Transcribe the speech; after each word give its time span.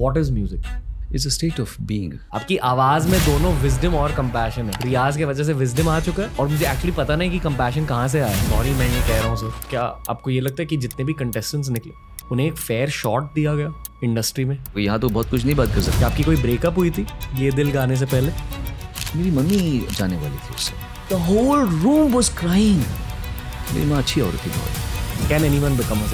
What 0.00 0.16
is 0.16 0.32
music 0.32 0.62
it's 1.14 1.26
a 1.26 1.30
state 1.30 1.60
of 1.60 1.76
being 1.82 2.12
आपकी 2.34 2.56
आवाज़ 2.66 3.08
में 3.08 3.18
दोनों 3.20 3.52
विजडम 3.60 3.94
और 3.96 4.12
कंपैशन 4.14 4.62
है। 4.62 4.82
रियाज 4.82 5.16
की 5.16 5.24
वजह 5.24 5.44
से 5.44 5.52
विजडम 5.54 5.88
आ 5.88 5.98
चुका 6.00 6.22
है 6.22 6.28
और 6.30 6.48
मुझे 6.48 6.66
एक्चुअली 6.66 6.92
पता 6.96 7.16
नहीं 7.16 7.30
कि 7.30 7.38
कंपैशन 7.38 7.86
कहाँ 7.86 8.08
से 8.08 8.20
आया। 8.20 8.48
सॉरी 8.48 8.70
मैं 8.70 8.88
ये 8.88 9.00
कह 9.08 9.18
रहा 9.18 9.28
हूँ 9.28 9.36
सर 9.36 9.68
क्या 9.70 9.82
आपको 10.10 10.30
ये 10.30 10.40
लगता 10.40 10.62
है 10.62 10.66
कि 10.66 10.76
जितने 10.76 11.04
भी 11.04 11.12
कंटेस्टेंट्स 11.14 11.68
निकले 11.70 11.92
उन्हें 12.32 12.46
एक 12.46 12.56
फेयर 12.56 12.90
शॉट 12.90 13.32
दिया 13.34 13.54
गया 13.54 13.72
इंडस्ट्री 14.04 14.44
में? 14.44 14.56
यहाँ 14.78 14.98
तो 15.00 15.08
बहुत 15.08 15.30
कुछ 15.30 15.44
नहीं 15.44 15.54
बात 15.56 15.74
कर 15.74 15.80
सकते। 15.80 16.04
आपकी 16.04 16.22
कोई 16.22 16.36
ब्रेकअप 16.42 16.78
हुई 16.78 16.90
थी 16.90 17.06
ये 17.34 17.50
दिल 17.52 17.70
गाने 17.72 17.96
से 17.96 18.06
पहले? 18.06 18.32
मेरी 19.16 19.30
मम्मी 19.30 19.86
जाने 19.92 20.16
वाली 20.16 20.36
थी 20.36 20.54
उससे। 20.54 20.74
The 21.10 21.20
whole 21.22 21.68
room 21.80 22.14
was 22.14 22.28
crying 22.38 22.82
मेरी 23.74 23.86
माँ 23.86 23.98
अच्छी 23.98 24.20
औरत 24.20 24.46
थी 24.46 24.50
बहुत। 24.50 25.28
कैन 25.28 25.44
एनी 25.44 25.58
वन 25.58 25.76
बिकम 25.76 26.06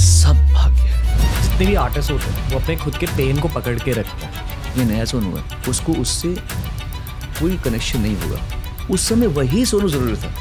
सब 0.00 0.49
जितने 1.60 1.72
भी 1.72 1.76
आर्टिस्ट 1.76 2.10
होते 2.10 2.24
हैं। 2.24 2.50
वो 2.52 2.58
अपने 2.58 2.74
खुद 2.76 2.96
के 2.96 3.06
पेन 3.06 3.40
को 3.40 3.48
पकड़ 3.48 3.78
के 3.78 3.92
रखते 3.92 4.26
हैं। 4.26 4.76
ये 4.76 4.84
नया 4.84 5.04
सोनू 5.04 5.36
है। 5.36 5.42
उसको 5.68 5.92
उससे 5.92 6.28
कोई 7.40 7.56
कनेक्शन 7.56 8.00
नहीं 8.00 8.16
होगा। 8.16 8.38
उस 8.90 9.08
समय 9.08 9.26
वही 9.26 9.64
सोनू 9.66 9.88
ज़रूरी 9.88 10.16
था। 10.16 10.32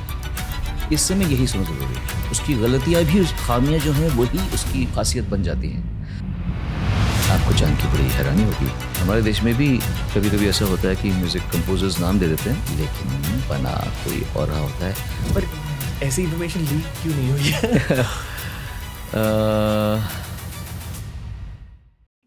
इस 0.94 1.08
समय 1.08 1.34
यही 1.34 1.48
सोनू 1.48 1.66
ज़रूरी 1.66 1.96
है। 1.96 2.32
उसकी 2.32 2.54
गलतियाँ 2.54 3.04
भी 3.04 3.20
उस 3.20 3.34
खामियाँ 3.40 3.80
जो 3.80 3.92
हैं 3.94 4.10
वही 4.10 4.40
उसकी 4.54 4.86
खासियत 4.86 5.26
बन 5.26 5.44
जाती 5.44 5.70
हैं। 5.70 5.84
आपको 7.30 7.54
जान 7.54 7.76
के 7.76 7.92
बड़ी 7.94 8.08
हैरानी 8.10 8.44
होगी। 8.44 8.70
हमारे 9.02 9.22
देश 9.22 9.44
में 9.44 9.54
भी 9.56 9.68
कभी 10.16 10.30
कभी 10.30 10.48
ऐसा 10.48 10.66
होता 10.66 10.88
है 10.88 10.96
कि 10.96 11.12
म्यूज़िक 11.12 11.44
कंपोजर्स 11.52 12.00
नाम 12.00 12.20
दे 12.20 12.28
देते 12.28 12.50
हैं 12.50 12.78
लेकिन 12.78 13.44
बना 13.50 13.76
कोई 14.06 14.26
और 14.38 14.48
रहा 14.48 14.60
होता 14.60 14.86
है। 14.86 14.94
पर 15.36 15.44
ऐसी 16.06 16.22
इन्फॉर्मेशन 16.22 16.60
लीक 16.60 16.86
क्यों 17.04 17.14
नहीं 17.16 17.30
हुई 17.32 17.52
है? 17.56 17.70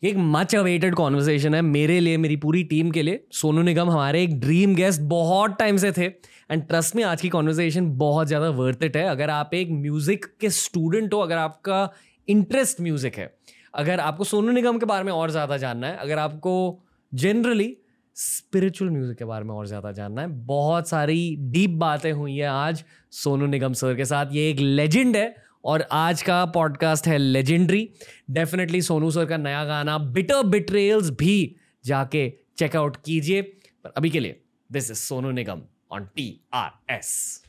ये 0.02 0.10
एक 0.10 0.16
मच 0.18 0.54
अवेटेड 0.56 0.94
कॉन्वर्सेशन 0.94 1.54
है 1.54 1.60
मेरे 1.62 1.98
लिए, 2.00 2.16
मेरी 2.16 2.36
पूरी 2.36 2.62
टीम 2.64 2.90
के 2.90 3.02
लिए। 3.02 3.22
सोनू 3.32 3.62
निगम 3.62 3.90
हमारे 3.90 4.22
एक 4.22 4.38
ड्रीम 4.40 4.74
गेस्ट 4.74 5.00
बहुत 5.02 5.56
टाइम 5.58 5.76
से 5.76 5.90
थे। 5.92 6.04
एंड 6.04 6.66
ट्रस्ट 6.68 6.96
में 6.96 7.02
आज 7.04 7.20
की 7.20 7.28
कॉन्वर्सेशन 7.28 7.90
बहुत 7.98 8.26
ज़्यादा 8.26 8.48
वर्थ 8.50 8.82
इट 8.84 8.96
है। 8.96 9.04
अगर 9.08 9.30
आप 9.30 9.54
एक 9.54 9.70
म्यूज़िक 9.72 10.24
के 10.40 10.50
स्टूडेंट 10.50 11.14
हो, 11.14 11.18
अगर 11.18 11.36
आपका 11.36 11.88
इंटरेस्ट 12.28 12.80
म्यूज़िक 12.80 13.16
है, 13.16 13.32
अगर 13.74 14.00
आपको 14.00 14.24
सोनू 14.24 14.52
निगम 14.52 14.78
के 14.78 14.86
बारे 14.86 15.04
में 15.04 15.12
और 15.12 15.30
ज़्यादा 15.30 15.56
जानना 15.56 15.86
है, 15.86 15.96
अगर 15.96 16.18
आपको 16.18 16.82
जनरली 17.12 17.76
स्पिरिचुअल 18.16 18.90
म्यूज़िक 18.90 19.16
के 19.18 19.24
बारे 19.24 19.44
में 19.44 19.54
और 19.54 19.66
ज़्यादा 19.66 19.92
जानना 19.92 20.20
है, 20.22 20.28
बहुत 20.46 20.88
सारी 20.88 21.36
डीप 21.42 21.78
बातें 21.78 22.10
हुई 22.12 22.36
हैं 22.36 22.48
आज 22.48 22.84
सोनू 23.12 23.46
निगम 23.46 23.72
सर 23.74 23.94
के 23.96 24.04
साथ। 24.04 24.32
ये 24.32 24.50
एक 24.50 24.60
लेजेंड 24.60 25.16
है 25.16 25.34
और 25.64 25.88
आज 25.92 26.22
का 26.22 26.44
पॉडकास्ट 26.44 27.06
है 27.06 27.18
लेजेंडरी 27.18 27.90
डेफिनेटली 28.30 28.82
सोनू 28.82 29.10
सर 29.10 29.24
का 29.24 29.36
नया 29.36 29.64
गाना 29.64 29.98
बिटर 29.98 30.42
बिट्रेल्स 30.42 31.10
भी 31.10 31.56
जाके 31.84 32.32
चेकआउट 32.56 32.96
कीजिए। 32.96 33.42
पर 33.42 33.92
अभी 33.96 34.10
के 34.10 34.20
लिए 34.20 34.42
this 34.72 34.90
is 34.90 34.98
Sonu 34.98 35.30
Nigam 35.30 35.62
on 35.92 36.04
T 36.04 36.40
R 36.54 36.92
S 36.92 37.42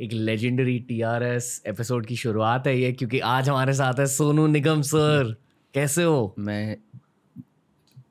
एक 0.00 0.12
legendary 0.12 0.78
T 0.78 1.00
R 1.00 1.22
S 1.22 1.62
episode 1.66 2.06
की 2.06 2.16
शुरुआत 2.16 2.66
है 2.66 2.80
ये 2.80 2.92
क्योंकि 2.92 3.18
आज 3.18 3.48
हमारे 3.48 3.72
साथ 3.74 3.94
है 3.98 4.06
सोनू 4.06 4.46
निगम 4.46 4.82
सर। 4.82 5.36
कैसे 5.74 6.02
हो? 6.02 6.34
मैं 6.38 6.76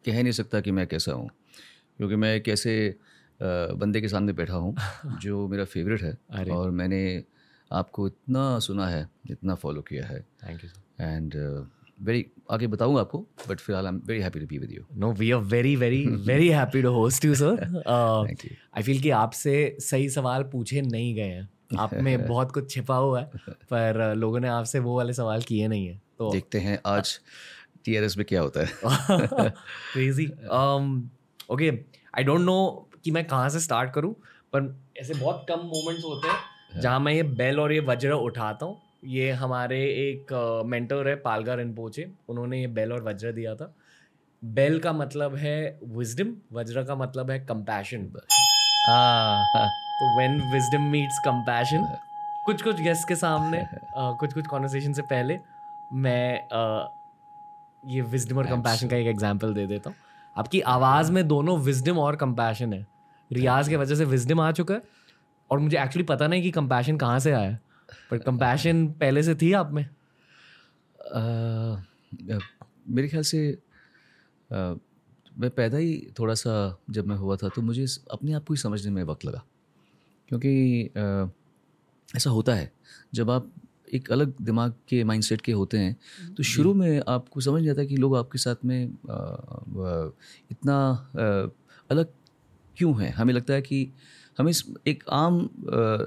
कह 0.05 0.23
नहीं 0.23 0.31
सकता 0.31 0.61
कि 0.61 0.71
मैं 0.71 0.87
कैसा 0.87 1.11
हूँ 1.11 1.29
क्योंकि 1.97 2.15
मैं 2.15 2.35
एक 2.35 2.49
ऐसे 2.49 2.95
बंदे 3.41 4.01
के 4.01 4.07
सामने 4.07 4.33
बैठा 4.33 4.53
हूँ 4.53 4.75
जो 5.21 5.47
मेरा 5.47 5.65
फेवरेट 5.65 6.01
है 6.01 6.17
और 6.49 6.71
मैंने 6.71 7.23
आपको 7.71 8.07
इतना 8.07 8.59
सुना 8.59 8.87
है 8.87 9.09
इतना 9.31 9.55
फॉलो 9.55 9.81
किया 9.81 10.05
है। 10.05 10.19
Thank 10.21 10.63
you 10.63 10.69
sir 10.69 11.03
and 11.03 11.35
very 12.01 12.25
आगे 12.51 12.67
बताऊँगा 12.67 13.01
आपको 13.01 13.27
बट 13.49 13.59
फ़िलहाल 13.59 13.85
I 13.85 13.93
am 13.93 14.01
very 14.05 14.21
happy 14.21 14.39
to 14.39 14.45
be 14.45 14.57
with 14.57 14.71
you 14.71 14.85
know 14.95 15.11
we 15.11 15.31
are 15.31 15.39
very 15.39 15.75
very 15.75 16.05
very 16.07 16.49
happy 16.49 16.81
to 16.81 16.91
host 16.91 17.25
you 17.25 17.35
sir 17.35 17.83
I 18.77 18.83
feel 18.83 19.01
कि 19.01 19.09
आपसे 19.09 19.77
सही 19.79 20.09
सवाल 20.09 20.43
पूछे 20.43 20.81
नहीं 20.81 21.15
गए 21.15 21.21
हैं। 21.21 21.49
आप 21.79 21.93
में 21.93 22.27
बहुत 22.27 22.51
कुछ 22.51 22.71
छिपा 22.71 22.95
हुआ 22.95 23.21
है 23.21 23.25
पर 23.45 24.11
uh, 24.11 24.17
लोगों 24.17 24.39
ने 24.39 24.47
आपसे 24.47 24.79
वो 24.79 24.97
वाले 24.97 25.13
सवाल 25.13 25.41
किए 25.41 25.67
नहीं 25.67 25.87
है 25.87 26.01
तो 26.17 26.31
देखते 26.31 26.59
हैं 26.59 26.79
आज 26.85 27.19
टीआरएस 27.85 28.17
में 28.17 28.25
क्या 28.25 28.41
होता 28.41 28.59
है। 28.59 28.67
Crazy 29.93 30.25
okay 31.53 31.71
I 32.17 32.23
don't 32.23 32.41
know 32.41 32.89
कि 33.03 33.11
मैं 33.11 33.27
कहाँ 33.27 33.49
से 33.49 33.59
स्टार्ट 33.59 33.93
करूँ 33.93 34.13
पर 34.53 34.81
ऐसे 34.97 35.13
बहुत 35.13 35.45
कम 35.49 35.59
मोमेंट्स 35.59 36.03
होते 36.05 36.27
हैं 36.27 36.81
जहाँ 36.81 36.99
मैं 36.99 37.13
ये 37.13 37.23
बेल 37.23 37.59
और 37.59 37.73
ये 37.73 37.79
वज्र 37.79 38.11
उठाता 38.11 38.65
हूँ। 38.65 38.81
ये 39.05 39.31
हमारे 39.31 39.79
एक 39.85 40.33
मेंटर 40.65 41.07
है 41.07 41.15
पालगा 41.15 41.53
रिनपोचे 41.55 42.07
उन्होंने 42.29 42.61
ये 42.61 42.67
बेल 42.67 42.93
और 42.93 43.03
वज्र 43.03 43.31
दिया 43.31 43.55
था। 43.55 43.73
बेल 44.45 44.79
का 44.79 44.93
मतलब 44.93 45.35
है 45.35 45.79
विजडम 45.83 46.33
वज्र 46.53 46.83
का 46.83 46.95
मतलब 46.95 47.31
है 47.31 47.39
कंपैशन 47.39 48.03
तो 49.99 50.17
व्हेन 50.17 50.41
विजडम 50.41 50.81
मीट्स 50.81 51.19
कंपैशन 51.19 51.97
कुछ 52.45 52.61
कुछ 52.61 52.81
गेस्ट 52.81 53.07
के 53.07 53.15
सामने 53.15 53.61
uh, 53.61 54.17
कुछ 54.17 54.33
कुछ 54.33 54.47
कॉन्वर्सेशन 54.47 54.93
से 54.93 55.01
पहले 55.01 55.39
मैं 55.93 56.47
uh, 56.47 56.89
ये 57.85 58.01
विजडम 58.01 58.37
और 58.37 58.47
कंपैशन 58.47 58.87
का 58.87 58.95
एक 58.95 59.07
एग्जांपल 59.07 59.53
दे 59.53 59.67
देता 59.67 59.89
हूँ। 59.89 59.97
आपकी 60.37 60.61
आवाज़ 60.61 61.11
में 61.11 61.27
दोनों 61.27 61.59
विजडम 61.59 61.97
और 61.97 62.15
कंपैशन 62.15 62.73
है। 62.73 62.87
रियाज 63.33 63.69
की 63.69 63.75
वजह 63.75 63.95
से 63.95 64.05
विजडम 64.05 64.41
आ 64.41 64.51
चुका 64.51 64.73
है 64.73 64.81
और 65.51 65.59
मुझे 65.59 65.83
एक्चुअली 65.83 66.03
पता 66.03 66.27
नहीं 66.27 66.43
कि 66.43 66.51
कंपैशन 66.51 66.97
कहाँ 66.97 67.19
से 67.19 67.31
आया। 67.31 67.57
पर 68.11 68.17
कंपैशन 68.17 68.87
पहले 68.99 69.23
से 69.23 69.35
थी 69.35 69.53
आप 69.53 69.71
में? 69.71 69.89
अ, 70.99 71.19
मेरे 72.89 73.07
ख्याल 73.07 73.23
से 73.23 73.57
मैं 75.39 75.49
पैदा 75.49 75.77
ही 75.77 76.07
थोड़ा 76.19 76.33
सा 76.33 76.53
जब 76.89 77.07
मैं 77.07 77.15
हुआ 77.15 77.35
था 77.35 77.49
तो 77.49 77.61
मुझे 77.61 77.85
अपने 78.11 78.33
आप 78.33 78.45
को 78.45 78.53
ही 78.53 78.57
समझने 78.59 78.91
में 78.91 79.03
वक्त 79.03 79.25
लगा। 79.25 79.43
क्योंकि 80.29 80.83
अ, 80.97 81.29
ऐसा 82.15 82.29
होता 82.29 82.53
है 82.55 82.71
जब 83.13 83.29
आप 83.31 83.51
एक 83.93 84.11
अलग 84.11 84.33
दिमाग 84.41 84.73
के 84.89 85.03
माइंडसेट 85.03 85.41
के 85.41 85.51
होते 85.51 85.77
हैं 85.77 85.95
तो 86.35 86.43
शुरू 86.43 86.73
में 86.73 87.01
आपको 87.07 87.41
समझ 87.41 87.61
नहीं 87.61 87.71
आता 87.71 87.83
कि 87.83 87.97
लोग 87.97 88.15
आपके 88.17 88.37
साथ 88.37 88.65
में 88.65 88.85
अ, 88.87 90.11
इतना 90.51 90.77
अ, 91.15 91.51
अलग 91.91 92.07
क्यों 92.77 93.01
है। 93.01 93.09
हमें 93.11 93.33
लगता 93.33 93.53
है 93.53 93.61
कि 93.61 93.91
हमें 94.37 94.49
इस 94.51 94.63
एक 94.87 95.03
आम 95.09 95.39
अ, 95.45 95.49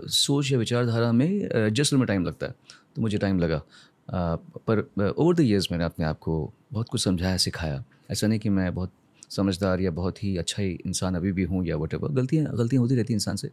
सोच 0.06 0.52
या 0.52 0.58
विचारधारा 0.58 1.12
में 1.12 1.26
एडजस्ट 1.28 1.92
में 1.92 2.06
टाइम 2.06 2.24
लगता 2.24 2.46
है 2.46 2.54
तो 2.96 3.02
मुझे 3.02 3.18
टाइम 3.18 3.38
लगा। 3.38 3.56
अ, 3.56 4.36
पर 4.68 4.80
ओवर 5.18 5.34
द 5.34 5.40
ईयर्स 5.40 5.68
मैंने 5.72 5.84
अपने 5.84 6.04
आप 6.04 6.18
को 6.18 6.52
बहुत 6.72 6.88
कुछ 6.88 7.04
समझाया 7.04 7.36
सिखाया। 7.36 7.84
ऐसा 8.10 8.26
नहीं 8.26 8.38
कि 8.40 8.48
मैं 8.48 8.74
बहुत 8.74 8.92
समझदार 9.30 9.80
या 9.80 9.90
बहुत 9.90 10.22
ही 10.24 10.36
अच्छा 10.36 10.62
ही 10.62 10.70
इंसान 10.86 11.14
अभी 11.14 11.32
भी 11.32 11.42
हूँ 11.42 11.64
या 11.66 11.76
वट 11.76 11.94
एवर 11.94 12.12
गलतियाँ 12.12 12.56
गलतियाँ 12.56 12.82
होती 12.82 12.94
रहती 12.94 13.12
हैं 13.12 13.16
इंसान 13.16 13.36
से। 13.36 13.50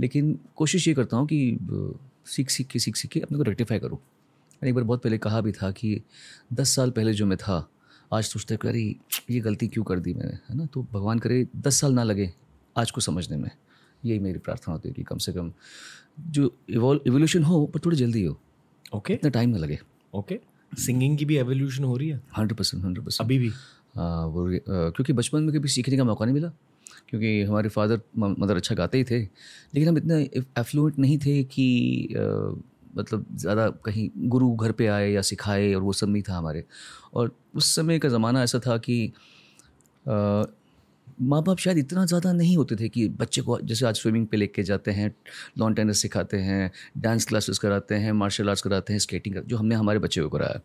लेकिन 0.00 0.38
कोशिश 0.56 0.88
ये 0.88 0.94
करता 0.94 1.16
हूँ 1.16 1.26
कि 1.26 1.58
सीख 2.26 2.50
सीख 2.50 2.66
के 2.66 2.78
सीख 2.78 2.96
सीख 2.96 3.10
के 3.10 3.20
अपने 3.20 3.38
को 3.38 3.44
रेक्टिफाई 3.44 3.78
करूँ। 3.78 3.98
मैंने 3.98 4.68
एक 4.68 4.74
बार 4.74 4.84
बहुत 4.84 5.02
पहले 5.02 5.18
कहा 5.18 5.40
भी 5.40 5.52
था 5.52 5.70
कि 5.70 6.00
दस 6.52 6.74
साल 6.76 6.90
पहले 6.90 7.12
जो 7.12 7.26
मैं 7.26 7.38
था 7.38 7.68
आज 8.12 8.24
सोचते 8.24 8.56
कि 8.56 8.68
अरे 8.68 8.82
ये 9.30 9.40
गलती 9.40 9.68
क्यों 9.68 9.84
कर 9.84 9.98
दी 10.00 10.14
मैंने 10.14 10.38
है 10.48 10.56
ना? 10.56 10.66
तो 10.66 10.86
भगवान 10.92 11.18
करे 11.18 11.46
दस 11.56 11.80
साल 11.80 11.92
ना 11.92 12.02
लगे 12.02 12.30
आज 12.76 12.90
को 12.90 13.00
समझने 13.00 13.36
में। 13.36 13.50
यही 14.02 14.18
मेरी 14.18 14.38
प्रार्थना 14.38 14.72
होती 14.72 14.88
है 14.88 14.94
कि 14.94 15.02
कम 15.02 15.18
से 15.18 15.32
कम 15.32 15.52
जो 16.20 16.52
इवॉल्व 16.70 17.00
इवोल्यूशन 17.06 17.42
हो 17.42 17.64
पर 17.66 17.80
थोड़ी 17.80 17.96
जल्दी 17.96 18.24
हो। 18.24 18.32
Okay 18.32 18.98
okay. 18.98 19.10
इतना 19.10 19.30
टाइम 19.30 19.50
ना 19.50 19.58
लगे। 19.58 19.78
Okay 20.14 20.34
okay. 20.34 20.78
सिंगिंग 20.78 21.16
की 21.18 21.24
भी 21.24 21.36
एवोल्यूशन 21.36 21.84
हो 21.84 21.96
रही 21.96 22.08
है? 22.08 22.20
हंड्रेड 22.38 22.58
परसेंट 22.58 22.84
हंड्रेड 22.84 23.04
परसेंट 23.04 23.26
अभी 23.26 23.38
भी? 23.38 23.50
वो 23.94 24.48
क्योंकि 24.92 25.12
बचपन 25.12 25.42
में 25.42 25.54
कभी 25.54 25.68
सीखने 25.68 25.96
का 25.96 26.04
मौका 26.04 26.24
नहीं 26.24 26.34
मिला, 26.34 26.48
क्योंकि 27.08 27.42
हमारे 27.42 27.68
फादर 27.68 28.00
मदर 28.18 28.56
अच्छा 28.56 28.74
गाते 28.74 28.98
ही 28.98 29.04
थे, 29.04 29.20
लेकिन 29.20 29.88
हम 29.88 29.96
इतने 29.98 30.22
एफ्लुएंट 30.58 30.98
नहीं 30.98 31.18
थे 31.18 31.42
कि 31.46 32.14
मतलब 32.96 33.24
ज़्यादा 33.34 33.68
कहीं 33.84 34.08
गुरु 34.28 34.54
घर 34.56 34.72
पे 34.72 34.86
आए 34.88 35.10
या 35.10 35.22
सिखाए 35.22 35.72
और 35.74 35.82
वो 35.82 35.92
सब 35.92 36.08
नहीं 36.08 36.22
था 36.22 36.36
हमारे। 36.36 36.64
और 37.14 37.34
उस 37.54 37.74
समय 37.74 37.98
का 37.98 38.08
ज़माना 38.08 38.42
ऐसा 38.42 38.58
था 38.58 38.76
कि 38.78 39.12
माँ 41.20 41.42
बाप 41.42 41.58
शायद 41.58 41.78
इतना 41.78 42.04
ज़्यादा 42.06 42.32
नहीं 42.32 42.56
होते 42.56 42.76
थे 42.76 42.88
कि 42.88 43.06
बच्चे 43.10 43.42
को 43.42 43.58
जैसे 43.60 43.86
आज 43.86 43.96
स्विमिंग 43.96 44.26
पे 44.26 44.36
लेके 44.36 44.62
जाते 44.62 44.90
हैं 44.90 45.14
लॉन 45.58 45.74
टेनिस 45.74 46.02
सिखाते 46.02 46.36
हैं 46.38 46.70
डांस 46.98 47.24
क्लासेस 47.26 47.58
कराते 47.58 47.94
हैं 47.94 48.12
मार्शल 48.14 48.48
आर्ट्स 48.48 48.62
कराते 48.62 48.92
हैं 48.92 49.00
स्केटिंग 49.00 49.36
जो 49.36 49.56
हमने 49.56 49.74
हमारे 49.74 49.98
बच्चे 49.98 50.20
को 50.20 50.28
कराया। 50.28 50.60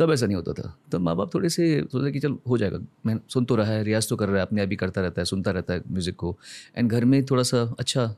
तब 0.00 0.12
ऐसा 0.12 0.26
नहीं 0.26 0.36
होता 0.36 0.52
था। 0.52 0.74
तब 0.92 1.00
माँ 1.00 1.14
बाप 1.16 1.34
थोड़े 1.34 1.48
से 1.48 1.64
सोचते 1.82 2.10
कि 2.12 2.20
चल 2.20 2.36
हो 2.48 2.58
जाएगा। 2.58 2.78
मैं 3.06 3.18
सुन 3.28 3.44
तो 3.44 3.56
रहा 3.56 3.66
है 3.66 3.82
रियाज 3.84 4.08
तो 4.08 4.16
कर 4.16 4.28
रहा 4.28 4.36
है 4.36 4.42
अपने 4.42 4.62
आप 4.62 4.68
ही 4.70 4.76
करता 4.76 5.00
रहता 5.00 5.20
है 5.20 5.24
सुनता 5.26 5.50
रहता 5.50 5.74
है 5.74 5.82
म्यूज़िक 5.88 6.16
को। 6.16 6.36
एंड 6.76 6.90
घर 6.90 7.04
में 7.04 7.24
थोड़ा 7.26 7.42
सा 7.42 7.62
अच्छा 7.78 8.14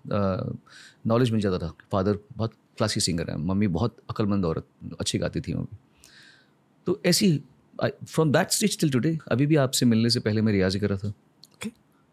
नॉलेज 1.07 1.31
मिल 1.31 1.41
जाता 1.41 1.59
था। 1.59 1.73
फादर 1.93 2.19
बहुत 2.37 2.53
क्लासिक 2.77 3.03
सिंगर 3.03 3.31
है 3.31 3.37
मम्मी 3.39 3.67
बहुत 3.71 3.97
अक्लमंद 4.11 4.45
औरत 4.45 4.67
अच्छी 5.01 5.19
गाती 5.19 5.41
थी 5.41 5.55
मम्मी 5.55 5.77
तो 6.87 7.01
ऐसी 7.07 7.37
from 7.79 8.33
that 8.33 8.51
stage 8.51 8.79
till 8.81 8.91
today 8.91 9.19
अभी 9.31 9.47
भी 9.47 9.57
आपसे 9.57 9.87
मिलने 9.87 10.11
से 10.11 10.21
पहले 10.21 10.43
मैं 10.43 10.53
रियाज 10.53 10.75
ही 10.75 10.81
कर 10.81 10.91
रहा 10.91 11.09
था। 11.09 11.13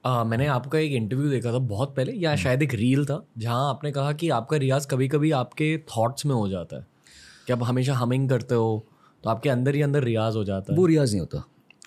आ, 0.04 0.24
मैंने 0.24 0.46
आपका 0.48 0.80
एक 0.80 0.92
इंटरव्यू 0.92 1.30
देखा 1.30 1.52
था 1.54 1.58
बहुत 1.58 1.96
पहले 1.96 2.12
या 2.12 2.36
शायद 2.36 2.62
एक 2.64 2.74
रील 2.74 3.06
था 3.06 3.24
जहाँ 3.38 3.70
आपने 3.70 3.92
कहा 3.92 4.12
कि 4.14 4.30
आपका 4.30 4.58
रियाज 4.58 4.86
कभी 4.86 5.08
कभी 5.08 5.32
आपके 5.32 5.78
थॉट्स 5.90 6.26
में 6.26 6.34
हो 6.36 6.48
जाता 6.50 6.78
है। 6.78 6.86
कि 7.48 7.54
आप 7.54 7.64
हमेशा 7.64 7.94
हमिंग 7.94 8.30
करते 8.30 8.56
हो 8.56 8.86
तो 9.24 9.30
आपके 9.30 9.50
अंदर 9.50 9.76
ही 9.76 9.82
अंदर 9.82 10.04
रियाज 10.04 10.36
हो 10.36 10.44
जाता 10.44 10.74
है। 10.74 10.78
वो 10.78 10.86
रियाज 10.86 11.12
नहीं 11.12 11.20
होता। 11.20 11.44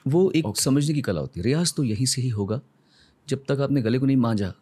वो 0.06 0.30
एक 0.30 0.44
okay. 0.44 0.60
समझने 0.60 0.94
की 0.94 1.00
कला 1.00 1.20
होती 1.20 1.40
है। 1.40 1.44
रियाज 1.44 1.74
तो 1.74 1.84
यहीं 1.84 2.06
से 2.06 2.22
ही 2.22 2.28
होगा। 2.30 2.60
जब 3.28 3.44
तक 3.48 3.60
आपने 3.60 3.82
गले 3.82 3.98
को 3.98 4.06
नहीं 4.06 4.16
मांझा। 4.18 4.52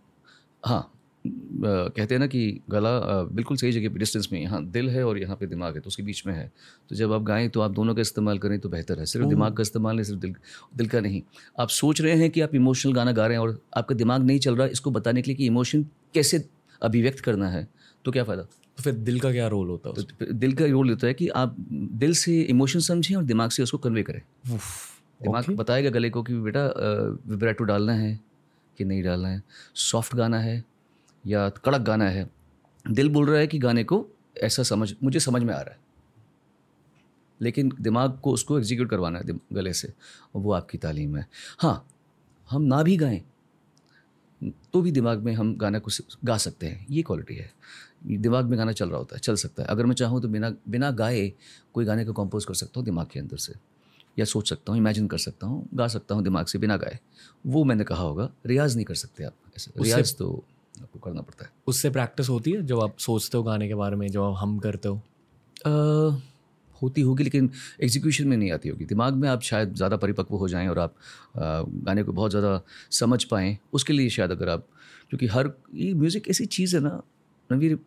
हाँ 0.63 0.91
कहते 1.25 2.15
हैं 2.15 2.19
ना 2.19 2.27
कि 2.27 2.61
गला 2.71 2.91
बिल्कुल 3.31 3.57
सही 3.57 3.73
जगह 3.73 3.89
पे 3.89 3.99
डिस्टेंस 3.99 4.29
में 4.33 4.41
यहाँ 4.41 4.63
दिल 4.67 4.89
है 4.91 5.03
और 5.05 5.19
यहाँ 5.19 5.37
पे 5.37 5.47
दिमाग 5.47 5.75
है 5.75 5.81
तो 5.81 5.89
उसके 5.89 6.03
बीच 6.03 6.23
में 6.27 6.33
है। 6.35 6.47
तो 6.91 6.97
जब 6.97 7.13
आप 7.13 7.23
गाएँ 7.23 7.49
तो 7.49 7.61
आप 7.61 7.71
दोनों 7.71 7.95
का 7.95 8.01
इस्तेमाल 8.01 8.39
करें 8.39 8.59
तो 8.61 8.69
बेहतर 8.69 8.99
है। 8.99 9.07
सिर्फ़ 9.07 9.27
दिमाग 9.29 9.57
का 9.57 9.63
इस्तेमाल 9.63 9.97
नहीं 9.97 10.05
सिर्फ़ 10.05 10.21
दिल 10.21 10.35
दिल 10.77 10.87
का 10.89 11.01
नहीं। 11.01 11.23
आप 11.59 11.69
सोच 11.71 12.01
रहे 12.01 12.15
हैं 12.15 12.31
कि 12.31 12.41
आप 12.41 12.55
इमोशनल 12.55 12.93
गाना 12.93 13.13
गा 13.13 13.27
रहे 13.27 13.37
हैं 13.37 13.43
और 13.43 13.59
आपका 13.77 13.95
दिमाग 13.95 14.23
नहीं 14.23 14.39
चल 14.39 14.57
रहा 14.57 14.67
इसको 14.69 14.91
बताने 14.91 15.23
के 15.23 15.31
लिए 15.31 15.37
कि 15.37 15.47
इमोशन 15.47 15.83
कैसे 16.15 16.45
अभिव्यक्त 16.83 17.21
करना 17.21 17.49
है 17.49 17.67
तो 18.05 18.13
क्या 18.13 18.25
फ़ायदा? 18.25 18.47
तो 18.81 18.85
फिर 18.85 18.95
दिल 18.97 19.19
का 19.21 19.31
क्या 19.33 19.47
रोल 19.49 19.69
होता 19.69 19.89
है 19.89 20.03
तो 20.03 20.33
दिल 20.35 20.53
का 20.53 20.67
रोल 20.67 20.91
होता 20.91 21.07
है 21.07 21.15
कि 21.15 21.29
आप 21.29 21.57
दिल 22.01 22.13
से 22.15 22.41
इमोशन 22.43 22.81
समझें 22.81 23.17
और 23.17 23.25
दिमाग 23.25 23.51
से 23.51 23.63
उसको 23.63 23.79
कन्वे 23.79 24.03
करें। 24.03 24.21
दिमाग 24.47 25.45
okay. 25.45 25.57
बताएगा 25.57 25.91
गले 25.91 26.11
को 26.11 26.23
कि 26.23 26.35
बेटा 26.35 26.65
विब्रेटो 27.27 27.65
डालना 27.65 27.93
है 27.93 28.19
कि 28.79 28.85
नहीं 28.85 29.03
डालना 29.03 29.29
है? 29.29 29.43
सॉफ्ट 29.75 30.15
गाना 30.15 30.39
है 30.39 30.65
या 31.25 31.49
कड़क 31.49 31.81
गाना 31.81 32.09
है? 32.09 32.29
दिल 32.85 33.09
बोल 33.09 33.27
रहा 33.27 33.39
है 33.39 33.47
कि 33.47 33.59
गाने 33.59 33.85
को 33.85 34.07
ऐसा 34.37 34.63
समझ 34.63 34.93
मुझे 35.03 35.21
समझ 35.21 35.43
में 35.43 35.55
आ 35.55 35.61
रहा 35.61 35.71
है। 35.71 35.79
लेकिन 37.41 37.73
दिमाग 37.81 38.19
को 38.23 38.33
उसको 38.33 38.59
एग्जीक्यूट 38.59 38.91
करवाना 38.91 39.19
है 39.19 39.39
गले 39.53 39.73
से 39.73 39.93
और 40.35 40.43
वो 40.43 40.53
आपकी 40.53 40.79
तालीम 40.79 41.17
है। 41.17 41.27
हाँ 41.59 41.87
हम 42.49 42.63
ना 42.63 42.83
भी 42.83 42.97
गाएँ 42.97 43.23
तो 44.73 44.81
भी 44.83 44.91
दिमाग 44.93 45.19
में 45.19 45.33
हम 45.35 45.55
गाना 45.57 45.79
को 45.79 45.91
गा 46.25 46.37
सकते 46.39 46.67
हैं। 46.67 46.87
ये 46.91 47.03
क्वालिटी 47.03 47.35
है। 47.35 47.51
दिमाग 48.03 48.45
में 48.45 48.59
गाना 48.59 48.73
चल 48.73 48.89
रहा 48.89 48.99
होता 48.99 49.17
है 49.17 49.21
चल 49.21 49.35
सकता 49.37 49.63
है। 49.63 49.69
अगर 49.69 49.87
मैं 49.87 49.95
चाहूँ 49.95 50.21
तो 50.23 50.29
बिना 50.29 50.53
बिना 50.69 50.91
गाए 50.93 51.33
कोई 51.75 51.85
गाने 51.85 52.05
को 52.05 52.13
कंपोज 52.13 52.45
कर 52.45 52.55
सकता 52.55 52.81
हूँ 52.81 52.85
दिमाग 52.85 53.07
के 53.13 53.21
अंदर 53.21 53.37
से 53.37 53.55
या 54.17 54.25
सोच 54.25 54.49
सकता 54.49 54.73
हूँ 54.73 54.81
इमेजिन 54.81 55.07
कर 55.07 55.19
सकता 55.19 55.47
हूँ 55.47 55.69
गा 55.75 55.87
सकता 55.89 56.15
हूँ 56.15 56.25
दिमाग 56.25 56.47
से 56.47 56.59
बिना 56.59 56.77
गाए। 56.77 56.99
वो 57.47 57.65
मैंने 57.65 57.85
कहा 57.85 58.03
होगा 58.03 58.31
रियाज 58.47 58.75
नहीं 58.77 58.85
कर 58.85 58.95
सकते 58.95 59.25
आप 59.25 59.35
ऐसे। 59.57 59.71
रियाज 59.83 60.17
तो 60.17 60.33
आपको 60.83 60.99
करना 60.99 61.21
पड़ता 61.21 61.45
है। 61.45 61.51
उससे 61.67 61.91
प्रैक्टिस 61.91 62.29
होती 62.29 62.51
है 62.51 62.63
जब 62.67 62.81
आप 62.81 62.99
सोचते 62.99 63.39
हो 63.39 63.45
गाने 63.45 63.69
के 63.69 63.75
बारे 63.75 63.97
में 63.97 64.07
जो 64.09 64.31
हम 64.33 64.59
करते 64.59 64.89
हो? 64.89 64.97
आ, 65.67 66.19
होती 66.83 67.01
होगी 67.01 67.25
लेकिन 67.25 67.51
एग्जीक्यूशन 67.83 68.29
में 68.29 68.37
नहीं 68.37 68.51
आती 68.53 68.69
होगी। 68.69 68.85
दिमाग 68.85 69.15
में 69.15 69.29
आप 69.29 69.43
शायद 69.43 69.75
ज़्यादा 69.75 69.97
परिपक्व 69.97 70.35
हो 70.37 70.49
जाएँ 70.49 70.69
और 70.69 70.79
आप 70.79 70.95
आ, 71.37 71.63
गाने 71.63 72.03
को 72.03 72.13
बहुत 72.13 72.31
ज़्यादा 72.31 72.61
समझ 72.91 73.23
पाएँ। 73.25 73.57
उसके 73.73 73.93
लिए 73.93 74.09
शायद 74.11 74.31
अगर 74.31 74.49
आप 74.49 74.67
क्योंकि 75.11 75.27
हर 75.27 75.53
ये 75.75 75.93
म्यूज़िक 75.95 76.29
ऐसी 76.29 76.47
चीज़ 76.49 76.77
है 76.77 76.83
ना 76.83 77.01
रणवीर 77.51 77.79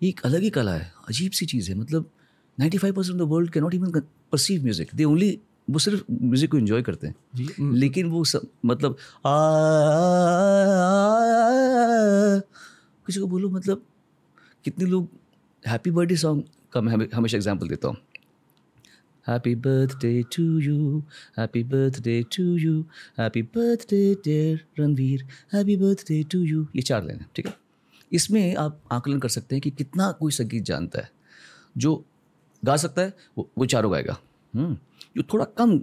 ये 0.00 0.08
एक 0.08 0.20
अलग 0.24 0.42
ही 0.42 0.50
कला 0.50 0.72
है 0.72 0.92
अजीब 1.08 1.32
सी 1.32 1.46
चीज़ 1.46 1.70
है 1.70 1.76
मतलब 1.78 2.10
ninety 2.58 2.78
five 2.78 2.94
percent 2.94 3.20
of 3.20 3.26
the 3.26 3.30
world 3.32 3.50
के 3.52 3.60
not 3.60 3.74
even 3.74 3.90
perceive 4.32 4.62
music 4.62 4.94
they 4.94 5.04
only 5.04 5.38
वो 5.70 5.78
सिर्फ़ 5.78 6.02
म्यूज़िक 6.12 6.50
को 6.50 6.58
इन्जॉय 6.58 6.82
करते 6.82 7.06
हैं। 7.06 7.14
लेकिन 7.74 8.10
वो 8.10 8.24
सब 8.24 8.46
मतलब 8.66 8.96
किसी 13.06 13.20
को 13.20 13.26
बोलो 13.26 13.48
मतलब 13.50 13.82
कितने 14.64 14.86
लोग 14.90 15.08
हैप्पी 15.64 15.90
बर्थडे 15.90 16.16
सॉन्ग 16.16 16.44
का 16.72 16.80
मैं 16.80 17.08
हमेशा 17.14 17.36
एग्ज़ाम्पल 17.36 17.68
देता 17.68 17.88
हूँ। 17.88 17.96
Happy 19.26 19.54
birthday 19.66 20.22
to 20.36 20.42
you 20.60 21.02
happy 21.38 21.62
birthday 21.64 22.22
to 22.36 22.44
you 22.56 22.80
happy 23.18 23.42
birthday 23.56 24.14
dear 24.24 24.64
Ranveer 24.80 25.26
happy 25.54 25.76
birthday 25.76 26.22
to 26.32 26.38
you 26.42 26.66
ये 26.76 26.82
चार 26.82 27.04
लेने 27.04 27.24
ठीक 27.36 27.46
है? 27.46 27.54
इसमें 28.12 28.54
आप 28.56 28.82
आकलन 28.92 29.18
कर 29.18 29.28
सकते 29.28 29.54
हैं 29.54 29.62
कि 29.62 29.70
कितना 29.70 30.12
कोई 30.12 30.32
संगीत 30.32 30.62
जानता 30.62 31.00
है। 31.00 31.10
जो 31.78 32.04
गा 32.64 32.76
सकता 32.76 33.02
है 33.02 33.14
वो 33.38 33.50
वो 33.58 33.66
चारों 33.66 33.92
गाएगा। 33.92 34.18
हम्म, 34.54 34.74
जो 35.16 35.22
थोड़ा 35.22 35.44
कम 35.44 35.80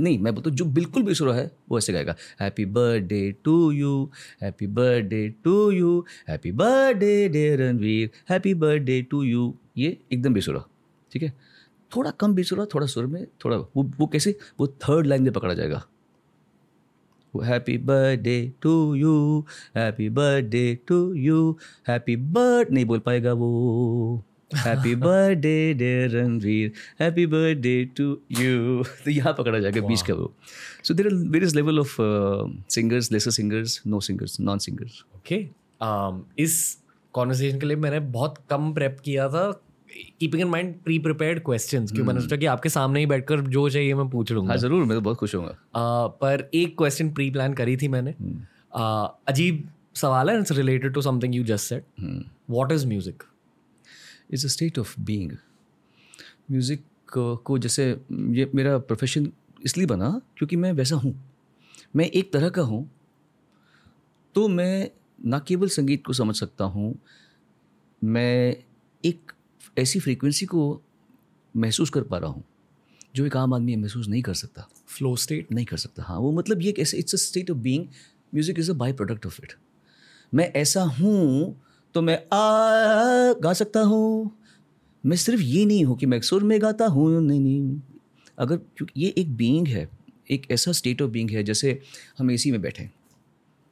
नहीं 0.00 0.18
मैं 0.18 0.34
बोलता 0.34 0.50
जो 0.50 0.64
बिल्कुल 0.64 1.02
बेसुरा 1.02 1.34
है 1.34 1.50
वो 1.70 1.78
ऐसे 1.78 1.92
गाएगा। 1.92 2.16
Happy 2.40 2.64
birthday 2.64 3.32
to 3.44 3.72
you 3.72 4.10
happy 4.42 4.66
birthday 4.66 5.28
to 5.44 5.70
you 5.70 6.04
happy 6.28 6.52
birthday 6.52 7.28
day 7.28 7.56
Ranveer 7.56 8.10
happy 8.30 8.54
birthday 8.54 9.02
to 9.02 9.22
you 9.22 9.54
ये 9.76 9.98
एकदम 10.12 10.34
बेसुरा 10.34 10.64
ठीक 11.12 11.22
है? 11.22 11.32
थोड़ा 11.96 12.10
कम 12.10 12.34
बेसुरा 12.34 12.64
थोड़ा 12.64 12.86
सुर 12.86 13.06
में 13.06 13.26
थोड़ा 13.44 13.56
वो 13.56 13.82
वो 13.82 14.06
कैसे? 14.06 14.38
वो 14.60 14.66
थर्ड 14.66 15.06
लाइन 15.06 15.22
में 15.22 15.32
पकड़ा 15.32 15.54
जाएगा। 15.54 15.84
Happy 17.34 17.76
birthday 17.78 18.40
to 18.62 18.94
you 18.94 19.44
happy 19.76 20.08
birthday 20.10 20.78
to 20.88 20.98
you 21.14 21.50
happy 21.88 22.16
birth 22.16 22.70
नहीं 22.70 22.84
बोल 22.84 22.98
पाएगा 23.06 23.32
वो. 23.32 24.24
Happy 24.56 24.94
birthday 24.96 25.74
dear 25.78 26.10
Ranveer 26.10 26.72
happy 27.00 27.26
birthday 27.26 27.84
to 27.96 28.04
you 28.40 28.82
तो 29.04 29.10
यहाँ 29.10 29.32
पकड़ा 29.38 29.58
जाएगा 29.58 29.86
बीच 29.86 30.02
का 30.02 30.14
वो. 30.14 30.32
So 30.84 30.94
there 30.94 31.08
were 31.14 31.42
is 31.42 31.54
level 31.56 31.78
of 31.80 31.96
singers 32.74 33.12
lesser 33.12 33.30
singers 33.30 33.80
no 33.86 34.00
singers 34.00 34.40
non 34.40 34.58
singers 34.66 35.02
okay 35.16 35.46
इस 36.42 36.56
कॉन्वर्सेशन 37.14 37.58
के 37.60 37.66
लिए 37.66 37.76
मैंने 37.76 38.00
बहुत 38.16 38.34
कम 38.50 38.72
प्रेप 38.74 38.96
किया 39.04 39.28
था 39.28 39.50
keeping 40.20 40.40
in 40.42 40.48
mind 40.48 40.74
pre 40.84 40.98
prepared 40.98 41.42
question 41.44 41.86
क्यों? 41.86 42.04
मैंने 42.06 42.20
सोचा 42.20 42.36
कि 42.36 42.46
आपके 42.46 42.68
सामने 42.68 43.00
ही 43.00 43.06
बैठकर 43.06 43.40
जो 43.40 43.68
चाहिए 43.70 43.94
मैं 43.94 44.08
पूछ 44.10 44.32
लूँगा। 44.32 44.52
हाँ 44.52 44.58
ज़रूर 44.58 44.84
मैं 44.84 44.96
तो 44.96 45.00
बहुत 45.00 45.16
खुश 45.16 45.34
हूँ 45.34 45.44
uh, 45.44 45.54
पर 46.20 46.48
एक 46.54 46.76
क्वेश्चन 46.78 47.10
प्री 47.12 47.30
प्लान 47.30 47.54
करी 47.54 47.76
थी 47.76 47.88
मैंने। 47.88 48.12
Uh, 48.12 49.08
अजीब 49.28 49.68
सवाल 49.96 50.30
है 50.30 50.38
it's 50.40 50.52
related 50.52 50.94
to 50.94 51.02
something 51.02 51.34
you 51.34 51.44
just 51.44 51.68
said 51.68 51.84
what 52.50 52.72
is 52.72 52.86
music 52.86 53.22
is 54.32 54.46
a 54.46 54.48
state 54.48 54.78
of 54.78 54.94
being 55.00 55.32
music 56.50 56.84
को 57.44 57.58
जैसे 57.58 57.88
ये 58.10 58.50
मेरा 58.54 58.76
प्रोफेशन 58.78 59.30
इसलिए 59.64 59.86
बना 59.86 60.10
क्योंकि 60.38 60.56
मैं 60.56 60.72
वैसा 60.72 60.96
हूँ। 60.96 61.14
मैं 61.96 62.04
एक 62.04 62.32
तरह 62.32 62.48
का 62.48 62.62
हूँ 62.62 62.88
तो 64.34 64.46
मैं 64.48 64.90
ना 65.26 65.38
केवल 65.38 65.68
संगीत 65.68 66.04
को 66.06 66.12
समझ 66.12 66.34
सकता 66.36 66.64
हूँ 66.64 66.94
मैं 68.02 68.56
एक 69.04 69.32
ऐसी 69.78 70.00
फ्रीक्वेंसी 70.00 70.46
को 70.46 70.80
महसूस 71.54 71.90
कर 71.90 72.02
पा 72.02 72.18
रहा 72.18 72.30
हूँ 72.30 72.44
जो 73.16 73.26
एक 73.26 73.36
आम 73.36 73.54
आदमी 73.54 73.76
महसूस 73.76 74.08
नहीं 74.08 74.22
कर 74.22 74.34
सकता। 74.34 74.68
फ्लो 74.88 75.14
स्टेट 75.16 75.52
नहीं 75.52 75.64
कर 75.66 75.76
सकता 75.76 76.02
हाँ 76.02 76.18
वो 76.18 76.32
मतलब 76.32 76.62
ये 76.62 76.72
कैसे 76.72 76.98
it's 76.98 77.14
a 77.14 77.18
state 77.18 77.50
of 77.50 77.58
being 77.58 77.86
music 78.32 78.58
is 78.58 78.70
a 78.70 78.74
by 78.74 78.92
product 78.92 79.26
of 79.26 79.40
it 79.42 79.52
मैं 80.32 80.52
ऐसा 80.56 80.82
हूँ 81.00 81.56
तो 81.94 82.02
मैं 82.02 82.16
आ 82.16 83.32
गा 83.42 83.52
सकता 83.52 83.80
हूँ। 83.80 84.30
मैं 85.04 85.16
सिर्फ़ 85.16 85.40
ये 85.42 85.64
नहीं 85.64 85.84
हूँ 85.84 85.96
कि 85.98 86.06
मैं 86.06 86.20
सुर 86.20 86.44
में 86.44 86.60
गाता 86.62 86.86
हूँ 86.86 87.10
नहीं 87.22 87.40
नहीं। 87.40 87.80
अगर 88.38 88.56
क्योंकि 88.56 89.00
ये 89.00 89.14
एक 89.18 89.34
बीइंग 89.36 89.68
है 89.68 89.88
एक 90.30 90.50
ऐसा 90.50 90.72
स्टेट 90.72 91.02
ऑफ़ 91.02 91.10
बीइंग 91.10 91.30
है 91.30 91.42
जैसे 91.42 91.80
हम 92.18 92.30
एसी 92.30 92.50
में 92.50 92.60
बैठे 92.62 92.82
हैं। 92.82 92.92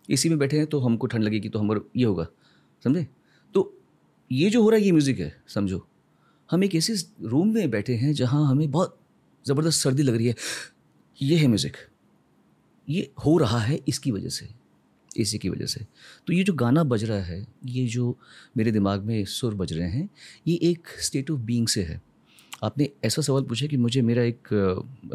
एसी 0.09 0.29
में 0.29 0.38
बैठे 0.38 0.59
हैं 0.59 0.67
तो 0.67 0.81
हमको 0.81 1.07
ठंड 1.07 1.25
लगेगी 1.25 1.49
तो 1.49 1.59
हमारा 1.59 1.81
ये 1.97 2.05
होगा 2.05 2.26
समझे? 2.85 3.07
ये 4.30 4.50
जो 4.50 4.62
हो 4.62 4.71
रहा 4.71 4.78
है, 4.78 4.85
ये 4.85 4.92
म्यूज़िक 4.92 5.18
है, 5.18 5.33
समझो। 5.49 5.87
हम 6.50 6.64
एक 6.64 6.75
ऐसे 6.75 6.95
रूम 7.25 7.52
में 7.54 7.71
बैठे 7.71 7.95
हैं 7.97 8.12
जहाँ 8.14 8.47
हमें 8.47 8.71
बहुत 8.71 8.99
ज़बरदस्त 9.45 9.83
सर्दी 9.83 10.02
लग 10.02 10.14
रही 10.16 10.26
है। 10.26 10.35
ये 11.18 11.37
है 11.37 11.47
म्यूज़िक 11.47 11.76
ये 12.88 13.11
हो 13.25 13.37
रहा 13.38 13.59
है 13.61 13.78
इसकी 13.88 14.11
वजह 14.11 14.28
से 14.28 14.49
एसी 15.11 15.38
की 15.38 15.49
वजह 15.49 15.66
से। 15.66 15.85
तो 16.26 16.33
ये 16.33 16.42
जो 16.45 16.52
गाना 16.54 16.83
बज 16.85 17.04
रहा 17.04 17.23
है, 17.23 17.47
ये 17.66 17.87
जो 17.87 18.16
मेरे 18.56 18.73
दिमाग 18.73 19.02
में 19.02 19.25
सुर 19.25 19.54
बज 19.54 19.73
रहे 19.73 19.88
हैं, 19.88 20.09
ये 20.47 20.59
एक 20.62 20.88
स्टेट 21.00 21.30
ऑफ़ 21.30 21.40
बीइंग 21.40 21.68
से 21.68 21.83
है। 21.83 22.00
आपने 22.64 22.88
ऐसा 23.04 23.23
सवाल 23.23 23.42
पूछा 23.45 23.66
कि 23.66 23.76
मुझे 23.76 24.02
मेरा 24.02 24.23
एक, 24.23 24.49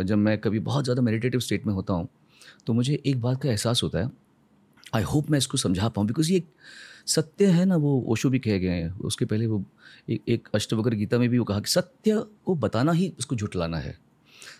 जब 0.02 0.18
मैं 0.18 0.38
कभी 0.38 0.60
बहुत 0.62 0.84
ज़्यादा 0.84 1.02
मेडिटेटिव 1.02 1.40
स्टेट 1.40 1.66
में 1.68 1.74
होता 1.74 1.94
हूँ 1.94 2.08
तो 2.68 2.74
मुझे 2.74 3.02
एक 3.06 3.22
बात 3.22 3.42
का 3.42 3.50
एहसास 3.50 3.84
होता 3.84 4.00
है 4.00 4.10
आई 4.94 5.04
होप 5.04 5.30
मैं 5.32 5.38
इसको 5.38 5.58
समझा 5.58 5.88
पाऊँ 5.90 6.08
बिकॉज़ 6.08 6.32
ये 6.32 6.44
सत्य 7.08 7.46
है 7.46 7.66
ना 7.66 7.76
वो 7.76 8.00
ओशो 8.08 8.30
भी 8.30 8.40
कहे 8.40 8.60
गए 8.60 8.70
हैं। 8.70 8.90
उसके 9.00 9.26
पहले 9.26 9.48
वो 9.48 9.64
एक, 10.10 10.22
एक 10.30 10.48
अष्टवक्र 10.56 10.96
गीता 10.96 11.18
में 11.20 11.28
भी 11.30 11.38
वो 11.38 11.46
कहा 11.46 11.60
कि 11.60 11.72
सत्य 11.72 12.24
को 12.46 12.56
बताना 12.56 12.92
ही 12.92 13.14
उसको 13.20 13.36
झुटलाना 13.36 13.78
है। 13.78 13.98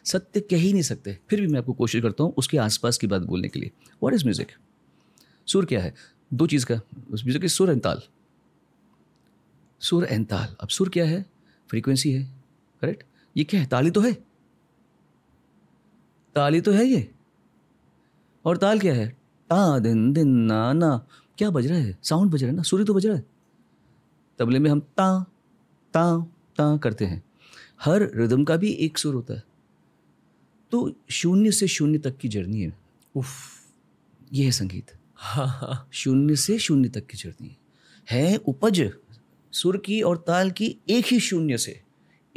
सत्य 0.06 0.40
कह 0.40 0.58
ही 0.58 0.72
नहीं 0.74 0.84
सकते। 0.84 1.18
फिर 1.30 1.42
भी 1.42 1.48
मैं 1.48 1.60
आपको 1.60 1.74
कोशिश 1.74 2.02
करता 2.02 2.24
हूँ 2.24 2.34
उसके 2.38 2.58
आसपास 2.58 2.98
की 2.98 3.08
बात 3.08 3.22
बोलने 3.22 3.48
के 3.48 3.60
लिए। 3.60 3.72
व्हाट 4.04 4.14
इज़ 4.14 4.26
म्यूज़िक 4.26 4.52
सुर 5.48 5.66
क्या 5.66 5.82
है? 5.82 5.94
दो 6.34 6.48
चीज़ 6.48 6.66
का। 6.66 6.80
उस 7.12 7.26
म्यूज़िक 7.26 7.46
सुर 7.46 7.72
एंड 7.72 7.82
ताल। 7.82 8.02
सुर 9.82 10.06
एंड 10.06 10.28
ताल। 10.28 10.56
अब 10.62 10.68
सुर 10.68 10.90
क्या 10.90 11.06
है? 11.06 11.26
फ्रीक्वेंसी 11.70 12.12
है। 12.12 12.24
करेक्ट 12.82 13.04
ये 13.36 13.44
क्या 13.44 13.60
है? 13.60 13.66
ताली 13.66 13.92
तो 13.92 14.02
है। 14.02 14.14
ताली 16.36 16.62
तो 16.62 16.72
है 16.72 16.86
ये। 16.86 17.10
और 18.46 18.58
ताल 18.58 18.80
क्या 18.80 18.94
है? 18.94 19.21
ता 19.52 19.80
दिन 19.80 20.14
दिन 20.14 20.28
ना 20.28 20.74
ना 20.74 21.08
क्या 21.38 21.50
बज 21.50 21.68
रहा 21.68 21.80
है? 21.80 21.98
साउंड 22.04 22.32
बज 22.32 22.44
रहा 22.44 22.52
है 22.52 22.56
ना? 22.56 22.62
सूर्य 22.62 22.86
तो 22.86 22.94
बज 22.94 23.06
रहा 23.06 23.16
है। 23.16 23.26
तबले 24.40 24.60
में 24.60 24.70
हम 24.72 24.80
ता 24.80 25.26
ता 25.94 26.20
ता 26.58 26.78
करते 26.78 27.06
हैं। 27.06 27.24
हर 27.82 28.12
रिदम 28.16 28.44
का 28.44 28.58
भी 28.58 28.72
एक 28.72 28.98
सुर 28.98 29.16
होता 29.16 29.34
है। 29.34 29.44
तो 30.72 30.94
शून्य 31.10 31.52
से 31.52 31.68
शून्य 31.68 31.98
तक 31.98 32.18
की 32.18 32.28
जर्नी 32.28 32.62
है। 32.62 32.78
उफ। 33.16 33.28
ये 34.34 34.46
है 34.46 34.52
संगीत। 34.52 34.86
हाँ 35.16 35.48
हाँ। 35.48 35.90
शून्य 35.92 36.36
से 36.36 36.60
शून्य 36.60 36.90
तक 36.90 37.08
की 37.08 37.18
जर्नी 37.18 37.58
है। 38.12 38.38
उपज। 38.38 38.92
सुर 39.52 39.78
की 39.78 40.02
और 40.02 40.18
ताल 40.18 40.52
की 40.52 40.78
एक 40.90 41.06
ही 41.06 41.20
शून्य 41.20 41.58
से। 41.58 41.82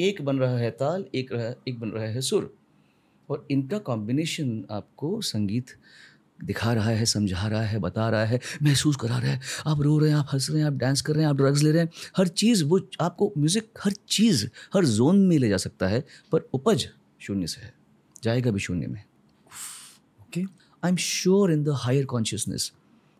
एक 0.00 0.23
बन 0.23 0.38
रहा 0.38 0.59
है 0.59 0.71
ताल 0.71 1.04
एक 1.14 1.33
रहा 1.33 1.54
एक 1.68 1.80
बन 1.80 1.88
रहा 1.88 2.04
है 2.04 2.21
सुर। 2.21 2.54
और 3.30 3.47
इनका 3.50 3.78
कॉम्बिनेशन 3.78 4.64
आपको 4.71 5.21
संगीत 5.21 5.66
दिखा 6.45 6.73
रहा 6.75 6.91
है 6.91 7.05
समझा 7.07 7.47
रहा 7.47 7.63
है 7.63 7.79
बता 7.81 8.09
रहा 8.11 8.25
है 8.25 8.41
महसूस 8.63 8.97
करा 8.97 9.19
रहा 9.19 9.31
है। 9.31 9.41
आप 9.67 9.81
रो 9.83 9.99
रहे 9.99 10.11
हैं 10.11 10.17
आप 10.17 10.29
हंस 10.33 10.49
रहे 10.51 10.61
हैं 10.61 10.67
आप 10.67 10.75
डांस 10.79 11.01
कर 11.03 11.15
रहे 11.15 11.23
हैं 11.23 11.31
आप 11.31 11.37
ड्रग्स 11.37 11.63
ले 11.63 11.71
रहे 11.73 11.83
हैं 11.83 11.91
हर 12.17 12.29
चीज़ 12.41 12.65
वो 12.65 12.81
आपको 13.01 13.33
म्यूज़िक 13.39 13.71
हर 13.85 13.93
चीज़ 14.09 14.47
हर 14.75 14.85
जोन 14.87 15.27
में 15.27 15.39
ले 15.39 15.49
जा 15.49 15.57
सकता 15.59 15.89
है 15.89 16.05
पर 16.33 16.49
उपज 16.55 16.89
शून्य 17.21 17.47
से 17.47 17.61
है 17.61 17.73
जाएगा 18.23 18.51
भी 18.51 18.61
शून्य 18.61 18.87
में। 18.87 19.03
Okay 20.21 20.41
I 20.41 20.91
am 20.91 20.97
sure 20.99 21.53
in 21.53 21.65
the 21.65 21.75
higher 21.79 22.05
consciousness 22.07 22.73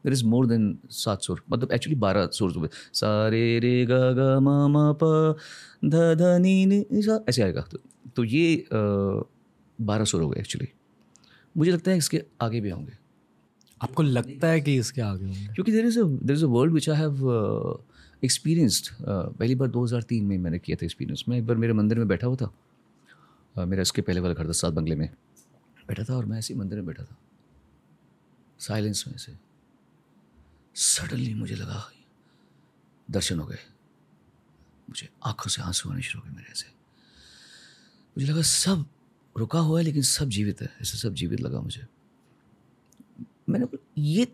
there 0.05 0.13
is 0.13 0.25
more 0.25 0.47
than 0.47 0.79
सात 0.93 1.23
सुर 1.23 1.43
मतलब 1.51 1.73
एक्चुअली 1.73 1.99
बारह 2.01 2.27
सुर 2.33 2.53
हुए 2.53 2.69
सा 2.95 3.29
रे 3.29 3.59
रे 3.59 3.85
ग 3.87 4.01
ग 4.19 4.39
म 4.43 4.49
म 4.71 4.93
प 5.03 5.37
ध 5.85 5.95
ध 6.19 6.37
नी 6.41 6.85
ऐसे 7.29 7.43
आएगा। 7.43 7.61
तो, 7.63 7.79
तो 8.17 8.25
ये 8.25 8.67
बारह 8.73 10.05
सुर 10.05 10.23
हो 10.23 10.29
गए 10.29 10.41
एक्चुअली 10.41 10.69
मुझे 11.55 11.71
लगता 11.71 11.91
है 11.91 11.97
इसके 11.99 12.23
आगे 12.43 12.61
भी 12.61 12.71
होंगे। 12.71 12.93
आपको 13.85 14.03
लगता 14.03 14.49
है 14.49 14.61
कि 14.61 14.77
इसके 14.77 15.01
आगे 15.01 15.25
होंगे? 15.25 15.47
क्योंकि 15.47 15.73
there 15.73 15.87
is 15.87 16.01
there 16.01 16.37
is 16.37 16.45
a 16.45 16.49
world 16.49 16.75
which 16.75 16.89
I 16.91 16.97
have 16.97 17.85
experienced 18.25 18.89
पहली 19.03 19.55
बार 19.55 19.69
2003 19.69 20.23
में 20.23 20.39
मैंने 20.39 20.59
किया 20.59 20.77
था 20.77 20.87
एक्सपीरियंस 20.87 21.25
मैं 21.29 21.39
एक 21.39 21.47
बार 21.47 21.57
मेरे 21.57 21.73
मंदिर 21.73 21.99
में 21.99 22.09
बैठा 22.09 22.27
हुआ 22.27 22.37
था 22.37 22.55
uh, 23.59 23.67
मेरा 23.67 23.83
इसके 23.83 24.03
पहले 24.03 24.21
वाला 24.21 24.35
घर 24.35 24.49
था 24.49 24.53
सात 24.53 24.73
बंगले 24.73 24.95
में। 24.95 25.09
बैठा 25.89 26.05
था 26.05 26.17
और 26.17 26.27
मैं 26.27 26.39
ऐसे 26.39 26.55
मंदिर 26.55 26.79
में 26.79 26.87
बैठा 26.87 27.05
था। 27.05 27.17
साइलेंस 28.59 29.05
में 29.09 29.17
से 29.17 29.33
सडनली 30.75 31.35
मुझे 31.35 31.55
लगा 31.55 31.91
दर्शन 33.11 33.39
हो 33.41 33.47
गए। 33.47 33.59
मुझे 34.91 35.09
आँखों 35.27 35.51
से 35.51 35.63
आँसू 35.63 35.91
आने 35.91 36.03
शुरू 36.03 36.21
हो 36.21 36.29
गए 36.29 36.37
मेरे 36.37 36.51
ऐसे। 36.51 36.67
मुझे 38.19 38.33
लगा 38.33 38.43
सब 38.43 38.87
रुका 39.39 39.59
हुआ 39.59 39.79
है 39.79 39.85
लेकिन 39.85 40.03
सब 40.03 40.29
जीवित 40.29 40.63
है। 40.63 40.69
ऐसे 40.83 40.99
सब 40.99 41.15
जीवित 41.15 41.41
लगा 41.41 41.61
मुझे। 41.61 41.87
मैंने 43.49 43.65
बोला, 43.65 43.85
ये 43.99 44.27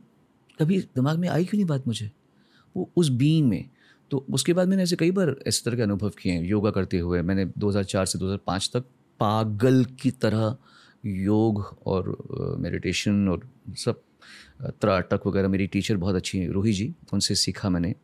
कभी 0.58 0.78
दिमाग 0.78 1.18
में 1.18 1.28
आई 1.28 1.44
क्यों 1.44 1.58
नहीं 1.58 1.66
बात 1.68 1.86
मुझे? 1.86 2.10
वो 2.76 2.90
उस 2.96 3.08
बीइंग 3.10 3.48
में 3.48 3.68
तो 4.10 4.24
उसके 4.30 4.52
बाद 4.52 4.68
मैंने 4.68 4.82
ऐसे 4.82 4.96
कई 4.96 5.10
बार 5.10 5.34
इस 5.46 5.64
तरह 5.64 5.76
के 5.76 5.82
अनुभव 5.82 6.12
किए 6.18 6.32
हैं 6.32 6.42
योगा 6.44 6.70
करते 6.70 6.98
हुए। 6.98 7.20
मैंने 7.22 7.44
2004 7.58 8.06
से 8.06 8.18
2005 8.18 8.70
तक 8.72 8.84
पागल 9.20 9.84
की 10.00 10.10
तरह 10.12 10.56
योग 11.04 11.60
और 11.86 12.16
मेडिटेशन 12.60 13.28
और 13.28 13.48
सब 13.78 14.00
त्राटक 14.80 15.26
वगैरह 15.26 15.48
मेरी 15.48 15.66
टीचर 15.66 15.96
बहुत 15.96 16.14
अच्छी 16.14 16.38
हैं 16.38 16.48
रूही 16.50 16.72
जी 16.72 16.92
उनसे 17.12 17.34
सीखा 17.34 17.70
मैंने। 17.70 17.94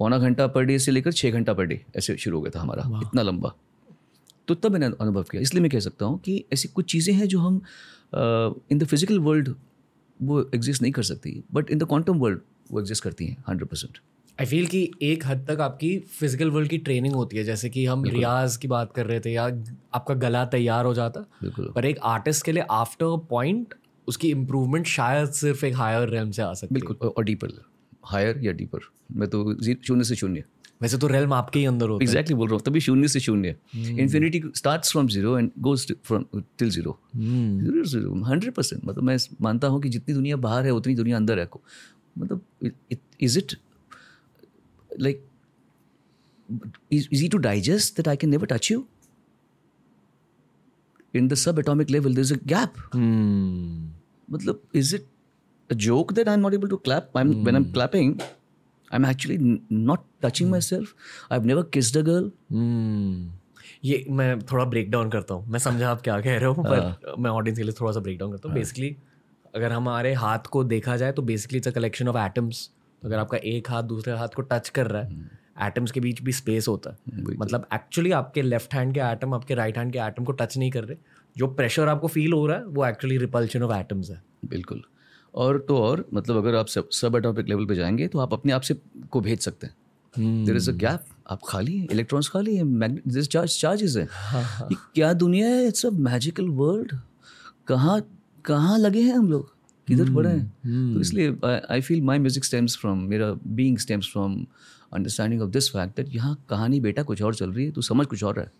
पौना 0.00 0.18
घंटा 0.18 0.46
पर 0.46 0.64
डे 0.64 0.78
से 0.78 0.92
लेकर 0.92 1.12
छः 1.12 1.30
घंटा 1.30 1.54
पर 1.54 1.64
डे 1.64 1.84
ऐसे 1.96 2.16
शुरू 2.16 2.36
हो 2.36 2.42
गया 2.42 2.50
था 2.56 2.60
हमारा 2.60 3.00
इतना 3.02 3.22
लंबा। 3.22 3.54
तो 4.48 4.54
तब 4.54 4.72
मैंने 4.72 4.86
अनुभव 4.86 5.22
किया 5.22 5.42
इसलिए 5.42 5.62
मैं 5.62 5.70
कह 5.70 5.80
सकता 5.80 6.06
हूँ 6.06 6.18
कि 6.18 6.44
ऐसी 6.52 6.68
कुछ 6.68 6.90
चीज़ें 6.92 7.14
हैं 7.14 7.28
जो 7.28 7.38
हम 7.40 7.60
इन 8.72 8.78
द 8.78 8.84
फ़िज़िकल 8.84 9.18
वर्ल्ड 9.20 9.54
वो 10.22 10.40
एग्जिस्ट 10.54 10.82
नहीं 10.82 10.92
कर 10.92 11.02
सकती 11.02 11.42
but 11.52 11.70
in 11.70 11.78
the 11.78 11.84
quantum 11.84 12.18
world 12.18 12.40
वो 12.70 12.80
एग्जिस्ट 12.80 13.04
करती 13.04 13.26
हैं 13.26 13.44
हंड्रेड 13.48 13.68
परसेंट 13.68 13.98
आई 14.38 14.46
फील 14.46 14.66
कि 14.66 14.90
एक 15.02 15.26
हद 15.26 15.44
तक 15.48 15.60
आपकी 15.60 15.98
फ़िज़िकल 16.18 16.50
वर्ल्ड 16.50 16.70
की 16.70 16.78
ट्रेनिंग 16.78 17.14
होती 17.14 17.36
है 17.36 17.44
जैसे 17.44 17.70
कि 17.70 17.84
हम 17.86 18.04
रियाज 18.04 18.56
की 18.56 18.68
बात 18.68 18.92
कर 18.92 19.06
रहे 19.06 19.20
थे 19.20 19.32
या 19.32 19.44
आपका 19.94 20.14
गला 20.14 20.44
तैयार 20.44 20.84
हो 20.84 20.94
जाता 20.94 21.20
बिल्कुल। 21.42 21.72
पर 21.74 21.84
एक 21.84 21.98
आर्टिस्ट 22.04 22.44
के 22.44 22.52
लिए 22.52 22.64
आफ्टर 22.70 23.16
पॉइंट 23.30 23.74
उसकी 24.08 24.30
इम्प्रूवमेंट 24.30 24.86
शायद 24.86 25.30
सिर्फ़ 25.32 25.64
एक 25.66 25.74
हायर 25.76 26.08
रेम 26.08 26.30
से 26.30 26.42
आ 26.42 26.52
सकती 26.52 26.74
है। 26.74 26.80
बिल्कुल 26.80 27.08
और 27.08 27.24
डीपर 27.24 27.52
हायर 28.04 28.40
या 28.44 28.52
डीपर 28.52 28.80
मैं 29.12 29.28
तो 29.28 29.44
शून्य 29.86 30.04
से 30.04 30.16
शून्य। 30.16 30.44
वैसे 30.82 30.98
तो 30.98 31.06
रेलम 31.06 31.32
आपके 31.32 31.58
ही 31.58 31.64
अंदर 31.66 31.88
होता 31.88 32.04
है 32.04 32.08
एग्जैक्टली 32.08 32.34
बोल 32.36 32.48
रहा 32.48 32.54
हूँ 32.54 32.62
तभी 32.66 32.80
शून्य 32.80 33.08
से 33.08 33.20
शून्य 33.20 33.54
infinity 33.76 34.42
start 34.56 34.84
from 34.90 35.08
zero 35.08 35.38
and 35.38 35.50
goes 35.68 35.92
from 36.04 36.24
till 36.58 36.70
zero 36.70 36.98
hundred 38.28 38.52
percent 38.54 38.84
मतलब 38.84 39.04
मैं 39.04 39.16
मानता 39.42 39.68
हूँ 39.68 39.80
कि 39.82 39.88
जितनी 39.88 40.14
दुनिया 40.14 40.36
बाहर 40.46 40.64
है 40.66 40.72
उतनी 40.80 40.94
दुनिया 40.94 41.16
अंदर 41.16 41.38
है 41.38 41.46
को 41.46 41.60
मतलब 42.18 42.72
is 43.22 43.38
it 43.38 43.56
like 45.00 45.28
easy 46.90 47.28
to 47.28 47.38
digest 47.38 47.96
that 47.96 48.08
I 48.08 48.16
can 48.16 48.30
never 48.30 48.46
touch 48.46 48.70
you? 48.70 48.86
In 51.14 51.28
the 51.28 51.34
subatomic 51.34 51.90
level, 51.90 52.12
there's 52.12 52.30
a 52.30 52.36
gap. 52.36 52.76
Hmm. 52.92 53.88
Matlab, 54.30 54.58
is 54.72 54.92
it 54.92 55.06
a 55.70 55.74
joke 55.74 56.14
that 56.14 56.28
I'm 56.28 56.40
not 56.40 56.54
able 56.54 56.68
to 56.68 56.78
clap? 56.78 57.10
I'm, 57.14 57.44
When 57.44 57.54
I'm 57.54 57.72
clapping, 57.72 58.20
I'm 58.92 59.04
actually 59.06 59.38
not 59.84 60.02
touching 60.22 60.50
myself. 60.50 60.94
I've 61.30 61.46
never 61.46 61.62
kissed 61.76 61.96
a 61.96 62.02
girl. 62.04 62.26
Hmm. 62.52 63.14
ये 63.84 64.04
मैं 64.10 64.38
थोड़ा 64.42 64.64
break 64.64 64.90
down 64.90 65.10
करता 65.10 65.34
हूँ। 65.34 65.46
मैं 65.50 65.58
समझा 65.58 65.90
आप 65.90 66.02
क्या 66.02 66.20
कह 66.20 66.36
रहे 66.38 66.44
हो 66.46 66.62
पर 66.62 67.16
मैं 67.18 67.30
ऑडियंस 67.30 67.58
के 67.58 67.64
लिए 67.64 67.74
थोड़ा 67.80 67.92
सा 67.92 68.00
ब्रेक 68.00 68.18
डाउन 68.18 68.32
करता 68.32 68.48
हूँ। 68.48 68.54
बेसिकली 68.56 68.96
अगर 69.54 69.72
हमारे 69.72 70.12
हाथ 70.14 70.46
को 70.50 70.62
देखा 70.64 70.96
जाए 70.96 71.12
तो 71.12 71.22
basically 71.22 71.58
it's 71.58 71.68
a 71.68 71.70
collection 71.70 72.08
of 72.08 72.16
atoms 72.18 72.68
अगर 73.02 73.18
आपका 73.18 73.38
एक 73.44 73.70
हाथ 73.70 73.82
दूसरे 73.82 74.16
हाथ 74.18 74.34
को 74.36 74.42
टच 74.42 74.68
कर 74.68 74.86
रहा 74.86 75.02
है 75.02 75.30
एटम्स 75.62 75.90
के 75.92 76.00
बीच 76.00 76.22
भी 76.22 76.32
स्पेस 76.32 76.68
होता 76.68 76.90
है। 76.90 77.22
मतलब 77.36 77.66
एक्चुअली 77.74 78.10
आपके 78.12 78.42
लेफ़्ट 78.42 78.74
हैंड 78.74 78.94
के 78.94 79.00
एटम 79.02 79.34
आपके 79.34 79.54
राइट 79.54 79.78
हैंड 79.78 79.92
के 79.92 79.98
एटम 79.98 80.24
को 80.24 80.32
टच 80.32 80.56
नहीं 80.58 80.70
कर 80.70 80.84
रहे। 80.84 80.96
जो 81.36 81.46
प्रेशर 81.54 81.88
आपको 81.88 82.08
फील 82.08 82.32
हो 82.32 82.46
रहा 82.46 82.56
है 82.58 82.64
वो 82.66 82.86
एक्चुअली 82.86 83.18
रिपल्शन 83.18 83.62
ऑफ़ 83.62 83.72
एटम्स 83.78 84.10
है। 84.10 84.22
बिल्कुल। 84.44 84.82
और 85.34 85.58
तो 85.58 85.78
और 85.78 86.08
मतलब 86.14 86.36
अगर 86.36 86.54
आप 86.54 86.66
सब 86.66 86.88
सब 86.88 87.16
एटॉमिक 87.16 87.48
लेवल 87.48 87.66
पे 87.66 87.74
जाएँगे 87.74 88.08
तो 88.08 88.18
आप 88.18 88.32
अपने 88.32 88.52
आप 88.52 88.60
से 88.60 88.80
को 89.10 89.20
भेज 89.20 89.40
सकते 89.40 89.66
हैं। 89.66 89.74
देर 90.44 90.56
इज़ 90.56 90.70
अ 90.70 90.74
गैप 90.74 91.04
आप 91.30 91.40
खाली 91.48 91.78
हैं 91.78 91.88
इलेक्ट्रॉन्स 91.92 92.28
खाली 92.28 92.56
हैं 92.56 92.64
मैग्नेट 92.64 93.24
चार्ज 93.24 93.60
चार्जेस 93.60 93.96
हैं। 93.96 94.08
ये 94.64 94.76
क्या 94.94 95.12
दुनिया 95.12 95.48
है? 95.48 95.68
इट्स 95.68 95.86
अ 95.86 95.90
मैजिकल 95.90 96.48
वर्ल्ड 96.48 96.92
कहाँ 97.66 98.00
कहाँ 98.44 98.78
लगे 98.78 99.00
हैं 99.00 99.14
हम 99.14 99.30
लोग? 99.30 99.54
किधर 99.88 100.14
पड़े 100.14 100.30
हैं? 100.30 100.94
तो 100.94 101.00
इसलिए 101.00 101.36
I 101.70 101.80
feel 101.80 102.02
my 102.02 102.18
music 102.18 102.44
stems 102.44 102.76
from 102.76 102.98
मेरा 102.98 103.32
being 103.46 103.78
stems 103.78 104.08
from 104.12 104.46
understanding 104.92 105.42
of 105.42 105.50
this 105.50 105.68
fact 105.70 105.96
that 105.96 106.14
यहाँ 106.14 106.44
कहानी 106.50 106.80
बेटा 106.80 107.02
कुछ 107.02 107.22
और 107.22 107.34
चल 107.34 107.52
रही 107.52 107.64
है 107.64 107.70
तो 107.70 107.80
समझ 107.80 108.06
कुछ 108.06 108.24
और 108.24 108.36
रहा 108.36 108.44
है। 108.44 108.52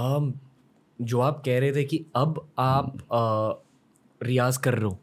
Um, 0.00 0.32
जो 1.02 1.20
आप 1.20 1.42
कह 1.46 1.60
रहे 1.60 1.72
थे 1.72 1.84
कि 1.84 2.06
अब 2.16 2.48
आप 2.58 2.92
hmm. 2.92 3.02
uh, 3.02 4.28
रियाज 4.28 4.56
कर 4.56 4.74
रहे 4.74 4.84
हो 4.84 4.98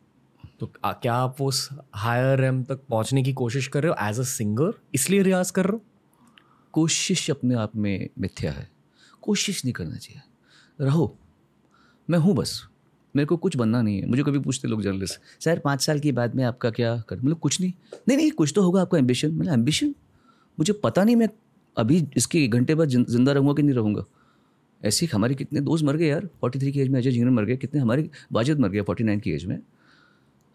तो 0.60 0.72
क्या 0.86 1.14
आप 1.14 1.42
उस 1.42 1.68
हायर 1.96 2.40
रैम 2.40 2.64
तक 2.64 2.80
पहुँचने 2.90 3.24
की 3.24 3.34
कोशिश 3.34 3.68
कर 3.68 3.84
रहे 3.84 3.92
हो 3.92 4.08
एज 4.10 4.20
अ 4.20 4.24
सिंगर 4.24 4.74
इसलिए 4.96 5.22
रियाज 5.24 5.52
कर 5.52 5.66
रहे 5.66 5.74
हो? 5.74 5.82
कोशिश 6.74 7.30
अपने 7.32 7.56
आप 7.56 7.76
में 7.76 8.10
मिथ्या 8.20 8.52
है। 8.52 8.70
कोशिश 9.24 9.64
नहीं 9.66 9.74
करना 9.74 9.96
चाहिए। 9.96 10.22
रहो। 10.82 11.16
मैं 12.08 12.20
हूँ 12.20 12.36
बस। 12.36 12.62
मेरे 13.16 13.26
को 13.26 13.38
कुछ 13.38 13.56
बनना 13.58 13.82
नहीं 13.82 14.02
है। 14.02 14.08
मुझे 14.08 14.24
कभी 14.24 14.40
पूछते 14.40 14.68
लोग 14.68 14.82
जर्नलिस्ट 14.82 15.20
सर, 15.44 15.60
पाँच 15.60 15.82
साल 15.82 16.00
के 16.00 16.12
बाद 16.12 16.36
में 16.36 16.44
आपका 16.44 16.70
क्या 16.70 16.96
कर? 17.10 17.18
मतलब 17.18 17.40
कुछ 17.40 17.60
नहीं। 17.62 17.74
नहीं 18.08 18.18
नहीं, 18.18 18.32
कुछ 18.32 18.54
तो 18.56 18.62
होगा 18.62 18.82
आपका 18.82 18.98
एम्बिशन 18.98 19.32
मतलब 19.32 19.54
एम्बिशन 19.54 19.94
मुझे 20.58 20.74
पता 20.74 21.04
नहीं, 21.04 21.16
मैं 21.16 21.30
अभी 21.78 22.06
इसके 22.18 22.44
एक 22.44 22.52
घंटे 22.52 22.76
बाद 22.76 22.90
ज़िंदा 22.90 23.32
रहूँगा 23.32 23.54
कि 23.54 23.64
नहीं 23.64 23.76
रहूँगा? 23.76 24.04
ऐसे 24.82 25.06
हमारे 25.06 25.36
कितने 25.36 25.62
दोस्त 25.62 25.86
मर 25.86 25.98
गए 25.98 26.08
यार। 26.08 26.30
फोर्टी 26.42 26.60
थ्री 26.60 26.72
की 26.72 26.80
एज 26.82 26.90
में 26.90 27.00
अजय 27.00 27.12
जीवन 27.12 27.34
मर 27.34 27.46
गए 27.46 27.56
कितने 27.58 27.82
हमारे 27.82 28.10
वाजिद 28.32 28.60
मर 28.60 28.70
गया 28.70 28.84
फोर्टी 28.84 29.04
नाइन 29.04 29.20
की 29.20 29.32
एज 29.32 29.46
में। 29.46 29.60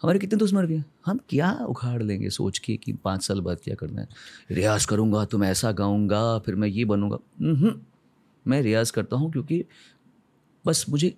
हमारे 0.04 0.18
कितने 0.18 0.38
दोस्त 0.38 0.54
मर 0.54 0.66
गए? 0.66 0.82
हम 1.06 1.18
क्या 1.28 1.50
उखाड़ 1.64 2.02
लेंगे? 2.02 2.30
सोच 2.30 2.58
के 2.58 2.76
कि 2.76 2.92
पाँच 2.94 3.22
साल 3.22 3.40
बाद 3.40 3.58
क्या 3.64 3.74
करना 3.74 4.00
है? 4.00 4.08
रियाज 4.50 4.84
करूँगा 4.84 5.24
तो 5.24 5.38
मैं 5.38 5.50
ऐसा 5.50 5.70
गाऊँगा, 5.72 6.38
फिर 6.38 6.54
मैं 6.54 6.68
ये 6.68 6.84
बनूँगा। 6.84 7.18
मैं 8.46 8.60
रियाज 8.62 8.90
करता 8.90 9.16
हूँ 9.16 9.30
क्योंकि 9.32 9.64
बस 10.64 10.84
मुझे 10.88 11.14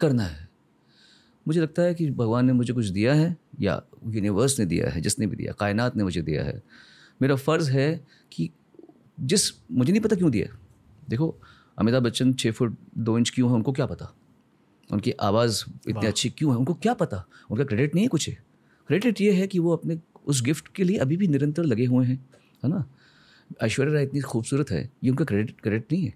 करना 0.00 0.22
है। 0.22 0.48
मुझे 1.46 1.60
लगता 1.60 1.82
है 1.82 1.94
कि 1.94 2.10
भगवान 2.10 2.46
ने 2.46 2.52
मुझे 2.52 2.72
कुछ 2.72 2.86
दिया 2.86 3.14
है, 3.14 3.36
या 3.60 3.82
यूनिवर्स 4.06 4.58
ने 4.60 4.66
दिया 4.66 4.90
है, 4.90 5.00
जिसने 5.00 5.26
भी 5.26 5.36
दिया, 5.36 5.52
कायनात 5.52 5.96
ने 5.96 6.04
मुझे 6.04 6.22
दिया 6.22 6.44
है। 6.44 6.62
मेरा 7.22 7.36
फ़र्ज़ 7.36 7.70
है 7.70 8.06
कि 8.32 8.50
जिस, 9.20 9.50
मुझे 9.72 9.92
नहीं 9.92 10.02
पता 10.02 10.16
क्यों 10.16 10.30
दिया 10.30 10.56
देखो, 11.08 11.34
अमिताभ 11.78 12.02
बच्चन 12.02 12.32
छः 12.32 12.52
फुट 12.52 12.76
दो 12.98 13.18
इंच 13.18 13.30
क्यों 13.30 13.48
है, 13.48 13.54
उनको 13.54 13.72
क्या 13.72 13.86
पता? 13.86 14.14
उनकी 14.90 15.10
आवाज़ 15.22 15.64
इतनी 15.88 16.06
अच्छी 16.06 16.28
क्यों 16.30 16.52
है? 16.52 16.58
उनको 16.58 16.74
क्या 16.74 16.94
पता? 16.94 17.24
उनका 17.50 17.64
क्रेडिट 17.64 17.94
नहीं 17.94 18.04
है 18.04 18.08
कुछ 18.08 18.28
है। 18.28 18.34
क्रेडिट 18.88 19.20
ये 19.20 19.32
है 19.32 19.46
कि 19.46 19.58
वो 19.58 19.72
अपने 19.76 19.98
उस 20.26 20.42
गिफ्ट 20.42 20.68
के 20.74 20.84
लिए 20.84 20.96
अभी 20.98 21.16
भी 21.16 21.28
निरंतर 21.28 21.64
लगे 21.64 21.84
हुए 21.86 22.06
हैं 22.06 22.16
है 22.62 22.70
ना? 22.70 22.84
ऐश्वर्या 23.62 23.94
राय 23.94 24.02
इतनी 24.02 24.20
खूबसूरत 24.22 24.70
है 24.70 24.90
ये 25.04 25.10
उनका 25.10 25.24
क्रेडिट 25.24 25.60
क्रेडिट 25.60 25.92
नहीं 25.92 26.04
है। 26.04 26.12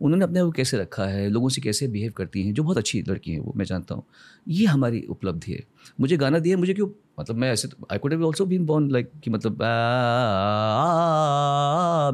उन्होंने 0.00 0.24
अपने 0.24 0.40
आप 0.40 0.46
को 0.46 0.50
कैसे 0.52 0.78
रखा 0.78 1.04
है 1.06 1.28
लोगों 1.28 1.48
से 1.48 1.60
कैसे 1.60 1.86
बिहेव 1.88 2.12
करती 2.16 2.42
हैं 2.42 2.52
जो 2.54 2.62
बहुत 2.62 2.78
अच्छी 2.78 3.00
लड़की 3.08 3.30
हैं 3.32 3.40
वो 3.40 3.52
मैं 3.56 3.64
जानता 3.64 3.94
हूँ। 3.94 4.02
ये 4.48 4.66
हमारी 4.66 5.00
उपलब्धि 5.10 5.52
है। 5.52 5.62
मुझे 6.00 6.16
गाना 6.16 6.38
दिया 6.38 6.56
मुझे 6.56 6.74
क्यों? 6.74 6.88
मतलब 7.20 7.36
मैं 7.36 7.50
ऐसे 7.52 7.68
I 7.92 7.98
could 7.98 8.14
also 8.14 8.46
been 8.46 8.64
born 8.66 8.90
like 8.90 9.10
कि 9.24 9.30
मतलब 9.30 9.62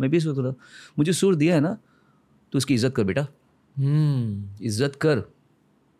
मैं 0.00 0.10
भी 0.10 0.20
सोच 0.20 0.38
रहा 0.38 0.52
मुझे 0.98 1.12
सुर 1.12 1.34
दिया 1.36 1.54
है 1.54 1.60
ना 1.60 1.76
तो 2.52 2.58
उसकी 2.58 2.74
इज़्ज़त 2.74 2.94
कर 2.94 3.04
बेटा। 3.04 3.26
हम्म। 3.76 4.64
इज़्ज़त 4.66 4.96
कर। 4.96 5.22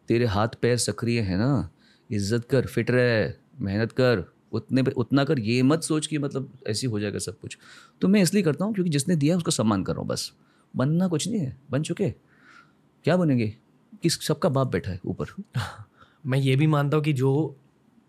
तेरे 0.09 0.27
हाथ 0.27 0.49
पैर 0.63 0.77
सक्रिय 0.77 1.21
है 1.21 1.37
ना 1.37 1.71
इज़्ज़त 2.11 2.45
कर 2.45 2.67
फिट 2.67 2.91
रहे 2.91 3.33
मेहनत 3.61 3.93
कर 3.93 4.25
उतने 4.53 4.83
उतना 4.97 5.25
कर 5.25 5.39
ये 5.39 5.63
मत 5.63 5.83
सोच 5.83 6.07
कि 6.07 6.19
मतलब 6.19 6.59
ऐसी 6.67 6.87
हो 6.87 7.01
जाएगा 7.01 7.19
सब 7.19 7.39
कुछ। 7.41 7.59
तो 8.01 8.09
मैं 8.09 8.23
इसलिए 8.23 8.43
करता 8.43 8.65
हूँ 8.65 8.75
क्योंकि 8.75 8.91
जिसने 8.91 9.17
दिया 9.17 9.37
उसका 9.37 9.51
सम्मान 9.51 9.83
कर 9.83 9.93
रहा 9.93 10.01
हूँ 10.01 10.09
बस। 10.09 10.33
बनना 10.77 11.09
कुछ 11.09 11.29
नहीं 11.29 11.41
है 11.41 11.57
बन 11.71 11.83
चुके। 11.83 12.11
क्या 13.05 13.17
बनेंगे? 13.17 13.57
किस 14.03 14.21
सबका 14.27 14.49
बाप 14.49 14.67
बैठा 14.67 14.91
है 14.91 15.01
ऊपर। 15.05 15.27
मैं 16.27 16.39
ये 16.39 16.57
भी 16.57 16.67
मानता 16.67 16.97
हूँ 16.97 17.05
कि 17.05 17.13
जो 17.13 17.57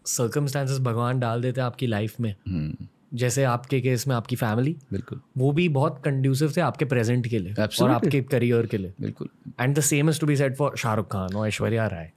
सर्कमस्टांसेस 0.06 0.80
भगवान 0.80 1.20
डाल 1.20 1.42
देते 1.42 1.62
हैं 1.62 1.66
आपकी 1.66 1.88
लाइफ 1.88 2.20
में 2.20 2.36
हम्म, 2.48 2.88
जैसे 3.13 3.43
आपके 3.43 3.79
केस 3.82 4.08
में 4.08 4.15
आपकी 4.15 4.36
फैमिली 4.36 4.75
बिल्कुल। 4.91 5.20
वो 5.38 5.51
भी 5.51 5.67
बहुत 5.70 6.01
कंड्यूसिव 6.05 6.53
थे 6.58 6.62
आपके 6.62 6.86
प्रेजेंट 6.86 7.27
के 7.27 7.39
लिए 7.39 7.53
और 7.53 7.91
आपके 7.91 8.22
करियर 8.24 8.65
के 8.65 8.77
लिए। 8.77 8.93
बिल्कुल। 9.01 9.29
And 9.60 9.75
the 9.77 9.82
same 9.82 10.10
is 10.10 10.20
to 10.20 10.27
be 10.27 10.36
set 10.36 10.55
for 10.58 10.77
Shahrukh 10.77 11.12
Khan 11.12 11.36
और 11.36 11.48
ऐश्वर्या 11.48 11.88
राय 11.88 12.12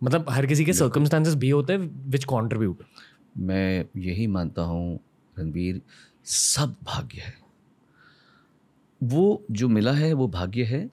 मतलब 0.00 0.30
हर 0.30 0.46
किसी 0.46 0.64
के 0.64 0.72
सर्कमस्टांसेस 0.72 1.34
भी 1.34 1.50
होते 1.50 1.72
हैं 1.72 2.10
विच 2.10 2.24
कॉन्ट्रीब्यूट 2.24 2.82
मैं 3.40 3.84
यही 3.98 4.26
मानता 4.28 4.62
हूँ 4.62 4.98
रणबीर 5.36 5.80
सब 6.24 6.74
भाग्य 6.84 7.20
है। 7.20 7.34
वो 9.00 9.42
जो 9.50 9.68
मिला 9.68 9.92
है 9.92 10.12
वो 10.12 10.26
भाग्य 10.28 10.64
है। 10.64 10.88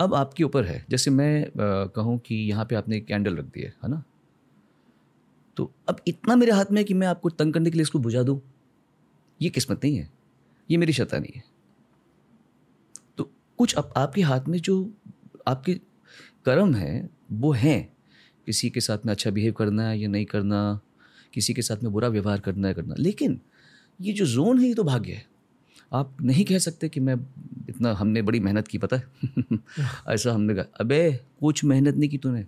अब 0.00 0.14
आपके 0.14 0.44
ऊपर 0.44 0.64
है। 0.64 0.84
जैसे 0.90 1.10
मैं 1.10 1.44
कहूँ 1.56 2.18
कि 2.18 2.34
यहाँ 2.34 2.64
पे 2.64 2.74
आपने 2.74 3.00
कैंडल 3.00 3.36
रख 3.36 3.44
दी 3.44 3.60
है 3.60 3.72
है 3.84 3.90
ना? 3.90 4.02
तो 5.56 5.70
अब 5.88 6.00
इतना 6.08 6.36
मेरे 6.36 6.52
हाथ 6.52 6.72
में 6.72 6.80
है 6.80 6.84
कि 6.84 6.94
मैं 6.94 7.06
आपको 7.06 7.30
तंग 7.30 7.54
करने 7.54 7.70
के 7.70 7.76
लिए 7.76 7.82
इसको 7.82 7.98
बुझा 7.98 8.22
दूँ। 8.22 8.40
ये 9.42 9.50
किस्मत 9.50 9.80
नहीं 9.84 9.96
है, 9.96 10.10
ये 10.70 10.76
मेरी 10.76 10.92
शैतानी 10.92 11.32
है। 11.36 11.42
तो 13.18 13.30
कुछ 13.58 13.74
अब 13.74 13.92
आपके 13.96 14.22
हाथ 14.22 14.40
में 14.48 14.58
जो 14.58 14.94
आपके 15.46 15.74
कर्म 16.44 16.74
है, 16.74 17.10
वो 17.32 17.52
हैं। 17.52 17.96
किसी 18.46 18.70
के 18.70 18.80
साथ 18.80 18.98
में 19.06 19.12
अच्छा 19.12 19.30
बिहेव 19.30 19.52
करना 19.52 19.88
है 19.88 20.00
या 20.00 20.08
नहीं 20.08 20.24
करना, 20.24 20.80
किसी 21.34 21.54
के 21.54 21.62
साथ 21.62 21.82
में 21.82 21.92
बुरा 21.92 22.08
व्यवहार 22.08 22.40
करना 22.40 22.68
है 22.68 22.74
करना। 22.74 22.94
लेकिन 22.98 23.40
ये 24.00 24.12
जो 24.12 24.26
जोन 24.26 24.58
है, 24.58 24.68
ये 24.68 24.74
तो 24.74 24.84
भाग्य 24.84 25.12
है। 25.12 25.26
आप 25.92 26.16
नहीं 26.22 26.44
कह 26.44 26.58
सकते 26.58 26.88
कि 26.88 27.00
मैं 27.00 27.14
इतना 27.68 27.92
हमने 27.92 28.22
बड़ी 28.22 28.40
मेहनत 28.40 28.68
की, 28.68 28.78
पता 28.78 28.96
है? 28.96 29.08
ऐसा 30.08 30.32
हमने 30.32 30.54
कहा, 30.54 30.64
अबे, 30.80 31.20
कुछ 31.40 31.64
मेहनत 31.64 31.94
नहीं 31.94 32.10
की 32.10 32.18
तूने। 32.18 32.46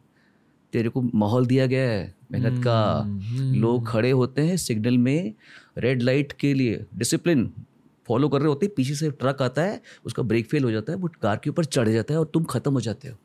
तेरे 0.77 0.89
को 0.89 1.03
माहौल 1.15 1.47
दिया 1.47 1.67
गया 1.67 1.91
है 1.91 2.15
मेहनत 2.33 2.63
का। 2.65 3.03
लोग 3.61 3.87
खड़े 3.89 4.11
होते 4.11 4.43
हैं 4.43 4.57
सिग्नल 4.57 4.99
में 4.99 5.35
रेड 5.79 6.03
लाइट 6.03 6.33
के 6.33 6.53
लिए। 6.55 6.85
डिसिप्लिन 6.95 7.51
फॉलो 8.09 8.29
कर 8.29 8.39
रहे 8.39 8.49
होते 8.49 8.67
हैं 8.67 8.75
पीछे 8.75 8.95
से 8.95 9.11
ट्रक 9.11 9.43
आता 9.43 9.63
है 9.63 9.81
उसका 10.07 10.23
ब्रेक 10.23 10.47
फेल 10.47 10.65
हो 10.65 10.71
जाता 10.71 10.93
है 10.93 10.99
वो 10.99 11.09
कार 11.23 11.41
के 11.45 11.51
ऊपर 11.51 11.65
चढ़ 11.65 11.89
जाता 11.89 12.15
है 12.15 12.21
और 12.21 12.31
तुम 12.35 12.45
खत्म 12.45 12.73
हो 12.73 12.81
जाते 12.81 13.09
हो। 13.09 13.17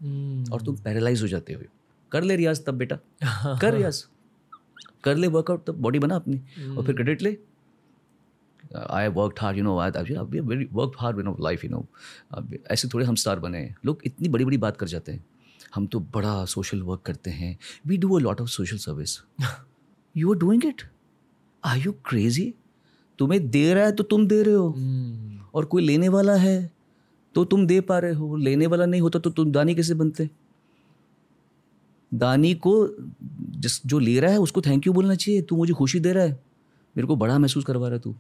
और 0.53 0.61
तुम 0.61 0.75
पैरालाइज 0.75 1.21
हो 1.21 1.27
जाते 1.27 1.53
हो। 1.53 1.61
कर 2.11 2.23
ले 2.23 2.35
रियाज 2.35 2.65
तब 2.65 2.73
बेटा 2.73 2.95
कर 3.61 3.73
रियाज। 3.73 4.03
कर 5.03 5.15
ले 5.15 5.27
वर्कआउट 5.27 5.65
तब 5.67 5.81
बॉडी 5.81 5.99
बना 5.99 6.15
अपनी। 6.15 6.41
और 6.67 6.85
फिर 6.85 6.95
क्रेडिट 6.95 7.21
ले। 7.21 7.37
I 8.89 9.07
work 9.07 9.35
hard 9.41 9.57
you 9.57 9.63
know 9.63 9.77
I 9.79 9.91
very 9.91 10.67
work 10.73 10.93
hard 10.99 11.19
in 11.19 11.35
life 11.41 11.63
you 11.65 11.69
know 11.69 11.85
ऐसे 12.71 12.87
थोड़े 12.87 13.05
हम 13.05 13.15
स्टार 13.15 13.39
बने 13.39 13.63
लोग 13.85 14.01
इतनी 14.05 14.29
बड़ी 14.29 14.45
बड़ी 14.45 14.57
बात 14.57 14.77
कर 14.77 14.87
जाते 14.87 15.11
हैं। 15.11 15.23
हम 15.75 15.85
तो 15.87 15.99
बड़ा 16.13 16.45
सोशल 16.45 16.81
वर्क 16.81 17.01
करते 17.01 17.31
हैं। 17.31 17.57
We 17.87 17.97
do 17.97 18.17
a 18.17 18.21
lot 18.21 18.41
of 18.41 18.49
social 18.49 18.77
service 18.77 19.17
you 20.15 20.33
are 20.33 20.39
doing 20.39 20.65
it 20.65 20.81
are 21.63 21.77
you 21.77 21.91
crazy 22.05 22.53
तुम्हें 23.19 23.49
दे 23.49 23.73
रहा 23.73 23.85
है 23.85 23.91
तो 23.91 24.03
तुम 24.03 24.27
दे 24.27 24.41
रहे 24.43 24.55
हो। 24.55 24.67
Hmm. 24.69 25.55
और 25.55 25.65
कोई 25.65 25.83
लेने 25.83 26.09
वाला 26.09 26.35
है 26.35 26.71
तो 27.35 27.43
तुम 27.45 27.65
दे 27.67 27.79
पा 27.81 27.99
रहे 27.99 28.13
हो। 28.13 28.35
लेने 28.35 28.67
वाला 28.67 28.85
नहीं 28.85 29.01
होता 29.01 29.19
तो 29.19 29.29
तुम 29.29 29.51
दानी 29.51 29.75
कैसे 29.75 29.93
बनते? 29.93 30.29
दानी 32.11 32.53
को 32.55 32.73
जिस 33.57 33.85
जो 33.85 33.99
ले 33.99 34.19
रहा 34.19 34.31
है 34.31 34.39
उसको 34.39 34.61
थैंक 34.61 34.87
यू 34.87 34.93
बोलना 34.93 35.15
चाहिए। 35.15 35.41
तू 35.41 35.57
मुझे 35.57 35.73
खुशी 35.73 35.99
दे 35.99 36.13
रहा 36.13 36.23
है। 36.23 36.31
मेरे 36.95 37.07
को 37.07 37.15
बड़ा 37.15 37.37
महसूस 37.39 37.65
करवा 37.65 37.87
रहा 37.87 37.95
है 37.95 38.01
तू। 38.01 38.15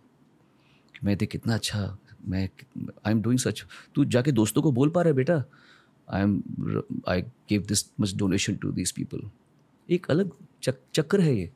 मैं 1.03 1.17
देख 1.17 1.29
कितना 1.29 1.53
अच्छा 1.53 1.97
मैं 2.27 2.49
आई 2.77 3.11
एम 3.11 3.21
डूइंग 3.21 3.39
सच 3.39 3.63
तू 3.95 4.05
जाके 4.05 4.31
दोस्तों 4.31 4.61
को 4.61 4.71
बोल 4.71 4.89
पा 4.89 5.01
रहा 5.01 5.09
है 5.09 5.15
बेटा। 5.15 5.43
I 6.13 6.21
am 6.21 6.43
I 7.07 7.21
give 7.21 7.61
this 7.61 7.85
much 7.99 8.15
donation 8.15 8.55
to 8.55 8.71
this 8.71 8.91
people 8.91 9.29
एक 9.89 10.11
अलग 10.11 10.31
चक, 10.63 10.75
चक्र 10.93 11.21
है 11.21 11.35
ये। 11.35 11.51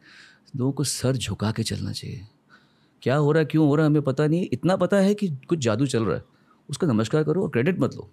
लोगों 0.55 0.71
को 0.71 0.83
सर 0.83 1.15
झुका 1.15 1.51
के 1.51 1.63
चलना 1.63 1.91
चाहिए। 1.91 2.27
क्या 3.01 3.15
हो 3.15 3.31
रहा 3.31 3.39
है 3.39 3.45
क्यों 3.45 3.67
हो 3.67 3.75
रहा 3.75 3.85
है 3.85 3.89
हमें 3.89 4.01
पता 4.01 4.27
नहीं। 4.27 4.47
इतना 4.53 4.75
पता 4.75 4.97
है 4.97 5.13
कि 5.13 5.29
कुछ 5.47 5.59
जादू 5.59 5.85
चल 5.85 6.05
रहा 6.05 6.17
है। 6.17 6.23
उसका 6.69 6.87
नमस्कार 6.87 7.23
करो 7.23 7.43
और 7.43 7.49
क्रेडिट 7.49 7.79
मत 7.79 7.95
लो। 7.95 8.11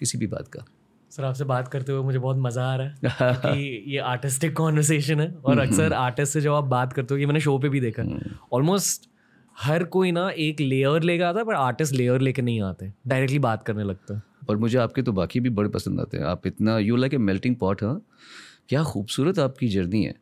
किसी 0.00 0.18
भी 0.18 0.26
बात 0.26 0.48
का। 0.48 0.64
सर 1.10 1.24
आपसे 1.24 1.44
बात 1.44 1.68
करते 1.68 1.92
हुए 1.92 2.02
मुझे 2.02 2.18
बहुत 2.18 2.36
मज़ा 2.36 2.64
आ 2.64 2.76
रहा 2.76 2.86
है। 2.86 2.94
क्योंकि 3.04 3.92
ये 3.92 3.98
आर्टिस्टिक 3.98 4.56
कॉन्वर्सेशन 4.56 5.20
है 5.20 5.34
और 5.44 5.58
अक्सर 5.58 5.92
आर्टिस्ट 5.92 6.32
से 6.32 6.40
जब 6.40 6.52
आप 6.52 6.64
बात 6.64 6.92
करते 6.92 7.14
हो 7.14 7.20
ये 7.20 7.26
मैंने 7.26 7.40
शो 7.40 7.58
पे 7.58 7.68
भी 7.68 7.80
देखा। 7.80 8.02
ऑलमोस्ट 8.52 9.08
हर 9.60 9.84
कोई 9.84 10.12
ना 10.12 10.30
एक 10.30 10.60
लेयर 10.60 11.02
लेकर 11.02 11.24
आता 11.24 11.38
है 11.38 11.44
पर 11.44 11.54
आर्टिस्ट 11.54 11.94
लेयर 11.94 12.20
लेके 12.20 12.42
नहीं 12.42 12.62
आते। 12.62 12.92
डायरेक्टली 13.06 13.38
बात 13.38 13.62
करने 13.62 13.84
लगता 13.84 14.14
है। 14.14 14.22
और 14.48 14.56
मुझे 14.56 14.78
आपके 14.78 15.02
तो 15.02 15.12
बाकी 15.12 15.40
भी 15.40 15.50
बड़े 15.50 15.68
पसंद 15.68 16.00
आते 16.00 16.16
हैं। 16.16 16.24
आप 16.24 16.46
इतना 16.46 16.78
you 16.78 16.96
like 16.96 17.14
a 17.14 17.18
melting 17.18 17.56
pot 17.56 17.82
हाँ? 17.82 18.00
क्या 18.68 18.82
खूबसूरत 18.82 19.38
आपकी 19.38 19.68
जर्नी 19.68 20.04
है। 20.04 20.12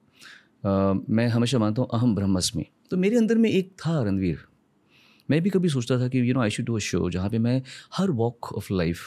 अ, 0.64 0.92
मैं 1.10 1.28
हमेशा 1.28 1.58
मानता 1.58 1.82
हूँ 1.82 1.88
अहम 1.94 2.14
ब्रह्मस्मि। 2.14 2.66
तो 2.90 2.96
मेरे 2.96 3.16
अंदर 3.16 3.38
में 3.38 3.50
एक 3.50 3.70
था 3.78 4.02
रणवीर। 4.02 4.38
मैं 5.30 5.40
भी 5.42 5.50
कभी 5.50 5.68
सोचता 5.68 5.98
था 6.00 6.08
कि 6.08 6.20
you 6.28 6.34
know 6.34 6.40
I 6.40 6.50
should 6.50 6.66
do 6.66 6.74
a 6.76 6.78
show 6.78 7.10
जहाँ 7.10 7.28
पे 7.30 7.38
मैं 7.38 7.62
हर 7.96 8.10
वॉक 8.10 8.52
ऑफ़ 8.52 8.72
लाइफ 8.72 9.00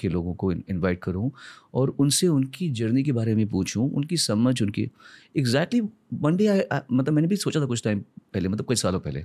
के 0.00 0.08
लोगों 0.08 0.34
को 0.34 0.52
इनवाइट 0.52 1.00
करूँ 1.02 1.30
और 1.74 1.88
उनसे 1.88 2.28
उनकी 2.28 2.68
जर्नी 2.70 3.02
के 3.02 3.12
बारे 3.12 3.34
में 3.34 3.46
पूछूँ 3.48 3.90
उनकी 3.90 4.16
समझ 4.16 4.62
उनकी। 4.62 4.90
एग्जैक्टली 5.36 5.80
वन 6.14 6.36
डे 6.36 6.48
मतलब 6.92 7.12
मैंने 7.12 7.28
भी 7.28 7.36
सोचा 7.36 7.60
था 7.60 7.66
कुछ 7.66 7.82
टाइम 7.84 8.00
पहले 8.34 8.48
मतलब 8.48 8.66
कुछ 8.66 8.80
सालों 8.82 9.00
पहले। 9.00 9.24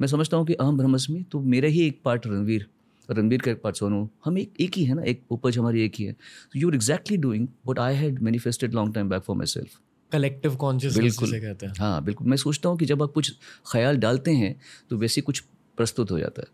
मैं 0.00 0.08
समझता 0.08 0.36
हूँ 0.36 0.46
कि 0.46 0.54
अहम 0.54 0.78
ब्रह्मस्मि 0.78 1.24
तो 1.32 1.40
मेरा 1.40 1.68
ही 1.68 1.86
एक 1.86 2.00
पार्ट 2.04 2.26
रणवीर। 2.26 2.66
रणवीर 3.10 3.40
का 3.42 3.50
एक 3.50 3.60
पार्ट 3.62 3.76
सोनू। 3.76 4.08
हम 4.24 4.38
एक 4.38 4.60
एक 4.60 4.76
ही 4.76 4.84
है 4.84 4.94
ना? 4.94 5.02
एक 5.02 5.22
उपज 5.30 5.58
हमारी 5.58 5.84
एक 5.84 5.94
ही 5.98 6.04
है। 6.04 6.16
You 6.56 6.68
are 6.68 6.74
exactly 6.74 7.16
doing 7.18 7.46
what 7.68 7.78
I 7.78 7.94
had 7.94 8.22
manifested 8.22 8.74
long 8.74 8.94
time 8.94 9.08
back 9.08 9.22
for 9.22 9.36
myself 9.48 9.78
collective 10.12 10.54
consciousness 10.56 11.18
बिल्कुल। 11.18 11.40
कहते 11.40 11.66
हैं। 11.66 11.72
हाँ 11.78 12.02
बिल्कुल। 12.04 12.26
मैं 12.28 12.36
सोचता 12.36 12.68
हूँ 12.68 12.78
कि 12.78 12.86
जब 12.86 13.02
आप 13.02 13.12
कुछ 13.12 13.32
ख्याल 13.72 13.96
डालते 13.98 14.30
हैं 14.34 14.54
तो 14.90 14.96
वैसे 14.98 15.20
कुछ 15.20 15.42
प्रस्तुत 15.78 16.10
हो 16.10 16.18
जाता 16.18 16.42
है। 16.42 16.48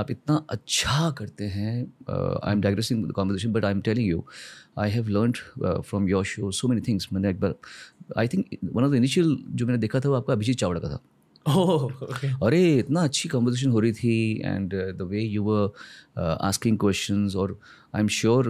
आप 0.00 0.10
इतना 0.10 0.34
अच्छा 0.50 1.10
करते 1.18 1.44
हैं 1.46 1.72
I 2.10 2.52
am 2.52 2.60
digressing 2.60 3.04
the 3.06 3.12
conversation 3.12 3.52
but 3.52 3.64
I 3.64 3.72
am 3.72 3.80
telling 3.80 4.08
you 4.08 4.24
I 4.78 4.90
have 4.90 5.08
learn 5.08 5.32
from 5.62 6.08
your 6.08 6.24
show 6.24 6.50
so 6.50 6.68
many 6.68 6.80
things 6.88 7.08
मैंने 7.12 7.30
एक 7.30 7.40
बार 7.40 7.54
I 8.18 8.28
think 8.28 8.46
one 8.64 8.84
of 8.84 8.92
the 8.92 8.94
initial 8.94 9.36
जो 9.48 9.66
मैंने 9.66 9.78
देखा 9.78 10.00
था 10.00 10.08
वो 10.08 10.14
आपका 10.14 10.32
अभिजीत 10.32 10.58
चावड़ा 10.58 10.80
का 10.80 10.88
था। 10.88 11.00
अरे 11.48 12.78
इतना 12.78 13.02
अच्छी 13.04 13.28
कॉम्पोजिशन 13.28 13.70
हो 13.70 13.80
रही 13.80 13.92
थी 13.92 14.42
and 14.44 14.74
the 14.74 15.06
way 15.10 15.20
you 15.20 15.42
were 15.42 15.72
asking 16.20 16.78
question 16.78 17.28
और 17.36 17.58
I 17.94 18.00
am 18.00 18.08
sure 18.08 18.48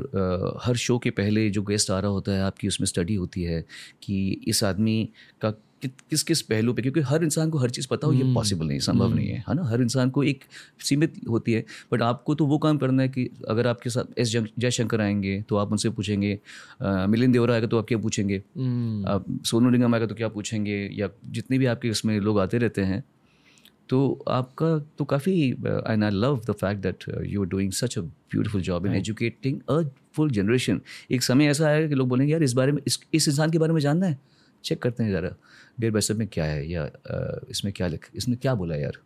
her 0.65 0.77
show 0.77 0.99
के 0.99 1.11
पहले 1.11 1.51
जो 1.51 1.63
गेस्ट 1.63 1.91
आ 1.91 1.99
रहा 2.01 2.11
होता 2.11 2.33
है, 2.33 2.43
आपकी 2.43 2.69
उसमें 2.69 2.87
स्टडी 2.87 3.15
होती 3.15 3.43
है 3.43 3.65
कि 4.03 4.41
इस 4.49 4.65
आदमी 4.65 5.09
का 5.41 5.51
कि, 5.83 5.89
किस 6.11 6.23
किस 6.23 6.41
पहलू 6.43 6.73
पे? 6.73 6.83
क्योंकि 6.83 7.01
हर 7.01 7.25
इंसान 7.25 7.51
को 7.51 7.59
हर 7.59 7.71
चीज़ 7.71 7.87
पता 7.91 8.07
हो 8.07 8.13
ये 8.13 8.25
पॉसिबल 8.35 8.67
नहीं 8.67 8.79
संभव 8.81 9.15
नहीं 9.15 9.29
है 9.29 9.45
है 9.49 9.55
ना? 9.55 9.65
हर 9.65 9.83
इंसान 9.83 10.11
को 10.11 10.23
एक 10.25 10.45
सीमित 10.81 11.21
होती 11.29 11.53
है 11.53 11.65
बट 11.93 12.03
आपको 12.03 12.35
तो 12.35 12.47
वो 12.47 12.59
काम 12.59 12.79
करना 12.79 13.03
है 13.03 13.09
कि 13.09 13.29
अगर 13.49 13.67
आपके 13.67 13.91
साथ 13.91 14.19
एस 14.19 14.37
जयशंकर 14.59 15.01
आएँगे 15.01 15.41
तो 15.49 15.57
आप 15.57 15.71
उनसे 15.73 15.91
पूछेंगे 15.91 16.39
मिलिंद 16.83 17.33
देवरा 17.33 17.55
आएगा 17.55 17.67
तो 17.67 17.79
आप 17.79 17.87
क्या 17.89 17.99
पूछेंगे? 17.99 18.39
आप 18.39 19.25
सोनू 19.47 19.71
निगम 19.71 19.95
आएगा 19.95 20.07
तो 20.07 20.15
क्या 20.15 20.29
पूछेंगे? 20.29 20.79
या 20.93 21.09
जितने 21.31 21.59
भी 21.59 21.67
आपके 21.67 21.89
इसमें 21.89 22.19
लोग 22.21 22.41
आते 22.41 22.59
रहते 22.59 22.83
हैं 22.83 23.03
तो 23.89 23.99
आपका 24.29 24.67
तो 24.99 25.05
काफ़ी 25.05 25.33
and 25.51 26.05
I 26.05 26.11
love 26.11 26.41
the 26.49 26.53
fact 26.53 26.83
that 26.83 27.05
you 27.27 27.43
are 27.43 27.49
doing 27.49 27.73
such 27.73 27.99
a 27.99 28.01
beautiful 28.01 28.61
job 28.63 28.87
in 28.87 28.95
educating 28.95 29.61
a 29.71 29.81
full 30.15 30.31
generation 30.31 30.81
एक 31.11 31.23
समय 31.23 31.47
ऐसा 31.47 31.67
आएगा 31.67 31.89
कि 31.89 31.95
लोग 31.95 32.09
बोलेंगे 32.09 32.33
यार 32.33 32.43
इस 32.43 32.53
बारे 32.53 32.73
में 32.73 32.83
इस 32.87 33.29
इंसान 33.29 33.51
के 33.51 33.59
बारे 33.59 33.73
में 33.73 33.81
जानना 33.81 34.07
है? 34.07 34.19
चेक 34.65 34.83
करते 34.83 35.05
हैं 35.05 35.13
ज़रा 35.13 35.35
डेर 35.81 35.91
बाई 35.91 36.15
में 36.15 36.27
क्या 36.29 36.45
है? 36.45 36.71
या 36.71 36.91
इसमें 37.51 37.73
क्या 37.73 37.87
लिख 37.87 38.11
इसने 38.15 38.37
क्या 38.37 38.55
बोला 38.55 38.77
यार? 38.77 38.99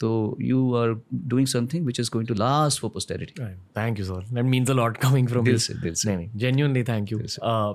तो 0.00 0.36
you 0.40 0.74
are 0.74 0.94
doing 1.14 1.46
something 1.46 1.86
which 1.86 2.00
is 2.00 2.10
going 2.12 2.28
to 2.28 2.34
last 2.34 2.80
for 2.80 2.90
posterity 2.90 3.42
thank 3.76 3.98
you 3.98 4.04
sir 4.04 4.26
that 4.32 4.44
means 4.44 4.70
a 4.70 4.74
lot 4.74 4.96
coming 4.96 5.28
from 5.28 5.44
दिल 5.44 5.56
से 5.56 5.74
दिल 5.74 5.94
से 5.94 6.08
नहीं 6.08 6.16
नहीं 6.16 6.38
जेन्यूनली 6.38 6.82
थैंक 6.82 7.12
यू 7.12 7.20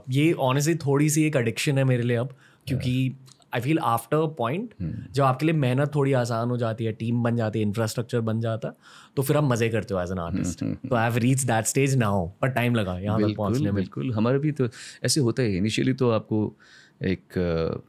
ये 0.09 0.31
ऑनेस्टली 0.33 0.75
थोड़ी 0.75 1.09
सी 1.09 1.23
एक 1.23 1.35
एडिक्शन 1.35 1.77
है 1.77 1.83
मेरे 1.83 2.03
लिए 2.03 2.17
अब 2.17 2.35
क्योंकि 2.67 3.13
आई 3.55 3.61
फील 3.61 3.79
आफ्टर 3.79 4.25
पॉइंट 4.37 4.73
जब 5.11 5.23
आपके 5.23 5.45
लिए 5.45 5.55
मेहनत 5.55 5.91
थोड़ी 5.95 6.13
आसान 6.13 6.49
हो 6.49 6.57
जाती 6.57 6.85
है 6.85 6.91
टीम 6.91 7.23
बन 7.23 7.35
जाती 7.35 7.59
है 7.59 7.65
इंफ्रास्ट्रक्चर 7.65 8.19
बन 8.19 8.41
जाता 8.41 8.73
तो 9.15 9.21
फिर 9.21 9.37
आप 9.37 9.43
मज़े 9.43 9.69
करते 9.69 9.93
हो 9.93 10.01
एज 10.01 10.11
एन 10.11 10.19
आर्टिस्ट 10.19 10.63
तो 10.63 10.95
I 10.95 11.03
have 11.03 11.17
reach 11.17 11.43
that 11.43 11.65
stage 11.65 11.95
now 11.95 12.27
पर 12.41 12.49
टाइम 12.49 12.75
लगा 12.75 12.97
यहाँ 12.99 13.21
तक 13.21 13.35
पहुँचने 13.37 13.63
में. 13.63 13.73
बिल्कुल. 13.75 14.13
हमारे 14.13 14.39
भी 14.39 14.51
तो 14.51 14.67
ऐसे 15.03 15.21
होता 15.21 15.43
है 15.43 15.57
इनिशियली 15.57 15.93
तो 15.93 16.09
आपको 16.09 16.55
एक 17.01 17.33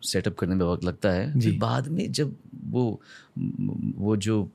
सेटअप 0.03 0.35
करने 0.35 0.55
में 0.55 0.64
वक्त 0.66 0.85
लगता 0.85 1.11
है। 1.11 1.40
फिर 1.40 1.59
बाद 1.59 1.88
में 1.88 2.11
जब 2.12 2.37
वो 2.64 3.01
वो 3.96 4.16
जो 4.16 4.48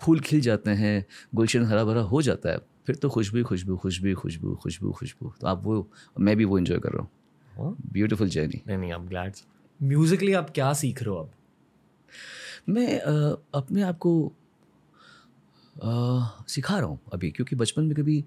फूल 0.00 0.20
खिल 0.20 0.40
जाते 0.40 0.70
हैं 0.70 1.04
गुलशन 1.34 1.64
हरा 1.64 1.84
भरा 1.84 2.00
हो 2.02 2.22
जाता 2.22 2.50
है 2.50 2.58
फिर 2.86 2.96
तो 2.96 3.08
खुशबू 3.08 3.42
खुशबू 3.44 3.76
खुशबू 3.76 4.14
खुशबू 4.14 4.54
खुशबू 4.54 4.92
खुशबू। 4.92 5.32
तो 5.40 5.46
आप 5.46 5.62
वो 5.64 5.88
मैं 6.20 6.36
भी 6.36 6.44
वो 6.44 6.58
इन्जॉय 6.58 6.78
कर 6.78 6.92
रहा 6.92 7.02
हूँ। 7.02 7.76
ब्यूटीफुल 7.92 8.28
जर्नी 8.28 8.62
नहीं 8.66 8.78
नहीं 8.78 8.92
I'm 8.92 9.08
glad 9.08 9.42
म्यूजिकली 9.80 10.32
आप 10.32 10.50
क्या 10.50 10.72
सीख 10.72 11.02
रहे 11.02 11.10
हो 11.10 11.16
अब? 11.16 11.30
मैं 12.68 13.00
अ, 13.00 13.36
अपने 13.54 13.82
आप 13.82 13.98
को 13.98 14.32
सिखा 16.48 16.78
रहा 16.78 16.86
हूँ 16.86 16.98
अभी 17.12 17.30
क्योंकि 17.30 17.56
बचपन 17.56 17.84
में 17.84 17.94
कभी 17.96 18.24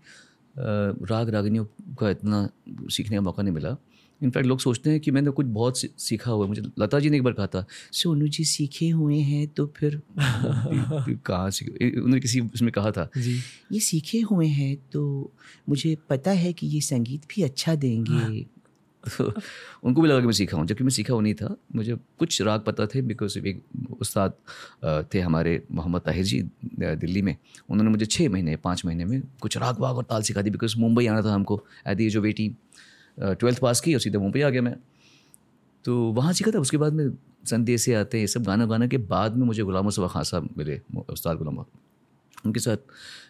राग 0.58 1.30
रागनियों 1.30 1.66
का 1.96 2.10
इतना 2.10 2.50
सीखने 2.90 3.16
का 3.18 3.22
मौका 3.22 3.44
नहीं 3.44 3.54
मिला। 3.54 3.76
इनफैक्ट 4.22 4.48
लोग 4.48 4.60
सोचते 4.60 4.90
हैं 4.90 5.00
कि 5.00 5.12
मैंने 5.12 5.32
कुछ 5.32 5.46
बहुत 5.46 5.78
सीखा 5.78 6.32
हुआ 6.32 6.44
है। 6.46 6.50
मुझे 6.50 6.62
लता 6.80 7.00
जी 7.00 7.10
ने 7.10 7.18
एक 7.18 7.24
बार 7.24 7.34
कहा 7.34 7.48
था 7.48 7.66
सोनू 7.94 8.28
जी 8.28 8.44
सीखे 8.46 8.90
हुए 8.90 9.20
हैं 9.22 9.48
तो 9.48 9.66
फिर 9.78 10.02
कहाँ 10.20 11.50
सीखे 11.52 11.90
उन्होंने 11.90 12.20
किसी 12.20 12.40
उसमें 12.42 12.72
कहा 12.72 12.92
था 12.92 13.10
जी। 13.18 13.38
ये 13.72 13.80
सीखे 13.80 14.22
हुए 14.32 14.48
हैं 14.48 14.76
तो 14.92 15.32
मुझे 15.70 15.96
पता 16.10 16.32
है 16.44 16.54
कि 16.54 16.68
ये 16.68 16.82
संगीत 16.82 17.26
भी 17.36 17.44
अच्छा 17.44 17.76
देंगे। 17.76 18.46
तो 19.04 19.32
उनको 19.84 20.02
भी 20.02 20.08
लगा 20.08 20.20
कि 20.20 20.26
मैं 20.26 20.34
सीखा 20.34 20.58
हूँ। 20.58 20.66
जबकि 20.68 20.84
मैं 20.84 20.92
सीखा 20.92 21.14
हुआ 21.14 21.22
नहीं 21.22 21.34
था 21.34 21.56
मुझे 21.76 21.96
कुछ 22.20 22.42
राग 22.42 22.62
पता 22.62 22.86
थे 22.88 23.02
बिकॉज़ 23.02 23.38
एक 23.40 23.62
उस्ताद 24.02 24.34
थे 25.14 25.20
हमारे 25.20 25.62
मोहम्मद 25.72 26.02
ताहिर 26.02 26.26
जी 26.26 26.42
दिल्ली 26.74 27.22
में। 27.22 27.36
उन्होंने 27.70 27.92
मुझे 27.92 28.06
छः 28.06 28.30
महीने 28.30 28.56
पाँच 28.64 28.86
महीने 28.86 29.06
में 29.06 29.22
कुछ 29.42 29.58
राग 29.58 29.80
वाग 29.80 29.98
और 29.98 30.04
ताल 30.10 30.22
सिखा 30.22 30.42
दी 30.42 30.50
बिकॉज़ 30.50 30.78
मुंबई 30.80 31.06
आना 31.08 31.22
था 31.22 31.34
हमको। 31.34 31.64
At 31.88 31.98
the 31.98 32.02
age 32.02 32.18
of 32.18 32.26
eighteen 32.26 32.56
twelfth 33.18 33.60
pass 33.60 33.82
की 33.82 33.94
और 33.94 34.00
सीधे 34.00 34.18
मुंबई 34.18 34.42
आ 34.42 34.50
गया 34.50 34.62
मैं। 34.62 34.76
तो 35.86 35.98
वहाँ 36.12 36.34
सीखा 36.34 36.52
था, 36.52 36.60
उसके 36.60 36.78
बाद 36.78 36.94
में 36.94 37.10
संदेश 37.46 37.90
आते 37.90 38.18
हैं, 38.18 38.24
ये 38.24 38.28
सब 38.28 38.44
गाना 38.44 38.66
गाने 38.66 38.88
के 38.88 38.98
बाद 38.98 39.36
में 39.36 39.46
मुझे 39.46 39.64
गुलाम 39.64 39.84
मुस्तफ़ा 39.86 40.08
खान 40.08 40.24
साहब 40.24 40.50
मिले 40.58 40.80
उस्ताद 41.10 41.38
गुलाम। 41.38 41.58
उनके 42.46 42.60
साथ 42.60 42.78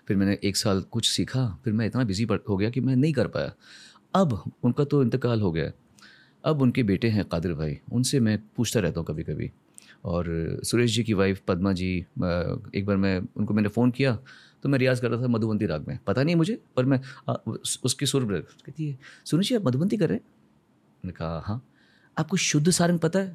फिर 0.08 0.18
मैंने 0.18 0.38
एक 0.44 0.58
साल 0.58 0.82
कुछ 0.92 1.10
सीखा, 1.10 1.48
फिर 1.64 1.74
मैं 1.74 1.86
इतना 1.86 2.04
बिज़ी 2.04 2.28
हो 2.50 2.58
गया 2.58 2.70
कि 2.70 2.82
मैं 2.82 2.96
नहीं 2.96 3.14
कर 3.14 3.28
पाया। 3.28 3.54
अब 4.16 4.42
उनका 4.64 4.84
तो 4.84 5.02
इंतकाल 5.04 5.42
हो 5.42 5.52
गया। 5.52 5.72
अब 6.44 6.62
उनके 6.62 6.84
बेटे 6.84 7.10
हैं 7.10 7.26
कादिर 7.26 7.54
भाई, 7.54 7.78
उनसे 7.92 8.20
मैं 8.20 8.38
पूछता 8.58 8.80
रहता 8.80 9.00
हूँ 9.00 9.08
कभी 9.08 9.24
कभी 9.24 9.50
और 10.06 10.26
सुरेश 10.64 10.96
जी 10.96 11.04
की 11.04 11.14
वाइफ 11.14 11.42
पदमा 11.48 11.74
जी 11.74 11.96
एक 11.98 12.84
बार 12.86 12.98
मैं, 12.98 13.20
उनको 13.38 13.54
मैंने 13.54 13.70
फ़ोन 13.70 13.92
किया 13.92 14.18
तो 14.64 14.70
मैं 14.70 14.80
रियाज़ 14.80 15.02
कर 15.02 15.12
रहा 15.12 15.22
था 15.22 15.28
मधुबंती 15.28 15.66
राग 15.66 15.88
में। 15.88 16.00
पता 16.08 16.24
नहीं 16.24 16.36
मुझे 16.36 16.64
पर 16.76 16.86
मैं 16.86 17.02
उस- 17.34 17.84
उसकी 17.84 18.06
सुर 18.06 18.48
कहती 18.66 18.90
है 18.90 19.00
सुनो 19.26 19.44
जी 19.44 19.56
आप 19.56 19.66
मधुबंती 19.66 19.98
कर 19.98 20.10
रहे 20.10 20.18
हैं? 20.18 20.24
मैंने 21.06 21.12
कहा 21.12 21.44
हाँ। 21.46 21.68
आपको 22.18 22.38
शुद्ध 22.38 22.70
सारंग 22.70 23.00
पता 23.00 23.20
है? 23.20 23.28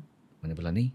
मैंने 0.45 0.55
बोला 0.55 0.71
नहीं। 0.71 0.91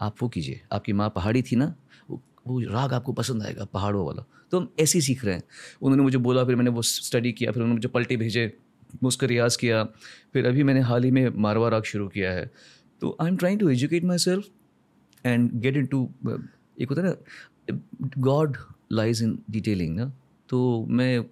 आप 0.00 0.16
वो 0.22 0.28
कीजिए 0.28 0.62
आपकी 0.72 0.92
माँ 0.92 1.12
पहाड़ी 1.16 1.42
थी 1.42 1.56
ना 1.56 1.76
वो, 2.10 2.22
वो 2.46 2.60
राग 2.60 2.92
आपको 2.92 3.12
पसंद 3.12 3.42
आएगा 3.42 3.64
पहाड़ों 3.64 4.06
वाला। 4.06 4.24
तो 4.50 4.60
हम 4.60 4.72
ऐसे 4.80 4.98
ही 4.98 5.02
सीख 5.02 5.24
रहे 5.24 5.34
हैं। 5.34 5.42
उन्होंने 5.82 6.02
मुझे 6.02 6.18
बोला 6.18 6.44
फिर 6.44 6.56
मैंने 6.56 6.70
वो 6.70 6.82
स्टडी 6.82 7.32
किया 7.32 7.52
फिर 7.52 7.62
उन्होंने 7.62 7.76
मुझे 7.76 7.88
पलटे 7.88 8.16
भेजे 8.16 8.58
उसका 9.04 9.26
रियाज़ 9.26 9.58
किया। 9.58 9.84
फिर 10.32 10.46
अभी 10.46 10.62
मैंने 10.62 10.80
हाल 10.80 11.04
ही 11.04 11.10
में 11.10 11.28
मारवा 11.28 11.68
राग 11.68 11.82
शुरू 11.82 12.08
किया 12.08 12.32
है। 12.32 12.50
तो 13.00 13.16
I 13.20 13.28
am 13.28 13.36
trying 13.36 13.60
to 13.60 13.68
educate 13.68 14.04
myself 14.18 14.48
and 15.26 15.52
get 15.52 15.76
into 15.86 16.10
एक 16.80 16.88
होता 16.90 17.02
है 17.02 17.08
ना 17.08 17.80
गॉड 18.18 18.56
लाइज 18.94 19.22
इन 19.22 19.38
डिटेलिंग 19.50 19.96
ना? 19.96 20.12
तो 20.48 20.86
मैं 20.88 21.24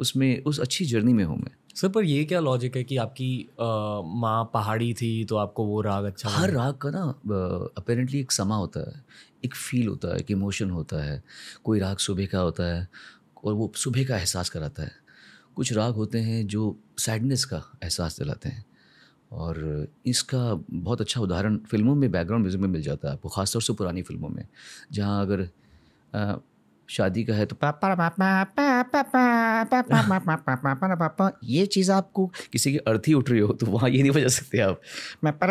उसमें 0.00 0.42
उस 0.44 0.60
अच्छी 0.60 0.84
जर्नी 0.84 1.12
में 1.12 1.24
हूँ 1.24 1.36
मैं। 1.38 1.50
सर 1.74 1.88
पर 1.88 2.04
ये 2.04 2.24
क्या 2.24 2.40
लॉजिक 2.40 2.76
है 2.76 2.82
कि 2.84 2.96
आपकी 2.96 3.48
माँ 3.60 4.44
पहाड़ी 4.54 4.92
थी 4.94 5.24
तो 5.24 5.36
आपको 5.36 5.64
वो 5.64 5.80
राग 5.80 6.04
अच्छा 6.04 6.28
हर 6.28 6.50
राग 6.50 6.74
का 6.74 6.90
ना 6.90 7.02
अपेरेंटली 7.76 8.20
एक 8.20 8.32
समा 8.32 8.56
होता 8.56 8.80
है 8.80 9.02
एक 9.44 9.54
फील 9.54 9.88
होता 9.88 10.08
है 10.08 10.18
एक 10.20 10.30
इमोशन 10.30 10.70
होता 10.70 11.02
है। 11.04 11.22
कोई 11.64 11.78
राग 11.80 11.96
सुबह 11.98 12.26
का 12.26 12.38
होता 12.38 12.64
है 12.66 12.88
और 13.44 13.54
वो 13.54 13.70
सुबह 13.76 14.04
का 14.04 14.16
एहसास 14.16 14.48
कराता 14.50 14.82
है। 14.82 14.92
कुछ 15.56 15.72
राग 15.72 15.94
होते 15.94 16.18
हैं 16.20 16.46
जो 16.46 16.76
सैडनेस 16.98 17.44
का 17.44 17.62
एहसास 17.82 18.18
दिलाते 18.18 18.48
हैं। 18.48 18.64
और 19.32 19.86
इसका 20.06 20.54
बहुत 20.70 21.00
अच्छा 21.00 21.20
उदाहरण 21.20 21.56
फ़िल्मों 21.70 21.94
में 21.94 22.10
बैकग्राउंड 22.10 22.42
म्यूज़िक 22.42 22.60
में 22.60 22.68
मिल 22.68 22.82
जाता 22.82 23.08
है 23.08 23.14
आपको 23.14 23.28
खासतौर 23.28 23.62
से 23.62 23.72
पुरानी 23.72 24.02
फ़िल्मों 24.02 24.28
में। 24.28 24.46
जहाँ 24.92 25.20
अगर 25.22 25.40
शादी 26.90 27.24
का 27.24 27.34
है 27.34 27.46
तो 27.46 27.56
ये 31.44 31.66
चीज़ 31.66 31.92
आपको 31.92 32.26
किसी 32.52 32.72
की 32.72 32.78
अर्थी 32.78 33.14
उठ 33.14 33.30
रही 33.30 33.40
हो 33.40 33.52
तो 33.52 33.66
वहाँ 33.66 33.90
ये 33.90 34.02
नहीं 34.02 34.12
बजा 34.12 34.28
सकते 34.28 34.58
आप 34.58 34.80
मैं 35.24 35.32
पर 35.38 35.50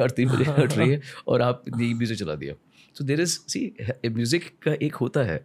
अर्थी 0.00 0.24
उठ 0.24 0.72
रही 0.72 0.90
है 0.90 1.00
और 1.28 1.42
आप 1.42 1.62
म्यूज़िक 1.76 2.18
चला 2.18 2.34
दिया 2.34 2.54
सो 2.96 3.04
देर 3.04 3.20
इज़ 3.20 3.38
सी 3.48 3.76
म्यूज़िक 4.06 4.50
का 4.62 4.72
एक 4.82 4.94
होता 4.94 5.20
है 5.20 5.44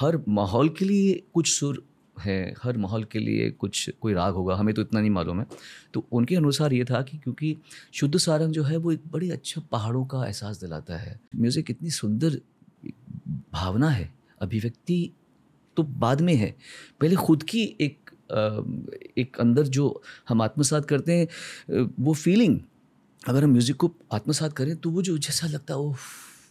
हर 0.00 0.22
माहौल 0.28 0.68
के 0.68 0.84
लिए 0.84 1.22
कुछ 1.34 1.48
सुर 1.48 1.84
है 2.20 2.54
हर 2.62 2.76
माहौल 2.76 3.04
के 3.04 3.18
लिए 3.18 3.50
कुछ 3.50 3.90
कोई 4.00 4.12
राग 4.14 4.34
होगा 4.34 4.54
हमें 4.54 4.74
तो 4.74 4.82
इतना 4.82 5.00
नहीं 5.00 5.10
मालूम 5.10 5.40
है 5.40 5.46
तो 5.94 6.06
उनके 6.12 6.36
अनुसार 6.36 6.72
ये 6.72 6.84
था 6.84 7.02
कि 7.02 7.18
क्योंकि 7.18 7.56
शुद्ध 7.94 8.18
सारंग 8.18 8.52
जो 8.52 8.62
है 8.62 8.76
वो 8.76 8.92
एक 8.92 9.02
बड़े 9.12 9.30
अच्छा 9.30 9.60
पहाड़ों 9.72 10.04
का 10.04 10.26
एहसास 10.26 10.60
दिलाता 10.60 10.96
है 10.96 11.20
म्यूज़िक 11.36 11.70
इतनी 11.70 11.90
सुंदर 11.90 12.40
भावना 13.54 13.88
है 13.90 14.12
अभिव्यक्ति 14.40 14.98
तो 15.76 15.82
बाद 15.82 16.20
में 16.20 16.34
है। 16.34 16.54
पहले 17.00 17.16
खुद 17.16 17.42
की 17.42 17.64
एक 17.80 18.10
एक 19.18 19.36
अंदर 19.40 19.66
जो 19.68 20.02
हम 20.28 20.42
आत्मसात 20.42 20.84
करते 20.84 21.16
हैं 21.16 21.88
वो 21.98 22.12
फीलिंग 22.14 22.58
अगर 23.22 23.44
हम 23.44 23.50
म्यूज़िक 23.50 23.76
को 23.76 23.90
आत्मसात 24.12 24.52
करें 24.52 24.76
तो 24.76 24.90
वो 24.90 25.02
जो 25.02 25.16
जैसा 25.18 25.46
लगता 25.46 25.74
है 25.74 25.80
वो 25.80 25.96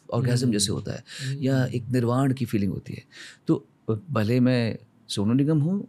ऑर्गेजम 0.10 0.52
जैसे 0.52 0.72
होता 0.72 0.94
है 0.94 1.36
या 1.44 1.64
एक 1.68 1.90
निर्वाण 1.92 2.34
की 2.34 2.46
फीलिंग 2.46 2.72
होती 2.74 2.94
है। 2.94 3.04
तो 3.48 3.66
भले 3.90 4.40
मैं 4.40 4.78
सोनू 5.10 5.34
निगम 5.34 5.60
हूँ 5.60 5.88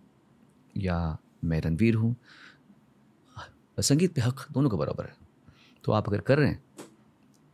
या 0.74 0.96
मैं 1.44 1.60
रणवीर 1.60 1.94
हूँ 1.94 2.14
संगीत 3.80 4.14
पे 4.14 4.20
हक 4.20 4.46
दोनों 4.52 4.70
का 4.70 4.76
बराबर 4.76 5.04
है। 5.04 5.14
तो 5.84 5.92
आप 5.92 6.08
अगर 6.08 6.20
कर 6.20 6.38
रहे 6.38 6.48
हैं 6.48 6.62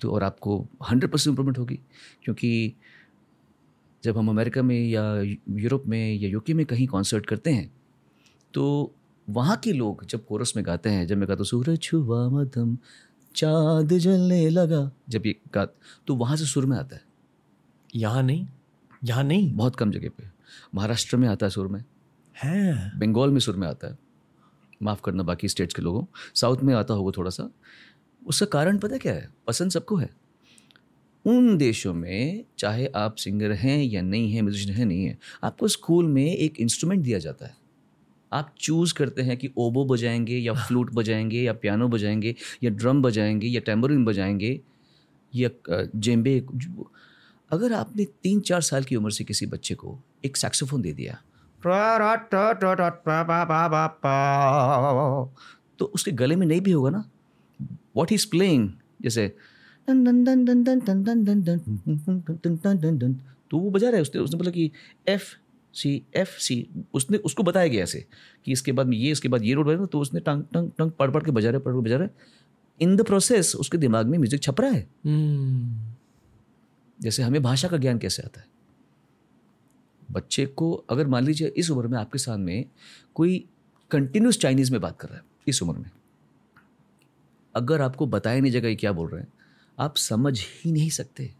तो 0.00 0.10
और 0.12 0.22
आपको 0.22 0.58
हंड्रेड 0.90 1.10
परसेंट 1.12 1.28
इम्प्रूवमेंट 1.28 1.58
होगी 1.58 1.78
क्योंकि 2.24 2.74
जब 4.04 4.18
हम 4.18 4.28
अमेरिका 4.28 4.62
में 4.62 4.88
या 4.88 5.20
यूरोप 5.50 5.84
में 5.86 6.14
या 6.14 6.28
यूके 6.28 6.54
में 6.54 6.66
कहीं 6.66 6.86
कॉन्सर्ट 6.86 7.26
करते 7.26 7.50
हैं 7.50 7.72
तो 8.54 8.94
वहाँ 9.30 9.56
के 9.56 9.72
लोग 9.72 10.04
जब 10.04 10.26
कोरस 10.26 10.52
में 10.56 10.66
गाते 10.66 10.90
हैं 10.90 11.06
जब 11.06 11.16
मैं 11.16 11.28
गाता 11.28 11.38
हूँ 11.38 11.46
सूरज 11.46 11.78
छुआ 11.78 12.28
मधम 12.28 12.78
चाँद 13.36 13.92
जलने 13.92 14.48
लगा 14.48 14.90
जब 15.08 15.26
ये 15.26 15.36
गा 15.54 15.68
तो 16.06 16.14
वहाँ 16.14 16.36
से 16.36 16.44
सुर 16.44 16.66
में 16.66 16.76
आता 16.78 16.96
है। 16.96 17.02
यहाँ 17.96 18.22
नहीं 18.22 18.46
यहाँ 19.04 19.24
नहीं। 19.24 19.54
बहुत 19.54 19.76
कम 19.76 19.90
जगह 19.90 20.08
पे। 20.08 20.24
महाराष्ट्र 20.74 21.16
में 21.16 21.28
आता 21.28 21.46
है 21.46 21.50
सुर 21.50 21.68
में। 21.68 21.84
है। 22.42 22.92
बंगाल 22.98 23.30
में 23.30 23.40
सुर 23.40 23.56
में 23.56 23.68
आता 23.68 23.88
है। 23.88 23.98
माफ़ 24.82 25.00
करना 25.04 25.22
बाकी 25.22 25.48
स्टेट्स 25.48 25.74
के 25.74 25.82
लोगों। 25.82 26.04
साउथ 26.34 26.58
में 26.58 26.74
आता 26.74 26.94
होगा 26.94 27.12
थोड़ा 27.16 27.30
सा। 27.30 27.50
उसका 28.26 28.46
कारण 28.46 28.78
पता 28.78 28.96
क्या 28.96 29.12
है? 29.12 29.28
पसंद 29.46 29.70
सबको 29.70 29.96
है। 29.96 30.10
उन 31.26 31.56
देशों 31.58 31.94
में 31.94 32.44
चाहे 32.58 32.86
आप 32.96 33.16
सिंगर 33.16 33.52
हैं 33.52 33.82
या 33.84 34.02
नहीं 34.02 34.32
हैं 34.32 34.42
म्यूजिशियन 34.42 34.76
हैं 34.76 34.86
नहीं 34.86 35.04
हैं 35.04 35.18
आपको 35.44 35.68
स्कूल 35.68 36.06
में 36.06 36.24
एक 36.24 36.60
इंस्ट्रूमेंट 36.60 37.02
दिया 37.02 37.18
जाता 37.18 37.46
है। 37.46 37.56
आप 38.32 38.54
चूज़ 38.60 38.94
करते 38.94 39.22
हैं 39.22 39.36
कि 39.36 39.50
ओबो 39.58 39.84
बजाएँगे 39.84 40.38
या 40.38 40.54
फ्लूट 40.54 40.90
बजाएँगे 40.94 41.40
या 41.40 41.52
पियानो 41.52 41.88
बजाएँगे 41.88 42.34
या 42.62 42.70
ड्रम 42.70 43.02
बजाएँगे 43.02 43.48
या 43.48 43.60
टेम्बरिन 43.60 44.04
बजाएँगे 44.04 44.60
या 45.34 45.50
जेम्बे 45.96 46.38
अगर 47.50 47.72
आपने 47.72 48.04
तीन 48.04 48.40
चार 48.40 48.60
साल 48.60 48.84
की 48.84 48.96
उम्र 48.96 49.10
से 49.10 49.24
किसी 49.24 49.46
बच्चे 49.46 49.74
को 49.74 49.98
एक 50.24 50.36
सैक्सोफोन 50.36 50.82
दे 50.82 50.92
दिया 50.92 51.18
तो 55.78 55.84
उसके 55.84 56.10
गले 56.12 56.36
में 56.36 56.46
नहीं 56.46 56.60
भी 56.60 56.70
होगा 56.70 56.90
ना? 56.90 57.04
वॉट 57.96 58.12
इज़ 58.12 58.26
प्लेइंग 58.30 58.70
जैसे 59.02 59.36
तो 63.50 63.58
वो 63.58 63.70
बजा 63.70 63.88
रहा 63.88 63.96
है 63.96 64.02
उसने 64.02 64.20
उसने 64.20 64.38
बोला 64.38 64.50
कि 64.50 64.70
एफ़ 65.08 65.34
सी 65.74 65.90
एफ़ 66.16 66.38
सी 66.38 66.66
उसने 66.94 67.18
उसको 67.20 67.42
बताया 67.42 67.68
गया 67.68 67.82
ऐसे 67.82 68.04
कि 68.46 68.52
इसके 68.52 68.72
बाद 68.72 68.92
ये 68.94 69.10
इसके 69.10 69.28
बाद 69.28 69.44
ये 69.44 69.54
रोड 69.54 69.66
बजा 69.66 69.86
तो 69.86 70.00
उसने 70.00 70.20
टंग 70.20 70.44
टंग 70.54 70.70
टंग 70.78 70.90
पढ़ 70.90 71.10
पढ़ 71.10 71.24
के 71.24 71.30
बजा 71.30 71.50
रहे 71.50 71.60
पढ़ 71.60 71.74
बजा 71.74 71.96
रहे 71.96 72.08
इन 72.80 72.96
द 72.96 73.04
प्रोसेस 73.06 73.54
उसके 73.56 73.78
दिमाग 73.78 74.06
में 74.06 74.18
म्यूज़िक 74.18 74.42
छप 74.42 74.60
रहा 74.60 74.70
है 74.70 74.88
जैसे 76.98 77.22
हमें 77.22 77.42
भाषा 77.42 77.68
का 77.68 77.76
ज्ञान 77.76 77.98
कैसे 77.98 78.22
आता 78.22 78.40
है 78.40 78.48
बच्चे 80.12 80.46
को 80.46 80.72
अगर 80.90 81.06
मान 81.06 81.24
लीजिए 81.24 81.52
इस 81.56 81.70
उम्र 81.70 81.86
में 81.86 81.98
आपके 81.98 82.18
सामने 82.18 82.64
कोई 83.14 83.44
कंटिन्यूस 83.90 84.38
चाइनीज़ 84.38 84.72
में 84.72 84.80
बात 84.80 84.98
कर 85.00 85.08
रहा 85.08 85.18
है 85.18 85.24
इस 85.48 85.62
उम्र 85.62 85.78
में 85.78 85.90
अगर 87.54 87.82
आपको 87.82 88.06
बताया 88.06 88.40
नहीं 88.40 88.52
जगह 88.52 88.74
क्या 88.74 88.92
बोल 88.92 89.08
रहे 89.08 89.20
हैं 89.20 89.32
आप 89.78 89.96
समझ 89.96 90.38
ही 90.40 90.72
नहीं 90.72 90.90
सकते। 90.90 91.30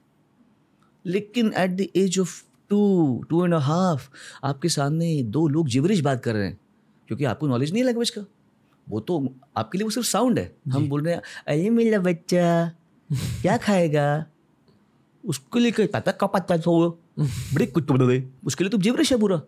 लेकिन 1.04 1.52
at 1.56 1.70
the 1.70 1.86
age 1.96 2.18
of 2.18 2.42
two 2.70 3.24
two 3.30 3.44
and 3.44 3.54
half 3.54 4.08
आपके 4.44 4.68
सामने 4.68 5.22
दो 5.22 5.46
लोग 5.48 5.68
जिवरिश 5.68 6.00
बात 6.00 6.22
कर 6.24 6.34
रहे 6.34 6.46
हैं 6.46 6.58
क्योंकि 7.08 7.24
आपको 7.24 7.46
नॉलेज 7.46 7.72
नहीं 7.72 7.82
है 7.82 7.86
लैंग्वेज 7.86 8.10
का। 8.10 8.24
वो 8.88 9.00
तो 9.00 9.34
आपके 9.56 9.78
लिए 9.78 9.84
वो 9.84 9.90
सिर्फ़ 9.90 10.08
साउंड 10.08 10.38
है। 10.38 10.52
हम 10.68 10.88
बोल 10.88 11.02
रहे 11.04 11.14
हैं 11.14 11.22
अरे 11.48 11.70
मेरा 11.70 11.98
बच्चा 11.98 12.72
क्या 13.12 13.56
खाएगा? 13.66 14.26
उसको 15.24 15.58
लेकर 15.58 15.86
पता 15.86 16.12
का 16.12 16.26
पता 16.26 16.56
तो 16.56 16.98
बड़े 17.20 17.66
कुछ 17.66 17.84
तो 17.88 17.94
बता 17.94 18.06
दे। 18.06 18.28
उसके 18.44 18.64
लिए 18.64 18.70
तो 18.70 18.78
जिब्रिश 18.78 19.12
है 19.12 19.18
पूरा। 19.18 19.40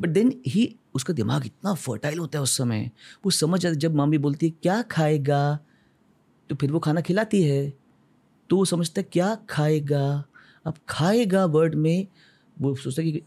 बट 0.00 0.08
देन 0.08 0.40
ही 0.46 0.74
उसका 0.94 1.12
दिमाग 1.14 1.46
इतना 1.46 1.74
फर्टाइल 1.74 2.18
होता 2.18 2.38
है 2.38 2.42
उस 2.42 2.56
समय। 2.56 2.90
वो 3.24 3.30
समझ 3.30 3.60
जाता 3.60 3.74
जब 3.74 3.94
मम्मी 3.94 4.18
बोलती 4.18 4.46
है 4.46 4.52
क्या 4.62 4.82
खाएगा? 4.82 5.58
तो 6.50 6.56
फिर 6.56 6.72
वो 6.72 6.78
खाना 6.78 7.00
खिलाती 7.00 7.42
है। 7.42 7.72
तो 8.50 8.56
वो 8.56 8.64
समझता 8.64 9.00
है 9.00 9.08
क्या 9.12 9.34
खाएगा? 9.50 10.24
अब 10.66 10.74
खाएगा 10.88 11.44
वर्ड 11.44 11.74
में 11.74 12.06
वो 12.60 12.74
सोचता 12.74 13.02
है 13.02 13.12
कि 13.12 13.22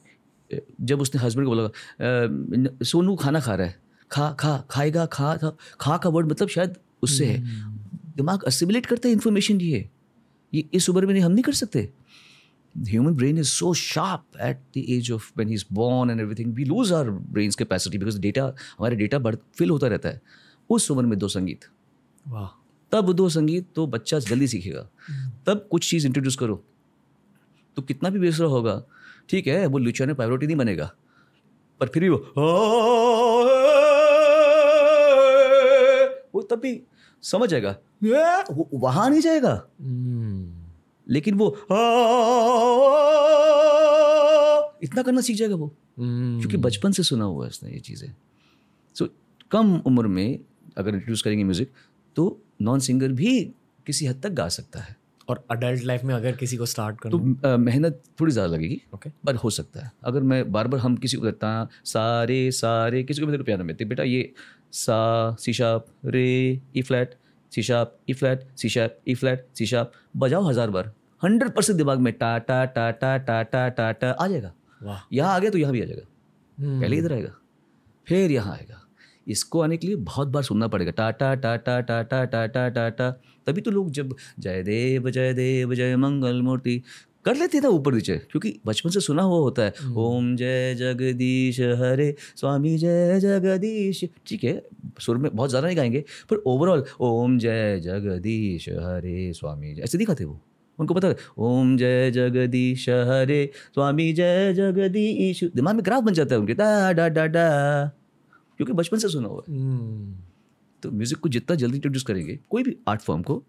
जब 0.82 1.02
उसने 1.02 1.22
हस्बैंड 1.22 1.48
को 1.48 1.56
बोला 1.56 2.84
सोनू 2.84 3.16
खाना 3.16 3.40
खा 3.40 3.56
रहा 3.56 3.68
है। 3.68 3.80
खा 4.12 4.32
खा 4.32 4.58
खाएगा 4.70 5.06
खा 5.06 5.38
था 5.38 5.58
खा 5.82 5.98
का 5.98 6.10
वर्ड 6.10 6.32
मतलब 6.32 6.50
शायद 6.50 6.76
उससे 7.04 7.26
है। 7.26 7.44
दिमाग 8.16 8.44
असिमुलेट 8.44 8.86
करता 8.86 9.08
है 9.08 9.14
इन्फॉर्मेशन 9.14 9.62
ये। 9.62 9.90
ये 10.54 10.70
इस 10.74 10.90
उम्र 10.90 11.06
में 11.06 11.14
नहीं 11.14 11.24
हम 11.24 11.32
नहीं 11.32 11.44
कर 11.44 11.54
सकते। 11.54 11.90
The 12.78 12.92
human 12.96 13.16
brain 13.20 13.38
is 13.42 13.52
so 13.62 13.70
sharp 13.74 14.40
at 14.42 14.58
the 14.78 14.82
age 14.96 15.12
of 15.12 15.22
when 15.38 15.52
he's 15.52 15.64
born 15.78 16.12
and 16.14 16.22
everything 16.26 16.52
we 16.58 16.66
lose 16.72 16.92
our 16.92 17.12
brain's 17.36 17.58
capacity 17.62 18.02
because 18.04 18.20
data 18.26 18.52
हमारे 18.80 18.96
डेटा 18.96 19.20
बढ़ 19.20 19.36
फिल 19.56 19.70
होता 19.70 19.88
रहता 19.88 20.10
है। 20.10 20.22
उस 20.70 20.92
उम्र 20.92 21.06
में 21.06 21.20
दो 21.20 21.28
संगीत। 21.28 21.60
वाह। 22.28 22.59
तब 22.91 23.12
दो 23.13 23.30
संगीत 23.30 23.67
तो 23.75 23.86
बच्चा 23.88 24.19
जल्दी 24.19 24.47
सीखेगा 24.47 24.88
तब 25.45 25.67
कुछ 25.71 25.89
चीज़ 25.89 26.06
इंट्रोड्यूस 26.08 26.36
करो 26.36 26.63
तो 27.78 27.82
कितना 27.82 28.10
भी 28.10 28.19
बेसरा 28.19 28.47
होगा 28.47 28.82
ठीक 29.30 29.47
है 29.47 29.65
वो 29.67 29.78
लुचियानो 29.78 30.15
पायरोटी 30.15 30.47
नहीं 30.47 30.58
बनेगा 30.58 30.91
पर 31.82 31.88
फिर 31.88 32.04
भी 32.04 32.10
वो 32.10 32.17
वो 36.34 36.41
तब 36.41 36.60
भी 36.60 36.82
समझ 37.23 37.49
जाएगा 37.49 37.75
वो 38.52 38.67
वहाँ 38.73 39.10
नहीं 39.10 39.21
जाएगा 39.21 39.54
हम्म 39.82 40.60
लेकिन 41.08 41.36
वो 41.36 41.47
इतना 44.84 45.02
करना 45.02 45.21
सीख 45.21 45.38
जाएगा 45.38 45.56
वो 45.56 45.71
हम्म 45.99 46.39
क्योंकि 46.39 46.58
बचपन 46.58 46.91
से 46.91 47.04
सुना 47.04 47.25
हुआ 47.25 47.45
है 47.45 47.49
उसने 47.49 47.71
ये 47.71 47.80
चीज़ें 47.80 48.12
सो 48.95 49.08
कम 49.52 49.75
उम्र 49.86 50.08
में 50.08 50.39
अगर 50.78 50.93
इंट्रोड्यूस 50.93 51.21
करेंगे 51.21 51.43
म्यूज़िक 51.43 51.71
तो 52.15 52.30
नॉन 52.60 52.80
सिंगर 52.80 53.12
भी 53.13 53.39
किसी 53.88 54.06
हद 54.06 54.22
तक 54.24 54.30
गा 54.34 54.48
सकता 54.50 54.80
है। 54.80 54.95
और 55.30 55.43
अडल्ट 55.52 55.84
लाइफ 55.84 56.04
में 56.04 56.13
अगर 56.15 56.36
किसी 56.36 56.58
को 56.58 56.65
स्टार्ट 56.65 56.95
तो 57.04 57.17
करना 57.17 57.54
अ, 57.54 57.58
मेहनत 57.58 58.02
थोड़ी 58.19 58.32
ज़्यादा 58.34 58.54
लगेगी 58.54 58.82
ओके 58.93 59.10
okay. 59.10 59.26
पर 59.26 59.36
हो 59.36 59.50
सकता 59.50 59.86
है। 59.86 59.91
अगर 60.04 60.22
मैं 60.22 60.52
बार 60.52 60.67
बार 60.67 60.80
हम 60.80 60.95
किसी 60.98 61.17
को 61.17 61.24
कहता 61.24 61.67
सारे 61.86 62.39
सारे 62.52 63.04
किसी 63.04 63.22
को 63.22 63.28
भी 63.28 63.38
पियानो 63.39 63.63
में 63.63 63.76
तो 63.76 63.86
बेटा 63.86 64.04
ये 64.04 64.32
सा 64.74 65.36
सी 65.39 65.54
शार्प 65.54 65.86
रे 66.06 66.28
E 66.78 66.82
flat 66.82 67.15
C 67.52 67.62
sharp 67.63 67.98
E 68.10 68.13
flat 68.13 68.48
C 68.58 68.69
sharp 68.69 69.00
E 69.08 69.15
flat 69.15 69.45
C 69.58 69.65
sharp 69.65 69.91
बजाओ 70.17 70.50
हज़ार 70.50 70.69
बार। 70.69 70.91
हंड्रेड 71.22 71.52
परसेंट 71.52 71.78
दिमाग 71.78 72.00
में 72.00 72.12
टा 72.13 72.38
टा 72.39 72.65
टा 72.65 72.89
टा 72.91 73.17
टा 73.17 73.41
टा 73.43 73.67
टा 73.69 73.91
टा 73.91 74.12
आ 74.12 74.28
जाएगा। 74.28 74.54
वाह। 74.82 75.02
यहाँ 75.13 75.36
आ 75.36 75.39
गया 75.39 75.52
तो 75.52 75.58
यहाँ 75.58 75.74
भी 75.74 75.82
आ 75.82 75.86
जाएगा। 75.86 76.06
हम्म, 76.58 76.82
पहले 76.82 76.98
इधर 76.98 77.13
आएगा 77.13 77.34
फिर 78.08 78.32
यहाँ 78.32 78.54
आएगा। 78.54 78.82
इसको 79.30 79.62
आने 79.62 79.78
के 79.78 79.88
लिए 79.88 79.96
बहुत 79.96 80.28
बार 80.28 80.44
सुनना 80.44 80.68
पड़ेगा 80.68 80.92
टाटा 80.92 81.34
टाटा 81.36 81.80
टाटा 81.82 82.24
टाटा 82.26 82.68
टाटा 82.70 83.12
तभी 83.48 83.62
तो 83.62 83.72
लोग 83.72 83.92
जब 83.92 84.15
जय 84.39 84.63
देव 84.63 85.10
जय 85.10 85.34
देव 85.34 85.74
जय 85.74 85.96
मंगल 85.96 86.42
मूर्ति 86.42 86.82
कर 87.26 87.36
लेते 87.36 87.60
थे 87.62 87.68
ऊपर 87.68 87.94
नीचे 87.94 88.15
क्योंकि 88.32 88.54
बचपन 88.65 88.89
से 88.89 89.00
सुना 89.00 89.24
हुआ 89.24 89.39
होता 89.39 89.63
है 89.63 89.94
ओम 89.98 90.36
जय 90.36 90.76
जगदीश 90.76 91.60
हरे 91.60 92.15
स्वामी 92.36 92.78
जय 92.78 93.20
जगदीश 93.20 94.04
ठीक 94.28 94.44
है 94.44 94.62
सुर 95.00 95.18
में 95.18 95.36
बहुत 95.36 95.50
ज़्यादा 95.50 95.68
नहीं 95.68 95.78
गाएँगे 95.78 96.04
पर 96.30 96.44
ओवरऑल 96.48 96.86
ओम 97.00 97.38
जय 97.39 97.80
जगदीश 97.80 98.70
हरे 98.70 99.32
स्वामी 99.34 99.74
जय 99.74 99.82
ऐसे 99.82 99.98
दिखाते 99.98 100.26
वो 100.26 100.39
उनको 100.80 100.94
पता 100.94 101.08
है 101.08 101.15
ओम 101.38 101.78
जय 101.78 102.12
जगदीश 102.12 102.89
हरे 102.89 103.50
स्वामी 103.74 104.12
जय 104.13 104.54
जगदीश 104.54 105.44
दिमाग 105.56 105.76
में 105.76 105.86
ग्राफ 105.86 106.04
बन 106.04 106.13
जाता 106.13 106.36
है 106.36 106.39
उनके 106.42 106.54
डा 106.54 106.92
डा 106.92 107.08
डा 107.10 107.26
डा 107.28 107.48
क्योंकि 108.60 108.74
बचपन 108.74 108.98
से 108.98 109.10
सुना 109.10 109.28
हुआ 109.28 109.43
है। 109.48 109.56
हम्म, 109.56 110.15
तो 110.84 110.91
म्यूज़िक 110.91 111.19
को 111.19 111.30
जितना 111.30 111.56
जल्दी 111.58 111.78
इंट्रोड्यूस 111.78 112.04
करेंगे 112.04 112.39
कोई 112.50 112.63
भी 112.63 112.76
आर्ट 112.88 113.02
फॉर्म 113.02 113.22
को 113.24 113.43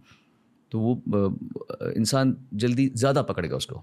तो 0.72 0.78
वो 0.80 0.92
इंसान 1.96 2.36
जल्दी 2.54 2.86
ज़्यादा 2.96 3.22
पकड़ेगा 3.22 3.56
उसको। 3.56 3.82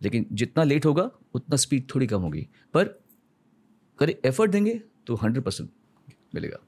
लेकिन 0.00 0.26
जितना 0.32 0.64
लेट 0.64 0.86
होगा 0.86 1.10
उतना 1.34 1.56
स्पीड 1.56 1.84
थोड़ी 1.94 2.06
कम 2.06 2.20
होगी। 2.22 2.46
पर 2.74 2.84
करे 3.98 4.18
एफर्ट 4.26 4.50
देंगे 4.50 4.80
तो 5.06 5.14
हंड्रेड 5.14 5.44
परसेंट 5.44 5.70
मिलेगा। 6.34 6.58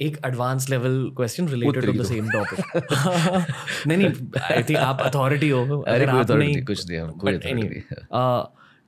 एक 0.00 0.16
advance 0.26 0.68
level 0.70 0.94
question 1.16 1.48
related 1.48 1.84
to 1.86 1.92
the 1.92 2.04
same 2.04 2.30
topic 2.30 2.60
नहीं 3.86 3.98
नहीं 3.98 4.40
आई 4.42 4.62
थिंक 4.62 4.78
आप 4.78 5.00
अथॉरिटी 5.00 5.48
हो 5.48 5.80
अरे 5.80 6.06
कोई 6.06 6.36
नहीं, 6.36 6.64
कुछ 6.64 6.88
नहीं 6.88 6.98
हम 6.98 7.10
कोई 7.18 7.32
नहीं। 7.32 7.80
uh, 7.90 8.46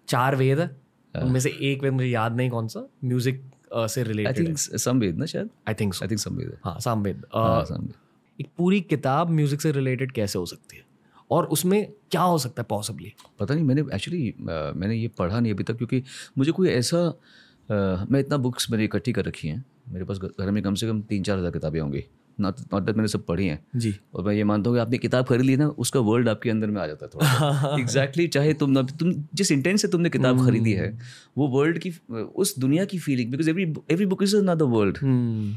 चार 0.08 0.36
वेद 0.36 0.60
हाँ। 0.60 1.22
उनमें 1.22 1.40
से 1.40 1.50
एक 1.62 1.82
वेद 1.82 1.92
मुझे 1.92 2.08
याद 2.08 2.36
नहीं 2.36 2.50
कौन 2.50 2.68
सा 2.68 2.86
म्यूज़िक 3.04 3.42
से 3.76 4.00
आई 4.00 4.06
रिलेटेड 4.06 4.46
थिंक 4.46 4.58
संवेद 4.58 5.18
ना 5.18 5.26
शायद? 5.26 5.50
आई 5.68 5.74
थिंक 5.74 5.94
आई 6.02 6.08
थिंक 6.08 6.20
संवेद 6.20 6.56
हाँ। 6.64 6.78
सामवेद 6.80 7.22
हाँ, 7.34 7.64
संवेद 7.64 7.94
एक 8.40 8.48
पूरी 8.58 8.80
किताब 8.80 9.30
म्यूज़िक 9.30 9.60
से 9.60 9.72
रिलेटेड 9.72 10.12
कैसे 10.12 10.38
हो 10.38 10.46
सकती 10.46 10.76
है? 10.76 10.84
और 11.30 11.46
उसमें 11.46 11.92
क्या 12.10 12.22
हो 12.22 12.38
सकता 12.38 12.62
है 12.62 12.66
पॉसिबली 12.70 13.12
पता 13.40 13.54
नहीं 13.54 13.64
मैंने 13.64 13.80
एक्चुअली 13.94 14.34
मैंने 14.40 14.94
ये 14.94 15.08
पढ़ा 15.08 15.40
नहीं 15.40 15.52
अभी 15.52 15.64
तक 15.64 15.76
क्योंकि 15.76 16.02
मुझे 16.38 16.52
कोई 16.52 16.68
ऐसा 16.68 16.98
uh, 17.08 18.10
मैं 18.10 18.20
इतना 18.20 18.36
बुक्स 18.36 18.70
मैंने 18.70 18.84
इकट्ठी 18.84 19.12
कर 19.12 19.24
रखी 19.24 19.48
हैं। 19.48 19.64
मेरे 19.88 20.04
पास 20.04 20.18
घर 20.18 20.50
में 20.50 20.62
कम 20.62 20.74
से 20.74 20.86
कम 20.86 21.00
तीन 21.02 21.22
चार 21.22 21.38
हज़ार 21.38 21.50
किताबें 21.50 21.80
होंगी। 21.80 22.04
नॉट 22.40 22.60
नॉट 22.72 22.82
दैट 22.82 22.96
मैंने 22.96 23.08
सब 23.08 23.24
पढ़ी 23.26 23.46
हैं। 23.46 23.58
जी। 23.76 23.94
और 24.14 24.24
मैं 24.24 24.34
ये 24.34 24.44
मानता 24.44 24.70
हूँ 24.70 24.76
कि 24.76 24.80
आपने 24.80 24.98
किताब 24.98 25.26
खरीद 25.26 25.42
ली 25.42 25.56
ना 25.56 25.68
उसका 25.78 26.00
वर्ल्ड 26.00 26.28
आपके 26.28 26.50
अंदर 26.50 26.70
में 26.70 26.80
आ 26.82 26.86
जाता 26.86 27.06
है 27.06 27.10
थोड़ा 27.14 27.76
एग्जैक्टली 27.78 28.26
चाहे 28.36 28.52
तुम 28.54 28.70
ना 28.70 28.82
तुम 28.98 29.12
जिस 29.34 29.52
इंटेंट 29.52 29.78
से 29.78 29.88
तुमने 29.88 30.10
किताब 30.10 30.44
खरीदी 30.46 30.72
है 30.72 30.90
वो 31.38 31.48
वर्ल्ड 31.48 31.78
की 31.78 31.92
उस 32.36 32.58
दुनिया 32.58 32.84
की 32.84 32.98
feeling 32.98 33.30
because 33.30 33.50
every 33.50 33.72
every 33.90 34.06
book 34.06 34.22
is 34.22 34.36
another 34.36 34.64
world 34.74 34.98
hmm. 35.02 35.54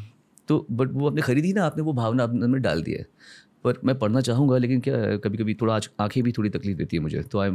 तो 0.48 0.65
बट 0.72 0.92
वो 0.94 1.08
आपने 1.10 1.22
खरीदी 1.22 1.54
ना 1.54 1.65
आपने 1.65 1.84
वो 1.84 1.94
भावना 1.94 2.24
अपने 2.24 2.44
अंदर 2.44 2.60
डाल 2.60 2.82
दी 2.84 2.92
है। 2.92 3.06
पर 3.63 3.80
मैं 3.86 3.98
पढ़ना 4.00 4.22
चाहूँगा 4.22 4.58
लेकिन 4.58 4.80
क्या 4.82 5.18
कभी 5.18 5.38
कभी 5.38 5.54
थोड़ा 5.54 5.74
आज 5.76 5.89
आँखें 6.00 6.22
भी 6.24 6.32
थोड़ी 6.32 6.50
तकलीफ़ 6.50 6.78
देती 6.78 6.98
है 6.98 7.02
मुझे। 7.04 7.22
तो 7.24 7.39
आई 7.39 7.50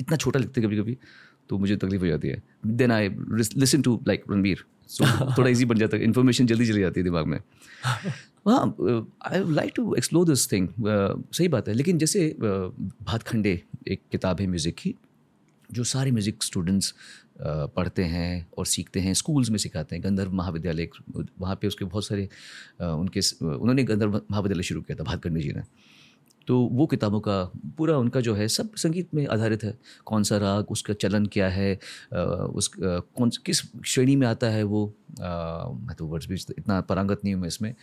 इतना 0.00 0.16
छोटा 0.16 0.40
लिखते 0.40 0.60
कभी 0.62 0.76
कभी 0.78 0.96
तो 1.48 1.58
मुझे 1.58 1.76
तकलीफ़ 1.76 2.02
हो 2.02 2.06
जाती 2.06 2.28
है। 2.28 2.42
Then 2.66 2.90
I 2.90 3.08
listen 3.56 3.82
to 3.82 3.98
like 4.06 4.24
Ranbir 4.30 4.64
so 4.88 5.04
थोड़ा 5.38 5.48
इजी 5.48 5.64
बन 5.64 5.78
जाता 5.78 5.96
है। 5.96 6.04
इन्फॉर्मेशन 6.04 6.46
जल्दी 6.46 6.66
चली 6.66 6.80
जाती 6.80 7.00
है 7.00 7.04
दिमाग 7.04 7.26
में। 7.26 7.38
हाँ 8.48 8.64
I 9.26 9.42
like 9.54 9.72
to 9.76 9.94
explore 9.94 10.26
this 10.26 10.50
thing 10.52 10.68
सही 10.78 11.48
बात 11.48 11.68
है। 11.68 11.74
लेकिन 11.74 11.98
जैसे 11.98 12.28
uh, 12.30 12.44
भातखंडे 13.02 13.60
एक 13.88 14.00
किताब 14.12 14.40
है 14.40 14.46
म्यूज़िक 14.46 14.74
की 14.74 14.94
जो 15.72 15.84
सारे 15.84 16.10
म्यूज़िक 16.10 16.42
स्टूडेंट्स 16.42 16.94
पढ़ते 17.40 18.02
हैं 18.04 18.46
और 18.58 18.66
सीखते 18.66 19.00
हैं 19.00 19.14
स्कूल्स 19.14 19.50
में 19.50 19.58
सिखाते 19.58 19.96
हैं। 19.96 20.04
गंधर्व 20.04 20.32
महाविद्यालय 20.32 20.88
वहाँ 21.16 21.54
पे 21.60 21.66
उसके 21.66 21.84
बहुत 21.84 22.06
सारे 22.06 22.28
उनके 22.80 23.20
उन्होंने 23.46 23.84
गंधर्व 23.84 24.20
महाविद्यालय 24.30 24.62
शुरू 24.62 24.82
किया 24.82 24.96
था 24.96 25.04
भातखंडे 25.04 25.40
जी 25.40 25.52
ने। 25.52 25.62
तो 26.46 26.58
वो 26.72 26.86
किताबों 26.86 27.20
का 27.20 27.42
पूरा 27.78 27.96
उनका 27.98 28.20
जो 28.20 28.34
है 28.34 28.46
सब 28.48 28.74
संगीत 28.76 29.14
में 29.14 29.26
आधारित 29.26 29.64
है। 29.64 29.74
कौन 30.06 30.22
सा 30.22 30.36
राग 30.38 30.70
उसका 30.70 30.94
चलन 30.94 31.26
क्या 31.26 31.48
है 31.48 31.74
उस 32.14 32.70
कौन 32.76 33.30
किस 33.46 33.62
श्रेणी 33.86 34.16
में 34.16 34.26
आता 34.26 34.46
है 34.50 34.62
वो 34.64 34.86
मैं 35.10 35.94
तो 35.98 36.06
वर्ड्स 36.06 36.28
भी 36.28 36.34
इतना 36.58 36.80
पारंगत 36.82 37.20
नहीं 37.24 37.34
हूँ 37.34 37.42
मैं 37.42 37.48
इसमें। 37.48 37.74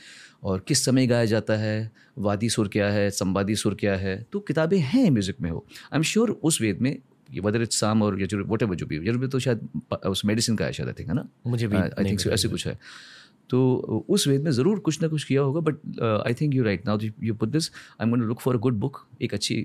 और 0.43 0.63
किस 0.67 0.85
समय 0.85 1.07
गाया 1.07 1.25
जाता 1.25 1.57
है 1.57 1.91
वादी 2.19 2.49
सुर 2.49 2.67
क्या 2.67 2.89
है 2.89 3.09
संवादी 3.11 3.55
सुर 3.55 3.75
क्या 3.79 3.95
है 3.97 4.21
तो 4.33 4.39
किताबें 4.41 4.77
हैं 4.79 5.09
म्यूज़िक 5.09 5.41
में 5.41 5.49
हो। 5.49 5.65
आई 5.93 5.97
एम 5.97 6.03
श्योर 6.03 6.31
उस 6.43 6.61
वेद 6.61 6.81
में 6.81 6.97
वदर 7.39 7.61
इट्स 7.61 7.79
साम 7.79 8.01
और 8.01 8.21
यजुर्वेद 8.21 8.51
वट 8.51 8.63
एवर 8.63 8.75
जो 8.75 8.85
भी 8.85 8.97
यजुर्वेद 8.97 9.31
तो 9.31 9.39
शायद 9.39 9.67
उस 10.05 10.25
मेडिसिन 10.25 10.55
का 10.55 10.65
है 10.65 10.73
शायद 10.73 10.89
आई 10.89 10.93
थिंक 10.99 11.09
है 11.09 11.15
ना? 11.15 11.27
मुझे 11.47 11.67
भी 11.67 11.77
आई 11.77 12.03
थिंक 12.05 12.27
ऐसे 12.27 12.47
कुछ 12.47 12.67
है। 12.67 12.77
तो 13.51 14.05
उस 14.09 14.27
वेद 14.27 14.43
में 14.43 14.51
ज़रूर 14.51 14.79
कुछ 14.79 15.01
ना 15.01 15.07
कुछ 15.07 15.23
किया 15.23 15.41
होगा 15.41 15.61
but 15.61 15.99
I 16.27 16.33
think 16.41 16.53
you 16.55 16.63
right 16.63 16.85
now 16.87 16.99
you 17.23 17.33
put 17.35 17.49
this 17.49 17.69
I 17.71 18.05
am 18.05 18.09
going 18.09 18.27
look 18.27 18.41
for 18.41 18.55
a 18.55 18.59
good 18.59 18.79
book 18.79 19.05
एक 19.21 19.33
अच्छी 19.33 19.55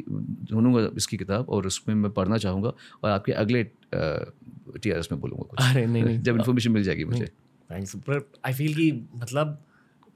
ढूंढूँगा 0.52 0.88
इसकी 0.96 1.16
किताब 1.16 1.48
और 1.48 1.66
उसमें 1.66 1.94
मैं 1.94 2.10
पढ़ना 2.12 2.38
चाहूँगा 2.38 2.72
और 3.02 3.10
आपके 3.10 3.32
अगले 3.34 3.62
टी 3.64 4.90
आर 4.90 4.98
एस 4.98 5.08
में 5.12 5.20
बोलूँगा 5.20 5.44
कुछ। 5.44 5.60
अरे 5.60 5.86
नहीं 5.86 6.04
नहीं। 6.04 6.18
जब 6.20 6.36
इन्फॉर्मेशन 6.36 6.72
मिल 6.72 6.82
जाएगी 6.82 7.04
मुझे। 7.04 7.26
थैंक्स 7.70 7.96
आई 8.44 8.52
फील 8.52 8.74
कि 8.74 8.90
मतलब 9.14 9.58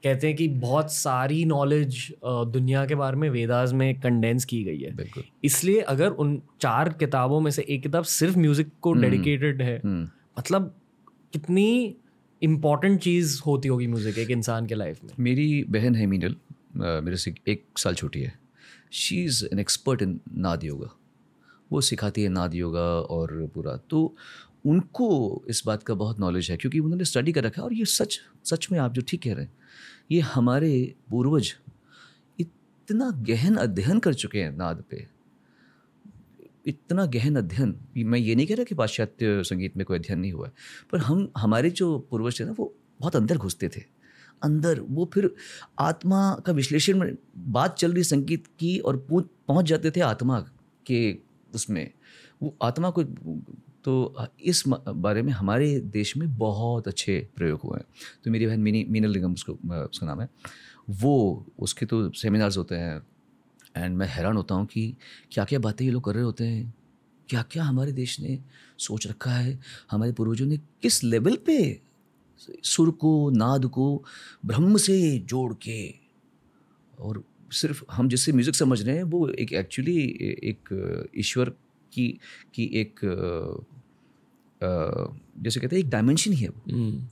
कहते 0.03 0.27
हैं 0.27 0.35
कि 0.35 0.47
बहुत 0.59 0.91
सारी 0.91 1.43
नॉलेज 1.45 2.07
दुनिया 2.25 2.85
के 2.85 2.95
बारे 2.95 3.17
में 3.17 3.29
वेदास 3.29 3.73
में 3.73 3.99
कंडेंस 4.01 4.45
की 4.45 4.63
गई 4.63 4.79
है। 4.79 5.23
इसलिए 5.43 5.81
अगर 5.89 6.11
उन 6.23 6.41
चार 6.61 6.89
किताबों 6.99 7.39
में 7.41 7.51
से 7.51 7.65
एक 7.69 7.83
किताब 7.83 8.03
सिर्फ़ 8.11 8.37
म्यूज़िक 8.39 8.71
को 8.81 8.93
डेडिकेटेड 8.93 9.61
है 9.61 9.79
हम्म। 9.83 10.07
मतलब 10.39 10.73
कितनी 11.33 11.95
इम्पोर्टेंट 12.41 12.99
चीज़ 13.01 13.39
होती 13.45 13.67
होगी 13.67 13.87
म्यूज़िक 13.87 14.17
एक 14.17 14.31
इंसान 14.31 14.65
के 14.65 14.75
लाइफ 14.75 15.03
में। 15.03 15.11
मेरी 15.19 15.63
बहन 15.69 15.95
है 15.95 16.05
मीनल 16.05 16.35
मेरे 16.75 17.17
से 17.17 17.33
एक 17.47 17.63
साल 17.77 17.95
छोटी 17.95 18.21
है। 18.21 18.33
She 18.91 19.23
is 19.23 19.43
an 19.45 19.59
expert 19.59 20.01
in 20.01 20.19
nada 20.37 20.63
yoga 20.63 20.89
वो 21.71 21.81
सिखाती 21.81 22.23
है 22.23 22.29
नाद 22.29 22.55
योगा 22.55 22.81
और 22.81 23.49
पूरा। 23.55 23.75
तो 23.89 24.15
उनको 24.65 25.09
इस 25.49 25.63
बात 25.65 25.83
का 25.83 25.93
बहुत 25.95 26.19
नॉलेज 26.19 26.49
है 26.51 26.57
क्योंकि 26.57 26.79
उन्होंने 26.79 27.05
स्टडी 27.05 27.31
कर 27.31 27.43
रखा 27.43 27.61
है 27.61 27.65
और 27.65 27.73
ये 27.73 27.85
सच 27.87 28.19
सच 28.45 28.67
में 28.71 28.77
आप 28.79 28.93
जो 28.93 29.01
ठीक 29.07 29.21
कह 29.23 29.33
रहे 29.33 29.45
हैं, 29.45 29.53
ये 30.11 30.19
हमारे 30.21 30.71
पूर्वज 31.11 31.53
इतना 32.39 33.09
गहन 33.27 33.55
अध्ययन 33.57 33.99
कर 33.99 34.13
चुके 34.15 34.39
हैं 34.39 34.55
नाद 34.57 34.83
पे। 34.89 35.07
इतना 36.65 37.05
गहन 37.05 37.35
अध्ययन, 37.35 37.75
मैं 37.97 38.19
ये 38.19 38.35
नहीं 38.35 38.47
कह 38.47 38.55
रहा 38.55 38.63
कि 38.63 38.75
पाश्चात्य 38.75 39.43
संगीत 39.43 39.77
में 39.77 39.85
कोई 39.85 39.97
अध्ययन 39.97 40.19
नहीं 40.19 40.31
हुआ 40.31 40.51
पर 40.91 40.99
हम, 40.99 41.31
हमारे 41.37 41.69
जो 41.69 41.97
पूर्वज 42.11 42.39
थे 42.39 42.45
ना, 42.45 42.51
वो 42.51 42.75
बहुत 43.01 43.15
अंदर 43.15 43.37
घुसते 43.37 43.69
थे। 43.69 43.81
अंदर, 44.43 44.79
वो 44.79 45.09
फिर 45.13 45.33
आत्मा 45.79 46.33
का 46.45 46.51
विश्लेषण 46.53 46.99
में 46.99 47.15
बात 47.37 47.77
चल 47.77 47.93
रही 47.93 48.03
संगीत 48.03 48.47
की 48.59 48.77
और 48.79 48.97
पहुँच 49.11 49.65
जाते 49.65 49.91
थे 49.91 50.01
आत्मा 50.01 50.39
के 50.85 51.17
उसमें। 51.55 51.91
वो 52.41 52.55
आत्मा 52.61 52.89
को 52.89 53.03
तो 53.83 54.15
इस 54.39 54.63
बारे 54.67 55.21
में 55.21 55.31
हमारे 55.33 55.79
देश 55.79 56.15
में 56.17 56.37
बहुत 56.37 56.87
अच्छे 56.87 57.29
प्रयोग 57.35 57.59
हुए 57.63 57.77
हैं। 57.77 57.85
तो 58.23 58.31
मेरी 58.31 58.45
बहन 58.47 58.59
मिनी, 58.59 58.85
मीनल 58.89 59.13
निगम, 59.13 59.33
उसको, 59.33 59.53
उसका 59.85 60.07
नाम 60.07 60.21
है। 60.21 60.29
वो, 60.89 61.45
उसके 61.59 61.85
तो 61.85 62.09
सेमिनार्स 62.11 62.57
होते 62.57 62.75
हैं 62.75 63.01
एंड 63.75 63.97
मैं 63.97 64.07
हैरान 64.07 64.35
होता 64.37 64.55
हूँ 64.55 64.65
कि 64.65 64.93
क्या 65.31 65.45
क्या 65.45 65.59
बातें 65.59 65.85
ये 65.85 65.91
लोग 65.91 66.03
कर 66.03 66.13
रहे 66.15 66.23
होते 66.23 66.45
हैं। 66.45 66.73
क्या 67.29 67.41
क्या 67.51 67.63
हमारे 67.63 67.91
देश 67.91 68.19
ने 68.19 68.39
सोच 68.79 69.07
रखा 69.07 69.31
है? 69.31 69.59
हमारे 69.91 70.11
पूर्वजों 70.11 70.45
ने 70.45 70.57
किस 70.81 71.03
लेवल 71.03 71.35
पे 71.45 71.57
सुर 72.63 72.91
को 72.91 73.29
नाद 73.29 73.65
को 73.65 74.03
ब्रह्म 74.45 74.77
से 74.77 74.97
जोड़ 75.19 75.53
के? 75.53 75.93
और 76.99 77.23
सिर्फ़ 77.51 77.83
हम 77.91 78.09
जिससे 78.09 78.31
म्यूज़िक 78.31 78.55
समझ 78.55 78.81
रहे 78.81 78.95
हैं 78.95 79.03
वो 79.03 79.27
एक 79.29 79.53
एक्चुअली 79.53 79.97
एक 80.43 81.09
ईश्वर 81.17 81.49
की 81.93 82.07
की 82.53 82.63
एक 82.75 82.99
जैसे 85.41 85.59
कहते 85.59 85.75
हैं 85.75 85.83
एक 85.83 85.89
डायमेंशन 85.89 86.31
ही 86.31 86.43
है 86.43 86.49
वो। 86.49 86.71
हम्म। 86.71 87.07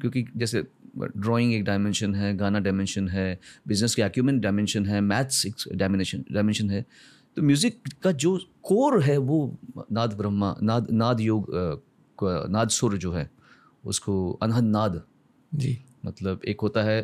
क्योंकि 0.00 0.24
जैसे 0.36 0.62
ड्राइंग 0.96 1.52
एक 1.54 1.64
डायमेंशन 1.64 2.14
है 2.14 2.36
गाना 2.36 2.58
डायमेंशन 2.60 3.08
है 3.08 3.38
बिज़नेस 3.68 3.94
के 3.94 4.02
एक्यूमेंट 4.02 4.42
डायमेंशन 4.42 4.86
है 4.86 5.00
मैथ्स 5.02 5.44
एक 5.46 5.54
डायमेंशन 5.74 6.24
डायमेंशन 6.32 6.70
है। 6.70 6.84
तो 7.36 7.42
म्यूज़िक 7.42 7.82
का 8.02 8.12
जो 8.14 8.36
कोर 8.62 9.02
है 9.02 9.16
वो 9.18 9.58
नाद 9.92 10.14
ब्रह्मा 10.16 10.54
नाद 10.62 10.90
नाद 10.92 11.20
योग 11.20 11.46
नाद 12.18 12.68
सुर 12.70 12.96
जो 12.98 13.12
है 13.12 13.30
उसको 13.84 14.30
अनहद 14.42 14.64
नाद। 14.64 15.02
जी। 15.52 15.78
मतलब 16.06 16.40
एक 16.48 16.60
होता 16.60 16.82
है 16.82 16.98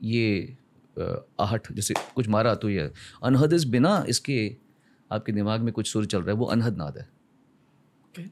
ये 0.00 0.56
आहट 1.40 1.72
जैसे 1.72 1.94
कुछ 2.14 2.28
मारा 2.28 2.54
तो 2.54 2.68
ये 2.70 2.90
अनहद 3.24 3.52
इस 3.52 3.64
बिना 3.68 4.04
इसके 4.08 4.56
आपके 5.10 5.32
दिमाग 5.32 5.60
में 5.60 5.72
कुछ 5.72 5.92
सुर 5.92 6.06
चल 6.06 6.18
रहा 6.18 6.30
है 6.30 6.36
वो 6.36 6.46
अनहद 6.46 6.76
नाद 6.76 6.98
है। 6.98 7.08
Okay. 8.08 8.28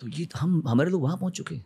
तो 0.00 0.08
ये 0.08 0.28
हम 0.36 0.62
हमारे 0.68 0.90
लोग 0.90 1.02
वहाँ 1.02 1.16
पहुँच 1.16 1.36
चुके 1.36 1.54
हैं। 1.54 1.64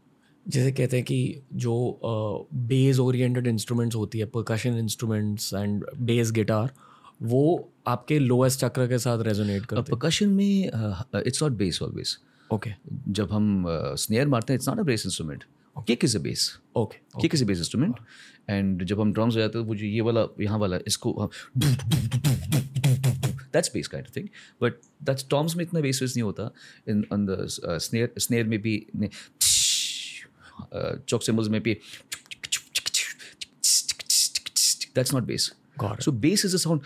जैसे 0.49 0.73
कहते 0.73 0.97
हैं 0.97 1.05
कि 1.07 1.43
जो 1.53 2.49
बेस 2.55 2.99
ओरिएंटेड 2.99 3.47
इंस्ट्रूमेंट्स 3.47 3.97
होती 3.97 4.19
है 4.19 4.27
percussion 4.27 4.79
instruments 4.79 5.53
and 5.55 5.85
bass 6.01 6.31
guitar 6.33 6.73
वो 7.23 7.71
आपके 7.87 8.19
लोएस्ट 8.19 8.61
चक्र 8.61 8.87
के 8.89 8.99
साथ 8.99 9.23
रेजोनेट 9.25 9.67
करते 9.67 9.93
हैं। 9.93 9.99
परकशन 9.99 10.29
में 10.29 10.71
it's 11.27 11.43
not 11.43 11.53
bass 11.53 11.83
always 11.83 12.17
okay 12.51 12.71
जब 13.09 13.33
हम 13.33 13.65
स्नेयर 13.99 14.29
मारते 14.29 14.53
हैं 14.53 14.59
it's 14.59 14.69
not 14.69 14.79
a 14.79 14.83
bass 14.83 15.07
instrument 15.07 15.45
kick 15.77 16.05
is 16.05 16.17
a 16.19 16.21
bass 16.21 16.51
okay 16.77 16.99
kick 17.21 17.35
is 17.35 17.45
a 17.45 17.47
bass 17.47 17.59
instrument 17.59 17.97
and 18.51 18.85
जब 18.85 19.01
हम 19.01 19.13
ड्रम्स 19.13 19.35
बजाते 19.35 19.59
हैं 19.59 19.67
तो 19.67 19.73
मुझे 19.73 19.87
ये 19.87 20.01
वाला 20.01 20.27
यहाँ 20.41 20.59
वाला 20.59 20.79
इसको 20.87 21.31
that's 23.53 23.71
bass 23.75 23.89
kind 23.89 24.07
of 24.07 24.17
thing 24.17 24.29
but 24.63 24.75
that's 25.03 25.27
toms 25.31 25.57
में 25.57 25.65
इतना 25.65 25.81
बेस 25.81 26.03
वेस 26.03 26.17
नहीं 26.17 26.23
होता. 26.23 26.51
In 26.89 27.05
on 27.13 27.27
the 27.27 27.47
snare 27.49 28.13
snare 28.19 28.47
में 28.47 28.61
भी 28.63 28.75
chalk 31.07 31.23
cymbals 31.23 31.49
may 31.49 31.59
be. 31.59 31.81
That's 34.95 35.13
not 35.13 35.27
bass. 35.27 35.53
Got 35.79 35.99
it. 35.99 36.03
So 36.05 36.13
bass 36.13 36.45
is 36.45 36.55
a 36.55 36.59
sound. 36.59 36.83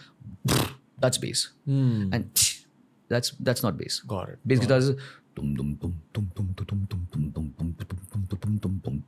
That's 0.99 1.19
bass. 1.19 1.53
Mm. 1.69 2.15
And 2.15 2.31
that's 3.09 3.31
that's 3.41 3.63
not 3.63 3.77
bass. 3.77 4.01
Got 4.01 4.31
it. 4.31 4.39
Bass 4.47 4.59
Got 4.59 4.69
guitar 4.69 4.79
it. 4.79 4.83
is. 4.83 4.97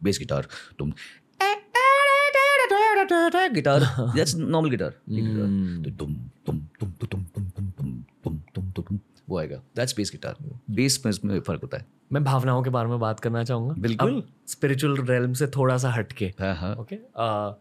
Bass 0.03 0.19
guitar. 0.19 0.45
Guitar. 3.53 3.81
That's 4.15 4.35
normal 4.35 4.71
guitar. 4.71 4.95
Mm. 5.09 5.83
guitar. 5.83 6.11
वो 9.31 9.39
आएगा। 9.39 9.57
That's 9.77 9.97
bass 9.97 10.11
guitar 10.11 10.35
bass 10.71 11.03
में 11.07 11.11
इसमें 11.11 11.41
फ़र्क 11.41 11.61
होता 11.63 11.77
है। 11.77 11.87
मैं 12.13 12.25
भावनाओं 12.25 12.63
के 12.63 12.71
बारे 12.71 12.89
में 12.89 12.99
बात 12.99 13.21
करना 13.21 13.45
चाहूँगा। 13.45 13.75
बिल्कुल। 13.79 14.23
स्पिरिचुअल 14.47 14.97
रेलम 14.97 15.33
से 15.33 15.47
थोड़ा 15.47 15.79
सा 15.79 15.91
हटके। 15.91 16.33
हाँ 16.41 16.55
हाँ। 16.55 16.75
ओके 16.75 17.61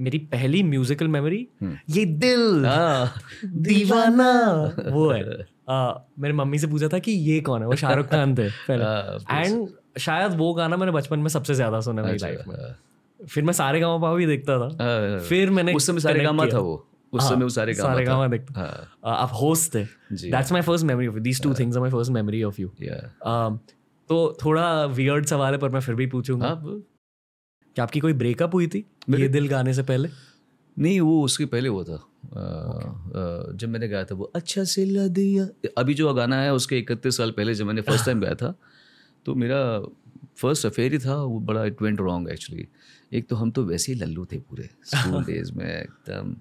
मेरी 0.00 0.18
पहली 0.18 0.62
म्यूजिकल 0.62 1.04
हम्म। 1.04 1.12
मेमोरी 1.12 1.48
ये 1.90 2.04
दिल। 2.04 2.66
आ, 2.66 3.08
दीवाना। 3.44 4.52
वो 4.90 5.10
है। 5.10 5.46
आ, 5.68 5.94
मेरे 6.18 6.34
मम्मी 6.34 6.58
से 6.58 6.66
पूछा 6.66 6.88
था 6.88 6.98
कि 6.98 7.12
ये 7.12 7.40
कौन 7.40 7.60
है? 7.60 7.66
वो 7.66 7.76
शाहरुख 7.76 8.06
खान 8.06 8.34
थे। 8.34 8.46
एंड 8.70 8.82
हाँ, 8.82 9.66
शायद 9.98 10.32
वो 10.32 10.54
गाना 10.54 10.76
मैंने 10.76 10.92
बचपन 10.92 11.18
में 11.18 11.28
सबसे 11.28 11.54
ज़्यादा 11.54 11.80
सुना 11.80 12.02
मेरी 12.02 12.14
अच्छा। 12.14 12.26
लाइफ 12.26 12.40
में। 12.48 12.56
हाँ। 12.56 12.78
फिर 13.28 13.44
मैं 13.44 13.52
सारे 13.52 13.80
गाँव 13.80 14.16
भी 14.16 14.26
देखता 14.26 14.58
था। 14.58 14.64
आ, 14.64 15.18
फिर 15.18 15.50
मैंने 15.50 15.74
उस 15.74 15.86
समय 15.86 16.00
सारे 16.00 16.20
गाँव 16.20 16.52
था 16.52 16.58
वो। 16.58 16.88
उस 17.12 17.28
समय 17.28 17.42
वो 17.42 17.48
सारे 17.48 17.74
गाँव 17.74 17.88
सारे 17.88 18.04
गाँव 18.04 18.30
देखता 18.30 18.62
आप 19.04 19.30
होस्ट 19.32 19.74
थे। 19.74 19.84
That's 20.30 20.52
my 20.52 20.62
first 20.62 20.86
memory 20.86 21.06
of 21.06 21.14
you 21.16 21.22
these 21.22 21.42
two 21.42 21.54
things 21.54 21.76
are 21.76 21.82
my 21.82 21.90
first 21.90 22.12
memory 22.12 22.42
of 22.42 22.60
you 22.60 22.68
तो 24.08 24.36
थोड़ा 24.44 24.84
वियर्ड 24.86 25.26
सवाल 25.26 25.52
है 25.52 25.58
पर 25.58 25.70
मैं 25.70 25.80
फिर 25.80 25.94
भी 25.94 26.06
पूछूँगा। 26.06 26.54
क्या 26.64 27.82
आपकी 27.82 28.00
कोई 28.00 28.12
ब्रेकअप 28.12 28.54
हुई 28.54 28.66
थी? 28.66 28.84
ये 29.10 29.28
दिल 29.28 29.48
गाने 29.48 29.74
से 29.74 29.82
पहले? 29.82 30.08
नहीं 30.76 31.00
वो 31.00 31.22
उसके 31.24 31.46
पहले 31.46 31.68
हुआ 31.68 31.84
था। 31.84 31.96
okay. 32.24 33.56
जब 33.56 33.68
मैंने 33.68 33.88
गाया 33.88 34.04
था 34.04 34.14
वो 34.14 34.24
अच्छा 34.34 34.64
से 34.64 35.08
दिया। 35.08 35.46
अभी 35.78 35.94
जो 35.94 36.12
गाना 36.14 36.36
है 36.36 36.52
उसके 36.54 36.78
इकतीस 36.78 37.16
साल 37.16 37.30
पहले 37.30 37.54
जब 37.54 37.66
मैंने 37.66 37.80
फ़र्स्ट 37.80 38.06
टाइम 38.06 38.20
गाया 38.22 38.34
था 38.34 38.54
तो 39.26 39.34
मेरा 39.34 39.58
फ़र्स्ट 40.36 40.66
अफेयर 40.66 40.92
ही 40.92 40.98
था। 40.98 41.16
वो 41.16 41.40
बड़ा 41.40 41.64
इट 41.64 41.82
वेंट 41.82 42.00
रॉन्ग 42.00 42.30
एक्चुअली 42.30 42.68
एक 43.12 43.28
तो 43.28 43.36
हम 43.36 43.50
तो 43.50 43.64
वैसे 43.64 43.92
ही 43.92 43.98
लल्लू 43.98 44.24
थे 44.24 44.38
पूरे 44.38 44.68
स्कूल 44.84 45.24
डेज़ 45.24 45.52
में 45.52 45.66
एकदम 45.66 46.34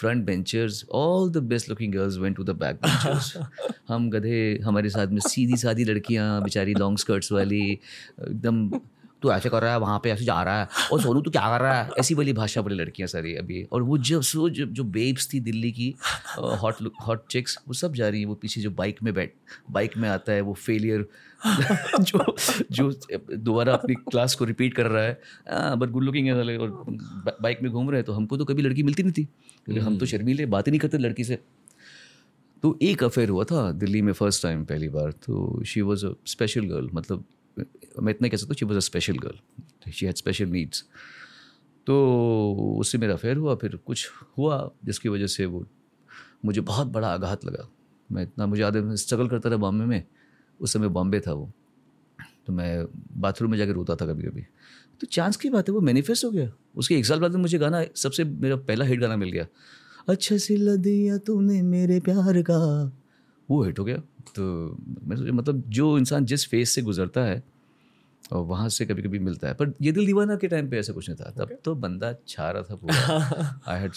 front 0.00 0.24
benchers 0.26 0.84
all 0.94 1.30
the 1.30 1.42
best 1.48 1.68
looking 1.68 1.92
girls 1.94 2.16
went 2.18 2.36
to 2.36 2.44
the 2.44 2.56
back 2.60 2.76
benchers 2.84 3.32
हम 3.88 4.08
गधे 4.10 4.38
हमारे 4.64 4.90
साथ 4.90 5.06
में 5.06 5.20
सीधी 5.28 5.56
सादी 5.56 5.84
लड़कियाँ 5.84 6.42
बेचारी 6.42 6.74
लॉन्ग 6.74 6.98
स्कर्ट्स 6.98 7.32
वाली 7.32 7.62
एकदम 7.70 8.68
तू 9.22 9.30
ऐसे 9.32 9.48
कर 9.48 9.62
रहा 9.62 9.72
है 9.72 9.78
वहाँ 9.78 9.98
पे 10.04 10.10
ऐसे 10.10 10.24
जा 10.24 10.42
रहा 10.42 10.60
है। 10.60 10.68
और 10.92 11.00
सोनू 11.00 11.20
तू 11.20 11.30
क्या 11.30 11.48
कर 11.48 11.62
रहा 11.62 11.82
है? 11.82 11.90
ऐसी 11.98 12.14
वाली 12.14 12.32
भाषा 12.32 12.60
वाली 12.60 12.76
लड़कियाँ 12.76 13.06
सारी 13.08 13.34
अभी। 13.36 13.62
और 13.72 13.82
वो 13.82 13.98
जब 13.98 14.20
सो 14.22 14.48
जब 14.50 14.72
जो 14.72 14.84
बेब्स 14.84 15.28
थी 15.34 15.40
दिल्ली 15.40 15.72
की 15.72 15.94
हॉट 16.38 16.90
हॉट 17.06 17.26
चिक्स 17.30 17.58
वो 17.68 17.74
सब 17.74 17.94
जा 17.94 18.08
रही 18.08 18.20
हैं 18.20 18.28
वो 18.28 18.34
पीछे 18.34 18.60
जो 18.60 18.70
बाइक 18.70 19.02
में 19.02 19.12
बैठ 19.14 19.32
बाइक 19.70 19.96
में 19.96 20.08
आता 20.08 20.32
है 20.32 20.40
वो 20.40 20.54
फेलियर 20.54 21.06
जो 22.00 22.34
जो 22.72 22.90
दोबारा 23.36 23.72
अपनी 23.72 23.94
क्लास 23.94 24.34
को 24.34 24.44
रिपीट 24.44 24.74
कर 24.74 24.86
रहा 24.86 25.04
है। 25.04 25.76
बट 25.76 25.90
गुड 25.90 26.04
लुकिंग 26.04 26.26
है 26.26 26.58
और 26.58 26.70
बाइक 27.42 27.62
में 27.62 27.70
घूम 27.72 27.90
रहे 27.90 27.98
हैं 27.98 28.04
तो 28.06 28.12
हमको 28.12 28.36
तो 28.36 28.44
कभी 28.44 28.62
लड़की 28.62 28.82
मिलती 28.82 29.02
नहीं 29.02 29.12
थी। 29.12 29.24
क्योंकि 29.24 29.80
हम 29.80 29.86
तो 29.86 29.94
हम्म। 29.94 30.06
शर्मीले 30.06 30.46
बात 30.46 30.66
ही 30.66 30.70
नहीं 30.70 30.80
करते 30.80 30.98
लड़की 30.98 31.24
से। 31.24 31.38
तो 32.62 32.78
एक 32.82 33.04
अफेयर 33.04 33.28
हुआ 33.28 33.44
था 33.44 33.70
दिल्ली 33.72 34.02
में 34.02 34.12
फ़र्स्ट 34.12 34.42
टाइम 34.42 34.64
पहली 34.64 34.88
बार 34.88 35.10
तो 35.10 35.62
she 35.66 35.80
was 35.80 36.06
a 36.06 36.12
special 36.26 36.64
girl 36.64 36.88
मतलब 36.94 37.24
मैं 38.02 38.12
इतना 38.12 38.28
कह 38.28 38.36
सकता 38.36 38.48
हूँ 38.48 38.54
she 38.54 38.66
was 38.66 38.76
a 38.76 38.80
special 38.80 39.18
girl 39.18 39.90
she 39.90 40.06
had 40.06 40.16
special 40.16 40.46
needs 40.46 40.84
तो 41.86 42.76
उससे 42.80 42.98
मेरा 42.98 43.12
अफेयर 43.12 43.36
हुआ, 43.36 43.54
फिर 43.54 43.76
कुछ 43.76 44.10
हुआ, 44.38 44.70
जिसकी 44.84 45.08
वजह 45.08 45.26
से 45.26 45.46
वो 45.46 45.66
मुझे 46.44 46.60
बहुत 46.60 46.86
बड़ा 46.86 47.08
आघात 47.08 47.44
लगा। 47.44 47.68
मैं 48.12 48.22
इतना, 48.22 48.46
मुझे 48.46 48.62
आदमी 48.62 48.96
स्ट्रगल 48.96 49.28
करता 49.28 49.50
था 49.50 49.56
बॉम्बे 49.56 49.84
में। 49.84 50.04
उस 50.60 50.72
समय 50.72 50.88
बॉम्बे 50.88 51.20
था 51.20 51.32
वो। 51.32 51.52
तो 52.46 52.52
मैं 52.52 52.86
बाथरूम 53.20 53.50
में 53.50 53.58
जाकर 53.58 53.72
रोता 53.72 53.96
था 53.96 54.06
कभी 54.06 54.22
कभी 54.22 54.42
तो 55.00 55.06
चांस 55.06 55.36
की 55.36 55.50
बात 55.50 55.68
है, 55.68 55.74
वो 55.74 55.80
मैनिफेस्ट 55.80 56.24
हो 56.24 56.30
गया। 56.30 56.52
उसके 56.76 56.98
एक 56.98 57.06
साल 57.06 57.20
बाद 57.20 57.34
मुझे 57.34 57.58
गाना, 57.58 57.84
सबसे 57.96 58.24
मेरा 58.24 58.56
पहला 58.56 58.84
हिट 58.84 59.00
गाना 59.00 59.16
मिल 59.16 59.30
गया। 59.30 59.46
अच्छा 60.08 60.36
सिला 60.36 60.76
दिया 60.76 61.18
तूने 61.18 61.62
मेरे 61.62 62.00
प्यार 62.00 62.42
का। 62.42 62.92
वो 63.50 63.64
हिट 63.64 63.78
हो 63.78 63.84
गया। 63.84 63.96
तो 64.36 64.76
मैं 65.04 65.16
सोचा 65.16 65.32
मतलब 65.32 65.62
जो 65.68 65.98
इंसान 65.98 66.24
जिस 66.24 66.48
फ़ेज़ 66.48 66.68
से 66.68 66.82
गुजरता 66.82 67.24
है 67.24 67.42
और 68.32 68.44
वहाँ 68.46 68.68
से 68.68 68.86
कभी 68.86 69.02
कभी 69.02 69.18
मिलता 69.18 69.48
है। 69.48 69.54
पर 69.54 69.72
ये 69.82 69.92
दिल 69.92 70.06
दीवाना 70.06 70.36
के 70.36 70.48
टाइम 70.48 70.70
पे 70.70 70.78
ऐसा 70.78 70.92
कुछ 70.92 71.08
नहीं 71.10 71.18
था। 71.18 71.30
तब 71.30 71.48
okay. 71.48 71.62
तो 71.64 71.74
बंदा 71.76 72.14
छा 72.28 72.50
रहा 72.50 72.62
था 72.62 72.74
पूरा। 72.76 72.94
I 73.68 73.80
had 73.80 73.92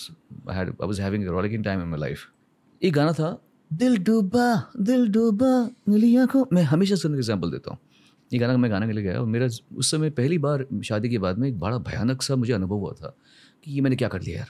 I 0.50 0.56
had 0.56 0.70
I 0.70 0.88
was 0.88 1.00
having 1.02 1.28
rolling 1.28 1.64
time 1.64 1.82
in 1.82 1.88
my 1.88 2.00
life 2.00 2.28
एक 2.82 2.94
गाना 2.94 3.14
था 3.14 3.38
दिल 3.72 3.98
डूबा 4.04 4.48
दिल 4.82 5.08
डूबा 5.12 5.52
मिली 5.90 6.16
आँखों 6.18 6.46
मैं 6.54 6.64
हमेशा 6.64 6.96
सुनने 6.96 7.18
का 7.18 7.20
एग्ज़ाम्पल 7.20 7.52
देता 7.52 7.72
हूँ। 7.72 7.80
ये 8.32 8.40
गाना 8.40 8.58
मैं 8.58 8.70
गाने 8.72 8.88
के 8.88 8.94
लिए 8.94 9.04
गया 9.04 9.20
और 9.20 9.26
मेरा 9.28 9.48
उस 9.76 9.92
समय 9.92 10.10
पहली 10.10 10.38
बार 10.38 10.66
शादी 10.84 11.10
के 11.10 11.18
बाद 11.18 11.38
में 11.38 11.48
एक 11.48 11.60
बड़ा 11.60 11.78
भयानक 11.80 12.22
सा 12.22 12.36
मुझे 12.36 12.54
अनुभव 12.54 12.76
हुआ 12.76 12.94
था 12.94 13.16
कि 13.64 13.72
ये 13.72 13.82
मैंने 13.82 13.96
क्या 13.96 14.08
कर 14.08 14.22
लिया 14.22 14.38
यार? 14.38 14.50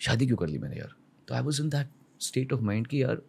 शादी 0.00 0.26
क्यों 0.26 0.36
कर 0.36 0.46
ली 0.46 0.58
मैंने 0.58 0.76
यार? 0.76 0.94
तो 1.28 1.34
I 1.34 1.42
was 1.42 1.62
in 1.62 1.68
that 1.68 1.88
state 2.20 2.52
of 2.52 2.60
mind 2.60 2.86
कि 2.86 3.02
यार 3.02 3.22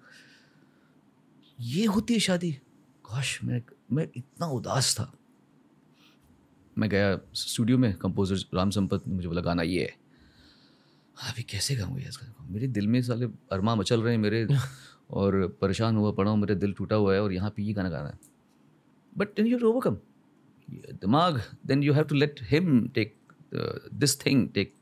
ये 1.60 1.86
होती 1.86 2.14
है 2.14 2.20
शादी। 2.20 2.52
गॉश 3.06 3.40
मैं 3.44 3.62
मैं 3.92 4.08
इतना 4.16 4.48
उदास 4.48 4.96
था। 5.00 5.12
मैं 6.78 6.90
गया 6.90 7.18
स्टूडियो 7.34 7.78
में 7.78 7.94
कंपोजर 7.98 8.58
राम 8.58 8.70
संपत 8.70 9.08
ने 9.08 9.16
मुझे 9.16 9.28
बोला 9.28 9.42
गाना 9.42 9.64
ये 9.64 9.82
है. 9.82 9.94
हाँ, 11.18 11.32
अभी 11.32 11.44
कैसे 11.44 11.76
गाऊँगा 11.76 12.00
यार 12.00 12.10
इसका? 12.10 12.34
मेरे 12.50 12.68
दिल 12.68 12.88
में 12.88 13.02
साले 13.02 13.26
अरमा 13.52 13.76
मचल 13.76 14.02
रहे 14.02 14.14
हैं 14.14 14.22
मेरे 14.22 14.48
और 15.12 15.48
परेशान 15.62 15.96
हुआ 15.98 16.12
पड़ा 16.12 16.32
हूँ 16.32 16.40
मेरा 16.40 16.56
दिल 16.56 16.74
टूटा 16.74 16.96
हुआ 16.96 17.14
है 17.14 17.22
और 17.22 17.34
यहाँ 17.34 17.50
पे 17.56 17.64
ये 17.64 17.74
गाना 17.74 17.90
गाना 17.90 18.10
है. 18.10 18.20
बट 19.18 19.36
देन 19.36 19.48
यू 19.48 19.60
ओवरकम 19.70 19.98
दिमाग 21.02 21.42
then 21.68 21.84
you 21.84 21.94
have 21.94 22.04
to 22.04 22.16
let 22.16 22.40
him 22.50 22.88
take 22.96 23.16
this 23.94 24.20
thing 24.26 24.48
take 24.54 24.74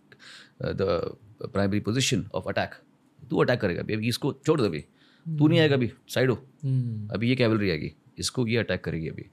the 0.63 1.17
primary 1.43 1.79
position 1.79 2.25
of 2.35 2.49
attack 2.49 2.75
तू 3.29 3.37
अटैक 3.43 3.59
करेगा 3.61 3.81
अभी 3.81 4.07
इसको 4.07 4.33
छोड़ 4.45 4.59
दे 4.61 4.67
अभी। 4.67 4.79
तू 5.25 5.47
नहीं 5.47 5.59
आएगा 5.59 5.75
अभी 5.75 5.91
साइड 6.09 6.29
हो। 6.29 6.35
हम्म, 6.63 7.07
अभी 7.13 7.29
ये 7.29 7.35
कैवलरी 7.35 7.69
आएगी 7.69 7.91
इसको 8.19 8.47
ये 8.47 8.57
अटैक 8.57 8.83
करेगी 8.83 9.07
अभी। 9.09 9.25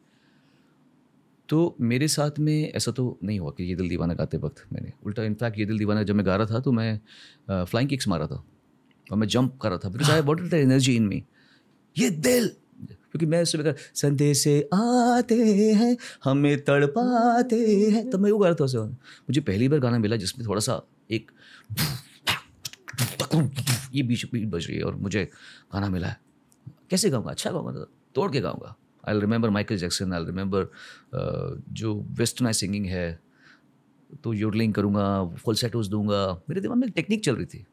तो 1.51 1.77
मेरे 1.81 2.09
साथ 2.09 2.39
में 2.39 2.73
ऐसा 2.73 2.93
तो 2.93 3.19
नहीं 3.25 3.39
हुआ 3.41 3.51
कि 3.51 3.65
ये 3.65 3.75
दिल 3.75 3.89
दीवाना 3.89 4.15
गाते 4.15 4.39
वक्त 4.39 4.63
मैंने। 4.73 4.93
उल्टा 5.07 5.23
इनफैक्ट 5.23 5.59
ये 5.59 5.65
दिल 5.67 5.79
दीवाना 5.79 6.03
जब 6.03 6.15
मैं 6.15 6.27
गा 6.27 6.37
रहा 6.37 6.47
था 6.47 6.61
तो 6.61 6.73
मैं 6.73 7.01
फ्लाइंग 7.51 7.89
किक्स 7.89 8.09
मारा 8.09 8.27
था 8.27 8.43
और 9.07 9.19
मैं 9.19 9.27
जंप 9.29 9.59
कर 9.63 9.69
रहा 9.71 9.79
था 9.79 9.89
because 9.89 10.11
I 10.11 10.21
what 10.21 10.41
the 10.41 10.55
energy 10.55 10.95
in 10.97 11.07
me 11.09 11.23
ये 11.97 12.11
दिल! 12.11 12.49
क्योंकि 12.81 13.27
मैं 13.27 13.45
सुबह 13.45 13.75
संदेश 13.95 14.43
से 14.43 14.61
आते 14.75 15.35
हैं, 15.75 15.97
हमें 16.25 16.61
तड़पाते 16.65 17.57
हैं, 17.91 18.09
तब 18.11 18.21
मैं 18.21 18.31
वो 18.31 18.39
गा 18.39 18.47
रहा 18.47 18.57
था 18.61 18.65
उसे 18.65 18.79
मुझे 18.79 19.41
पहली 19.41 19.69
बार 19.69 19.81
गाना 19.81 19.99
मिला 19.99 20.17
जिसमें 20.17 20.47
थोड़ा 20.49 20.61
सा 20.61 20.81
एक 21.11 21.31
ये 23.95 24.03
बीच 24.03 24.25
बीच 24.33 24.49
बज 24.49 24.67
रही 24.67 24.77
है 24.77 24.85
और 24.85 24.97
मुझे 24.97 25.25
गाना 25.75 25.89
मिला। 25.89 26.09
है 26.09 26.17
कैसे 26.91 27.11
गाऊँगा? 27.11 27.31
अच्छा 27.31 27.51
गाऊँगा 27.51 27.73
तो 27.73 27.85
तोड़ 28.15 28.31
के 28.33 28.41
गाऊँगा। 28.41 28.75
I 29.09 29.21
remember 29.21 29.51
Michael 29.51 29.77
Jackson 29.77 30.13
I 30.13 30.25
remember 30.25 30.71
जो 31.73 31.95
वेस्टर्नाइज 32.11 32.57
सिंगिंग 32.57 32.87
है 32.87 33.21
तो 34.25 34.33
योडलिंग 34.33 34.75
करूँगा 34.75 35.27
फुल 35.37 35.55
सेटोज 35.55 35.89
दूँगा 35.89 36.41
मेरे 36.49 36.61
दिमाग 36.61 36.79
में 36.79 36.91
टेक्निक 36.91 37.25
चल 37.25 37.37
रही 37.37 37.47
थी। 37.47 37.65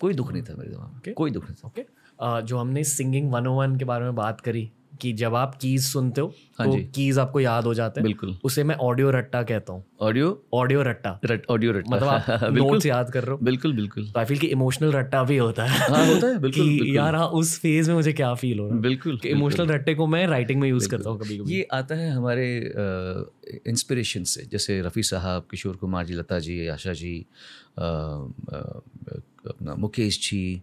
कोई 0.00 0.14
दुख 0.14 0.32
नहीं 0.32 0.42
था 0.42 0.54
मेरे 0.54 0.70
दिमाग 0.70 0.92
में। 0.92 1.00
Okay. 1.00 1.14
कोई 1.14 1.30
दुख 1.30 1.44
नहीं 1.44 1.54
था। 1.54 1.68
ओके 1.68 1.82
uh, 1.82 2.40
जो 2.40 2.58
हमने 2.58 2.84
सिंगिंग 2.84 3.32
वन 3.32 3.46
ओ 3.46 3.54
वन 3.58 3.76
के 3.76 3.84
बारे 3.84 4.04
में 4.04 4.14
बात 4.14 4.40
करी 4.40 4.70
कि 5.00 5.12
जब 5.12 5.34
आप 5.34 5.54
कीज 5.54 5.82
सुनते 5.86 6.20
हो 6.20 6.32
हाँ 6.58 6.66
तो 6.66 6.76
कीज 6.94 7.18
आपको 7.18 7.40
याद 7.40 7.64
हो 7.64 7.74
जाते 7.74 8.00
हैं। 8.00 8.04
बिल्कुल। 8.04 8.36
उसे 8.44 8.64
मैं 8.64 8.74
ऑडियो 8.76 9.10
रट्टा 9.10 9.42
कहता 9.42 9.72
हूँ। 9.72 9.84
ऑडियो 10.00 10.30
ऑडियो 10.54 10.82
रट्टा। 10.82 11.18
रट 11.24 11.46
ऑडियो 11.50 11.72
रट 11.72 11.88
मतलब 11.88 12.08
आप 12.08 12.44
नोट्स 12.52 12.86
याद 12.86 13.10
कर 13.10 13.24
रहे 13.24 13.32
हो। 13.32 13.38
बिल्कुल 13.42 13.72
बिल्कुल। 13.72 14.06
तो 14.06 14.18
आई 14.18 14.24
फील 14.24 14.38
कि 14.38 14.46
इमोशनल 14.46 14.92
रट्टा 14.92 15.22
भी 15.24 15.36
होता 15.36 15.64
है। 15.64 15.78
हाँ 15.90 16.06
होता 16.06 16.26
है। 16.26 16.38
बिल्कुल 16.38 16.62
कि 16.62 16.68
बिल्कुल। 16.70 16.96
यार 16.96 17.14
हाँ 17.14 17.26
उस 17.40 17.58
फ़ेज़ 17.60 17.88
में 17.88 17.94
मुझे 17.96 18.12
क्या 18.12 18.32
फील 18.34 18.58
हो 18.58 18.66
रहा 18.66 18.74
है? 18.76 18.82
बिल्कुल 18.82 19.18
इमोशनल 19.26 19.66
रट्टे 19.66 19.94
को 19.94 20.06
मैं 20.06 20.26
राइटिंग 20.26 20.60
में 20.60 20.68
यूज़ 20.68 20.88
करता 20.88 21.10
हूँ 21.10 21.18
कभी 21.18 21.38
कभी 21.38 21.54
ये 21.54 21.66
आता 21.72 21.94
है 21.94 22.10
हमारे 22.10 22.48
इंस्पिरेशन 23.66 24.24
से। 24.24 24.44
जैसे 24.52 24.80
रफ़ी 24.82 25.02
साहब 25.02 25.46
किशोर 25.50 25.76
कुमार 25.76 26.06
जी 26.06 26.14
लता 26.14 26.38
जी 26.38 26.66
आशा 26.68 26.92
जी 26.92 27.14
अपना 29.48 29.74
मुकेश 29.74 30.18
जी 30.30 30.62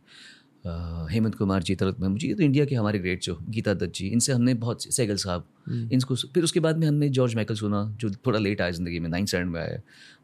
हेमंत 1.12 1.36
कुमार 1.36 1.64
जी 1.64 1.76
तरत 1.76 2.00
महमूद 2.00 2.20
जी 2.20 2.28
ये 2.28 2.34
तो 2.34 2.44
इंडिया 2.44 2.66
के 2.66 2.76
हमारे 2.76 3.00
ग्रेट 3.00 3.22
जो 3.22 3.38
गीता 3.50 3.74
दत्त 3.74 3.94
जी 3.94 4.08
इनसे 4.08 4.34
हमने 4.34 4.54
बहुत 4.54 4.84
सैगल 4.84 5.16
साहब 5.16 5.46
इनको 5.94 6.16
फिर 6.16 6.44
उसके 6.44 6.60
बाद 6.60 6.78
में 6.78 6.88
हमने 6.88 7.10
जॉर्ज 7.10 7.36
माइकल 7.36 7.56
सुना 7.56 7.98
जो 8.00 8.10
थोड़ा 8.10 8.40
लेट 8.40 8.62
आया 8.62 8.72
ज़िंदगी 8.72 9.00
में 9.00 9.10
नाइन्थ 9.10 9.30
स्टैंड 9.30 9.52
में 9.52 9.62
आया 9.62 9.78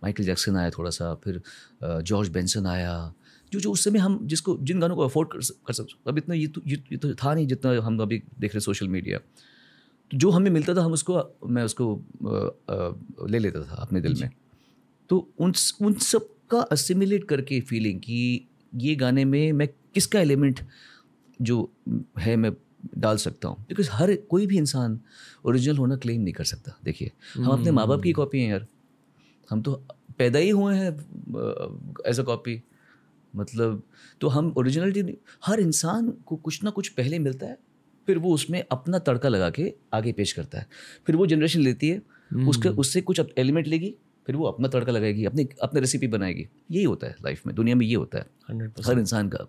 माइकल 0.04 0.24
जैक्सन 0.24 0.56
आया 0.56 0.70
थोड़ा 0.70 0.90
सा 0.90 1.14
फिर 1.16 1.42
जॉर्ज 1.84 2.30
बेंसन 2.30 2.66
आया 2.66 3.14
जो 3.54 3.60
जो 3.60 3.72
उस 3.72 3.84
समय 3.84 4.00
हम 4.00 4.28
जिसको 4.28 4.58
जिन 4.62 4.80
गानों 4.80 4.96
को 4.96 5.02
अफोर्ड 5.02 5.30
कर, 5.30 5.38
कर 5.68 5.74
सकते 5.74 5.94
अब 6.08 6.18
इतना 6.18 6.36
ये 6.36 6.48
तो 6.48 6.62
ये, 6.68 6.84
ये 6.92 6.98
तो 6.98 7.14
था 7.14 7.34
नहीं 7.34 7.48
जितना 7.48 7.82
हम 7.82 8.00
अभी 8.00 8.18
देख 8.18 8.52
रहे 8.52 8.58
हैं 8.58 8.60
सोशल 8.60 8.88
मीडिया 8.88 9.18
तो 10.12 10.18
जो 10.18 10.30
हमें 10.30 10.52
मिलता 10.52 10.76
था 10.76 10.82
हम 10.82 10.92
उसको 10.92 11.38
मैं 11.46 11.64
उसको 11.64 11.96
अ, 11.96 12.30
अ, 12.74 13.28
ले 13.28 13.40
लेता 13.40 13.62
था 13.62 13.76
अपने 13.76 14.02
दिल 14.02 14.12
में। 14.22 14.30
तो 15.10 15.30
उन 15.40 15.54
उन 15.82 15.94
सब 15.94 16.30
का 16.52 16.60
असिमिलेट 16.60 17.24
करके 17.24 17.62
फीलिंग 17.62 18.00
कि 18.00 18.46
ये 18.76 18.96
गाने 18.96 19.26
में 19.26 19.52
मैं 19.52 19.68
किसका 19.96 20.20
एलिमेंट 20.20 20.60
जो 21.42 21.70
है 22.20 22.36
मैं 22.36 22.52
डाल 22.98 23.18
सकता 23.18 23.48
हूँ? 23.48 23.66
बिकॉज़ 23.70 23.90
हर 23.92 24.16
कोई 24.30 24.48
भी 24.48 24.58
इंसान 24.58 25.00
ओरिजिनल 25.46 25.78
होना 25.78 25.96
क्लेम 25.96 26.22
नहीं 26.22 26.34
कर 26.34 26.44
सकता। 26.44 26.78
देखिए 26.84 27.12
हम 27.36 27.52
अपने 27.52 27.72
माँ 27.72 27.88
बाप 27.88 28.02
की 28.02 28.12
कॉपी 28.12 28.42
हैं 28.42 28.50
यार। 28.50 28.68
हम 29.50 29.62
तो 29.62 29.74
पैदा 30.18 30.40
ही 30.40 30.50
हुए 30.50 30.76
हैं 30.76 30.92
एज 32.08 32.20
अ 32.20 32.24
कॉपी 32.24 32.62
मतलब 33.34 33.82
तो 34.22 34.28
हम 34.28 34.54
ओरिजिनलिटी 34.58 35.18
हर 35.46 35.60
इंसान 35.60 36.10
को 36.26 36.36
कुछ 36.36 36.64
ना 36.64 36.70
कुछ 36.70 36.90
पहले 36.90 37.20
मिलता 37.20 37.46
है 37.46 37.58
फिर 38.08 38.18
वो 38.18 38.34
उसमें 38.34 38.64
अपना 38.72 39.00
तड़का 39.00 39.30
लगा 39.30 39.50
के 39.50 39.74
आगे 39.94 40.12
पेश 40.12 40.32
करता 40.34 40.60
है। 40.60 40.68
फिर 41.08 41.16
वो 41.16 41.26
जनरेशन 41.28 41.60
लेती 41.60 41.90
है 41.90 42.02
उसके 42.48 42.70
उससे 42.70 43.02
कुछ 43.02 43.22
एलिमेंट 43.38 43.68
लेगी 43.68 43.94
फिर 44.28 44.36
वो 44.36 44.46
अपना 44.46 44.68
तड़का 44.68 44.92
लगाएगी 44.92 45.26
अपनी 45.26 45.48
अपनी 45.64 45.80
रेसिपी 45.80 46.08
बनाएगी। 46.08 46.48
यही 46.72 46.84
होता 46.84 47.08
है 47.08 47.16
लाइफ 47.24 47.46
में 47.48 47.56
दुनिया 47.56 47.76
में 47.76 47.86
ये 47.86 47.96
होता 47.96 48.18
है। 48.18 48.26
हंड्रेड 48.50 48.86
हर 48.88 49.00
इंसान 49.00 49.30
का। 49.30 49.48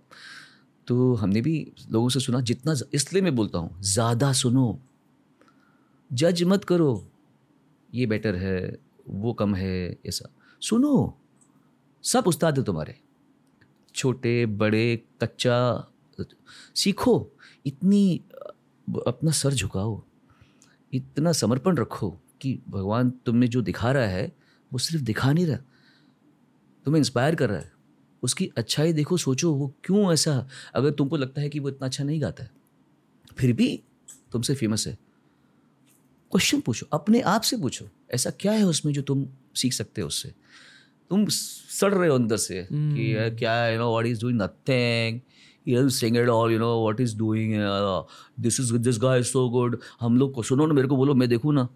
तो 0.87 1.15
हमने 1.15 1.41
भी 1.41 1.55
लोगों 1.91 2.09
से 2.09 2.21
सुना 2.21 2.41
जितना 2.43 2.75
इसलिए 2.95 3.23
मैं 3.23 3.35
बोलता 3.37 3.59
हूँ 3.59 3.81
ज़्यादा 3.83 4.33
सुनो। 4.35 4.79
जज 6.11 6.43
मत 6.45 6.65
करो 6.65 6.91
ये 7.91 8.07
बेटर 8.07 8.37
है 8.37 8.79
वो 9.09 9.33
कम 9.33 9.55
है 9.55 9.99
ऐसा 10.07 10.29
सुनो 10.63 10.93
सब 12.05 12.27
उस्ताद 12.27 12.59
है 12.59 12.65
तुम्हारे। 12.65 12.95
छोटे 13.95 14.35
बड़े 14.47 15.03
कच्चा 15.23 15.89
सीखो 16.77 17.15
इतनी 17.67 18.21
अपना 19.07 19.31
सर 19.31 19.55
झुकाओ। 19.55 20.01
इतना 20.93 21.33
समर्पण 21.33 21.77
रखो 21.77 22.11
कि 22.41 22.59
भगवान 22.69 23.11
तुम्हें 23.27 23.49
जो 23.51 23.63
दिखा 23.63 23.93
रहा 23.93 24.07
है 24.07 24.33
वो 24.73 24.79
सिर्फ़ 24.79 25.05
दिखा 25.05 25.33
नहीं 25.33 25.47
रहा। 25.47 25.57
तुम्हें 26.85 27.01
इंस्पायर 27.01 27.35
कर 27.35 27.51
रहा 27.51 27.59
है। 27.59 27.73
उसकी 28.23 28.51
अच्छाई 28.57 28.93
देखो 28.93 29.17
सोचो 29.17 29.53
वो 29.55 29.73
क्यों 29.85 30.13
ऐसा? 30.13 30.49
अगर 30.75 30.91
तुमको 30.91 31.17
लगता 31.17 31.41
है 31.41 31.49
कि 31.49 31.59
वो 31.59 31.69
इतना 31.69 31.87
अच्छा 31.87 32.05
नहीं 32.05 32.21
गाता 32.23 32.45
है 32.45 32.51
फिर 33.39 33.53
भी 33.53 33.83
तुमसे 34.33 34.55
फ़ेमस 34.55 34.87
है। 34.87 34.99
क्वेश्चन 36.33 36.61
पूछो 36.61 36.87
अपने 36.93 37.21
आप 37.21 37.43
से 37.43 37.57
पूछो 37.57 37.89
ऐसा 38.15 38.31
क्या 38.31 38.53
है 38.53 38.65
उसमें 38.65 38.93
जो 38.93 39.03
तुम 39.03 39.27
सीख 39.55 39.73
सकते 39.73 40.01
हो 40.01 40.07
उससे? 40.09 40.33
तुम 41.11 41.27
सड़ 41.29 41.93
रहे 41.95 42.09
हो 42.09 42.15
अंदर 42.15 42.37
से 42.37 42.67
कि 42.73 43.17
यार 43.17 43.31
क्या 43.31 43.69
you 43.69 43.79
know 43.79 43.91
what 43.93 44.07
is 44.07 44.21
doing 44.21 44.43
nothing 44.43 45.21
he 45.67 45.75
doesn't 45.75 45.95
sing 45.95 46.17
at 46.17 46.29
all 46.29 46.53
you 46.53 46.61
know 46.61 46.71
what 46.85 47.01
he's 47.01 47.13
doing 47.19 47.53
uh, 47.65 48.03
this 48.47 48.57
is 48.63 48.71
this 48.87 48.97
guy 49.03 49.13
is 49.19 49.29
so 49.33 49.43
good. 49.57 49.77
हम 50.01 50.17
लोग 50.19 50.33
को 50.35 50.43
सुनो 50.43 50.67
ना 50.67 50.75
मेरे 50.75 50.89
को 50.89 50.97
बोलो 50.97 51.15
मैं 51.15 51.29
देखूँ 51.29 51.55
ना। 51.55 51.69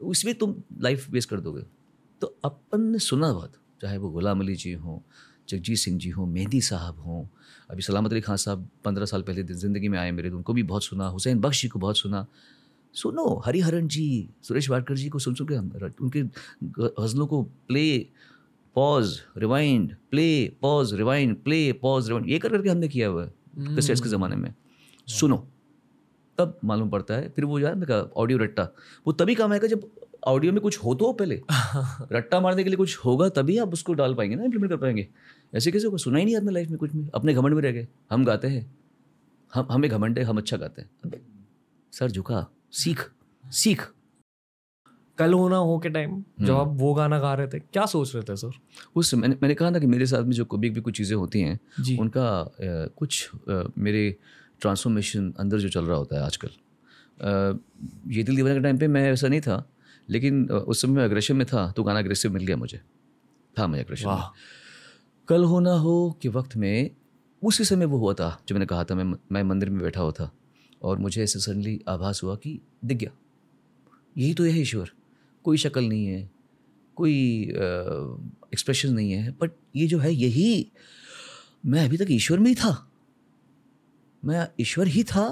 उसमें 0.00 0.34
तुम 0.34 0.54
लाइफ 0.80 1.10
वेस्ट 1.10 1.30
कर 1.30 1.40
दोगे। 1.40 1.62
तो 2.20 2.26
अपन 2.44 2.80
ने 2.82 2.98
सुना 2.98 3.32
बहुत 3.32 3.52
चाहे 3.82 3.98
वो 3.98 4.10
गुलाम 4.10 4.40
अली 4.40 4.54
जी 4.54 4.72
हों 4.72 4.98
जगजीत 5.48 5.78
सिंह 5.78 5.98
जी 5.98 6.10
हों 6.10 6.26
मेहंदी 6.26 6.60
साहब 6.60 6.98
हों 6.98 7.24
अभी 7.70 7.82
सलामत 7.82 8.12
अली 8.12 8.20
खान 8.20 8.36
साहब 8.36 8.68
पंद्रह 8.84 9.06
साल 9.06 9.22
पहले 9.22 9.42
ज़िंदगी 9.42 9.88
में 9.88 9.98
आए 9.98 10.10
मेरे 10.10 10.30
तो 10.30 10.36
उनको 10.36 10.52
भी 10.52 10.62
बहुत 10.62 10.84
सुना 10.84 11.06
हुसैन 11.08 11.40
बख्श 11.40 11.62
जी 11.62 11.68
को 11.68 11.78
बहुत 11.78 11.98
सुना। 11.98 12.26
सुनो 12.94 13.42
हरिहरन 13.46 13.88
जी 13.88 14.28
सुरेश 14.42 14.68
वाडकर 14.70 14.96
जी 14.96 15.08
को 15.08 15.18
सुन 15.18 15.34
सुन 15.34 15.46
के 15.46 15.54
हम 15.54 15.70
उनके 16.00 16.22
गज़लों 16.78 17.26
को 17.26 17.42
play 17.42 18.06
pause 18.76 19.18
rewind 19.36 19.94
play 20.10 20.28
pause 20.62 20.94
rewind 20.94 21.36
play 21.44 21.60
pause 21.72 22.08
rewind 22.08 22.28
ये 22.30 22.38
कर 22.38 22.48
करके 22.48 22.68
हमने 22.68 22.88
किया 22.88 23.08
हुआ 23.08 23.24
है 23.24 23.32
कैसेट्स 23.58 24.00
के 24.00 24.08
ज़माने 24.08 24.36
में। 24.36 24.54
सुनो 25.08 25.36
तब 26.38 26.58
मालूम 26.64 26.90
पड़ता 26.90 27.14
है 27.14 27.28
फिर 27.28 27.44
वो 27.44 27.58
यार 27.58 27.74
मैं 27.74 27.86
कहा 27.88 27.98
ऑडियो 28.16 28.38
रट्टा 28.38 28.68
वो 29.06 29.12
तभी 29.12 29.34
काम 29.34 29.52
आएगा 29.52 29.68
जब 29.68 29.90
ऑडियो 30.26 30.52
में 30.52 30.60
कुछ 30.62 30.78
हो 30.78 30.94
तो 30.94 31.12
पहले। 31.12 31.40
रट्टा 32.12 32.40
मारने 32.40 32.64
के 32.64 32.70
लिए 32.70 32.76
कुछ 32.76 32.96
होगा 33.04 33.28
तभी 33.28 33.56
आप 33.58 33.72
उसको 33.72 33.94
डाल 33.94 34.14
पाएँगे 34.14 34.36
ना 34.36 34.44
इम्प्लीमेंट 34.44 34.70
कर 34.72 34.76
पाएँगे। 34.78 35.08
ऐसे 35.54 35.72
कैसे 35.72 35.86
होगा? 35.86 35.96
सुना 35.96 36.18
ही 36.18 36.24
नहीं 36.24 36.36
अपने 36.36 36.52
लाइफ 36.52 36.68
में 36.68 36.78
कुछ 36.78 36.92
भी। 36.92 37.08
अपने 37.14 37.34
घमंड 37.34 37.54
में 37.54 37.62
रह 37.62 37.72
गए। 37.72 37.86
हम 38.10 38.24
गाते 38.24 38.48
हैं। 38.48 38.66
हम 39.54 39.66
हमें 39.70 39.90
घमंड 39.90 40.18
है 40.18 40.24
हम 40.24 40.38
अच्छा 40.38 40.56
गाते 40.56 40.82
हैं। 40.82 41.10
सर 41.92 42.10
झुका। 42.10 42.46
सीख। 42.72 43.10
सीख। 43.44 43.90
कल 45.18 45.32
होना 45.32 45.56
हो 45.56 45.78
के 45.78 45.88
टाइम 45.88 46.22
जब 46.40 46.54
आप 46.54 46.68
वो 46.72 46.92
गाना 46.94 47.18
गा 47.20 47.32
रहे 47.34 47.48
थे 47.48 47.58
क्या 47.60 47.86
सोच 47.86 48.14
रहे 48.14 48.24
थे 48.24 48.36
सर? 48.36 48.50
उस 48.96 49.14
मैंने 49.14 49.36
मैंने 49.42 49.54
कहा 49.54 49.70
ना 49.70 49.78
कि 49.78 49.86
मेरे 49.86 50.06
साथ 50.06 50.22
में 50.24 50.32
जो 50.32 50.44
कभी 50.44 50.70
भी 50.70 50.80
कुछ 50.80 50.96
चीज़ें 50.96 51.16
होती 51.16 51.40
हैं 51.40 51.58
उनका 51.98 52.52
कुछ 52.98 53.30
मेरे 53.78 54.16
ट्रांसफॉर्मेशन 54.60 55.32
अंदर 55.38 55.58
जो 55.58 55.68
चल 55.68 55.84
रहा 55.84 55.96
होता 55.96 56.16
है 56.16 56.22
आजकल। 56.22 56.50
ये 58.12 58.22
दिल 58.22 58.36
दीवाने 58.36 58.54
के 58.54 58.60
टाइम 58.60 58.78
पे 58.78 58.88
मैं 58.88 59.12
ऐसा 59.12 59.28
नहीं 59.28 59.40
था। 59.40 59.58
लेकिन 60.10 60.50
उस 60.50 60.82
समय 60.82 60.92
मैं 60.92 61.04
अग्रेशन 61.04 61.36
में 61.36 61.46
था 61.46 61.70
तो 61.70 61.82
गाना 61.82 61.98
अग्रेसिव 61.98 62.32
मिल 62.32 62.46
गया 62.46 62.56
मुझे। 62.56 62.80
था 63.58 63.66
मैं 63.66 63.84
अग्रेशन 63.84 64.08
में। 64.08 64.22
कल 65.28 65.44
हो 65.44 65.60
ना 65.60 65.72
हो 65.72 66.18
के 66.22 66.28
वक्त 66.28 66.56
में 66.56 66.90
उसी 67.42 67.64
समय 67.64 67.84
वो 67.84 67.98
हुआ 67.98 68.14
था 68.14 68.42
जो 68.48 68.54
मैंने 68.54 68.66
कहा 68.66 68.84
था 68.84 68.94
मैं 68.94 69.18
मैं 69.32 69.42
मंदिर 69.42 69.70
में 69.70 69.80
बैठा 69.80 70.00
हुआ 70.00 70.12
था 70.12 70.32
और 70.82 70.98
मुझे 70.98 71.22
ऐसे 71.22 71.40
सडनली 71.40 71.80
आभास 71.88 72.22
हुआ 72.22 72.36
कि 72.36 72.60
दिख 72.84 72.98
गया। 72.98 73.10
यही 74.18 74.34
तो 74.34 74.44
है 74.44 74.60
ईश्वर। 74.60 74.90
कोई 75.44 75.56
शक्ल 75.56 75.84
नहीं 75.84 76.06
है 76.06 76.30
कोई 76.96 77.42
एक्सप्रेशन 78.52 78.92
नहीं 78.94 79.12
है 79.12 79.30
बट 79.30 79.50
ये 79.76 79.86
जो 79.86 79.98
है 79.98 80.12
यही 80.14 80.72
मैं 81.66 81.84
अभी 81.84 81.96
तक 81.96 82.06
ईश्वर 82.10 82.38
में 82.38 82.48
ही 82.48 82.54
था। 82.54 82.90
मैं 84.24 84.48
ईश्वर 84.60 84.86
ही 84.86 85.04
था। 85.04 85.28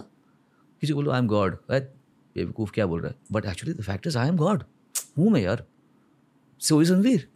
किसी 0.81 0.93
को 0.93 0.97
बोलो 0.97 1.11
आई 1.11 1.19
एम 1.19 1.27
गॉड 1.27 1.57
बेवकूफ़ 2.39 2.73
क्या 2.73 2.87
बोल 2.87 3.01
रहा 3.01 3.11
है? 3.11 3.17
But 3.33 3.47
actually 3.47 3.75
the 3.75 3.83
fact 3.83 4.07
is 4.07 4.19
I 4.19 4.29
am 4.29 4.37
God 4.37 4.63
हूँ 5.19 5.31
मैं 5.31 5.41
यार। 5.41 5.65
So 6.61 6.81
is 6.83 6.93
Ranveer 6.93 7.29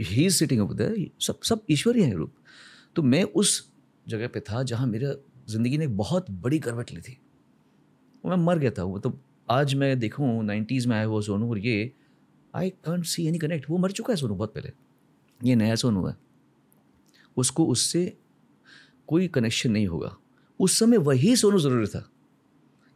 he 0.00 0.24
is 0.26 0.34
sitting 0.34 0.60
up 0.60 0.76
सब 1.20 1.40
सब 1.42 1.64
ईश्वर 1.70 1.96
ही 1.96 2.02
है 2.02 2.14
रूप। 2.14 2.34
तो 2.96 3.02
मैं 3.02 3.22
उस 3.22 3.72
जगह 4.08 4.28
पे 4.28 4.40
था 4.40 4.62
जहाँ 4.62 4.86
मेरा 4.86 5.14
ज़िंदगी 5.48 5.78
ने 5.78 5.86
बहुत 5.86 6.30
बड़ी 6.30 6.58
करवट 6.58 6.90
ली 6.92 7.00
थी। 7.00 7.16
मैं 8.26 8.36
मर 8.36 8.58
गया 8.58 8.70
था। 8.70 8.82
वो 8.82 8.98
तो 8.98 9.18
आज 9.50 9.74
मैं 9.74 9.98
देखूँ 9.98 10.42
नाइन्टीज़ 10.44 10.88
में 10.88 10.96
आया 10.96 11.04
हुआ 11.04 11.20
सोनू 11.20 11.50
और 11.50 11.58
ये 11.58 11.92
I 12.54 12.70
can't 12.70 13.04
see 13.04 13.26
any 13.26 13.38
connect 13.38 13.70
वो 13.70 13.78
मर 13.78 13.90
चुका 13.90 14.12
है 14.12 14.16
सोनू 14.16 14.34
बहुत 14.34 14.54
पहले। 14.54 14.72
ये 15.40 15.54
नया 15.54 15.74
सोनू 15.74 16.06
है। 16.06 16.16
उसको 17.36 17.66
उससे 17.66 18.16
कोई 19.06 19.28
कनेक्शन 19.28 19.70
नहीं 19.70 19.86
होगा। 19.86 20.16
उस 20.60 20.78
समय 20.78 20.96
वही 20.96 21.36
सोनू 21.36 21.58
ज़रूरी 21.58 21.86
था। 21.86 22.10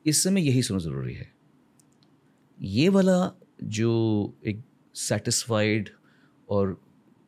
इस 0.04 0.22
समय 0.24 0.46
यही 0.46 0.62
सोनू 0.62 0.80
ज़रूरी 0.80 1.14
है। 1.14 1.32
ये 2.58 2.88
वाला 2.88 3.16
जो 3.64 3.92
एक 4.46 4.62
सेटिस्फाइड 4.94 5.88
और 6.48 6.72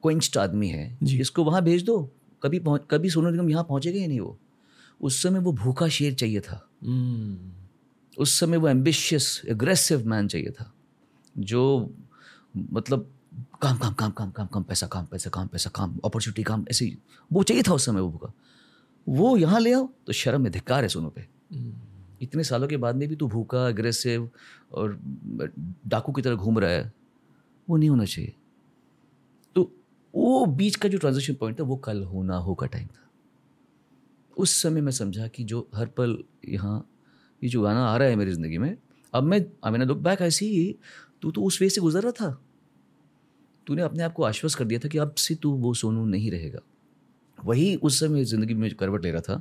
क्वेंच्ड 0.03 0.37
आदमी 0.39 0.69
है 0.69 0.99
इसको 1.03 1.45
वहाँ 1.45 1.63
भेज 1.65 1.83
दो। 1.85 1.99
कभी 2.43 2.59
पहुँच 2.61 2.83
कभी 2.91 3.11
सोनू 3.11 3.31
निगम 3.31 3.51
यहाँ 3.51 3.65
पहुँचेगा 3.65 3.99
ही 3.99 4.07
नहीं 4.07 4.21
वो। 4.21 4.39
उस 5.01 5.23
समय 5.23 5.39
वो 5.39 5.53
भूखा 5.53 5.89
शेर 5.89 6.15
चाहिए 6.15 6.41
था। 6.41 6.69
हम्म, 6.85 7.53
उस 8.17 8.39
समय 8.41 8.57
वो 8.57 8.69
एम्बिशियस 8.69 9.43
एग्रेसिव 9.49 10.07
मैन 10.09 10.29
चाहिए 10.29 10.51
था 10.51 10.73
जो 11.35 11.63
मतलब 12.73 13.11
काम 13.63 13.77
काम 13.79 13.93
काम 13.95 14.11
काम 14.11 14.31
काम 14.31 14.47
काम 14.47 14.63
पैसा 14.63 14.87
काम 14.87 15.07
पैसा 15.07 15.31
काम 15.31 15.47
पैसा 15.47 15.71
काम 15.75 15.99
अपॉर्चुनिटी 16.05 16.43
काम 16.43 16.65
ऐसे 16.71 16.97
वो 17.31 17.43
चाहिए 17.43 17.63
था 17.63 17.73
उस 17.73 17.87
समय 17.87 18.01
वो 18.01 18.11
भूखा। 18.11 18.33
वो 19.07 19.37
यहाँ 19.37 19.61
ले 19.61 19.73
आओ 19.73 19.89
तो 20.07 20.13
शर्म 20.13 20.43
में 20.43 20.51
धिक्कार 20.53 20.83
है 20.83 20.89
सोनू 20.89 21.09
पे। 21.09 21.21
हम्म, 21.21 21.73
इतने 22.21 22.45
सालों 22.45 22.69
के 22.69 22.77
बाद 22.77 22.97
में 22.97 23.09
भी 23.09 23.17
तू 23.17 23.29
भूखा 23.29 23.67
अग्रेसिव 23.69 24.29
और 24.73 24.99
डाकू 25.87 26.13
की 26.13 26.23
तरह 26.23 26.35
घूम 26.35 26.59
रहा 26.59 26.71
है, 26.71 26.93
वो 27.69 27.77
नहीं 27.77 27.89
होना 27.91 28.05
चाहिए। 28.05 28.35
तो 29.57 29.71
वो 30.15 30.45
बीच 30.49 30.77
का 30.77 30.89
जो 30.89 30.99
ट्रांजिशन 30.99 31.35
पॉइंट 31.35 31.59
था, 31.61 31.65
वो 31.65 31.77
कल 31.79 32.03
होना 32.05 32.37
हो 32.39 32.55
का 32.55 32.67
टाइम 32.69 32.87
था। 32.87 33.09
उस 34.37 34.63
समय 34.63 34.81
मैं 34.81 34.93
समझा 34.93 35.27
कि 35.29 35.45
जो 35.45 35.69
हर 35.75 35.87
पल 35.89 36.19
यहाँ, 36.49 36.89
ये 37.43 37.49
जो 37.49 37.63
गाना 37.63 37.87
आ 37.87 37.97
रहा 37.97 38.09
है 38.09 38.17
मेरी 38.17 38.33
ज़िंदगी 38.33 38.59
में, 38.59 38.77
अब 39.13 39.23
मैं 39.25 39.45
आई 39.65 39.73
मीन 39.73 39.83
लुक 39.83 39.99
बैक 40.01 40.21
ऐसी 40.23 40.47
ही 40.49 40.75
तू 41.23 41.31
तो 41.31 41.43
उस 41.43 41.61
वे 41.63 41.69
से 41.69 41.81
गुजर 41.81 42.03
रहा 42.03 42.13
था। 42.13 42.31
तूने 43.67 43.83
अपने 43.83 44.03
आप 44.03 44.13
को 44.13 44.23
आश्वस्त 44.25 44.59
कर 44.59 44.65
दिया 44.65 44.81
था 44.81 44.89
कि 44.89 44.99
अब 44.99 45.15
से 45.17 45.35
तू 45.35 45.51
वो 45.53 45.73
सोनू 45.75 46.05
नहीं 46.07 46.31
रहेगा। 46.31 46.61
वही 47.39 47.75
उस 47.77 48.01
समय 48.01 48.25
ज़िंदगी 48.25 48.55
में 48.55 48.75
करवट 48.75 49.05
ले 49.05 49.11
रहा 49.11 49.21
था 49.23 49.41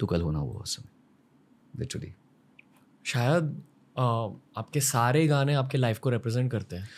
तो 0.00 0.06
कल 0.06 0.22
होना 0.22 0.38
हुआ 0.38 0.60
उस 0.60 0.76
समय। 0.76 0.90
लिटरली 1.74 2.12
शायद 3.04 3.60
आपके 3.96 4.80
सारे 4.80 5.26
गाने 5.26 5.54
आपके 5.54 5.78
लाइफ 5.78 5.98
को 5.98 6.10
रिप्रेजेंट 6.10 6.50
करते 6.50 6.76
हैं। 6.76 6.88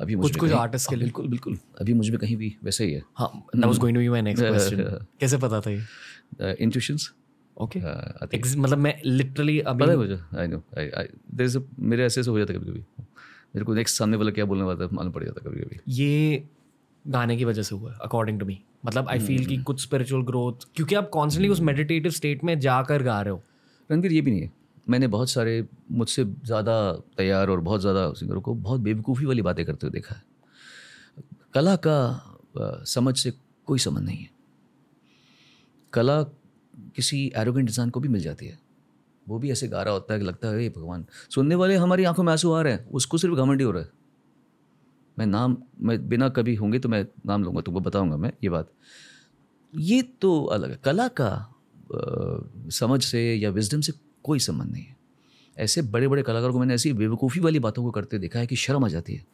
अभी 0.00 0.14
कुछ 0.14 0.36
कुछ 0.36 0.52
आर्टिस्ट 0.52 0.88
के 0.90 0.96
लिए। 0.96 1.02
बिल्कुल 1.02 1.28
बिल्कुल। 1.28 1.58
अभी 1.80 1.92
मुझमें 1.94 2.18
कहीं 2.18 2.36
भी 2.36 2.54
वैसे 2.64 2.84
ही 2.84 2.92
है। 2.92 3.02
हाँ 3.16 3.28
was 3.56 3.78
going 3.78 3.96
to 3.96 4.00
be 4.00 4.08
my 4.08 4.22
next 4.22 4.44
question 4.44 5.06
कैसे 5.20 5.38
पता 5.38 5.60
था 5.60 5.70
ये? 5.70 6.54
इंट्यूशंस 6.60 7.12
ओके 7.56 7.80
मतलब 8.56 8.78
मैं 8.78 8.94
लिटरली 9.04 9.58
अभी 9.60 9.82
पता 9.82 9.92
है 9.92 9.96
मुझे? 9.98 10.18
I 10.38 10.46
know 10.46 10.62
I 10.78 10.86
there 10.86 11.42
is 11.42 11.58
मेरे 11.78 12.04
ऐसे 12.04 12.20
ऐसे 12.20 12.30
हो 12.30 12.38
जाता 12.38 12.54
कभी 12.54 12.70
कभी 12.70 12.80
मेरे 12.80 13.64
को 13.64 13.74
नेक्स्ट 13.74 13.98
सामने 13.98 14.16
वाला 14.16 14.30
क्या 14.30 14.44
बोलने 14.44 14.64
वाला 14.64 14.84
है 14.84 14.90
मालूम 14.92 15.12
पड़ 15.12 15.24
जाता 15.24 15.50
कभी 15.50 15.60
कभी 15.60 15.80
ये 15.88 16.44
गाने 17.04 17.36
की 17.36 17.44
वजह 17.44 17.62
से 17.62 17.74
हुआ 17.74 17.92
है 17.92 17.98
अकॉर्डिंग 18.02 18.40
टू 18.40 18.46
मी 18.46 18.58
मतलब 18.86 19.08
आई 19.08 19.18
फील 19.18 19.44
कि 19.46 19.56
कुछ 19.58 19.82
स्पिरिचुअल 19.82 20.22
ग्रोथ 20.22 20.66
क्योंकि 20.76 20.94
आप 20.94 21.08
कॉन्स्टेंटली 21.08 21.48
उस 21.48 21.60
मेडिटेटिव 21.60 22.12
स्टेट 22.12 22.44
में 22.44 22.58
जाकर 22.60 23.02
गा 23.02 23.20
रहे 23.20 23.32
हो। 23.32 23.42
रणवीर 23.90 24.12
ये 24.12 24.20
भी 24.20 24.30
नहीं 24.30 24.40
है। 24.40 24.52
मैंने 24.88 25.06
बहुत 25.06 25.30
सारे 25.30 25.64
मुझसे 25.90 26.24
ज़्यादा 26.24 26.92
तैयार 27.16 27.50
और 27.50 27.60
बहुत 27.60 27.80
ज़्यादा 27.80 28.12
सिंगरों 28.12 28.40
को 28.40 28.54
बहुत 28.54 28.80
बेवकूफ़ी 28.80 29.26
वाली 29.26 29.42
बातें 29.42 29.64
करते 29.66 29.86
हुए 29.86 29.92
देखा 29.92 30.14
है। 30.14 30.22
कला 31.54 31.76
का 31.76 32.82
समझ 32.86 33.16
से 33.18 33.32
कोई 33.68 33.78
संबंध 33.78 34.04
नहीं 34.04 34.18
है। 34.18 34.30
कला 35.92 36.22
किसी 36.96 37.32
एरोगेंट 37.36 37.68
इंसान 37.68 37.90
को 37.90 38.00
भी 38.00 38.08
मिल 38.08 38.20
जाती 38.22 38.46
है। 38.46 38.58
वो 39.26 39.38
भी 39.38 39.50
ऐसे 39.50 39.68
गा 39.68 39.82
रहा 39.82 39.94
होता 39.94 40.14
है 40.14 40.20
कि 40.20 40.26
लगता 40.26 40.48
है, 40.48 40.60
हे 40.60 40.68
भगवान, 40.68 41.04
सुनने 41.30 41.54
वाले 41.54 41.76
हमारी 41.76 42.04
आँखों 42.04 42.22
में 42.22 42.32
आँसू 42.32 42.52
आ 42.52 42.62
रहे 42.62 42.72
हैं, 42.72 42.88
उसको 42.90 43.18
सिर्फ़ 43.18 43.34
घमंडी 43.34 43.64
हो 43.64 43.70
रहा 43.70 43.82
है। 43.82 43.90
मैं 45.18 45.26
नाम, 45.26 45.56
मैं 45.80 46.08
बिना 46.08 46.28
कभी 46.28 46.54
होंगे 46.54 46.78
तो 46.78 46.88
मैं 46.88 47.06
नाम 47.26 47.44
लूँगा, 47.44 47.60
तुमको 47.60 47.80
बताऊँगा 47.80 48.16
मैं, 48.16 48.32
ये 48.44 48.50
बात। 48.50 48.70
ये 49.72 50.02
तो 50.02 50.44
अलग 50.44 50.70
है। 50.70 50.78
कला 50.84 51.08
का 51.08 51.30
समझ 51.88 53.02
से 53.04 53.22
या 53.34 53.50
विजडम 53.50 53.80
से 53.80 53.92
कोई 54.24 54.38
संबंध 54.38 54.72
नहीं 54.72 54.84
है। 54.84 54.96
ऐसे 55.56 55.82
बड़े 55.84 56.08
बड़े 56.08 56.22
कलाकारों 56.22 56.52
को 56.52 56.58
मैंने 56.58 56.74
ऐसी 56.74 56.92
बेवकूफ़ी 56.92 57.40
वाली 57.40 57.58
बातों 57.58 57.84
को 57.84 57.90
करते 57.90 58.18
देखा 58.18 58.38
है 58.38 58.46
कि 58.46 58.56
शर्म 58.56 58.84
आ 58.84 58.88
जाती 58.88 59.14
है। 59.14 59.24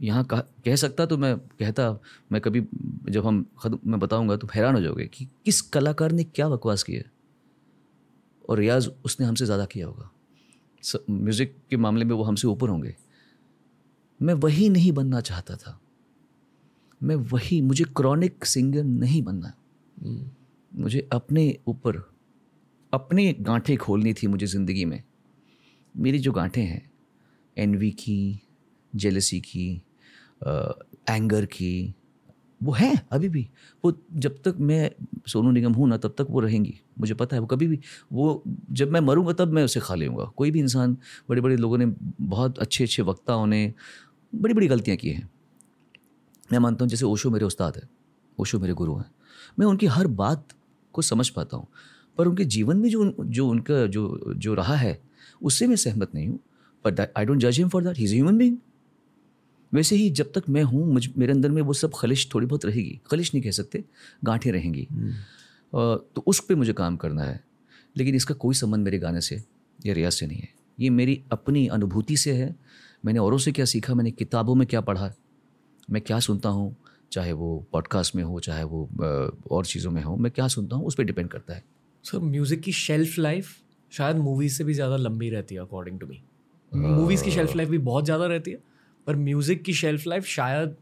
यहाँ 0.00 0.24
कह 0.24 0.40
कह 0.64 0.76
सकता 0.76 1.06
तो 1.06 1.16
मैं 1.18 1.36
कहता, 1.38 1.90
मैं 2.32 2.40
कभी 2.40 2.60
जब 3.08 3.26
हम 3.26 3.44
खुद, 3.58 3.78
मैं 3.86 4.00
बताऊँगा 4.00 4.36
तो 4.36 4.48
हैरान 4.54 4.74
हो 4.74 4.80
जाओगे 4.80 5.06
कि 5.06 5.28
किस 5.44 5.60
कलाकार 5.70 6.12
ने 6.12 6.24
क्या 6.24 6.48
बकवास 6.48 6.82
किया 6.82 7.02
और 8.48 8.58
रियाज 8.58 8.90
उसने 9.04 9.26
हमसे 9.26 9.44
ज़्यादा 9.44 9.64
किया 9.64 9.86
होगा। 9.86 10.10
म्यूज़िक 11.10 11.56
के 11.70 11.76
मामले 11.76 12.04
में 12.04 12.14
वो 12.14 12.22
हमसे 12.24 12.48
ऊपर 12.48 12.68
होंगे। 12.68 12.94
मैं 14.20 14.34
वही 14.34 14.68
नहीं 14.68 14.92
बनना 14.92 15.20
चाहता 15.20 15.56
था। 15.56 15.78
मैं 17.00 17.16
वही, 17.16 17.60
मुझे 17.60 17.84
क्रॉनिक 17.96 18.44
सिंगर 18.44 18.84
नहीं 18.84 19.22
बनना। 19.22 19.52
मुझे 20.72 21.08
अपने 21.12 21.44
ऊपर, 21.68 22.02
अपने 22.92 23.32
गांठें 23.40 23.76
खोलनी 23.76 24.12
थी 24.14 24.26
मुझे 24.26 24.46
ज़िंदगी 24.46 24.84
में। 24.84 25.02
मेरी 25.94 26.18
जो 26.18 26.32
गांठें 26.32 26.62
हैं 26.62 26.90
एनवी 27.56 27.90
की 27.90 28.40
जेलसी 28.92 29.40
की 29.40 29.70
एंगर 31.10 31.44
की, 31.46 31.94
वो 32.60 32.72
हैं 32.72 32.94
अभी 33.12 33.28
भी। 33.28 33.48
वो 33.84 33.92
जब 34.14 34.36
तक 34.44 34.56
मैं 34.60 34.90
सोनू 35.26 35.50
निगम 35.50 35.72
हूँ 35.72 35.88
ना, 35.88 35.96
तब 35.96 36.14
तक 36.18 36.26
वो 36.30 36.40
रहेंगी। 36.40 36.74
मुझे 37.00 37.14
पता 37.14 37.36
है, 37.36 37.40
वो 37.40 37.46
कभी 37.46 37.66
भी, 37.66 37.78
वो 38.12 38.42
जब 38.70 38.92
मैं 38.92 39.00
मरूँगा, 39.00 39.32
तब 39.32 39.52
मैं 39.52 39.64
उसे 39.64 39.80
खा 39.80 39.94
लूँगा 39.94 40.24
कोई 40.36 40.50
भी 40.50 40.60
इंसान 40.60 40.96
बड़े 41.28 41.40
बड़े 41.40 41.56
लोगों 41.56 41.78
ने 41.78 41.86
बहुत 42.20 42.58
अच्छे 42.58 42.84
अच्छे 42.84 43.02
वक्ताओं 43.02 43.46
ने 43.46 43.72
बड़ी 44.32 44.54
बड़ी 44.54 44.68
गलतियाँ 44.68 44.96
की 44.96 45.10
हैं। 45.10 45.28
मैं 46.52 46.58
मानता 46.58 46.84
हूँ, 46.84 46.90
जैसे 46.90 47.04
ओशो 47.04 47.30
मेरे 47.30 47.44
उस्ताद 47.44 47.76
है, 47.76 47.88
ओशो 48.38 48.58
मेरे 48.60 48.74
गुरु 48.74 48.96
हैं। 48.96 49.10
मैं 49.58 49.66
उनकी 49.66 49.86
हर 49.86 50.06
बात 50.06 50.48
को 50.92 51.02
समझ 51.02 51.28
पाता 51.28 51.56
हूँ। 51.56 51.66
पर 52.18 52.26
उनके 52.26 52.44
जीवन 52.44 52.76
में 52.76 52.90
जो 52.90 53.16
जो 53.20 53.48
उनका 53.48 53.86
जो 53.86 54.34
जो 54.36 54.54
रहा 54.54 54.76
है 54.76 55.02
उससे 55.42 55.66
मैं 55.66 55.76
सहमत 55.76 56.14
नहीं 56.14 56.28
हूँ। 56.28 56.40
बट 56.84 57.12
आई 57.16 57.24
डोंट 57.24 57.38
जज 57.38 57.58
him 57.58 57.68
for 57.68 57.84
that 57.84 57.98
he 57.98 58.04
is 58.04 58.14
human 58.14 58.38
being 58.38 58.56
वैसे 59.72 59.96
ही 59.96 60.10
जब 60.10 60.32
तक 60.34 60.42
मैं 60.48 60.62
हूँ 60.62 60.92
मुझ 60.92 61.08
मेरे 61.18 61.32
अंदर 61.32 61.50
में 61.50 61.62
वो 61.62 61.72
सब 61.72 61.92
खलिश 61.98 62.28
थोड़ी 62.34 62.46
बहुत 62.46 62.64
रहेगी। 62.64 63.00
खलिश 63.10 63.34
नहीं 63.34 63.44
कह 63.44 63.50
सकते 63.50 63.84
गांठें 64.24 64.52
रहेंगी। 64.52 64.88
अ, 64.92 65.14
तो 65.74 66.24
उस 66.26 66.40
पर 66.40 66.54
मुझे 66.54 66.72
काम 66.72 66.96
करना 66.96 67.22
है। 67.22 67.44
लेकिन 67.96 68.14
इसका 68.14 68.34
कोई 68.34 68.54
संबंध 68.54 68.84
मेरे 68.84 68.98
गाने 68.98 69.20
से 69.20 69.44
या 69.86 69.94
रियाज 69.94 70.12
से 70.12 70.26
नहीं 70.26 70.38
है। 70.38 70.48
ये 70.80 70.90
मेरी 70.90 71.24
अपनी 71.32 71.66
अनुभूति 71.66 72.16
से 72.16 72.32
है। 72.32 72.56
मैंने 73.04 73.18
औरों 73.18 73.38
से 73.38 73.52
क्या 73.52 73.64
सीखा? 73.64 73.94
मैंने 73.94 74.10
किताबों 74.10 74.54
में 74.54 74.66
क्या 74.66 74.80
पढ़ा? 74.80 75.14
मैं 75.90 76.02
क्या 76.02 76.20
सुनता 76.20 76.48
हूँ? 76.48 76.76
चाहे 77.12 77.32
वो 77.34 77.48
पॉडकास्ट 77.72 78.14
में 78.16 78.22
हो 78.22 78.40
चाहे 78.40 78.64
वो 78.64 78.88
और 79.50 79.66
चीज़ों 79.66 79.90
में 79.90 80.02
हो 80.02 80.16
मैं 80.16 80.32
क्या 80.32 80.48
सुनता 80.48 80.76
हूँ 80.76 80.86
उस 80.86 80.94
पर 80.94 81.04
डिपेंड 81.04 81.28
करता 81.30 81.54
है। 81.54 81.64
सर 82.04 82.18
म्यूज़िक 82.20 82.60
की 82.60 82.72
शेल्फ 82.74 83.18
लाइफ 83.18 83.56
शायद 83.92 84.16
मूवीज़ 84.18 84.56
से 84.56 84.64
भी 84.64 84.74
ज़्यादा 84.74 84.96
लंबी 84.98 85.30
रहती 85.30 85.54
है 85.54 85.60
अकॉर्डिंग 85.60 85.98
टू 86.00 86.06
मी 86.06 86.22
मूवीज़ 86.72 87.24
की 87.24 87.30
शेल्फ 87.30 87.56
लाइफ 87.56 87.68
भी 87.68 87.78
बहुत 87.80 88.04
ज़्यादा 88.04 88.26
रहती 88.26 88.50
है 88.50 88.62
पर 89.06 89.16
म्यूज़िक 89.18 89.62
की 89.62 89.72
शेल्फ 89.74 90.06
लाइफ 90.06 90.24
शायद 90.26 90.76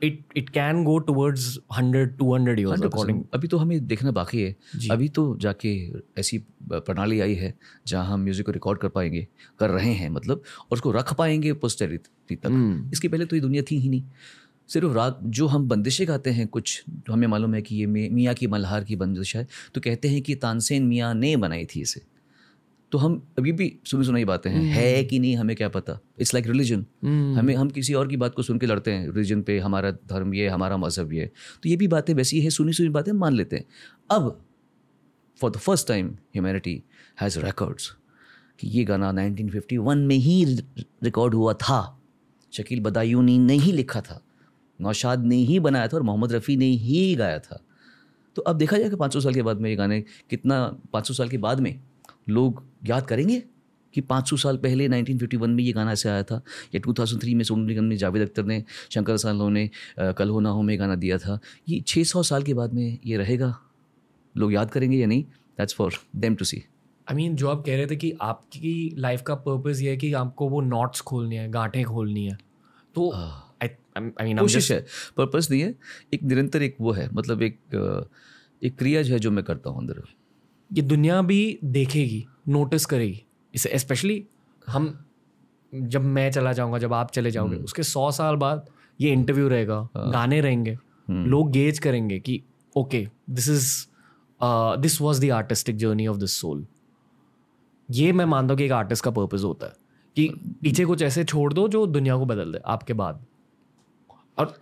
it 0.00 0.22
it 0.36 0.48
can 0.50 0.82
go 0.84 0.98
towards 0.98 1.58
hundred 1.76 2.16
two 2.18 2.32
hundred 2.34 2.60
years 2.60 2.82
according 2.82 3.22
अभी 3.34 3.48
तो 3.48 3.58
हमें 3.58 3.86
देखना 3.86 4.10
बाकी 4.10 4.40
है। 4.42 4.54
अभी 4.90 5.08
तो 5.08 5.24
जाके 5.40 5.74
ऐसी 6.20 6.38
प्रणाली 6.72 7.20
आई 7.20 7.34
है 7.34 7.54
जहाँ 7.86 8.06
हम 8.06 8.20
म्यूज़िक 8.20 8.46
को 8.46 8.52
रिकॉर्ड 8.52 8.78
कर 8.78 8.88
पाएँगे 8.88 9.26
कर 9.58 9.70
रहे 9.70 9.92
हैं 9.92 10.08
मतलब 10.10 10.42
और 10.60 10.72
उसको 10.72 10.92
रख 10.92 11.12
पाएँगे 11.14 11.52
पोस्टेरिटी 11.54 12.36
तक। 12.36 12.90
इसके 12.92 13.08
पहले 13.08 13.24
तो 13.24 13.36
ये 13.36 13.42
दुनिया 13.42 13.62
थी 13.70 13.78
ही 13.78 13.88
नहीं। 13.88 14.02
सिर्फ़ 14.72 14.92
रात 14.92 15.18
जो 15.22 15.46
हम 15.46 15.68
बंदिशें 15.68 16.06
गाते 16.08 16.30
हैं 16.30 16.46
कुछ 16.48 16.82
तो 17.06 17.12
हमें 17.12 17.26
मालूम 17.28 17.54
है 17.54 17.62
कि 17.62 17.76
ये 17.76 17.86
मियाँ 17.86 18.34
की 18.34 18.46
मल्हार 18.46 18.84
की 18.84 18.96
बंदिश 18.96 19.36
है 19.36 19.46
तो 19.74 19.80
कहते 19.80 20.08
हैं 20.08 20.22
कि 20.22 20.34
तानसेन 20.34 20.86
मियाँ 20.86 21.14
ने 21.14 21.36
बनाई 21.36 21.64
थी 21.64 21.80
इसे। 21.80 22.02
तो 22.92 22.98
हम 22.98 23.14
अभी 23.38 23.52
भी 23.52 23.66
सुनी 23.84 24.04
सुनाई 24.04 24.24
बातें 24.24 24.50
हैं 24.50 24.62
है 24.64 25.04
कि 25.04 25.18
नहीं 25.18 25.36
हमें 25.36 25.54
क्या 25.56 25.68
पता? 25.68 25.98
इट्स 26.18 26.34
लाइक 26.34 26.46
रिलीजन 26.46 26.84
हमें 27.38 27.54
हम 27.54 27.68
किसी 27.70 27.94
और 27.94 28.08
की 28.08 28.16
बात 28.16 28.34
को 28.34 28.42
सुन 28.42 28.58
के 28.58 28.66
लड़ते 28.66 28.92
हैं 28.92 29.08
रिलीजन 29.08 29.42
पे 29.42 29.58
हमारा 29.58 29.90
धर्म 29.90 30.34
ये 30.34 30.48
हमारा 30.48 30.76
मज़हब 30.76 31.12
ये। 31.12 31.30
तो 31.62 31.68
ये 31.68 31.76
भी 31.76 31.88
बातें 31.88 32.12
वैसी 32.14 32.40
है 32.40 32.50
सुनी 32.50 32.72
सुनी 32.72 32.88
बातें 32.88 33.12
मान 33.12 33.34
लेते 33.34 33.56
हैं। 33.56 33.64
अब 34.10 34.44
for 35.40 35.50
the 35.50 35.56
first 35.56 35.88
time 35.88 36.08
humanity 36.08 36.82
has 37.20 37.38
records 37.38 37.88
कि 38.60 38.68
ये 38.68 38.84
गाना 38.84 39.12
1951 39.12 40.06
में 40.06 40.16
ही 40.16 40.44
रिकॉर्ड 41.04 41.34
हुआ 41.34 41.54
था। 41.54 41.80
शकील 42.52 42.80
बदायूनी 42.80 43.38
ने 43.38 43.54
ही 43.54 43.72
लिखा 43.72 44.00
था। 44.00 44.22
नौशाद 44.82 45.24
ने 45.24 45.36
ही 45.36 45.60
बनाया 45.60 45.88
था 45.88 45.96
और 45.96 46.02
मोहम्मद 46.02 46.32
रफ़ी 46.32 46.56
ने 46.56 46.66
ही 46.66 47.14
गाया 47.14 47.38
था। 47.38 47.60
तो 48.36 48.42
अब 48.42 48.58
देखा 48.58 48.78
जाएगा 48.78 48.96
पाँच 48.96 49.12
सौ 49.12 49.20
साल 49.20 49.34
के 49.34 49.42
बाद 49.42 49.60
में 49.60 49.70
ये 49.70 49.76
गाने 49.76 50.00
कितना 50.30 50.64
पाँच 50.92 51.08
सौ 51.08 51.14
साल 51.14 51.28
के 51.28 51.38
बाद 51.38 51.60
में 51.60 51.78
लोग 52.28 52.62
याद 52.86 53.06
करेंगे 53.06 53.42
कि 53.94 54.00
500 54.00 54.36
साल 54.38 54.56
पहले 54.56 54.88
1951 54.88 55.48
में 55.48 55.62
ये 55.64 55.72
गाना 55.72 55.92
ऐसे 55.92 56.08
आया 56.08 56.22
था 56.22 56.40
या 56.74 56.80
2003 56.80 57.34
में 57.34 57.44
सोनू 57.44 57.64
निगम 57.66 57.84
ने 57.84 57.96
जावेद 57.96 58.22
अख्तर 58.22 58.44
ने 58.44 58.62
शंकर 58.90 59.16
सालों 59.16 59.48
ने 59.50 59.68
कल 59.98 60.28
हो 60.28 60.40
ना 60.40 60.50
हो 60.50 60.62
में 60.62 60.78
गाना 60.78 60.94
दिया 60.94 61.18
था। 61.18 61.38
ये 61.68 61.80
600 61.80 62.22
साल 62.22 62.42
के 62.42 62.54
बाद 62.54 62.74
में 62.74 62.98
ये 63.06 63.16
रहेगा। 63.16 63.54
लोग 64.34 64.52
याद 64.52 64.70
करेंगे 64.70 64.96
या 64.98 65.06
नहीं? 65.06 65.22
That's 65.58 65.74
for 65.74 65.92
them 66.16 66.34
to 66.34 66.44
see 66.44 66.62
I 67.06 67.16
mean 67.16 67.36
जो 67.36 67.48
आप 67.48 67.62
कह 67.66 67.76
रहे 67.76 67.86
थे 67.86 67.96
कि 67.96 68.12
आपकी 68.22 68.94
लाइफ 68.98 69.22
का 69.22 69.34
पर्पस 69.34 69.80
ये 69.82 69.90
है 69.90 69.96
कि 69.96 70.12
आपको 70.12 70.48
वो 70.48 70.60
नॉट्स 70.60 71.00
खोलनी 71.00 71.36
है 71.36 71.50
गांठें 71.50 71.84
खोलनी 71.84 72.24
है। 72.26 72.38
तो 72.94 73.10
आई 73.96 74.10
आई 74.20 74.26
मीन 74.26 74.38
कोशिश 74.38 74.70
है। 74.72 74.80
पर्पस 75.16 75.48
नहीं 75.50 75.60
है। 75.60 75.74
एक 76.14 76.22
निरंतर 76.22 76.62
एक 76.62 76.76
वो 76.80 76.92
है। 76.92 77.08
मतलब 77.14 77.42
एक 77.42 77.58
एक 78.62 78.76
क्रिया 78.78 79.02
जो 79.02 79.12
है 79.12 79.18
जो 79.18 79.30
मैं 79.30 79.44
करता 79.44 79.70
हूँ 79.70 79.78
अंदर। 79.78 80.02
ये 80.70 80.82
दुनिया 80.82 81.22
भी 81.22 81.58
देखेगी 81.64 82.24
नोटिस 82.48 82.86
करेगी। 82.86 83.22
इसे 83.54 83.78
स्पेशली 83.78 84.24
हम 84.66 85.06
जब 85.72 86.04
मैं 86.04 86.30
चला 86.32 86.52
जाऊँगा 86.52 86.78
जब 86.78 86.92
आप 86.92 87.10
चले 87.10 87.30
जाओगे 87.30 87.56
उसके 87.56 87.82
सौ 87.82 88.10
साल 88.10 88.36
बाद 88.36 88.66
ये 89.00 89.10
इंटरव्यू 89.10 89.48
रहेगा 89.48 89.88
गाने 89.96 90.40
रहेंगे 90.40 90.76
लोग 91.10 91.50
गेज 91.50 91.78
करेंगे 91.78 92.18
कि 92.20 92.42
okay 92.76 93.08
this 93.30 93.48
is 93.48 93.86
this 94.80 95.00
was 95.00 95.26
the 95.26 95.30
artistic 95.30 95.76
journey 95.76 96.06
of 96.06 96.16
this 96.16 96.32
soul 96.32 96.66
ये 97.90 98.12
मैं 98.12 98.24
मानता 98.24 98.52
हूँ 98.52 98.58
कि 98.58 98.64
एक 98.64 98.72
आर्टिस्ट 98.72 99.04
का 99.04 99.10
पर्पज 99.10 99.44
होता 99.44 99.66
है 99.66 99.72
कि 100.16 100.28
पीछे 100.62 100.84
कुछ 100.84 101.02
ऐसे 101.02 101.24
छोड़ 101.24 101.52
दो 101.52 101.68
जो 101.68 101.86
दुनिया 101.86 102.16
को 102.16 102.26
बदल 102.26 102.52
दे 102.52 102.58
आपके 102.66 102.92
बाद। 102.92 103.24
और 104.38 104.54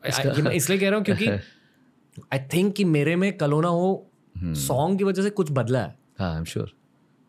मैं 0.42 0.52
इसलिए 0.52 0.78
कह 0.78 0.88
रहा 0.88 0.96
हूँ 0.96 1.04
क्योंकि 1.04 1.28
आई 2.32 2.38
थिंक 2.54 2.74
कि 2.74 2.84
मेरे 2.86 3.16
में 3.16 3.32
कलो 3.38 3.60
ना 3.60 3.68
हो 3.68 4.06
सॉन्ग 4.36 4.98
की 4.98 5.04
वजह 5.04 5.22
से 5.22 5.30
कुछ 5.30 5.50
बदला 5.52 5.80
है। 5.80 5.94
हाँ 6.18 6.32
आई 6.32 6.38
एम 6.38 6.44
श्योर 6.44 6.72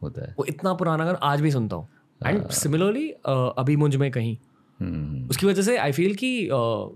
होता 0.02 0.22
है। 0.22 0.36
वो 0.38 0.46
इतना 0.46 0.74
पुराना 0.74 1.06
गाना 1.06 1.18
आज 1.24 1.42
भी 1.42 1.52
सुनता 1.52 1.76
हूँ। 1.76 1.88
एंड 2.22 2.48
सिमिलरली 2.50 3.10
अभी 3.30 3.76
मुझमें 3.76 4.10
कहीं। 4.12 4.36
हम्म, 4.80 5.28
उसकी 5.30 5.46
वजह 5.46 5.62
से 5.62 5.78
आई 5.78 5.92
फील 5.92 6.16
कि 6.16 6.50
uh, 6.50 6.90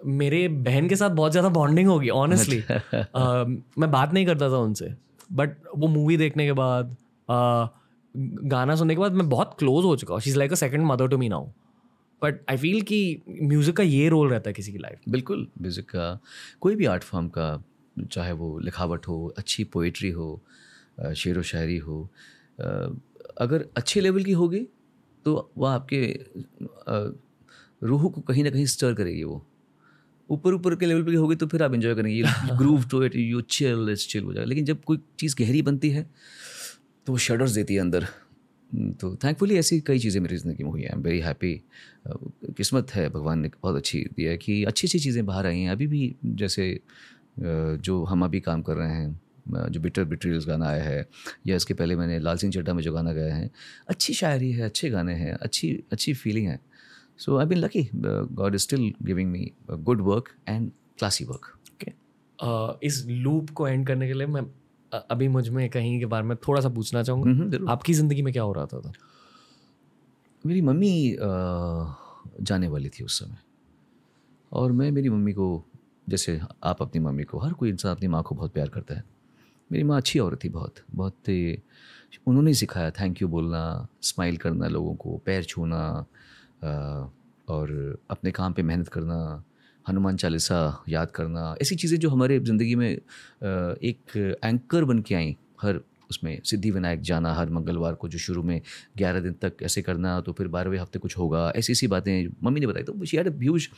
मेरे 0.00 0.46
बहन 0.48 0.88
के 0.88 0.96
साथ 0.96 1.10
बहुत 1.10 1.32
ज़्यादा 1.32 1.48
बॉन्डिंग 1.48 1.88
होगी 1.88 2.08
ऑनेस्टली 2.10 2.62
मैं 2.72 3.90
बात 3.90 4.12
नहीं 4.12 4.26
करता 4.26 4.48
था 4.50 4.58
उनसे। 4.58 4.94
बट 5.32 5.56
वो 5.76 5.88
मूवी 5.88 6.16
देखने 6.16 6.46
के 6.46 6.52
बाद 6.52 6.96
uh, 7.28 7.68
गाना 8.46 8.74
सुनने 8.76 8.94
के 8.94 9.00
बाद 9.00 9.12
मैं 9.12 9.28
बहुत 9.28 9.54
क्लोज 9.58 9.84
हो 9.84 9.96
चुका 9.96 10.14
हूँ। 10.14 10.20
She 10.20 10.30
is 10.30 10.38
like 10.38 10.52
a 10.52 10.56
second 10.56 10.86
mother 10.86 11.08
to 11.08 11.18
me 11.18 11.28
now 11.28 11.46
but 12.22 12.40
I 12.50 12.56
feel 12.56 12.80
कि 12.82 13.22
म्यूज़िक 13.28 13.76
का 13.76 13.82
ये 13.82 14.08
रोल 14.08 14.30
रहता 14.30 14.50
है 14.50 14.54
किसी 14.54 14.72
की 14.72 14.78
लाइफ 14.78 15.08
बिल्कुल 15.08 15.46
म्यूज़िक 15.60 15.84
का 15.86 16.18
कोई 16.60 16.76
भी 16.76 16.86
आर्ट 16.86 17.02
फॉर्म 17.02 17.28
का 17.28 17.62
चाहे 18.12 18.32
वो 18.32 18.58
लिखावट 18.58 19.08
हो 19.08 19.26
अच्छी 19.38 19.64
पोइट्री 19.72 20.10
हो 20.10 20.28
शेर 21.00 21.38
व 21.38 21.42
शायरी 21.42 21.76
हो 21.78 22.02
अगर 22.60 23.64
अच्छे 23.76 24.00
लेवल 24.00 24.24
की 24.24 24.32
होगी 24.32 24.66
तो 25.26 25.50
वह 25.58 25.70
आपके 25.70 26.06
रूह 27.82 28.08
को 28.10 28.20
कहीं 28.20 28.44
ना 28.44 28.50
कहीं 28.50 28.66
स्टर 28.66 28.94
करेगी 28.94 29.22
वो। 29.24 29.44
ऊपर 30.28 30.54
ऊपर 30.54 30.74
के 30.76 30.86
लेवल 30.86 31.02
पे 31.04 31.14
होगी 31.14 31.36
तो 31.36 31.46
फिर 31.46 31.62
आप 31.62 31.74
इन्जॉय 31.74 31.94
करेंगे। 31.94 32.56
Groove 32.58 32.84
to 32.90 33.02
it 33.04 33.16
you 33.16 33.40
chill 33.40 33.94
chill 33.96 34.24
हो 34.24 34.32
जाएगा। 34.32 34.48
लेकिन 34.48 34.64
जब 34.64 34.84
कोई 34.84 34.98
चीज़ 35.20 35.34
गहरी 35.38 35.62
बनती 35.62 35.90
है 35.90 36.02
तो 37.06 37.12
वो 37.12 37.18
शडर्स 37.18 37.50
देती 37.50 37.74
है 37.74 37.80
अंदर। 37.80 38.06
तो 38.72 39.14
थैंकफुली 39.24 39.56
ऐसी 39.58 39.80
कई 39.86 39.98
चीज़ें 39.98 40.20
मेरी 40.20 40.36
ज़िंदगी 40.36 40.64
में 40.64 40.70
हुई 40.70 40.82
हैं। 40.82 40.96
वेरी 40.98 41.18
हैप्पी 41.20 41.54
किस्मत 42.56 42.90
है, 42.94 43.08
भगवान 43.08 43.38
ने 43.38 43.50
बहुत 43.62 43.76
अच्छी 43.76 44.04
दिया 44.16 44.30
है 44.30 44.36
कि 44.38 44.62
अच्छी 44.64 44.86
अच्छी 44.86 44.98
चीज़ें 44.98 45.24
बाहर 45.26 45.46
आई 45.46 45.60
हैं। 45.60 45.70
अभी 45.70 45.86
भी 45.86 46.14
जैसे 46.24 46.78
जो 47.38 48.02
हम 48.04 48.24
अभी 48.24 48.40
काम 48.40 48.62
कर 48.62 48.76
रहे 48.76 48.92
हैं 48.92 49.70
जो 49.70 49.80
बिटर 49.80 50.04
बिट्रियल्स 50.04 50.46
गाना 50.46 50.66
आया 50.66 50.82
है, 50.84 51.06
या 51.46 51.56
इसके 51.56 51.74
पहले 51.74 51.96
मैंने 51.96 52.18
लाल 52.18 52.36
सिंह 52.36 52.52
चड्डा 52.52 52.74
में 52.74 52.82
जो 52.82 52.92
गाना 52.92 53.12
गाया 53.12 53.34
है, 53.34 53.50
अच्छी 53.88 54.14
शायरी 54.14 54.50
है, 54.52 54.62
अच्छे 54.62 54.90
गाने 54.90 55.14
हैं, 55.14 55.32
अच्छी 55.34 55.72
अच्छी 55.92 56.14
फीलिंग 56.14 56.48
है। 56.48 56.58
So 57.18 57.36
I 57.38 57.46
been 57.46 57.58
lucky 57.58 57.88
God 57.94 58.54
is 58.54 58.62
still 58.62 58.92
giving 59.02 59.30
me 59.30 59.50
good 59.70 60.00
work 60.02 60.28
and 60.48 60.70
classy 60.98 61.24
work 61.24 61.46
okay 61.72 62.86
इस 62.86 63.04
लूप 63.06 63.50
को 63.50 63.68
एंड 63.68 63.86
करने 63.86 64.06
के 64.08 64.14
लिए 64.14 64.26
मैं 64.26 64.42
अभी 64.92 65.28
मुझमें 65.28 65.68
कहीं 65.70 65.98
के 65.98 66.06
बारे 66.06 66.24
में 66.24 66.36
थोड़ा 66.48 66.60
सा 66.60 66.68
पूछना 66.68 67.02
चाहूँगा। 67.02 67.72
आपकी 67.72 67.94
ज़िंदगी 67.94 68.22
में 68.22 68.32
क्या 68.32 68.42
हो 68.42 68.52
रहा 68.52 68.66
था, 68.66 68.80
था? 68.80 68.92
मेरी 70.44 70.60
मम्मी 70.60 71.16
जाने 72.42 72.68
वाली 72.68 72.88
थी 72.88 73.04
उस 73.04 73.18
समय। 73.18 73.38
और 74.52 74.72
मैं 74.72 74.90
मेरी 74.90 75.08
मम्मी 75.08 75.32
को 75.32 75.64
जैसे 76.08 76.40
आप 76.64 76.82
अपनी 76.82 77.00
मम्मी 77.00 77.24
को 77.24 77.38
हर 77.38 77.52
कोई 77.52 77.70
इंसान 77.70 77.92
अपनी 77.92 78.08
माँ 78.08 78.22
को 78.22 78.34
बहुत 78.34 78.52
प्यार 78.52 78.68
करता 78.68 78.94
है। 78.94 79.04
मेरी 79.70 79.84
माँ 79.84 79.96
अच्छी 79.96 80.18
औरत 80.18 80.44
थी 80.44 80.48
बहुत 80.48 80.74
बहुत 80.94 81.28
उन्होंने 82.26 82.54
सिखाया 82.54 82.90
थैंक 82.90 83.22
यू 83.22 83.28
बोलना 83.28 83.88
स्माइल 84.02 84.36
करना 84.36 84.66
लोगों 84.68 84.94
को 84.94 85.16
पैर 85.26 85.44
छूना 85.44 86.06
और 87.48 87.70
अपने 88.10 88.30
काम 88.30 88.52
पे 88.52 88.62
मेहनत 88.62 88.88
करना। 88.88 89.44
हनुमान 89.88 90.16
चालीसा 90.16 90.84
याद 90.88 91.10
करना, 91.10 91.54
ऐसी 91.62 91.76
चीज़ें 91.76 91.98
जो 91.98 92.10
हमारे 92.10 92.38
ज़िंदगी 92.40 92.74
में 92.74 92.90
एक 92.90 94.38
एंकर 94.44 94.84
बन 94.84 95.00
के 95.02 95.14
आई, 95.14 95.36
हर 95.62 95.80
उसमें 96.10 96.40
सिद्धि 96.44 96.70
विनायक 96.70 97.00
जाना, 97.00 97.32
हर 97.34 97.50
मंगलवार 97.50 97.94
को 97.94 98.08
जो 98.08 98.18
शुरू 98.18 98.42
में 98.42 98.60
ग्यारह 98.98 99.20
दिन 99.20 99.32
तक 99.42 99.62
ऐसे 99.62 99.82
करना 99.82 100.20
तो 100.20 100.32
फिर 100.32 100.48
बारहवें 100.48 100.78
हफ़्ते 100.78 100.98
कुछ 100.98 101.16
होगा, 101.18 101.50
ऐसी 101.56 101.72
ऐसी 101.72 101.86
बातें 101.86 102.28
मम्मी 102.44 102.60
ने 102.60 102.66
बताई 102.66 102.82
तो 102.82 103.04
she 103.04 103.16
had 103.16 103.28
huge 103.40 103.68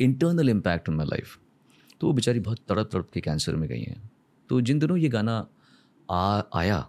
internal 0.00 0.48
impact 0.50 0.88
on 0.88 0.96
my 0.96 1.06
life 1.06 1.38
तो 2.00 2.06
वो 2.06 2.12
बेचारी 2.12 2.40
बहुत 2.40 2.58
तड़प 2.68 2.88
तड़प 2.92 3.10
के 3.14 3.20
कैंसर 3.20 3.56
में 3.56 3.68
गई 3.68 3.80
हैं। 3.80 4.10
तो 4.50 4.60
जिन 4.60 4.78
दिनों 4.78 4.96
ये 4.98 5.08
गाना 5.08 5.46
आ, 6.08 6.42
आया 6.54 6.86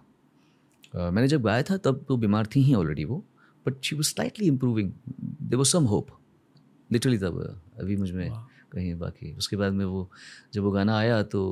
मैंने 0.94 1.28
जब 1.28 1.42
गाया 1.42 1.62
था, 1.62 1.76
तब 1.76 2.04
तो 2.08 2.16
बीमार 2.16 2.46
थी 2.46 2.62
ही 2.62 2.74
ऑलरेडी 2.74 3.04
वो 3.04 3.24
but 3.66 3.82
she 3.84 3.96
was 3.96 4.06
slightly 4.06 4.46
improving 4.46 4.92
they 5.42 5.56
was 5.56 5.68
some 5.68 5.84
hope 5.84 6.15
literally 6.90 7.18
तब 7.18 7.38
अभी 7.80 7.96
मुझमें 7.96 8.30
कहीं 8.72 8.94
बाकी। 8.98 9.32
उसके 9.34 9.56
बाद 9.56 9.72
में 9.72 9.84
वो 9.84 10.08
जब 10.54 10.62
वो 10.62 10.70
गाना 10.70 10.96
आया 10.98 11.22
तो 11.24 11.42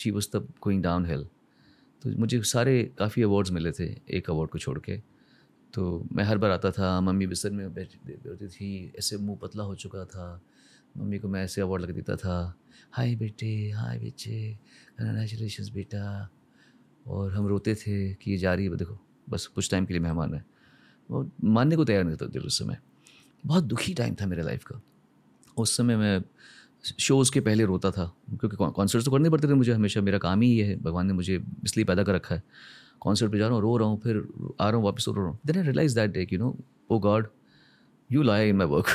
शी 0.00 0.10
वॉज़ 0.10 0.28
तब 0.32 0.48
गोइंग 0.62 0.82
डाउन 0.82 1.06
हिल 1.06 1.26
तो 2.02 2.10
मुझे 2.18 2.42
सारे 2.44 2.82
काफ़ी 2.98 3.22
अवार्ड्स 3.22 3.50
मिले 3.50 3.72
थे 3.72 3.84
एक 4.10 4.30
अवार्ड 4.30 4.50
को 4.50 4.58
छोड़ 4.58 4.78
के। 4.78 4.96
तो 5.74 6.06
मैं 6.12 6.24
हर 6.24 6.38
बार 6.38 6.50
आता 6.50 6.70
था 6.70 7.00
मम्मी 7.00 7.26
बिस्तर 7.26 7.50
में 7.50 7.72
बैठी 7.74 7.98
बैठी 8.06 8.48
थी 8.48 8.92
ऐसे 8.98 9.16
मुँह 9.16 9.38
पतला 9.42 9.64
हो 9.64 9.74
चुका 9.74 10.04
था। 10.04 10.40
मम्मी 10.96 11.18
को 11.18 11.28
मैं 11.28 11.42
ऐसे 11.44 11.60
अवार्ड 11.60 11.82
लग 11.82 11.90
देता 11.90 12.16
था 12.16 12.54
हाय 12.92 13.14
बेटे 13.14 13.70
हाय 13.70 13.98
बेटे 13.98 14.38
कंग्रेचुलेशन 14.98 15.72
बेटा। 15.74 16.30
और 17.06 17.32
हम 17.32 17.46
रोते 17.46 17.74
थे 17.74 18.14
कि 18.14 18.30
ये 18.30 18.36
जा 18.38 18.54
रही 18.54 18.64
है 18.64 18.76
देखो 18.76 18.98
बस 19.30 19.46
कुछ 19.46 19.70
टाइम 19.70 19.84
के 19.86 19.94
लिए 19.94 20.00
मेहमान 20.02 20.34
है। 20.34 20.44
वो 21.08 21.30
मानने 21.44 21.76
को 21.76 21.84
तैयार 21.84 22.04
नहीं 22.04 22.16
था 22.16 22.26
दिल 22.26 22.42
उस 22.42 22.58
समय। 22.58 22.78
बहुत 23.46 23.64
दुखी 23.64 23.94
टाइम 23.94 24.14
था 24.14 24.26
मेरे 24.26 24.42
लाइफ 24.42 24.64
का। 24.64 24.80
उस 25.56 25.76
समय 25.76 25.96
मैं 25.96 26.22
शोज़ 26.98 27.30
के 27.32 27.40
पहले 27.40 27.64
रोता 27.64 27.90
था, 27.90 28.04
क्योंकि 28.30 28.56
कॉन्सर्ट 28.56 29.04
तो 29.04 29.10
करने 29.10 29.30
पड़ते 29.30 29.48
थे 29.48 29.54
मुझे 29.54 29.72
हमेशा, 29.72 30.00
मेरा 30.00 30.18
काम 30.18 30.40
ही 30.40 30.50
ये 30.50 30.64
है। 30.64 30.76
भगवान 30.82 31.06
ने 31.06 31.12
मुझे 31.12 31.40
इसलिए 31.64 31.84
पैदा 31.84 32.02
कर 32.02 32.14
रखा 32.14 32.34
है। 32.34 32.42
कॉन्सर्ट 33.00 33.32
पे 33.32 33.38
जा 33.38 33.46
रहा 33.46 33.54
हूँ, 33.54 33.62
रो 33.62 33.76
रहा 33.76 33.88
हूँ, 33.88 34.00
फिर 34.00 34.16
आ 34.60 34.68
रहा 34.68 34.76
हूँ, 34.76 34.84
वापस 34.84 35.04
रो 35.08 35.14
रहा 35.14 35.24
हूँ। 35.24 35.38
Then 35.46 35.56
I 35.56 35.62
realise 35.62 35.94
that 35.94 36.10
day 36.10 36.26
you 36.32 36.38
know 36.38 36.56
oh 36.90 36.98
God 36.98 37.28
you 38.10 38.22
lie 38.22 38.48
in 38.48 38.56
my 38.56 38.66
work 38.66 38.86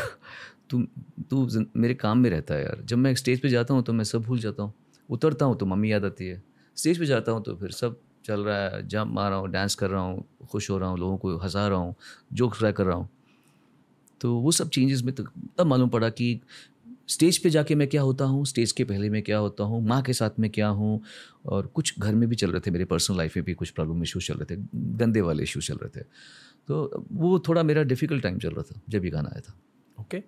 तू 0.69 0.81
तू 1.29 1.47
मेरे 1.75 1.93
काम 1.95 2.17
में 2.17 2.29
रहता 2.29 2.53
है 2.53 2.63
यार। 2.63 2.81
जब 2.83 2.97
मैं 2.97 3.13
स्टेज 3.15 3.41
पे 3.41 3.49
जाता 3.49 3.73
हूँ 3.73 3.83
तो 3.83 3.93
मैं 3.93 4.03
सब 4.03 4.21
भूल 4.23 4.39
जाता 4.39 4.63
हूँ। 4.63 4.73
उतरता 5.09 5.45
हूँ 5.45 5.57
तो 5.57 5.65
मम्मी 5.65 5.91
याद 5.91 6.05
आती 6.05 6.27
है। 6.27 6.41
स्टेज 6.77 6.99
पे 6.99 7.05
जाता 7.05 7.31
हूँ 7.31 7.43
तो 7.43 7.55
फिर 7.55 7.71
सब 7.71 7.99
चल 8.25 8.41
रहा 8.41 8.57
है। 8.59 8.87
जंप 8.87 9.11
मार 9.13 9.29
रहा 9.29 9.39
हूँ 9.39 9.49
डांस 9.49 9.75
कर 9.75 9.89
रहा 9.89 10.01
हूँ, 10.01 10.23
खुश 10.49 10.69
हो 10.69 10.77
रहा 10.77 10.89
हूँ, 10.89 10.99
लोगों 10.99 11.17
को 11.17 11.37
हंसा 11.37 11.67
रहा 11.67 11.77
हूँ 11.77 11.95
जोक्स 12.33 12.59
ट्राई 12.59 12.71
कर 12.71 12.85
रहा 12.85 12.95
हूँ। 12.95 13.09
तो 14.21 14.33
वो 14.35 14.51
सब 14.51 14.69
चेंजेस 14.69 15.01
में 15.03 15.13
तो 15.15 15.23
तब 15.57 15.65
मालूम 15.65 15.89
पड़ा 15.89 16.09
कि 16.09 16.39
स्टेज 17.09 17.37
पे 17.37 17.49
जाके 17.49 17.75
मैं 17.75 17.87
क्या 17.87 18.01
होता 18.01 18.25
हूँ 18.25 18.45
स्टेज 18.45 18.71
के 18.71 18.83
पहले 18.83 19.09
मैं 19.09 19.21
क्या 19.21 19.37
होता 19.37 19.63
हूँ 19.63 19.81
माँ 19.87 20.01
के 20.01 20.13
साथ 20.13 20.39
में 20.39 20.49
क्या 20.49 20.67
हूँ 20.67 21.01
और 21.45 21.67
कुछ 21.67 21.93
घर 21.99 22.15
में 22.15 22.27
भी 22.29 22.35
चल 22.35 22.51
रहे 22.51 22.61
थे 22.61 22.71
मेरे 22.71 22.85
पर्सनल 22.85 23.17
लाइफ 23.17 23.35
में 23.37 23.45
भी 23.45 23.53
कुछ 23.53 23.69
प्रॉब्लम 23.69 24.03
इश्यूज़ 24.03 24.27
चल 24.27 24.37
रहे 24.37 24.55
थे 24.55 24.61
गंदे 24.97 25.21
वाले 25.21 25.43
इश्यूज़ 25.43 25.67
चल 25.67 25.77
रहे 25.77 25.99
थे। 25.99 26.05
तो 26.67 27.05
वो 27.11 27.39
थोड़ा 27.39 27.63
मेरा 27.63 27.83
डिफ़िकल्ट 27.83 28.23
टाइम 28.23 28.37
चल 28.39 28.49
रहा 28.49 28.63
था 28.63 28.79
जब 28.89 29.05
ये 29.05 29.11
गाना 29.11 29.29
आया 29.29 29.41
था। 29.41 29.59
ओके 29.97 30.23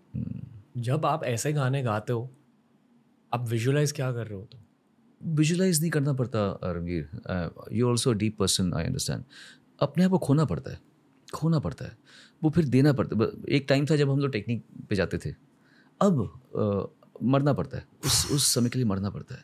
जब 0.81 1.05
आप 1.05 1.23
ऐसे 1.23 1.53
गाने 1.53 1.81
गाते 1.83 2.13
हो 2.13 2.29
आप 3.31 3.47
विजुलाइज 3.49 3.91
क्या 3.91 4.11
कर 4.11 4.27
रहे 4.27 4.37
हो 4.39 4.47
तो 4.51 4.57
विजुलाइज 5.21 5.79
नहीं 5.81 5.91
करना 5.91 6.13
पड़ता 6.13 6.59
Ranveer 6.65 7.67
you 7.71 7.89
also 7.89 8.13
deep 8.13 8.37
person 8.39 8.73
I 8.73 8.83
understand 8.83 9.23
अपने 9.79 10.03
आप 10.03 10.11
को 10.11 10.17
खोना 10.17 10.45
पड़ता 10.45 10.71
है 10.71 10.79
खोना 11.33 11.59
पड़ता 11.59 11.85
है। 11.85 11.97
वो 12.43 12.49
फिर 12.49 12.65
देना 12.65 12.93
पड़ता 12.93 13.31
एक 13.49 13.65
टाइम 13.69 13.85
था 13.85 13.95
जब 13.95 14.09
हम 14.09 14.19
लोग 14.19 14.31
टेक्निक 14.31 14.63
पे 14.89 14.95
जाते 14.95 15.17
थे। 15.17 15.33
अब 16.01 16.21
अ, 16.55 17.23
मरना 17.23 17.53
पड़ता 17.53 17.77
है 17.77 17.85
उस 18.05 18.31
उस 18.31 18.53
समय 18.53 18.69
के 18.69 18.79
लिए 18.79 18.85
मरना 18.85 19.09
पड़ता 19.09 19.35
है 19.35 19.43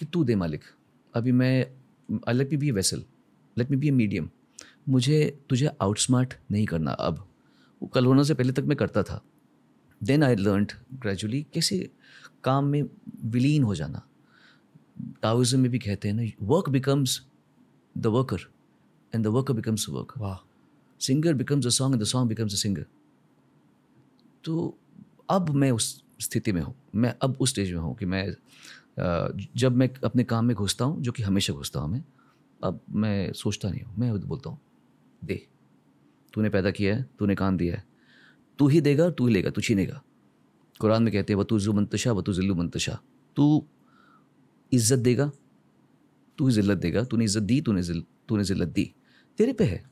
कि 0.00 0.06
तू 0.06 0.24
दे 0.24 0.34
मालिक 0.36 0.64
अभी 1.14 1.32
मैं 1.32 1.66
I 2.28 2.34
let 2.34 2.50
me 2.50 2.56
be 2.56 2.68
a 2.68 2.70
vessel 2.70 3.04
let 3.56 3.70
me 3.70 3.76
be 3.76 3.88
a 3.88 3.90
medium 3.90 4.28
मुझे 4.88 5.44
तुझे 5.48 5.66
आउटस्मार्ट 5.82 6.34
नहीं 6.50 6.66
करना 6.66 6.92
अब। 6.92 7.26
वो 7.82 7.88
कल 7.88 8.06
होने 8.06 8.24
से 8.24 8.34
पहले 8.34 8.52
तक 8.52 8.62
मैं 8.62 8.76
करता 8.76 9.02
था। 9.02 9.20
देन 10.02 10.22
आई 10.22 10.36
लर्न 10.36 10.66
ग्रेजुअली 10.94 11.42
कैसे 11.54 11.90
काम 12.44 12.64
में 12.64 12.82
विलीन 13.24 13.62
हो 13.62 13.74
जाना। 13.74 14.02
ताओइज्म 15.22 15.60
में 15.60 15.70
भी 15.70 15.78
कहते 15.78 16.08
हैं 16.08 16.14
ना 16.14 16.30
work 16.42 16.68
becomes 16.68 17.20
the 17.98 18.06
worker 18.06 18.48
and 19.14 19.24
the 19.24 19.26
worker 19.26 19.54
becomes 19.54 19.88
work 19.88 20.12
वाह। 20.18 20.36
Singer 21.00 21.34
becomes 21.34 21.66
a 21.66 21.70
song 21.70 21.94
and 21.94 22.02
the 22.02 22.06
song 22.06 22.28
becomes 22.28 22.54
a 22.54 22.56
singer 22.56 22.86
तो 24.44 24.76
अब 25.30 25.50
मैं 25.50 25.70
उस 25.70 26.02
स्थिति 26.20 26.52
में 26.52 26.60
हूँ। 26.62 26.74
मैं 26.94 27.14
अब 27.22 27.36
उस 27.40 27.50
स्टेज 27.50 27.72
में 27.72 27.80
हूँ 27.80 27.94
कि 27.96 28.06
मैं 28.06 28.26
जब 29.56 29.76
मैं 29.76 29.88
अपने 30.04 30.24
काम 30.24 30.44
में 30.44 30.54
घुसता 30.56 30.84
हूँ, 30.84 31.00
जो 31.02 31.12
कि 31.12 31.22
हमेशा 31.22 31.52
घुसता 31.52 31.80
हूँ 31.80 31.90
मैं, 31.90 32.02
अब 32.60 32.80
मैं 32.92 33.32
सोचता 33.32 33.68
नहीं 33.70 33.82
हूँ। 33.82 33.94
मैं 33.98 34.12
बोलता 34.20 34.50
हूँ, 34.50 34.58
दे, 35.24 35.40
तूने 36.34 36.48
पैदा 36.50 36.70
किया 36.70 36.94
है, 36.96 37.06
तूने 37.18 37.34
काम 37.34 37.56
दिया 37.56 37.74
है। 37.74 37.84
तू 38.58 38.68
ही 38.68 38.80
देगा, 38.80 39.08
तू 39.10 39.26
ही 39.26 39.34
लेगा, 39.34 39.50
तू 39.50 39.60
छीनेगा। 39.60 40.02
कुरान 40.80 41.02
में 41.02 41.12
कहते 41.12 41.32
हैं, 41.32 41.40
वतू 41.40 41.58
जु 41.58 41.72
मंतशा, 41.72 42.12
वतू 42.12 42.32
जिल्लु 42.32 42.54
मंतशा। 42.54 42.98
तू 43.36 43.64
इज़्ज़त 44.72 44.98
देगा, 44.98 45.30
तू 46.38 46.46
ही 46.46 46.54
जिल्लत 46.54 46.78
देगा, 46.78 47.04
तूने 47.04 47.24
इज़्ज़त 47.24 47.42
दी, 47.42 47.60
तूने 47.60 47.82
तूने 48.28 48.44
जिल्लत 48.44 48.68
दी। 48.68 48.92
तेरे 49.38 49.52
पे 49.52 49.64
है। 49.64 49.82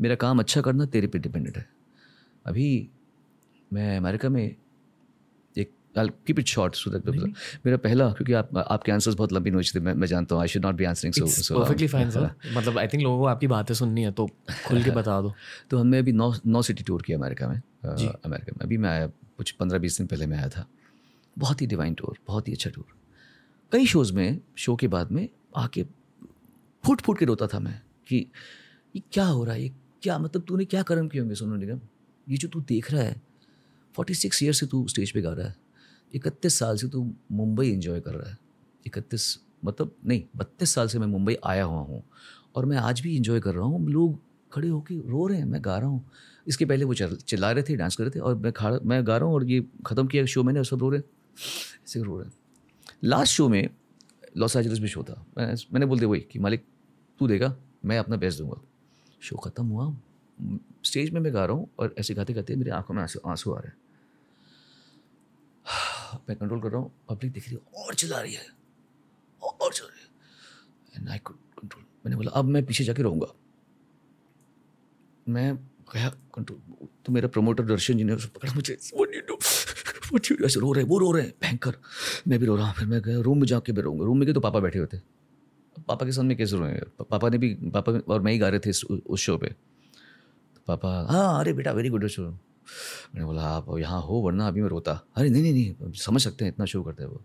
मेरा 0.00 0.14
काम 0.14 0.38
अच्छा 0.38 0.60
करना 0.60 0.84
तेरे 0.86 1.06
पे 1.06 1.18
डिपेंडेंट 1.18 1.56
है। 1.56 1.66
अभी 2.46 2.68
मैं 3.70 3.96
अमेरिका 3.96 4.28
में 4.28 4.44
एक 4.44 5.70
keep 6.26 6.38
it 6.38 6.46
short 6.46 6.74
so 6.74 6.90
that 6.90 7.06
मेरा 7.66 7.76
पहला 7.76 8.08
क्योंकि 8.12 8.32
आप 8.32 8.56
आपके 8.58 8.92
आंसर्स 8.92 9.16
बहुत 9.16 9.32
लंबी 9.32 9.50
नोच 9.50 9.74
थे 9.74 9.80
मैं 9.80 9.94
मैं 9.94 10.06
जानता 10.06 10.34
हूँ 10.34 10.42
I 10.42 10.48
should 10.48 10.64
not 10.64 10.74
be 10.74 10.84
answering 10.84 11.14
so 11.14 11.26
so 11.26 11.58
perfectly 11.58 11.86
fine 11.88 12.10
sir 12.10 12.30
मतलब 12.54 12.78
आई 12.78 12.86
थिंक 12.86 13.02
लोगों 13.02 13.18
को 13.18 13.26
आपकी 13.26 13.46
बातें 13.46 13.74
सुननी 13.74 14.02
है 14.02 14.10
तो 14.12 14.26
खुल 14.66 14.82
के 14.82 14.90
बता 14.90 15.20
दो। 15.20 15.32
तो 15.70 15.78
हमने 15.78 15.98
अभी 15.98 16.12
नौ 16.12 16.32
नौ 16.46 16.62
सिटी 16.62 16.84
टूर 16.84 17.02
किया 17.02 17.18
अमेरिका 17.18 17.48
में 17.48 17.56
अमेरिका 17.56 18.52
में। 18.52 18.60
अभी 18.62 18.76
मैं 18.76 18.90
आया 18.90 19.06
कुछ 19.36 19.50
पंद्रह 19.50 19.78
बीस 19.78 19.98
दिन 19.98 20.06
पहले 20.06 20.26
मैं 20.26 20.38
आया 20.38 20.48
था। 20.48 20.66
बहुत 21.38 21.62
ही 21.62 21.66
डिवाइन 21.66 21.94
टूर 21.94 22.18
बहुत 22.26 22.48
ही 22.48 22.52
अच्छा 22.52 22.70
टूर 22.70 22.84
कई 23.72 23.86
शोज़ 23.86 24.12
में 24.12 24.40
शो 24.56 24.76
के 24.76 24.88
बाद 24.88 25.12
में 25.12 25.28
आके 25.56 25.84
फूट 26.84 27.00
फूट 27.00 27.18
के 27.18 27.24
रोता 27.24 27.46
था 27.46 27.58
मैं 27.58 27.80
कि 28.08 28.26
ये 28.96 29.02
क्या 29.12 29.24
हो 29.24 29.44
रहा 29.44 29.54
है 29.54 29.62
ये 29.62 29.72
क्या 30.02 30.18
मतलब 30.18 30.42
तूने 30.48 30.64
क्या 30.64 30.82
कर्म 30.82 31.08
किए 31.08 31.20
होंगे 31.20 31.34
सोनू 31.34 31.56
निगम? 31.56 31.80
ये 32.26 32.36
जो 32.36 32.48
तू 32.48 32.60
देख 32.62 32.90
रहा 32.92 33.02
है 33.02 33.20
फोर्टी 33.94 34.14
सिक्स 34.14 34.42
ईयर 34.42 34.52
से 34.52 34.66
तू 34.66 34.86
स्टेज 34.88 35.10
पे 35.10 35.20
गा 35.22 35.32
रहा 35.32 35.46
है, 35.46 35.54
इकतीस 36.12 36.58
साल 36.58 36.76
से 36.76 36.88
तू 36.88 37.10
मुंबई 37.32 37.70
एंजॉय 37.70 38.00
कर 38.00 38.14
रहा 38.14 38.30
है। 38.30 38.38
इकतीस 38.86 39.38
मतलब 39.64 39.94
नहीं, 40.06 40.22
बत्तीस 40.36 40.74
साल 40.74 40.88
से 40.88 40.98
मैं 40.98 41.06
मुंबई 41.08 41.36
आया 41.44 41.64
हुआ 41.64 41.80
हूँ 41.80 42.02
और 42.56 42.66
मैं 42.66 42.76
आज 42.78 43.00
भी 43.00 43.14
इंजॉय 43.16 43.40
कर 43.40 43.54
रहा 43.54 43.64
हूँ। 43.64 43.88
लोग 43.88 44.18
खड़े 44.52 44.68
होके 44.68 44.94
रो 45.00 45.26
रहे 45.26 45.38
हैं, 45.38 45.44
मैं 45.46 45.60
गा 45.64 45.76
रहा 45.78 45.88
हूँ। 45.88 46.10
इसके 46.46 46.64
पहले 46.64 46.84
वो 46.84 46.94
चल, 46.94 47.16
चिल्ला 47.18 47.50
रहे 47.52 47.62
थे 47.62 47.76
डांस 47.76 47.96
कर 47.96 48.04
रहे 48.04 48.10
थे 48.10 48.20
और 48.20 48.34
मैं 48.36 48.52
खा, 48.52 48.70
मैं 48.82 49.06
गा 49.06 49.16
रहा 49.16 49.26
हूँ 49.26 49.34
और 49.34 49.44
ये 49.44 49.66
ख़त्म 49.86 50.06
किया 50.06 50.24
शो 50.26 50.42
मैंने 50.42 50.64
सब 50.64 50.80
रो 50.80 50.90
रहे 50.90 51.00
ऐसे 51.84 52.02
रो 52.02 52.18
रहे 52.20 52.30
लास्ट 53.04 53.32
शो 53.32 53.48
में 53.48 53.68
लॉस 54.36 54.56
एंजलिस 54.56 54.80
में 54.80 54.88
शो 54.88 55.02
था। 55.04 55.24
मैंने 55.38 55.86
बोल 55.86 55.98
दिया, 55.98 56.08
वही 56.08 56.20
कि 56.22 56.38
मालिक, 56.38 56.64
तू 57.20 57.28
देगा 57.28 57.54
मैं 57.84 57.98
अपना 57.98 58.16
बेस्ट 58.16 58.38
दूँगा। 58.38 58.60
शो 59.20 59.36
ख़त्म 59.36 59.66
हुआ। 59.66 59.94
स्टेज 60.84 61.10
में 61.10 61.20
मैं 61.20 61.32
गा 61.34 61.44
रहा 61.44 61.56
हूँ 61.56 61.68
और 61.78 61.94
ऐसे 61.98 62.14
गाते 62.14 62.32
गाते 62.32 62.56
मेरी 62.56 62.70
आँखों 62.70 62.94
में 62.94 63.02
आँसू 63.02 63.20
आँसू 63.26 63.52
आ 63.52 63.58
रहे 63.58 63.68
हैं। 63.68 63.76
मैं 66.28 66.36
कंट्रोल 66.36 66.60
कर 66.60 66.68
रहा 66.68 66.80
हूँ। 66.80 66.90
पब्लिक 67.08 67.32
दिख 67.32 67.48
रही 67.48 67.54
है, 67.54 67.84
और 67.84 67.94
चिल्ला 67.94 68.20
रही 68.20 68.34
है, 68.34 68.46
और 69.42 69.72
चिल्ला 69.72 69.88
रही 69.88 70.00
है। 70.00 70.08
एंड 70.96 71.08
आई 71.08 71.18
कुड 71.18 71.36
कंट्रोल 71.60 71.82
मैंने 71.82 72.16
बोला, 72.16 72.30
अब 72.30 72.44
मैं 72.44 72.64
पीछे 72.66 72.84
जाके 72.84 73.02
रहूँगा। 73.02 73.26
मैं 75.26 75.56
गया 75.94 76.08
कंट्रोल 76.34 76.86
तो 77.04 77.12
मेरा 77.12 77.28
प्रमोटर 77.28 77.64
दर्शन 77.64 77.96
जी 77.98 78.04
ने 78.04 78.12
उसे 78.12 78.28
पकड़ा 78.28 78.52
मुझे? 78.54 78.74
ऐसे 80.46 80.60
रो 80.60 80.72
रहे 80.72 80.84
वो 80.84 80.98
रो 80.98 81.10
रहे 81.12 81.22
हैं। 81.22 81.32
भयंकर। 81.42 81.76
मैं 82.28 82.38
भी 82.38 82.46
रो 82.46 82.56
रहा 82.56 82.66
हूँ, 82.66 82.74
फिर 82.74 82.86
मैं 82.86 83.00
गया। 83.02 83.20
रूम 83.20 83.38
में 83.38 83.46
जाके 83.46 83.72
भी 83.72 83.80
रहूँगा। 83.80 84.04
रूम 84.04 84.18
में 84.18 84.26
गए 84.26 84.32
तो 84.32 84.40
पापा 84.40 84.60
बैठे 84.60 84.84
थे। 84.86 84.98
पापा 85.88 86.06
के 86.06 86.12
सामने 86.12 86.34
कैसे 86.34 86.56
रोएँगे? 86.56 87.04
पापा 87.04 87.28
ने 87.28 87.38
भी, 87.38 87.54
पापा 87.54 87.92
और 88.08 88.20
मैं 88.22 88.32
ही 88.32 88.38
गा 88.38 88.48
रहे 88.48 88.60
थे 88.60 88.70
उस 88.70 89.20
शो 89.20 89.36
पे। 89.38 89.48
तो 89.48 90.60
पापा 90.66 90.90
हाँ 91.10 91.40
अरे 91.40 91.52
बेटा 91.52 91.72
वेरी 91.72 91.88
गुड 91.88 92.06
शो 92.06 92.22
मैंने 92.22 93.24
बोला, 93.24 93.42
आप 93.42 93.66
यहाँ 93.78 94.00
हो 94.02 94.20
वरना 94.20 94.48
अभी 94.48 94.62
मैं 94.62 94.68
रोता। 94.68 94.92
अरे 95.16 95.28
नहीं 95.30 95.42
नहीं 95.42 95.52
नहीं 95.52 95.92
समझ 95.92 96.22
सकते 96.22 96.44
हैं, 96.44 96.52
इतना 96.52 96.64
शो 96.66 96.82
करते 96.82 97.02
हैं 97.02 97.10
वो। 97.10 97.22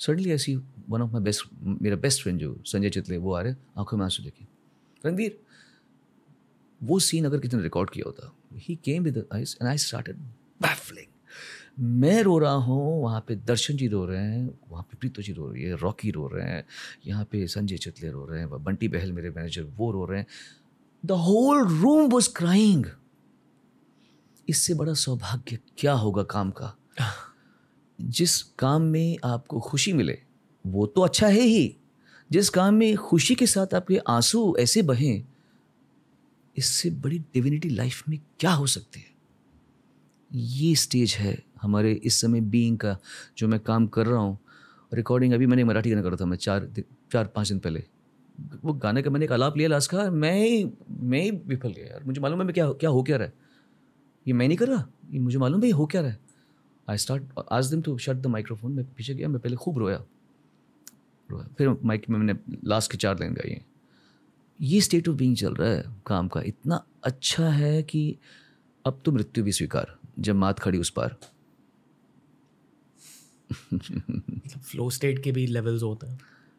सडनली 0.00 0.30
ऐसी 0.32 0.54
वन 0.88 1.02
ऑफ़ 1.02 1.10
माई 1.12 1.22
बेस्ट 1.22 1.46
मेरा 1.62 1.96
बेस्ट 1.96 2.22
फ्रेंड 2.22 2.38
जो, 2.40 2.56
संजय 2.66 2.90
चितले, 2.90 3.16
वो 3.16 3.32
आ 3.34 3.40
रहे, 3.40 3.54
आँखों 3.78 3.96
में 3.98 4.04
आँसू 4.04 4.22
लेके 4.22 4.44
रणवीर, 5.04 5.38
वो 6.80 6.98
सीन 6.98 7.24
अगर 7.24 7.40
किसी 7.40 7.56
ने 7.56 7.62
रिकॉर्ड 7.62 7.90
किया 7.90 8.04
होता 8.06 8.32
he 8.56 8.78
came 8.84 9.02
with 9.02 9.24
ice 9.34 9.56
and 9.62 9.68
I 9.70 9.78
started 9.78 10.16
baffling 10.62 11.06
मैं 11.80 12.22
रो 12.22 12.38
रहा 12.38 12.52
हूँ 12.52 13.02
वहाँ 13.02 13.24
पे 13.28 13.36
दर्शन 13.36 13.76
जी 13.76 13.88
रो 13.88 14.04
रहे 14.04 14.22
हैं 14.22 14.58
वहाँ 14.70 14.82
पे 14.82 14.96
प्रीतो 15.00 15.22
जी 15.22 15.32
रो 15.32 15.52
रही 15.52 15.62
है 15.62 15.76
रॉकी 15.76 16.10
रो 16.10 16.28
रहे 16.28 16.48
हैं 16.48 16.64
यहाँ 17.06 17.24
पे 17.24 17.46
संजय 17.46 17.76
चितले 17.76 18.10
रो 18.10 18.24
रहे 18.24 18.40
हैं 18.40 18.64
बंटी 18.64 18.88
बहल 18.88 19.12
मेरे 19.12 19.30
मैनेजर 19.30 19.62
वो 19.62 19.92
रो 19.92 20.04
रहे 20.04 20.18
हैं। 20.20 20.26
The 21.06 21.10
whole 21.10 21.68
room 21.68 22.10
was 22.10 22.28
crying 22.36 22.86
इससे 24.48 24.74
बड़ा 24.74 24.94
सौभाग्य 24.94 25.58
क्या 25.78 25.92
होगा 25.92 26.22
काम 26.22 26.50
का? 26.50 26.76
जिस 28.00 28.42
काम 28.42 28.82
में 28.82 29.16
आपको 29.24 29.60
खुशी 29.60 29.92
मिले 29.92 30.18
वो 30.66 30.86
तो 30.86 31.00
अच्छा 31.00 31.26
है 31.26 31.40
ही। 31.40 31.76
जिस 32.30 32.50
काम 32.50 32.74
में 32.74 32.96
खुशी 32.96 33.34
के 33.34 33.46
साथ 33.46 33.74
आपके 33.74 34.00
आँसू 34.08 34.56
ऐसे 34.58 34.82
बहें 34.82 35.24
इससे 36.56 36.90
बड़ी 36.90 37.18
डिविनिटी 37.18 37.68
लाइफ 37.68 38.08
में 38.08 38.18
क्या 38.40 38.52
हो 38.52 38.66
सकती 38.66 39.00
है? 39.00 39.06
ये 40.32 40.74
स्टेज 40.74 41.14
है 41.14 41.49
हमारे 41.62 41.92
इस 41.92 42.20
समय 42.20 42.40
बीइंग 42.40 42.78
का 42.78 42.98
जो 43.38 43.48
मैं 43.48 43.60
काम 43.60 43.86
कर 43.86 44.06
रहा 44.06 44.20
हूँ 44.20 44.38
रिकॉर्डिंग 44.94 45.32
अभी 45.32 45.46
मैंने 45.46 45.64
मराठी 45.64 45.90
गाना 45.90 46.02
कर 46.02 46.16
था 46.16 46.26
मैं 46.26 46.36
चार 46.36 46.60
दिन- 46.64 47.12
चार 47.12 47.26
पाँच 47.26 47.48
दिन 47.48 47.58
पहले। 47.58 47.84
वो 48.64 48.72
गाने 48.72 49.02
का 49.02 49.10
मैंने 49.10 49.24
एक 49.24 49.32
आलाप 49.32 49.56
लिया 49.56 49.68
लास्ट 49.68 49.90
का 49.90 50.10
मैं 50.10 50.48
ही 50.48 50.70
मैं 50.90 51.22
ही 51.22 51.30
विफल 51.30 51.68
गया 51.68 51.86
यार, 51.86 52.04
मुझे 52.04 52.20
मालूम 52.20 52.38
है 52.38 52.44
मैं 52.44 52.54
क्या 52.54 52.72
क्या 52.72 52.90
हो 52.90 53.02
क्या 53.02 53.16
रहा 53.16 53.26
है। 53.26 53.34
ये 54.26 54.32
मैं 54.32 54.48
नहीं 54.48 54.58
कर 54.58 54.68
रहा, 54.68 54.88
ये 55.10 55.20
मुझे 55.20 55.38
मालूम 55.38 55.64
ये 55.64 55.70
हो 55.70 55.86
क्या 55.86 56.00
रहा 56.00 56.10
है। 56.10 56.20
आई 56.90 56.96
स्टार्ट 56.96 57.22
आज 57.52 57.66
दिन 57.66 57.82
तो 57.82 57.98
शट 57.98 58.14
द 58.14 58.26
माइक्रोफोन 58.26 58.72
मैं 58.72 58.84
पीछे 58.84 59.14
गया, 59.14 59.28
मैं 59.28 59.40
पहले 59.40 59.56
खूब 59.56 59.78
रोया। 59.78 60.04
रोया, 61.30 61.48
फिर 61.58 61.76
माइक 61.84 62.10
में 62.10 62.18
मैंने 62.18 62.58
लास्ट 62.64 62.92
के 62.92 62.98
चार 62.98 63.20
लाइन 63.20 63.34
गाई 63.34 63.50
हैं। 63.50 63.66
ये 64.60 64.80
स्टेट 64.80 65.08
ऑफ़ 65.08 65.16
बीइंग 65.16 65.36
चल 65.36 65.54
रहा 65.54 65.70
है, 65.70 65.84
काम 66.06 66.28
का 66.28 66.40
इतना 66.40 66.84
अच्छा 67.04 67.48
है 67.48 67.82
कि 67.82 68.16
अब 68.86 69.00
तो 69.04 69.12
मृत्यु 69.12 69.44
भी 69.44 69.52
स्वीकार, 69.52 69.98
जब 70.18 70.34
मात 70.34 70.58
खड़ी 70.58 70.78
उस 70.78 70.90
पार। 70.90 71.16
फ्लो 74.60 74.90
स्टेट 74.90 75.22
के 75.22 75.32
भी 75.32 75.46
लेवल्स 75.46 75.82
होते 75.82 76.06
हैं। 76.06 76.18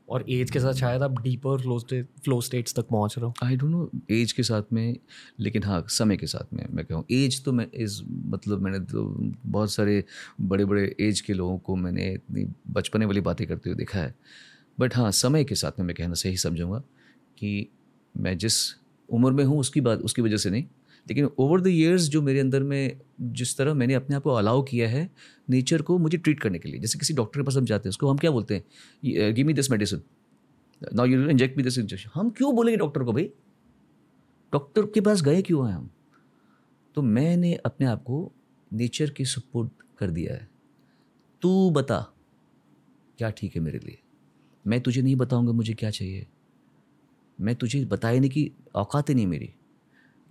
और 0.09 0.25
एज 0.29 0.51
के 0.51 0.59
साथ 0.59 0.73
शायद 0.73 1.03
आप 1.03 1.21
deeper 1.21 1.61
flow 1.61 1.77
state 1.79 2.07
flow 2.23 2.39
states 2.41 2.75
तक 2.75 2.87
पहुँच 2.87 3.17
रहे 3.17 3.25
हो। 3.25 3.33
आई 3.43 3.55
डोंट 3.55 3.71
नो 3.71 3.89
एज 4.11 4.31
के 4.31 4.43
साथ 4.43 4.73
में, 4.73 4.97
लेकिन 5.39 5.63
हाँ 5.63 5.83
समय 5.89 6.17
के 6.17 6.27
साथ 6.27 6.53
में 6.53 6.65
मैं 6.71 6.85
कहूँ 6.85 7.03
एज 7.11 7.43
तो 7.43 7.51
मैं 7.51 7.67
इस 7.73 8.01
मतलब 8.05 8.61
मैंने 8.61 8.79
तो 8.79 9.03
बहुत 9.45 9.71
सारे 9.71 10.03
बड़े 10.41 10.65
बड़े 10.65 10.83
एज 10.99 11.21
के 11.21 11.33
लोगों 11.33 11.57
को 11.57 11.75
मैंने 11.75 12.11
इतनी 12.13 12.45
बचपने 12.71 13.05
वाली 13.05 13.21
बातें 13.21 13.47
करते 13.47 13.69
हुए 13.69 13.77
देखा 13.77 13.99
है। 13.99 14.15
बट 14.79 14.95
हाँ 14.95 15.11
समय 15.11 15.43
के 15.43 15.55
साथ 15.55 15.79
में 15.79 15.85
मैं 15.85 15.95
कहना 15.95 16.13
सही 16.13 16.37
समझूँगा 16.37 16.79
कि 17.37 17.67
मैं 18.15 18.37
जिस 18.37 18.53
उम्र 19.09 19.31
में 19.31 19.43
हूँ, 19.45 19.59
उसकी 19.59 19.81
बात, 19.81 19.99
उसकी 19.99 20.21
वजह 20.21 20.37
से 20.37 20.49
नहीं 20.49 20.65
लेकिन 21.07 21.25
ओवर 21.37 21.61
द 21.61 21.67
ईयर्स 21.67 22.07
जो 22.09 22.21
मेरे 22.21 22.39
अंदर 22.39 22.63
में 22.63 22.99
जिस 23.21 23.57
तरह 23.57 23.73
मैंने 23.73 23.93
अपने 23.93 24.15
आप 24.15 24.23
को 24.23 24.29
अलाउ 24.31 24.61
किया 24.63 24.89
है 24.89 25.09
नेचर 25.49 25.81
को 25.81 25.97
मुझे 25.97 26.17
ट्रीट 26.17 26.39
करने 26.39 26.59
के 26.59 26.69
लिए, 26.69 26.79
जैसे 26.79 26.99
किसी 26.99 27.13
डॉक्टर 27.13 27.39
के 27.39 27.45
पास 27.45 27.57
हम 27.57 27.65
जाते 27.65 27.87
हैं, 27.87 27.89
उसको 27.89 28.09
हम 28.09 28.17
क्या 28.17 28.31
बोलते 28.31 28.55
हैं? 28.55 29.33
Give 29.33 29.47
me 29.47 29.53
this 29.53 29.71
medicine 29.71 30.01
now 30.81 31.05
you 31.05 31.29
inject 31.29 31.57
me 31.57 31.63
this 31.63 31.77
injection 31.77 32.09
हम 32.13 32.29
क्यों 32.29 32.55
बोलेंगे 32.55 32.77
डॉक्टर 32.77 33.03
को 33.03 33.13
भाई? 33.13 33.29
डॉक्टर 34.53 34.85
के 34.85 35.01
पास 35.01 35.21
गए 35.21 35.41
क्यों 35.41 35.67
हैं 35.67 35.75
हम? 35.75 35.89
तो 36.95 37.01
मैंने 37.01 37.53
अपने 37.55 37.87
आप 37.87 38.03
को 38.03 38.31
नेचर 38.71 39.09
के 39.09 39.25
सपोर्ट 39.25 39.71
कर 39.97 40.11
दिया 40.11 40.33
है। 40.33 40.49
तू 41.41 41.69
बता, 41.71 41.99
क्या 43.19 43.29
ठीक 43.29 43.55
है 43.55 43.61
मेरे 43.61 43.79
लिए? 43.79 43.97
मैं 44.65 44.79
तुझे 44.81 45.01
नहीं 45.01 45.15
बताऊँगा 45.15 45.51
मुझे 45.51 45.73
क्या 45.73 45.89
चाहिए? 45.89 46.27
मैं 47.39 47.55
तुझे 47.55 47.83
बताए 47.85 48.19
नहीं 48.19 48.29
कि 48.29 48.51
औकात 48.75 49.09
ही 49.09 49.15
नहीं 49.15 49.27
मेरी। 49.27 49.53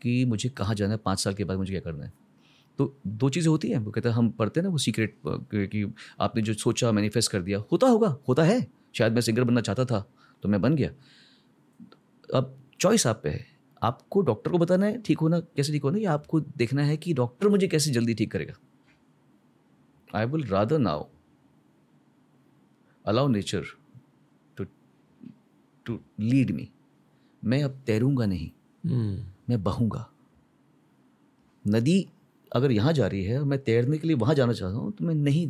कि 0.03 0.25
मुझे 0.25 0.49
कहाँ 0.49 0.75
जाना 0.75 0.93
है? 0.93 0.99
पाँच 0.99 1.21
साल 1.21 1.35
के 1.35 1.45
बाद 1.45 1.59
मुझे 1.59 1.73
क्या 1.73 1.81
करना 1.81 2.05
है? 2.05 2.13
तो 2.79 2.95
दो 3.07 3.29
चीज़ें 3.31 3.51
होती 3.51 3.69
हैं। 3.69 3.79
वो 3.79 3.91
कहते 3.91 4.09
हैं, 4.09 4.17
हम 4.17 4.31
पढ़ते 4.31 4.61
हैं 4.61 4.65
ना 4.65 4.71
वो 4.71 4.79
सीक्रेट 4.79 5.17
कि 5.27 5.93
आपने 6.21 6.43
जो 6.43 6.55
सोचा 6.55 6.93
मैनिफेस्ट 6.93 7.31
कर 7.33 7.43
दिया। 7.43 7.59
होता 7.73 7.87
होगा, 7.87 8.17
होता 8.29 8.43
है। 8.43 8.67
शायद 8.95 9.13
मैं 9.13 9.21
सिंगर 9.21 9.45
बनना 9.45 9.61
चाहता 9.61 9.85
था 9.85 10.05
तो 10.43 10.49
मैं 10.49 10.61
बन 10.61 10.75
गया। 10.77 10.91
अब 12.35 12.57
चॉइस 12.81 13.07
आप 13.07 13.21
पे 13.25 13.29
है। 13.29 13.47
आपको 13.83 14.21
डॉक्टर 14.21 14.51
को 14.51 14.59
बताना 14.59 14.87
है, 14.87 15.01
ठीक 15.03 15.19
होना, 15.19 15.39
कैसे 15.41 15.73
ठीक 15.73 15.83
होना 15.83 15.99
या 15.99 16.13
आपको 16.13 16.41
देखना 16.41 16.83
है 16.83 16.97
कि 16.97 17.15
डॉक्टर 17.15 17.49
मुझे 17.49 17.69
कैसे 17.69 17.91
जल्दी 17.91 18.15
ठीक 18.15 18.31
करेगा? 18.33 18.55
I 20.11 20.27
will 20.27 20.45
rather 20.45 20.79
now 20.79 21.05
allow 23.05 23.29
nature 23.29 23.65
to 24.57 24.65
to 25.87 25.99
lead 26.21 26.51
me 26.51 26.69
मैं 27.43 27.63
अब 27.65 27.83
तैरूँगा 27.87 28.27
नहीं। 28.27 28.51
मैं 29.51 29.63
बहूँगा। 29.63 30.07
नदी 31.65 31.99
अगर 32.53 32.73
यहाँ 32.73 32.93
जा 32.93 33.07
रही 33.07 33.23
है 33.25 33.39
और 33.39 33.45
मैं 33.45 33.59
तैरने 33.59 33.99
के 33.99 34.09
लिए 34.09 34.17
वहाँ 34.17 34.35
जाना 34.35 34.53
चाहता 34.53 34.77
हूँ 34.77 34.93
तो 34.93 35.05
मैं 35.05 35.15
नहीं। 35.15 35.47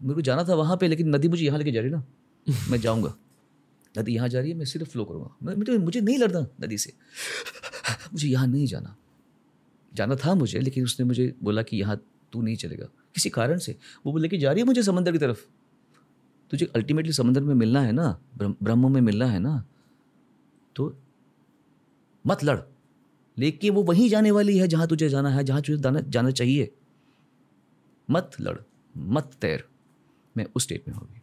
मेरे 0.00 0.14
को 0.14 0.20
जाना 0.20 0.44
था 0.44 0.54
वहाँ 0.54 0.76
पे 0.76 0.88
लेकिन 0.88 1.14
नदी 1.14 1.28
मुझे 1.28 1.44
यहाँ 1.44 1.58
लेके 1.58 1.72
जा 1.72 1.80
रही 1.80 1.90
है 1.90 1.96
ना 1.96 2.04
मैं 2.70 2.80
जाऊँगा। 2.80 3.14
नदी 3.94 4.14
यहाँ 4.14 4.28
जा 4.28 4.40
रही 4.40 4.50
है 4.50 4.56
मैं 4.56 4.64
सिर्फ़ 4.64 4.90
फ्लो 4.90 5.04
करूँगा। 5.04 5.54
मुझे 5.56 5.78
मुझे 5.78 6.00
नहीं 6.00 6.18
लड़ना 6.18 6.46
नदी 6.62 6.78
से। 6.78 6.92
मुझे 8.12 8.28
यहाँ 8.28 8.46
नहीं 8.46 8.66
जाना। 8.66 8.96
जाना 9.92 10.16
था 10.16 10.34
मुझे 10.34 10.60
लेकिन 10.60 10.84
उसने 10.84 11.06
मुझे 11.06 11.32
बोला 11.42 11.62
कि 11.62 11.76
यहाँ 11.76 11.96
तू 12.32 12.42
नहीं 12.42 12.56
चलेगा। 12.56 12.86
किसी 13.14 13.30
कारण 13.30 13.58
से। 13.58 13.76
वो 14.06 14.12
बोले 14.12 14.28
कि 14.28 14.38
जा 14.38 14.52
रही 14.52 14.60
है 14.60 14.66
मुझे 14.66 14.82
समंदर 14.82 15.12
की 15.12 15.18
तरफ़। 15.18 15.44
तुझे 16.50 16.66
अल्टीमेटली 16.74 17.12
समंदर 17.12 17.40
में 17.42 17.54
मिलना 17.54 17.80
है 17.80 17.92
ना 17.92 18.08
ब्रह्म 18.38 18.92
में 18.92 19.00
मिलना 19.00 19.26
है 19.26 19.38
ना 19.38 19.62
तो 20.76 20.94
मत 22.24 22.44
लड़। 22.44 22.58
लेकिन 23.36 23.74
वो 23.74 23.82
वहीं 23.82 24.08
जाने 24.08 24.30
वाली 24.30 24.56
है 24.58 24.68
जहाँ 24.68 24.86
तुझे 24.88 25.08
जाना 25.08 25.30
है 25.30 25.44
जहाँ 25.44 25.62
तुझे 25.62 25.78
जाना 25.78 26.00
जाना 26.08 26.30
चाहिए। 26.32 26.70
मत 28.08 28.30
लड़ 28.40 28.56
मत 28.94 29.30
तैर। 29.40 29.64
मैं 30.36 30.46
उस 30.56 30.62
स्टेट 30.62 30.88
में 30.88 30.94
होगी 30.94 31.20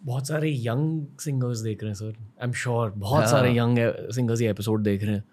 बहुत 0.00 0.28
सारे 0.28 0.50
यंग 0.56 1.06
सिंगर्स 1.20 1.58
देख 1.60 1.82
रहे 1.82 1.90
हैं 1.90 1.94
सर 1.94 2.06
आई 2.06 2.46
एम 2.46 2.52
श्योर 2.54 2.90
बहुत 2.90 3.20
हाँ। 3.20 3.30
सारे 3.30 3.56
यंग 3.56 3.78
सिंगर्स 4.14 4.40
ये 4.40 4.50
एपिसोड 4.50 4.82
देख 4.82 5.02
रहे 5.04 5.14
हैं। 5.14 5.24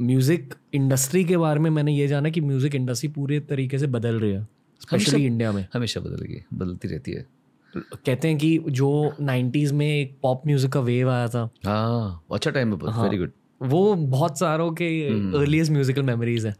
म्यूज़िक 0.00 0.54
इंडस्ट्री 0.74 1.24
के 1.24 1.36
बारे 1.36 1.60
में 1.60 1.70
मैंने 1.70 1.94
ये 1.94 2.06
जाना 2.08 2.30
कि 2.30 2.40
म्यूज़िक 2.40 2.74
इंडस्ट्री 2.74 3.08
पूरे 3.10 3.40
तरीके 3.42 3.78
से 3.78 3.86
बदल 3.88 4.20
रही 4.20 4.32
है 4.32 4.46
स्पेशली 4.82 5.24
इंडिया 5.26 5.52
में। 5.52 5.66
हमेशा 5.74 6.00
बदलेगी 6.00 6.40
बदलती 6.54 6.88
रहती 6.88 7.12
है। 7.12 7.26
कहते 7.74 8.28
हैं 8.28 8.36
कि 8.38 8.58
जो 8.70 8.90
90s 9.22 9.72
में 9.72 9.86
एक 9.86 10.16
पॉप 10.22 10.46
म्यूज़िक 10.46 10.72
का 10.72 10.80
वेव 10.80 11.10
आया 11.10 11.28
था। 11.28 11.48
हाँ 11.66 12.24
अच्छा 12.32 12.50
टाइम 12.50 12.74
वेरी 12.74 13.18
गुड 13.18 13.32
वो 13.64 13.94
बहुत 13.94 14.38
सारों 14.38 14.70
के 14.72 14.88
हम्म। 15.08 15.40
अर्लीस्ट 15.40 15.72
म्यूजिकल 15.72 16.02
मेमोरीज 16.02 16.46
है। 16.46 16.54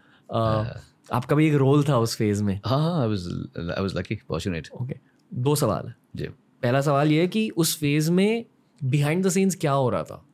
आपका 1.12 1.36
भी 1.36 1.46
एक 1.46 1.54
रोल 1.54 1.82
था 1.84 1.98
उस 1.98 2.16
फ़ेज़ 2.16 2.42
में? 2.44 2.60
हाँ 2.66 2.78
हाँ 2.80 3.00
I 3.00 3.08
was 3.08 3.26
I 3.56 3.82
was 3.82 3.96
lucky 3.96 4.16
fortunate 4.28 4.68
okay 4.82 4.94
दो 5.32 5.54
सवाल 5.56 5.86
है। 5.88 5.94
जी। 6.16 6.26
पहला 6.62 6.80
सवाल 6.80 7.12
ये 7.12 7.20
है 7.20 7.26
कि 7.28 7.48
उस 7.56 7.76
फ़ेज़ 7.80 8.10
में 8.12 8.44
बिहाइंड 8.80 9.24
द 9.26 9.28
सीन्स 9.30 9.56
क्या 9.56 9.72
हो 9.72 9.88
रहा 9.90 10.02
था? 10.02 10.24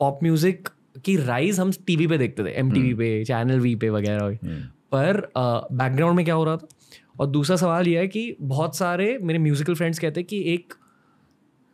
पॉप 0.00 0.18
म्यूज़िक 0.22 0.68
की 1.04 1.16
राइज 1.16 1.60
हम 1.60 1.72
टीवी 1.86 2.06
पे 2.06 2.18
देखते 2.18 2.44
थे 2.44 2.50
एमटीवी 2.58 2.94
पे 2.94 3.24
चैनल 3.24 3.60
वी 3.60 3.74
पे 3.76 3.90
वगैरह 3.90 4.38
पर 4.92 5.20
बैकग्राउंड 5.36 6.16
में 6.16 6.24
क्या 6.24 6.34
हो 6.34 6.44
रहा 6.44 6.56
था? 6.56 6.68
और 7.20 7.26
दूसरा 7.26 7.56
सवाल 7.56 7.88
ये 7.88 7.98
है 7.98 8.08
कि 8.08 8.36
बहुत 8.40 8.76
सारे 8.76 9.16
मेरे 9.22 9.38
म्यूजिकल 9.38 9.74
फ्रेंड्स 9.74 9.98
कहते 9.98 10.20
हैं 10.20 10.26
कि 10.26 10.42
एक 10.54 10.74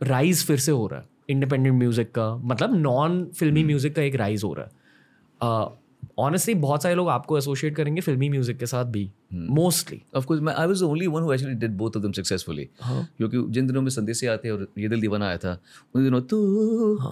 राइज 0.00 0.44
फिर 0.46 0.58
से 0.58 0.72
हो 0.72 0.86
रहा 0.86 1.00
है। 1.00 1.06
इंडिपेंडेंट 1.28 1.74
म्यूज़िक 1.74 2.10
का 2.10 2.34
मतलब 2.44 2.74
नॉन 2.76 3.24
फिल्मी 3.38 3.64
म्यूज़िक 3.64 3.94
का 3.96 4.02
एक 4.02 4.14
राइज 4.16 4.44
हो 4.44 4.54
रहा 4.54 4.64
है। 4.64 5.84
ऑनेस्टली 6.18 6.54
बहुत 6.54 6.82
सारे 6.82 6.94
लोग 6.94 7.08
आपको 7.08 7.38
एसोसिएट 7.38 7.74
करेंगे 7.76 8.00
फिल्मी 8.00 8.28
म्यूज़िक 8.28 8.58
के 8.58 8.66
साथ 8.66 8.84
भी 8.84 9.10
मोस्टली 9.34 10.00
ऑफ़ 10.16 10.26
कोर्स 10.26 10.40
मैं 10.42 10.54
I 10.54 10.66
was 10.66 10.82
only 10.82 11.06
one 11.06 11.22
who 11.22 11.32
actually 11.32 11.54
did 11.54 11.76
both 11.76 11.96
of 11.96 12.02
them 12.02 12.12
successfully 12.12 12.68
क्योंकि 12.84 13.42
जिन 13.48 13.66
दिनों 13.66 13.82
में 13.82 13.90
संदेश 13.90 14.20
से 14.20 14.26
आते 14.26 14.50
और 14.50 14.66
ये 14.78 14.88
दिल 14.88 15.00
दीवाना 15.00 15.26
आया 15.28 15.38
था 15.38 15.58
उन 15.94 16.04
दिनों 16.04 16.20
तू 16.22 16.38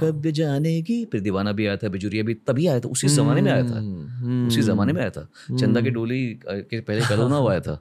कब 0.01 0.27
जानेगी? 0.29 1.05
फिर 1.05 1.21
दीवाना 1.21 1.53
भी 1.53 1.67
आया 1.67 1.77
था 1.77 1.89
बिजुरिया 1.89 2.25
भी 2.25 2.35
तभी 2.47 2.67
आया 2.67 2.81
था 2.81 2.89
उसी 2.89 3.09
जमाने 3.09 3.41
में 3.43 3.51
आया 3.53 3.63
था। 3.63 4.47
उसी 4.47 4.63
जमाने 4.63 4.93
में 4.93 5.01
आया 5.01 5.11
था। 5.11 5.29
चंदा 5.51 5.81
की 5.81 5.91
डोली 5.91 6.23
के 6.45 6.81
पहले 6.81 7.01
कलोना 7.09 7.37
हुआ 7.37 7.51
आया 7.51 7.61
था। 7.61 7.81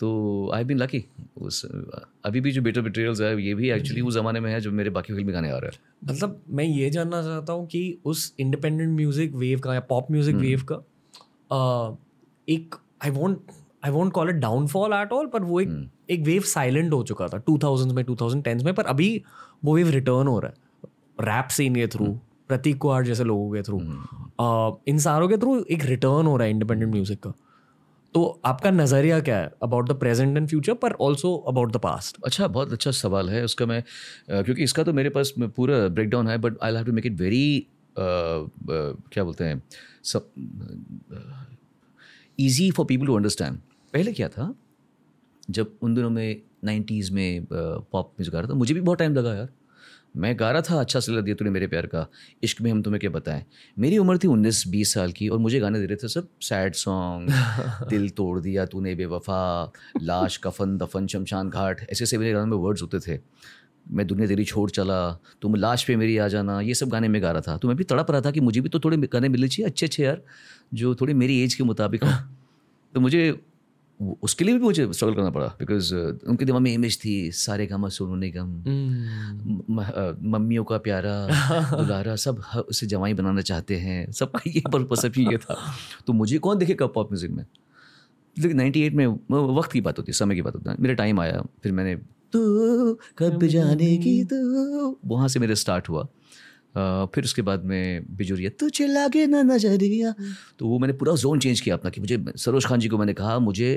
तो 0.00 0.50
आई 0.54 0.64
बीन 0.64 0.78
लकी 0.78 1.04
उस 1.38 1.64
अभी 2.24 2.40
भी 2.40 2.50
जो 2.52 2.62
बेटर 2.62 2.80
बिट्रियल्स 2.80 3.20
है 3.20 3.30
ये 3.42 3.54
भी 3.54 3.70
एक्चुअली 3.70 4.00
उस 4.00 4.14
जमाने 4.14 4.40
में 4.40 4.50
है 4.52 4.60
जो 4.60 4.70
मेरे 4.72 4.90
बाकी 4.90 5.14
फिल्मी 5.14 5.32
गाने 5.32 5.50
आ 5.50 5.56
रहे 5.56 5.70
हैं। 5.70 5.80
मतलब 6.04 6.40
मैं 6.50 6.64
ये 6.64 6.90
जानना 6.90 7.22
चाहता 7.22 7.52
हूँ 7.52 7.66
कि 7.66 7.98
उस 8.04 8.34
इंडिपेंडेंट 8.40 8.96
म्यूज़िक 8.96 9.34
वेव 9.34 9.60
का 9.60 9.74
या 9.74 9.80
पॉप 9.90 10.10
म्यूज़िक 10.10 10.36
वेव 10.36 10.62
का 10.70 10.76
आ, 11.52 11.94
एक 12.48 12.74
I 13.04 13.10
want 13.10 13.52
I 13.84 13.90
want 13.90 14.12
call 14.12 14.30
it 14.30 14.36
downfall 14.36 14.92
at 14.92 15.12
all 15.12 15.26
पर 15.26 15.42
वो 15.42 15.60
एक 15.60 15.90
एक 16.10 16.22
वेव 16.22 16.42
साइलेंट 16.46 16.92
हो 16.92 17.02
चुका 17.02 17.28
था 17.28 17.42
2000 17.44 17.92
में 17.92 18.04
2010 18.04 18.64
में 18.64 18.72
पर 18.74 18.84
अभी 18.86 19.22
वो 19.64 19.74
वेव 19.76 19.90
रिटर्न 19.90 20.28
हो 20.28 20.38
रहा 20.40 20.50
है। 20.50 21.26
रैप 21.26 21.48
सीन 21.50 21.74
के 21.74 21.86
थ्रू 21.86 22.06
प्रतीक 22.48 22.78
कुहार 22.78 23.04
जैसे 23.04 23.24
लोगों 23.24 23.50
के 23.52 23.62
थ्रू 23.62 23.78
इन 24.88 24.98
सारों 24.98 25.28
के 25.28 25.36
थ्रू 25.36 25.58
एक 25.70 25.84
रिटर्न 25.84 26.26
हो 26.26 26.36
रहा 26.36 26.44
है 26.44 26.50
इंडिपेंडेंट 26.50 26.92
म्यूज़िक 26.92 27.22
का। 27.26 27.32
तो 28.14 28.40
आपका 28.44 28.70
नज़रिया 28.70 29.18
क्या 29.20 29.36
है 29.38 29.50
about 29.62 29.88
the 29.88 29.92
present 29.98 30.36
and 30.36 30.48
future 30.48 30.74
पर 30.74 30.92
ऑल्सो 31.00 31.34
अबाउट 31.48 31.72
द 31.72 31.76
पास्ट 31.80 32.16
अच्छा 32.26 32.46
बहुत 32.48 32.72
अच्छा 32.72 32.90
सवाल 32.90 33.30
है 33.30 33.42
उसका 33.44 33.66
मैं 33.66 33.82
क्योंकि 34.28 34.62
इसका 34.62 34.82
तो 34.84 34.92
मेरे 34.92 35.10
पास 35.10 35.32
पूरा 35.38 35.86
ब्रेक 35.88 36.08
डाउन 36.10 36.28
है 36.28 36.38
but 36.38 36.58
I 36.62 36.74
have 36.74 36.84
to 36.84 36.92
make 36.92 37.06
it 37.06 37.20
very 37.20 37.66
क्या 37.96 39.24
बोलते 39.24 39.44
हैं, 39.44 39.62
सब 40.04 40.30
easy 42.38 42.70
for 42.70 42.86
people 42.86 43.06
to 43.06 43.16
understand 43.16 43.58
पहले 43.94 44.12
क्या 44.12 44.28
था, 44.28 44.54
जब 45.50 45.72
उन 45.82 45.94
दिनों 45.94 46.10
में 46.10 46.42
नाइन्टीज़ 46.64 47.12
में 47.12 47.46
पॉप 47.50 48.10
म्यूज़िक 48.10 48.34
आ 48.34 48.40
रहा 48.40 48.50
था, 48.50 48.54
मुझे 48.54 48.74
भी 48.74 48.80
बहुत 48.80 48.98
टाइम 48.98 49.14
लगा 49.14 49.34
यार। 49.34 49.48
मैं 50.16 50.38
गा 50.40 50.50
रहा 50.50 50.62
था 50.62 50.80
अच्छा 50.80 51.00
सिला 51.00 51.20
दिया 51.20 51.34
तूने 51.36 51.50
मेरे 51.50 51.66
प्यार 51.66 51.86
का। 51.86 52.06
इश्क 52.42 52.60
में 52.60 52.70
हम 52.70 52.82
तुम्हें 52.82 53.00
क्या 53.00 53.10
बताएँ? 53.10 53.44
मेरी 53.78 53.98
उम्र 53.98 54.18
थी 54.18 54.28
उन्नीस 54.28 54.64
बीस 54.68 54.94
साल 54.94 55.12
की 55.12 55.28
और 55.28 55.38
मुझे 55.38 55.60
गाने 55.60 55.80
दे 55.80 55.86
रहे 55.86 55.96
थे 55.96 56.08
सब 56.08 56.28
सैड 56.40 56.74
सॉन्ग 56.74 57.30
दिल 57.90 58.08
तोड़ 58.10 58.40
दिया 58.40 58.66
तूने 58.66 58.94
बेवफा 58.94 59.72
लाश 60.02 60.36
कफन 60.36 60.76
दफन 60.78 61.06
शमशान 61.06 61.50
घाट। 61.50 61.80
ऐसे 61.90 62.04
ऐसे 62.04 62.18
मेरे 62.18 62.32
गानों 62.32 62.46
में 62.46 62.56
वर्ड्स 62.56 62.82
होते 62.82 63.00
थे। 63.00 63.20
मैं 63.90 64.06
दुनिया 64.06 64.28
तेरी 64.28 64.44
छोड़ 64.44 64.70
चला 64.70 65.18
तुम 65.42 65.54
लाश 65.54 65.84
पे 65.84 65.96
मेरी 65.96 66.16
आ 66.18 66.28
जाना। 66.28 66.60
ये 66.60 66.74
सब 66.74 66.88
गाने 66.88 67.08
में 67.08 67.22
गा 67.22 67.30
रहा 67.30 67.40
था। 67.40 67.56
तो 67.56 67.68
मैं 67.68 67.76
भी 67.76 67.84
तड़प 67.84 68.10
रहा 68.10 68.20
था 68.20 68.30
कि 68.30 68.40
मुझे 68.40 68.60
भी 68.60 68.68
तो 68.68 68.80
थोड़े 68.80 68.96
गाने 68.96 69.28
मिलने 69.28 69.48
चाहिए 69.48 69.70
अच्छे 69.70 69.86
अच्छे 69.86 70.04
यार 70.04 70.22
जो 70.74 70.94
थोड़ी 70.94 71.14
मेरी 71.14 71.42
एज 71.44 71.54
के 71.54 71.64
मुताबिक 71.64 72.04
तो 72.94 73.00
मुझे 73.00 73.40
उसके 74.22 74.44
लिए 74.44 74.54
भी 74.54 74.60
मुझे 74.60 74.92
स्ट्रगल 74.92 75.14
करना 75.14 75.30
पड़ा 75.30 75.46
बिकॉज़ 75.46 75.94
उनके 76.28 76.44
दिमाग 76.44 76.62
में 76.62 76.72
इमेज 76.74 77.04
थी 77.04 77.30
सारे 77.32 77.66
गामा 77.66 77.88
सोनू 77.88 78.14
निगम 78.14 78.48
म- 79.70 80.16
मम्मियों 80.22 80.64
का 80.64 80.78
प्यारा 80.78 81.28
दुलारा 81.76 82.16
सब 82.16 82.42
ह- 82.54 82.58
उसे 82.58 82.86
जवाई 82.86 83.14
बनाना 83.14 83.40
चाहते 83.40 83.76
हैं 83.76 84.12
सबका 84.12 84.40
ये 84.46 84.62
पर्पस 84.72 85.06
भी 85.06 85.26
ये 85.26 85.36
था। 85.38 85.74
तो 86.06 86.12
मुझे 86.12 86.38
कौन 86.38 86.58
देखेगा 86.58 86.86
पॉप 86.86 87.12
म्यूज़िक 87.12 87.30
में? 87.30 87.46
लेकिन 88.38 88.56
नाइन्टी 88.56 88.82
एट 88.82 88.94
में 88.94 89.06
वक्त 89.56 89.72
की 89.72 89.80
बात 89.80 89.98
होती 89.98 90.12
है 90.12 90.14
समय 90.14 90.34
की 90.34 90.42
बात 90.42 90.54
होती। 90.54 90.70
है 90.70 90.76
मेरा 90.80 90.94
टाइम 90.94 91.20
आया 91.20 91.42
फिर 91.62 91.72
मैंने 91.72 91.96
तो 92.32 92.94
कब 93.18 93.46
जाने 93.46 93.96
की 93.96 94.24
तो? 94.24 94.98
वहाँ 95.06 95.28
से 95.28 95.40
मेरा 95.40 95.54
स्टार्ट 95.54 95.88
हुआ। 95.88 96.08
फिर 96.74 97.24
उसके 97.24 97.42
बाद 97.42 97.64
में 97.64 98.16
बिजुरिया 98.16 98.50
तुझे 98.60 98.86
लागे 98.86 99.26
ना 99.26 99.42
नज़रिया। 99.42 100.14
तो 100.58 100.66
वो 100.68 100.78
मैंने 100.78 100.94
पूरा 100.94 101.14
जोन 101.16 101.38
चेंज 101.38 101.60
किया 101.60 101.76
अपना 101.76 101.90
कि 101.90 102.00
मुझे 102.00 102.18
सरोज 102.36 102.66
खान 102.66 102.80
जी 102.80 102.88
को 102.88 102.98
मैंने 102.98 103.14
कहा 103.14 103.38
मुझे 103.38 103.72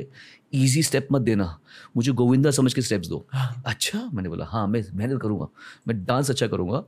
इजी 0.53 0.83
स्टेप 0.83 1.07
मत 1.11 1.21
देना। 1.21 1.57
मुझे 1.97 2.11
गोविंदा 2.13 2.51
समझ 2.51 2.73
के 2.73 2.81
स्टेप्स 2.81 3.07
दो। 3.07 3.25
अच्छा? 3.65 4.09
मैंने 4.13 4.29
बोला 4.29 4.45
हाँ 4.45 4.67
मैं 4.67 4.83
मेहनत 4.93 5.21
करूँगा। 5.21 5.47
मैं 5.87 6.03
डांस 6.05 6.29
अच्छा 6.29 6.47
करूँगा। 6.47 6.83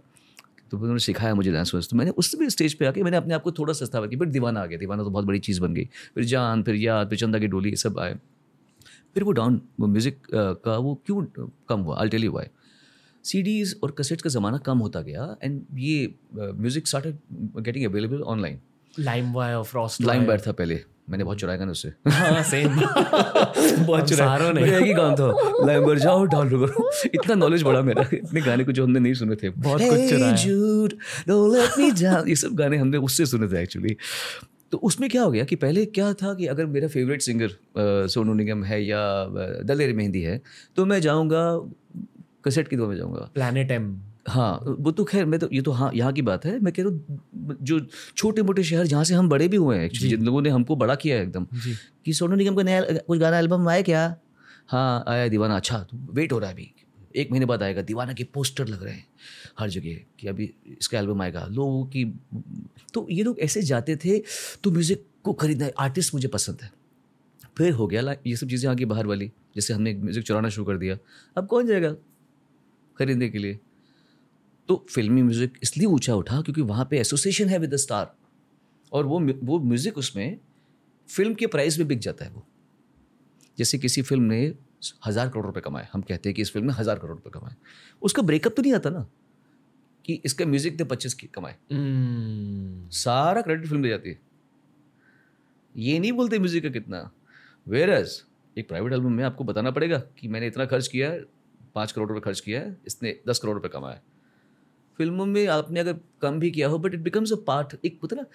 तो 0.72 0.78
उन्होंने 0.78 0.99
सिखाया 0.99 1.34
मुझे 1.36 1.51
डांस 1.51 1.74
वांस 1.74 1.88
तो 1.89 1.97
मैंने 1.97 2.12
उस 2.12 2.36
भी 2.36 2.49
स्टेज 2.49 2.74
पे 2.74 2.86
आके 2.86 3.03
मैंने 3.03 3.18
अपने 3.18 3.34
आप 3.34 3.41
को 3.41 3.51
थोड़ा 3.51 3.74
सस्ता 3.74 3.99
किया 4.01 4.20
फिर 4.20 4.28
दीवाना 4.30 4.62
आ 4.62 4.66
गया। 4.66 4.78
दीवाना 4.80 5.03
तो 5.03 5.10
बहुत 5.10 5.26
बड़ी 5.26 5.39
चीज़ 5.39 5.62
बन 5.62 5.74
गई। 5.74 5.86
फिर 6.16 6.24
जान 6.26 6.64
फिर 6.64 6.76
याद 6.76 7.10
फिर 7.10 7.20
चंदा 7.20 7.39
की 7.39 7.47
डोली 7.47 7.70
ये 7.70 7.76
सब 7.76 7.99
आए। 7.99 8.16
फिर 9.14 9.24
वो 9.24 9.32
डाउन 9.32 9.62
वो 9.80 9.88
म्यूज़िक 9.88 10.18
का 10.34 10.78
वो 10.78 10.93
क्यों 11.06 11.22
कम 11.70 11.80
हुआ? 11.80 11.99
I 12.01 12.10
tell 12.10 12.24
you 12.24 12.32
why 12.32 12.45
CDs 13.26 13.76
और 13.84 13.92
कैसेट्स 13.92 14.24
का 14.24 14.30
ज़माना 14.30 14.58
कम 14.58 14.78
होता 14.78 15.02
गया 15.02 15.38
एंड 15.44 15.62
ये 15.74 16.16
music 16.36 16.88
started 16.88 17.18
getting 17.62 17.86
available 17.86 18.22
online 18.22 18.60
LimeWire 19.34 19.64
frost 19.64 20.02
line 20.02 20.26
बैठ 20.26 20.48
था 20.48 20.52
पहले। 20.52 20.80
मैंने 21.10 21.24
बहुत 21.24 21.40
चुराया 21.40 21.60
गाने 21.60 21.72
उससे। 21.72 21.90
हाँ 22.10 22.44
सेम 22.44 22.70
बहुत 23.86 24.12
सारों 24.12 24.54
ने। 24.54 24.62
मेरा 24.62 24.78
ही 24.78 24.94
काम 24.94 25.16
था। 25.16 25.52
लाइन 25.66 25.86
पर 25.86 26.00
जाओ 26.00 26.26
डाउनलोड 26.26 26.70
करो 26.70 26.92
इतना 27.06 27.36
नॉलेज 27.36 27.64
बढ़ा 27.64 27.82
मेरा। 27.82 28.10
इतने 28.14 28.42
गाने 28.42 28.64
को 28.64 28.72
जो 28.72 28.84
हमने 28.84 29.00
नहीं 29.00 29.14
सुने 29.14 29.36
थे। 29.36 29.50
बहुत 29.50 29.82
hey, 29.82 29.90
कुछ 29.90 30.10
चुराया। 30.10 32.24
ये 32.28 32.36
सब 32.36 32.54
गाने 32.54 32.78
हमने 32.78 32.98
उससे 32.98 33.26
सुने 33.26 33.48
थे 33.48 33.62
एक्चुअली 33.62 33.98
तो 34.72 34.78
उसमें 34.78 35.10
क्या 35.10 35.24
हो 35.24 35.32
गया 35.32 35.44
कि 35.44 35.56
पहले 35.56 35.86
क्या 35.86 36.14
था 36.14 36.34
कि 36.34 36.46
अगर 36.46 36.66
मेरा 36.66 36.88
फेवरेट 36.88 37.22
सिंगर 37.22 37.50
सोनू 38.08 38.34
निगम 38.34 38.64
है 38.64 38.86
या 38.86 39.26
दलेर 39.64 39.94
मेहंदी 39.94 40.22
है 40.22 40.42
तो 40.76 40.86
मैं 40.86 41.02
जाऊँगा 41.02 41.72
कैसेट 42.46 42.68
की 42.68 42.76
दुआ 42.76 42.88
में 42.88 42.96
जाऊँगा। 42.98 43.30
प्लानट 43.34 43.72
एम 43.72 43.96
हाँ 44.28 44.76
वो 44.80 44.91
तो 44.91 45.04
खैर 45.06 45.26
मैं 45.26 45.39
तो 45.39 45.48
ये 45.54 45.62
तो 45.62 45.72
हाँ 45.72 45.91
यहाँ 45.96 46.12
की 46.14 46.22
बात 46.22 46.46
है। 46.46 46.60
मैं 46.60 46.74
कह 46.74 46.84
रहा 46.84 46.91
हूँ 46.91 47.58
जो 47.62 47.80
छोटे 48.18 48.41
मोटे 48.41 48.64
शहर 48.64 48.86
जहाँ 48.88 49.04
से 49.04 49.14
हम 49.14 49.30
बड़े 49.30 49.48
भी 49.48 49.58
हुए 49.58 49.78
हैं 49.78 49.86
एक्चुअली 49.86 50.10
जिन 50.10 50.26
लोगों 50.26 50.41
ने 50.41 50.50
हमको 50.50 50.76
बड़ा 50.76 50.96
किया 50.96 51.18
है 51.18 51.24
एकदम। 51.24 51.46
कि 52.06 52.14
सोनू 52.14 52.36
निगम 52.36 52.56
का 52.56 52.64
नया 52.64 52.82
कुछ 52.82 53.20
गाना 53.20 53.39
एल्बम 53.39 53.68
आया 53.70 53.82
क्या? 53.82 54.16
हाँ 54.68 55.04
आया 55.08 55.28
दीवाना। 55.28 55.56
अच्छा 55.56 55.80
तो 55.82 55.98
वेट 56.14 56.32
हो 56.34 56.39
रहा 56.39 56.50
है 56.50 56.56
अभी। 56.56 56.72
एक 57.16 57.32
महीने 57.32 57.46
बाद 57.46 57.64
आएगा। 57.64 57.82
दीवाना 57.84 58.14
के 58.14 58.24
पोस्टर 58.26 58.68
लग 58.68 58.84
रहे 58.84 58.93
हैं 58.93 59.06
हर 59.60 59.70
जगह 59.70 60.00
कि 60.20 60.28
अभी 60.28 60.50
इसका 60.72 61.00
एल्बम 61.00 61.22
आएगा। 61.22 61.46
लोगों 61.48 61.86
की 61.86 62.06
तो 62.93 63.06
ये 63.12 63.24
लोग 63.24 63.39
ऐसे 63.39 63.62
जाते 63.64 63.96
थे 63.96 64.18
तो 64.64 64.72
म्यूज़िक 64.72 65.06
को 65.24 65.34
खरीदना 65.36 65.70
आर्टिस्ट 65.80 66.14
मुझे 66.14 66.28
पसंद 66.30 66.62
है। 66.62 66.72
फिर 67.58 67.72
हो 67.74 67.88
गया 67.88 68.16
ये 68.28 68.36
सब 68.36 68.50
चीज़ें 68.50 68.70
आगे 68.70 68.86
बाहर 68.86 69.08
वाली 69.08 69.32
जैसे 69.56 69.74
हमने 69.74 69.93
म्यूज़िक 69.96 70.24
चुराना 70.24 70.50
शुरू 70.50 70.66
कर 70.66 70.78
दिया। 70.78 70.98
अब 71.38 71.48
कौन 71.48 71.68
जाएगा? 71.68 71.96
खरीदने 73.00 73.30
के 73.30 73.38
लिए। 73.38 73.60
तो 74.70 74.86
फिल्मी 74.89 75.22
म्यूज़िक 75.22 75.58
इसलिए 75.64 75.88
ऊँचा 75.88 76.16
उठा 76.16 76.41
क्योंकि 76.41 76.62
वहाँ 76.64 76.88
पे 76.91 77.00
एसोसिएशन 77.00 77.50
है 77.50 77.58
विद 77.60 77.74
द 77.74 77.78
स्टार 77.78 78.14
और 78.91 79.06
वो 79.06 79.20
वो 79.20 79.60
म्यूज़िक 79.62 79.98
उसमें 79.98 80.38
फ़िल्म 81.10 81.34
के 81.34 81.48
प्राइस 81.48 81.78
में 81.80 81.88
बिक 81.88 82.00
जाता 82.00 82.26
है 82.26 82.32
वो। 82.32 82.46
जैसे 83.58 83.78
किसी 83.78 84.02
फ़िल्म 84.02 84.24
ने 84.24 84.46
हज़ार 85.06 85.30
करोड़ 85.30 85.46
रुपए 85.46 85.62
कमाए 85.62 85.88
हम 85.93 86.02
कहते 86.02 86.30
हैं 86.30 86.36
कि 86.36 86.41
इस 86.41 86.52
फ़िल्म 86.52 86.68
ने 86.68 86.74
हज़ार 86.74 87.00
करोड़ 87.00 87.16
रुपए 87.16 87.30
कमाए। 87.30 87.56
उसका 88.02 88.22
ब्रेकअप 88.22 88.54
तो 88.56 88.62
नहीं 88.62 88.74
आता 88.74 88.89
ना 88.89 89.06
कि 90.06 90.22
इसका 90.26 90.46
म्यूज़िक 90.46 90.80
ने 90.80 90.84
पच्चीस 90.86 91.14
कमाए। 91.26 91.56
हम्म, 91.72 92.89
सारा 92.89 93.41
क्रेडिट 93.41 93.68
फ़िल्म 93.68 93.84
ले 93.84 93.89
जाती 93.89 94.10
है। 94.10 94.20
ये 95.76 96.00
नहीं 96.00 96.12
बोलते 96.12 96.39
म्यूज़िक 96.39 96.64
का 96.64 96.70
कितना। 96.70 97.10
वेर 97.68 97.89
एक 98.56 98.68
प्राइवेट 98.68 98.93
एल्बम 98.93 99.12
में 99.12 99.24
आपको 99.24 99.43
बताना 99.43 99.72
पड़ेगा 99.72 99.98
कि 100.20 100.28
मैंने 100.28 100.48
इतना 100.48 100.66
खर्च 100.66 100.88
किया 100.88 101.10
पाँच 101.76 101.92
करोड़ 101.92 102.08
रुपये 102.10 102.22
खर्च 102.22 102.40
किया 102.40 102.60
है 102.62 102.78
इसने 102.88 103.16
दस 103.28 103.40
करोड़ 103.40 103.56
रुपये 103.56 103.70
कमाया 103.70 104.00
फ़िल्मों 105.00 105.26
में 105.26 105.48
आपने 105.48 105.80
अगर 105.80 105.96
कम 106.22 106.40
भी 106.40 106.52
किया 106.52 106.68
हो 106.68 106.78
but 106.80 106.94
it 106.94 107.00
becomes 107.00 107.32
a 107.34 107.36
part 107.48 107.76
एक 107.86 108.00
है 108.04 108.16
ना 108.16 108.26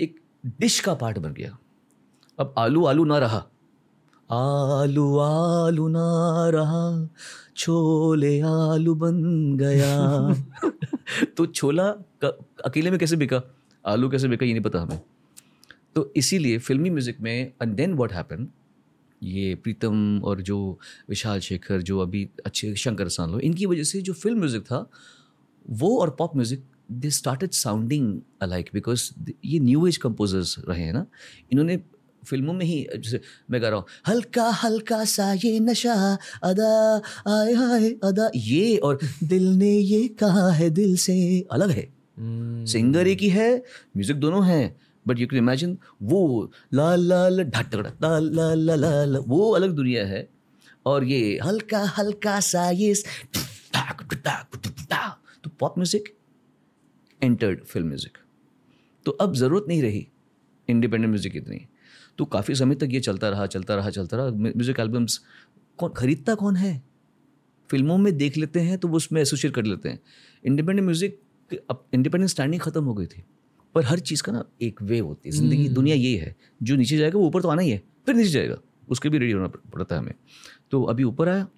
एक 0.00 0.20
डिश 0.60 0.78
का 0.80 0.94
पार्ट 0.94 1.18
बन 1.18 1.32
गया। 1.32 1.56
अब 2.38 2.54
आलू 2.58 2.84
आलू 2.86 3.04
ना 3.04 3.18
रहा। 3.18 3.38
आलू 4.30 5.18
आलू 5.18 5.88
ना 5.88 6.04
रहा 6.54 6.82
छोले 7.56 8.40
आलू 8.40 8.94
बन 8.94 9.22
गया। 9.56 9.94
तो 11.36 11.46
छोला 11.46 11.88
अकेले 12.64 12.90
में 12.90 12.98
कैसे 13.00 13.16
बिका? 13.16 13.42
आलू 13.84 14.08
कैसे 14.10 14.28
बिका 14.28 14.46
ये 14.46 14.52
नहीं 14.52 14.62
पता 14.62 14.80
हमें। 14.80 15.00
तो 15.94 16.12
इसीलिए 16.16 16.58
फिल्मी 16.58 16.90
म्यूज़िक 16.90 17.20
में 17.20 17.52
एंड 17.62 17.74
देन 17.74 17.94
व्हाट 17.94 18.12
हैपन 18.12 18.48
ये 19.22 19.54
प्रीतम 19.54 20.20
और 20.24 20.40
जो 20.42 20.78
विशाल 21.08 21.40
शेखर 21.40 21.82
जो 21.82 21.98
अभी 21.98 22.28
अच्छे 22.46 22.74
शंकर 22.74 23.08
सान 23.08 23.30
लो 23.30 23.38
इनकी 23.40 23.66
वजह 23.66 23.82
से 23.82 24.00
जो 24.02 24.12
फ़िल्म 24.12 24.38
म्यूज़िक 24.38 24.62
था 24.62 24.90
वो 25.70 25.98
और 26.00 26.16
pop 26.18 26.36
music 26.36 26.64
they 26.90 27.10
started 27.10 27.50
sounding 27.50 28.20
alike 28.42 28.70
because 28.72 29.10
ये 29.44 29.58
न्यू 29.60 29.86
एज 29.86 29.96
कंपोजर्स 29.96 30.56
रहे 30.68 30.82
हैं 30.82 30.92
ना 30.92 31.06
इन्होंने 31.52 31.80
फ़िल्मों 32.26 32.52
में 32.52 32.64
ही 32.66 32.86
जैसे 32.96 33.20
मैं 33.50 33.60
कह 33.60 33.68
रहा 33.68 33.78
हूँ 33.78 33.86
हल्का 34.08 34.48
हल्का 34.50 35.04
सा 35.04 35.32
ये 35.32 35.58
नशा 35.60 36.18
अदा 36.42 36.96
आए 37.28 37.52
हाय 37.52 37.90
अदा 38.04 38.30
ये 38.36 38.76
और 38.76 38.98
दिल 39.22 39.46
ने 39.48 39.70
ये 39.70 40.08
कहा 40.08 40.50
है 40.50 40.70
दिल 40.70 40.96
से 40.96 41.46
अलग 41.52 41.70
है। 41.70 41.92
हम्म, 42.18 42.64
सिंगर 42.64 43.06
एक 43.06 43.18
ही 43.18 43.28
है 43.28 43.56
म्यूज़िक 43.96 44.16
दोनों 44.16 44.46
हैं 44.46 44.76
बट 45.06 45.18
यू 45.18 45.26
कैन 45.26 45.38
इमेजिन 45.38 45.76
वो 46.02 46.50
ला 46.74 46.94
ला 46.96 47.28
ला, 47.28 47.42
ढट 47.44 47.74
ला 47.74 48.18
ला 48.18 48.54
ला 48.54 48.74
ला 48.76 49.04
ला, 49.04 49.18
वो 49.18 49.50
अलग 49.52 49.74
दुनिया 49.76 50.06
है। 50.06 50.28
और 50.86 51.04
ये 51.04 51.38
हल्का 51.44 51.84
हल्का 51.96 52.38
सा 52.42 52.68
ये 52.70 52.94
तो 55.44 55.50
pop 55.50 55.78
music 55.78 56.08
entered 57.20 57.64
film 57.64 57.86
music 57.88 58.18
तो 59.06 59.12
अब 59.12 59.34
ज़रूरत 59.34 59.64
नहीं 59.68 59.82
रही 59.82 60.06
इंडिपेंडेंट 60.68 61.10
म्यूज़िक 61.10 61.36
इतनी। 61.36 61.66
तो 62.18 62.24
काफ़ी 62.26 62.54
समय 62.54 62.74
तक 62.74 62.88
ये 62.92 63.00
चलता 63.00 63.28
रहा 63.28 63.46
चलता 63.46 63.74
रहा 63.74 63.90
चलता 63.90 64.16
रहा। 64.16 64.26
म्यूज़िक 64.28 64.80
एल्बम्स 64.80 65.20
कौन, 65.78 65.90
खरीदता 65.90 66.34
कौन 66.34 66.56
है? 66.56 66.82
फ़िल्मों 67.70 67.98
में 67.98 68.16
देख 68.16 68.36
लेते 68.36 68.60
हैं 68.60 68.78
तो 68.78 68.88
वो 68.88 68.96
उसमें 68.96 69.20
एसोसिएट 69.22 69.54
कर 69.54 69.64
लेते 69.64 69.88
हैं। 69.88 70.00
इंडिपेंडेंट 70.44 70.84
म्यूज़िक 70.86 71.20
अब 71.70 71.84
इंडिपेंडेंट 71.94 72.30
स्टैंडिंग 72.30 72.60
खत्म 72.62 72.84
हो 72.84 72.94
गई 72.94 73.06
थी। 73.06 73.24
पर 73.74 73.84
हर 73.84 73.98
चीज़ 73.98 74.22
का 74.22 74.32
ना 74.32 74.44
एक 74.62 74.82
वे 74.82 74.98
होती 74.98 75.28
है 75.28 75.36
ज़िंदगी 75.36 75.68
दुनिया 75.68 75.96
ये 75.96 76.16
है 76.18 76.36
जो 76.62 76.76
नीचे 76.76 76.96
जाएगा 76.98 77.18
वो 77.18 77.26
ऊपर 77.26 77.42
तो 77.42 77.48
आना 77.48 77.62
ही 77.62 77.70
है 77.70 77.82
फिर 78.06 78.14
नीचे 78.14 78.30
जाएगा 78.30 78.56
उसके 78.88 79.08
भी 79.08 79.18
रेडी 79.18 79.32
होना 79.32 79.46
पड़ता 79.48 79.94
है 79.94 80.00
हमें 80.00 80.14
तो 80.70 80.82
अभी 80.84 81.04
ऊपर 81.04 81.28
आया 81.28 81.48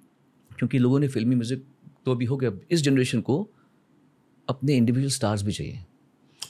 क्योंकि 0.51 0.79
लोगों 0.79 0.99
ने 1.01 1.09
फिल्मी 1.09 1.35
म्यूज़िक 1.35 1.65
तो 2.05 2.13
अभी 2.13 2.25
हो 2.25 2.37
गया 2.37 2.53
इस 2.71 2.83
जनरेशन 2.83 3.21
को 3.21 3.51
अपने 4.49 4.77
इंडिविजुअल 4.77 5.11
स्टार्स 5.11 5.43
भी 5.43 5.53
चाहिए 5.53 5.85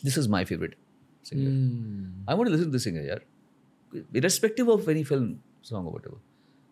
this 0.05 0.19
is 0.19 0.29
my 0.29 0.45
favourite 0.45 0.77
singer 1.25 1.49
hmm, 1.49 2.45
to 2.45 2.51
listen 2.51 2.67
to 2.67 2.73
this 2.73 2.85
singer, 2.85 3.05
यार. 3.05 3.21
Irrespective 4.15 4.69
of 4.69 4.89
any 4.89 5.05
film 5.05 5.29
song 5.63 5.87
or 5.87 5.93
whatever. 5.93 6.19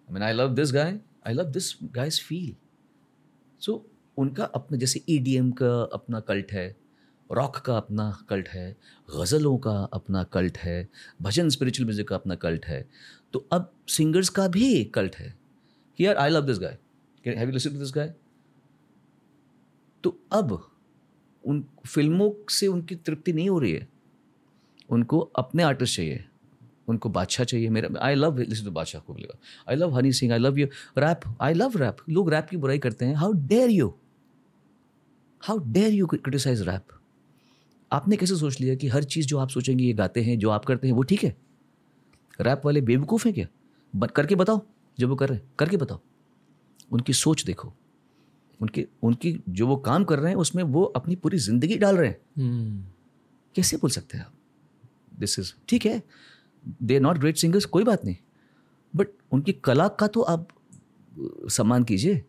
I 0.09 0.13
mean, 0.13 0.23
I 0.23 0.33
love 0.33 0.57
this 0.57 0.73
guy. 0.73 0.91
I 1.27 1.33
love 1.33 1.53
this 1.53 1.69
guy's 1.99 2.19
feel. 2.19 2.55
So, 3.61 3.79
उनका 4.17 4.45
अपना 4.45 4.79
जैसे 4.79 5.01
EDM 5.11 5.53
का 5.53 5.83
अपना 5.93 6.21
cult 6.21 6.53
है 6.53 6.82
rock 7.33 7.57
का 7.57 7.77
अपना 7.77 8.11
cult 8.29 8.49
है, 8.49 8.77
गज़लों 9.09 9.57
का 9.59 9.77
अपना 9.93 10.23
कल्ट 10.33 10.59
है, 10.59 10.89
भजन 11.23 11.49
स्पिरिचुअल 11.49 11.87
म्यूज़िक 11.87 12.09
का 12.09 12.17
अपना 12.17 12.35
कल्ट 12.37 12.67
है 12.67 12.87
तो 13.33 13.47
अब 13.53 13.71
सिंगर्स 13.89 14.29
का 14.29 14.47
भी 14.49 14.85
कल्ट 14.95 15.17
है 15.17 15.35
कि 15.99 16.07
यार 16.07 16.17
I 16.17 16.31
love 16.31 16.47
this 16.47 16.59
guy 16.59 16.79
have 17.25 17.49
you 17.49 17.53
listen 17.53 17.71
to 17.71 17.79
this 17.79 17.93
guy 17.95 18.15
तो 20.05 20.19
अब 20.33 20.61
उन 21.45 21.65
फ़िल्मों 21.87 22.31
से 22.51 22.67
उनकी 22.67 22.95
तृप्ति 22.97 23.33
नहीं 23.33 23.49
हो 23.49 23.59
रही 23.59 23.73
है। 23.73 23.89
उनको 24.91 25.19
अपने 25.21 25.63
आर्टिस्ट 25.63 25.97
चाहिए, 25.97 26.25
उनको 26.89 27.09
बादशाह 27.09 27.45
चाहिए। 27.45 27.69
मेरा 27.71 27.89
I 28.07 28.15
love 28.15 28.39
listen 28.39 28.65
to 28.65 28.71
Badshah 28.71 29.01
को 29.01 29.13
बोलेगा। 29.13 29.39
I 29.69 29.77
love 29.77 29.97
Honey 29.97 30.13
Singh 30.13 30.33
I 30.33 30.39
love 30.39 30.59
you 30.59 30.67
rap 30.99 31.21
I 31.41 31.55
love 31.55 31.77
rap 31.77 31.97
लोग 32.09 32.31
रैप 32.31 32.49
की 32.51 32.57
बुराई 32.57 32.79
करते 32.79 33.05
हैं। 33.05 33.15
How 33.15 33.33
dare 33.33 33.71
you 33.71 33.95
how 35.43 35.59
dare 35.73 35.93
you 35.93 36.07
criticise 36.07 36.63
rap 36.69 36.87
आपने 37.93 38.17
कैसे 38.17 38.37
सोच 38.37 38.61
लिया 38.61 38.75
कि 38.75 38.89
हर 38.89 39.05
चीज़ 39.05 39.27
जो 39.27 39.39
आप 39.39 39.49
सोचेंगे 39.49 39.85
ये 39.85 39.93
गाते 39.93 40.23
हैं 40.23 40.39
जो 40.39 40.51
आप 40.51 40.65
करते 40.65 40.89
हैं 40.89 40.95
वो 40.95 41.03
ठीक 41.03 41.25
है? 41.25 41.37
रैप 42.41 42.63
वाले 42.65 42.81
बेवकूफ़ 42.81 43.25
हैं 43.25 43.35
क्या? 43.35 43.47
ब- 43.97 44.07
करके 44.07 44.35
बताओ 44.35 44.63
जब 44.99 45.09
वो 45.09 45.17
कर 45.17 45.29
रहे 45.29 45.39
हैं 45.39 45.53
करके 45.59 45.77
बताओ। 45.77 46.01
उनकी 46.93 47.13
सोच 47.13 47.45
देखो। 47.45 47.73
उनके 48.61 48.87
उनकी 49.03 49.43
जो 49.49 49.67
वो 49.67 49.77
काम 49.77 50.05
कर 50.05 50.19
रहे 50.19 50.29
हैं 50.33 50.39
उसमें 50.39 50.63
वो 50.63 50.85
अपनी 50.85 51.17
पूरी 51.17 51.39
ज़िंदगी 51.39 51.77
डाल 51.77 51.97
रहे 51.97 52.09
हैं। 52.09 52.43
हम्म, 52.43 52.85
कैसे 53.55 53.77
बोल 53.77 53.91
सकते 53.91 54.19
हैं 54.19 54.25
आप? 54.25 54.33
दिस 55.19 55.39
इज़ 55.39 55.53
ठीक 55.69 55.87
है। 55.87 56.03
They 56.83 56.95
are 56.95 57.01
not 57.01 57.19
great 57.19 57.37
singers 57.37 57.65
कोई 57.65 57.85
बात 57.85 58.05
नहीं। 58.05 58.17
बट 58.97 59.09
उनकी 59.33 59.53
कला 59.53 59.89
का 59.89 60.07
तो 60.07 60.21
आप 60.21 60.49
सम्मान 61.51 61.85
कीजिए। 61.85 62.25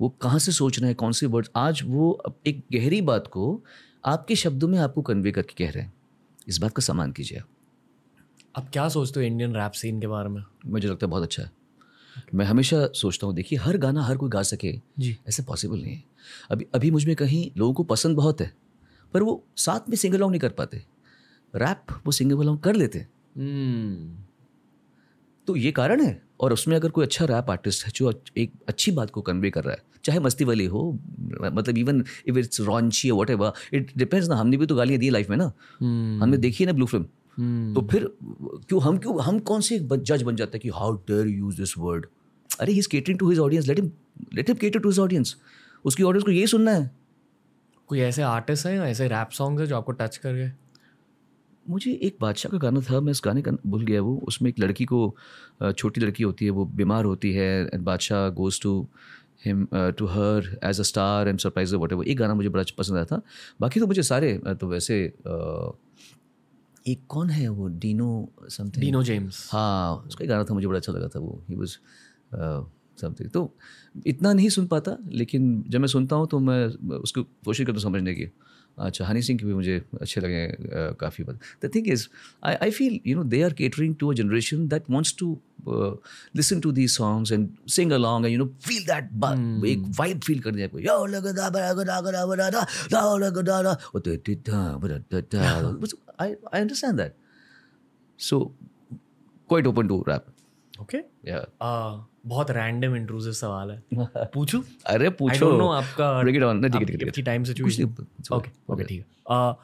वो 0.00 0.08
कहाँ 0.08 0.38
से 0.38 0.52
सोच 0.52 0.78
रहे 0.78 0.86
हैं 0.86 0.96
कौन 0.96 1.12
से 1.12 1.26
वर्ड्स 1.26 1.50
आज 1.56 1.82
वो 1.84 2.22
एक 2.46 2.64
गहरी 2.72 3.02
बात 3.02 3.26
को 3.26 3.64
आपके 4.04 4.36
शब्दों 4.36 4.68
में 4.68 4.78
आपको 4.78 5.02
कन्वे 5.02 5.32
करके 5.32 5.64
कह 5.64 5.70
रहे 5.70 5.84
हैं। 5.84 5.92
इस 6.48 6.58
बात 6.58 6.72
का 6.72 6.80
सम्मान 6.80 7.12
कीजिए 7.12 7.38
आप। 7.38 7.48
आप 8.56 8.70
क्या 8.72 8.88
सोचते 8.88 9.20
हो 9.20 9.26
इंडियन 9.26 9.54
रैप 9.54 9.72
सीन 9.72 10.00
के 10.00 10.06
बारे 10.06 10.28
में? 10.28 10.44
मुझे 10.66 10.88
लगता 10.88 11.06
है 11.06 11.10
बहुत 11.10 11.22
अच्छा 11.22 11.42
है। 11.42 11.52
Okay. 12.18 12.34
मैं 12.34 12.46
हमेशा 12.46 12.86
सोचता 12.86 13.26
हूँ 13.26 13.34
देखिए 13.34 13.58
हर 13.58 13.76
गाना 13.76 14.02
हर 14.02 14.16
कोई 14.16 14.30
गा 14.30 14.42
सके 14.42 14.80
जी। 14.98 15.18
ऐसे 15.28 15.42
पॉसिबल 15.42 15.82
नहीं 15.82 15.94
है। 15.94 16.04
अभी 16.50 16.66
अभी 16.74 16.90
मुझमें 16.90 17.16
कहीं 17.16 17.50
लोगों 17.56 17.74
को 17.74 17.82
पसंद 17.82 18.16
बहुत 18.16 18.40
है 18.40 18.54
पर 19.12 19.22
वो 19.22 19.44
साथ 19.56 19.80
में 19.88 19.96
सिंगल 19.96 20.22
नहीं 20.22 20.40
कर 20.40 20.48
पाते। 20.48 20.84
रैप 21.54 21.86
वो 22.06 22.12
सिंगल 22.12 22.56
कर 22.56 22.74
लेते 22.74 22.98
हैं। 22.98 23.08
हम्म, 23.36 24.24
तो 25.48 25.56
ये 25.56 25.70
कारण 25.72 26.00
है? 26.00 26.20
और 26.40 26.52
उसमें 26.52 26.74
अगर 26.76 26.90
कोई 26.90 27.04
अच्छा 27.04 27.24
रैप 27.24 27.50
आर्टिस्ट 27.50 27.84
है 27.86 27.90
जो 27.94 28.12
एक 28.38 28.52
अच्छी 28.68 28.92
बात 28.92 29.10
को 29.10 29.20
कन्वे 29.22 29.50
कर 29.50 29.64
रहा 29.64 29.74
है 29.74 29.82
चाहे 30.04 30.18
मस्ती 30.20 30.44
वाली 30.44 30.64
हो 30.66 30.82
मतलब 31.44 31.78
even 31.78 32.04
if 32.26 32.38
it's 32.38 32.60
raunchy 32.60 33.10
whatever 33.30 33.52
it 33.74 33.90
depends 33.96 34.28
ना 34.28 34.36
हमने 34.36 34.56
भी 34.56 34.66
तो 34.66 34.76
गालियाँ 34.76 35.00
दी 35.00 35.10
लाइफ 35.10 35.30
में 35.30 35.36
ना। 35.36 35.44
हम्म, 35.80 36.22
हमने 36.22 36.36
देखी 36.36 36.64
है 36.64 36.66
ना 36.66 36.72
ब्लू 36.74 36.86
फ़िल्म 36.86 37.06
हम्म, 37.38 37.74
तो 37.74 37.86
फिर 37.90 38.08
क्यों 38.68 38.80
हम 38.82 38.98
क्यों 38.98 39.20
हम 39.22 39.38
कौन 39.50 39.60
से 39.60 39.78
जज 39.92 40.22
बन 40.22 40.36
जाते 40.36 40.58
हैं 40.58 40.62
कि 40.62 40.68
how 40.78 40.94
dare 41.10 41.26
use 41.28 41.56
this 41.56 41.74
word 41.78 42.06
अरे 42.50 42.72
he 42.72 42.78
is 42.78 42.88
catering 42.88 43.18
to 43.18 43.30
his 43.30 43.38
audience 43.38 43.66
let 43.68 43.78
him 43.80 43.90
let 44.34 44.48
him 44.48 44.56
cater 44.56 44.80
to 44.80 44.88
his 44.90 44.98
audience 44.98 45.36
उसकी 45.84 46.02
ऑडियंस 46.02 46.24
को 46.24 46.30
यही 46.30 46.46
सुनना 46.46 46.70
है। 46.70 46.90
कोई 47.88 48.00
ऐसे 48.00 48.22
आर्टिस्ट 48.22 48.66
हैं 48.66 48.78
ऐसे 48.80 49.08
रैप 49.08 49.30
सॉन्ग्स 49.32 49.60
हैं 49.60 49.68
जो 49.68 49.76
आपको 49.76 49.92
टच 49.92 50.16
कर 50.16 50.34
गए 50.34 50.50
मुझे 51.70 51.92
एक 52.02 52.16
बादशाह 52.20 52.52
का 52.52 52.58
गाना 52.58 52.80
था 52.80 53.00
मैं 53.00 53.12
इस 53.12 53.20
गाने 53.24 53.42
का 53.42 53.52
भूल 53.66 53.84
गया 53.86 54.00
वो 54.02 54.16
उसमें 54.28 54.48
एक 54.50 54.58
लड़की 54.58 54.84
को 54.92 55.00
छोटी 55.72 56.00
लड़की 56.00 56.22
होती 56.22 56.44
है 56.44 56.50
वो 56.50 56.64
बीमार 56.80 57.04
होती 57.04 57.32
है 57.32 57.50
and 57.64 57.82
Badshah 57.84 58.28
goes 58.40 58.60
to 58.62 58.72
him 59.44 59.66
to 59.98 60.06
her 60.06 60.48
as 60.64 60.80
a 60.80 60.82
star 60.82 61.28
and 61.28 61.38
surprise 61.38 61.74
whatever 61.92 62.08
एक 62.08 62.18
गाना 62.18 62.34
मुझे 62.34 62.48
बड़ा 62.48 62.64
पसंद 62.78 62.96
आया 62.96 63.04
था। 63.04 63.20
बाकी 63.60 63.80
तो 63.80 63.86
मुझे 63.86 64.02
सारे 64.02 64.32
तो 64.60 64.68
वैसे 64.68 65.04
अ, 65.06 65.72
एक 66.88 67.00
कौन 67.08 67.30
है 67.30 67.48
वो? 67.48 67.68
Dino 67.68 68.10
something 68.48 68.84
Dino 68.84 69.02
James. 69.02 69.48
हाँ 69.52 69.96
उसका 70.08 70.24
एक 70.24 70.28
गाना 70.30 70.44
था 70.44 70.54
मुझे 70.54 70.66
बड़ा 70.66 70.78
अच्छा 70.78 70.92
लगा 70.92 71.08
था 71.08 71.20
वो। 71.20 71.42
ही 71.48 71.56
वॉज़ 71.56 71.76
समथिंग 73.00 73.30
तो 73.30 73.42
इतना 74.06 74.32
नहीं 74.32 74.48
सुन 74.48 74.66
पाता 74.66 74.96
लेकिन 75.12 75.62
जब 75.68 75.80
मैं 75.80 75.88
सुनता 75.88 76.16
हूँ 76.16 76.26
तो 76.28 76.38
मैं 76.40 76.64
उसको 76.98 77.22
कोशिश 77.22 77.66
करता 77.66 77.76
हूँ 77.76 77.82
समझने 77.82 78.14
की। 78.14 78.24
अच्छा 78.80 79.04
हनी 79.04 79.22
सिंह 79.22 79.38
के 79.38 79.46
भी 79.46 79.54
मुझे 79.54 79.80
अच्छे 80.00 80.20
लगे 80.20 80.34
हैं 80.34 80.92
काफ़ी 81.00 81.24
बात 81.24 81.38
the 81.64 81.70
thing 81.74 81.88
is 81.92 82.06
I 82.44 82.54
I 82.62 82.70
feel 82.70 82.98
you 83.06 83.16
know 83.16 83.24
they 83.34 83.42
are 83.42 83.52
catering 83.52 83.94
to 84.00 84.10
a 84.10 84.14
generation 84.14 84.66
that 84.68 84.90
wants 84.90 85.14
to 85.18 85.30
listen 86.36 86.60
to 86.60 86.72
these 86.72 86.90
songs 86.90 87.32
and 87.32 87.48
sing 87.70 87.92
along 87.92 88.26
and 88.26 88.32
you 88.34 88.44
know 88.44 88.50
feel 88.66 88.84
that 88.86 89.64
एक 89.66 89.84
वाइब 90.00 90.20
फील 90.26 90.40
कर 90.40 90.54
दिया 90.54 90.68
ते 95.08 95.22
ते 95.22 95.38
I 95.38 96.34
understand 96.52 96.96
that 96.96 97.14
so 98.18 98.44
quite 99.50 99.66
open 99.66 99.88
to 99.88 100.04
rap 100.08 100.26
okay 100.80 100.98
या 101.26 101.46
बहुत 102.26 102.50
random 102.50 102.96
intrusive 102.96 103.32
सवाल 103.32 103.70
है। 103.70 103.82
पूछूँ? 104.16 104.64
अरे 104.86 105.10
पूछो। 105.10 105.56
नो 105.56 105.68
आपका 105.68 106.22
it 106.22 106.26
on. 106.26 106.54
नहीं, 106.54 106.70
ठीक 106.70 106.90
है, 106.90 106.96
ठीक 106.96 107.18
है, 107.18 107.24
टाइम 107.24 107.44
सिचुएशन 107.44 107.84
ओके 108.32 108.72
ओके 108.72 108.84
ठीक 108.84 109.04
है। 109.30 109.54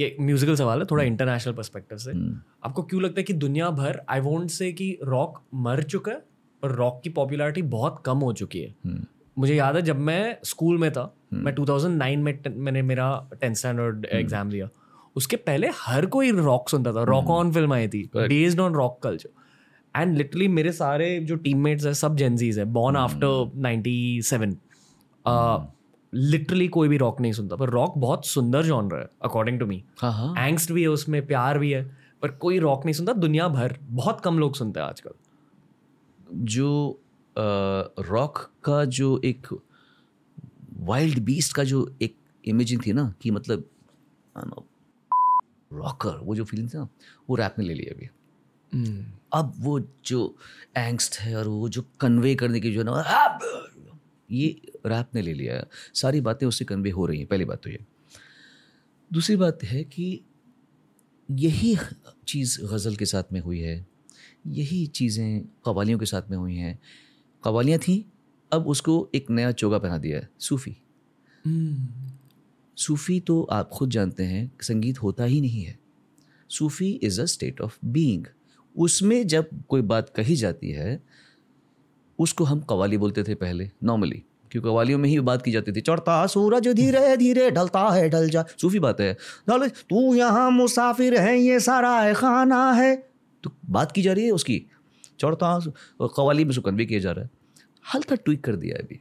ये 0.00 0.16
म्यूजिकल 0.20 0.56
सवाल 0.56 0.78
है 0.78 0.84
थोड़ा 0.84 1.04
इंटरनेशनल 1.04 1.54
पर्सपेक्टिव 1.54 1.98
से। 1.98 2.10
हम्म। 2.10 2.40
आपको 2.64 2.82
क्यों 2.82 3.02
लगता 3.02 3.20
है 3.20 3.24
कि 3.24 3.32
दुनिया 3.32 3.70
भर 3.70 4.00
आई 4.08 4.20
वोंट 4.20 4.50
से 4.50 4.72
कि 4.72 4.98
रॉक 5.02 5.42
मर 5.54 5.82
चुका 5.82 6.12
है 6.12 6.22
और 6.64 6.72
रॉक 6.72 7.00
की 7.04 7.10
पॉपुलैरिटी 7.10 7.62
बहुत 7.62 8.02
कम 8.04 8.18
हो 8.18 8.32
चुकी 8.32 8.58
है। 8.58 8.74
हम्म। 8.86 9.06
मुझे 9.38 9.54
याद 9.54 9.76
है 9.76 9.82
जब 9.82 9.98
मैं 9.98 10.36
स्कूल 10.44 10.78
में 10.78 10.92
था 10.92 11.14
मैं 11.32 11.54
2009 11.54 12.16
में 12.16 12.38
मैंने 12.50 12.82
मेरा 12.82 13.28
टेंथ 13.40 13.54
स्टैंडर्ड 13.54 14.04
एग्ज़ाम 14.04 14.50
दिया। 14.50 14.68
उसके 15.16 15.36
पहले 15.36 15.68
हर 15.80 16.06
कोई 16.06 16.30
रॉक 16.30 16.68
सुनता 16.68 16.92
था। 16.92 17.02
रॉक 17.02 17.26
ऑन 17.26 17.52
फ़िल्म 17.52 17.72
आई 17.72 17.88
थी। 17.88 18.10
Based 18.16 18.60
on 18.60 18.74
rock 18.74 19.00
culture 19.02 19.28
and 19.96 20.16
literally 20.16 20.48
मेरे 20.48 20.72
सारे 20.72 21.18
जो 21.20 21.36
टीममेट्स 21.36 21.86
हैं 21.86 21.92
सब 21.94 22.16
जेंजीज 22.16 22.58
है 22.58 22.64
बॉर्न 22.64 22.96
आफ्टर 22.96 23.50
97 23.58 24.54
लिटरली 26.14 26.68
कोई 26.68 26.88
भी 26.88 26.96
रॉक 26.96 27.20
नहीं 27.20 27.32
सुनता 27.32 27.56
पर 27.56 27.70
रॉक 27.70 27.94
बहुत 27.98 28.26
सुंदर 28.26 28.62
जॉनर 28.62 28.96
है 28.96 29.08
अकॉर्डिंग 29.22 29.58
टू 29.60 29.66
मी 29.66 29.76
एंगस्ट 30.04 30.72
भी 30.72 30.82
है 30.82 30.88
उसमें 30.88 31.26
प्यार 31.26 31.58
भी 31.58 31.70
है 31.70 31.84
पर 32.22 32.30
कोई 32.30 32.58
रॉक 32.58 32.84
नहीं 32.84 32.94
सुनता 32.94 33.12
दुनिया 33.12 33.48
भर 33.48 33.76
बहुत 33.82 34.20
कम 34.20 34.38
लोग 34.38 34.54
सुनते 34.54 34.80
हैं 34.80 34.86
आजकल. 34.86 35.10
जो 36.34 37.00
रॉक 38.00 38.38
का 38.64 38.84
जो 38.84 39.20
एक 39.24 39.46
वाइल्ड 40.80 41.18
बीस्ट 41.18 41.54
का 41.56 41.64
जो 41.64 41.96
एक 42.02 42.14
इमेजिंग 42.44 42.80
थी 42.86 42.92
ना 42.92 43.12
कि 43.22 43.30
मतलब 43.30 43.64
रॉकर 45.72 46.18
वो 46.22 46.34
जो 46.36 46.44
फीलिंग 46.44 46.68
थी 46.68 46.78
ना 46.78 46.88
वो 47.30 47.36
रैप 47.36 47.54
ने 47.58 47.64
ले 47.64 47.74
लिया 47.74 47.94
अभी. 47.94 48.08
अब 49.32 49.52
वो 49.56 49.80
जो 50.06 50.38
एंगस्ट 50.76 51.16
है 51.16 51.36
और 51.36 51.48
वो 51.48 51.68
जो 51.68 51.84
कन्वे 52.00 52.34
करने 52.34 52.60
की 52.60 52.72
जो 52.72 52.80
है 52.80 52.86
ना 52.86 53.38
ये 54.30 54.60
रैप 54.86 55.10
ने 55.14 55.22
ले 55.22 55.32
लिया। 55.32 55.66
सारी 55.94 56.20
बातें 56.20 56.46
उससे 56.46 56.64
कन्वे 56.64 56.90
हो 56.90 57.06
रही 57.06 57.18
हैं। 57.18 57.26
पहली 57.26 57.44
बात 57.44 57.62
तो 57.62 57.70
ये। 57.70 57.84
दूसरी 59.12 59.36
बात 59.36 59.64
है 59.64 59.84
कि 59.84 60.20
यही 61.30 61.76
चीज़ 62.28 62.62
गज़ल 62.62 62.96
के 62.96 63.04
साथ 63.04 63.32
में 63.32 63.40
हुई 63.40 63.60
है। 63.60 63.86
यही 64.46 64.86
चीज़ें 64.86 65.44
कवालियों 65.66 65.98
के 65.98 66.06
साथ 66.06 66.30
में 66.30 66.36
हुई 66.38 66.56
हैं। 66.56 66.78
कवालियाँ 67.44 67.78
थीं 67.78 68.02
अब 68.52 68.66
उसको 68.66 69.10
एक 69.14 69.30
नया 69.30 69.52
चोगा 69.52 69.78
पहना 69.78 69.98
दिया 69.98 70.18
है 70.18 70.28
सूफ़ी। 70.38 70.76
सूफ़ी 72.76 73.20
तो 73.20 73.42
आप 73.42 73.68
खुद 73.68 73.90
जानते 73.90 74.22
हैं 74.22 74.52
संगीत 74.62 75.02
होता 75.02 75.24
ही 75.24 75.40
नहीं 75.40 75.64
है। 75.64 75.78
Sufi 76.50 76.90
is 76.92 77.20
a 77.20 77.24
state 77.24 77.60
of 77.60 77.78
being 77.84 78.24
उसमें 78.76 79.26
जब 79.26 79.48
कोई 79.68 79.82
बात 79.82 80.08
कही 80.08 80.36
जाती 80.36 80.70
है, 80.70 81.02
उसको 82.18 82.44
हम 82.44 82.60
कवाली 82.60 82.98
बोलते 82.98 83.22
थे 83.22 83.34
पहले 83.34 83.70
नॉर्मली 83.84 84.22
क्योंकि 84.50 84.68
कवालियों 84.68 84.98
में 84.98 85.08
ही 85.08 85.20
बात 85.20 85.42
की 85.42 85.50
जाती 85.50 85.72
थी। 85.72 85.80
चढ़ता 85.80 86.26
सूरज 86.26 86.68
धीरे 86.68 87.16
धीरे, 87.16 87.50
ढलता 87.50 87.88
है, 87.90 88.08
ढल 88.10 88.28
जा। 88.28 88.44
सूफी 88.60 88.78
बात 88.78 89.00
है। 89.00 89.16
तू 89.50 90.14
यहाँ 90.14 90.50
मुसाफिर 90.50 91.20
है, 91.20 91.38
ये 91.38 91.60
सारा 91.60 92.00
है 92.00 92.14
खाना 92.14 92.72
है। 92.72 92.96
तो 93.44 93.50
बात 93.70 93.92
की 93.92 94.02
जा 94.02 94.12
रही 94.12 94.24
है 94.24 94.30
उसकी। 94.30 94.66
चढ़ता 95.20 95.60
कवाली 96.02 96.44
में 96.44 96.52
सुकन 96.52 96.76
भी 96.76 96.86
किया 96.86 97.00
जा 97.00 97.12
रहा 97.12 97.24
है। 97.24 97.30
हल्का 97.94 98.16
ट्वीक 98.16 98.44
कर 98.44 98.56
दिया 98.56 98.76
अभी। 98.76 99.00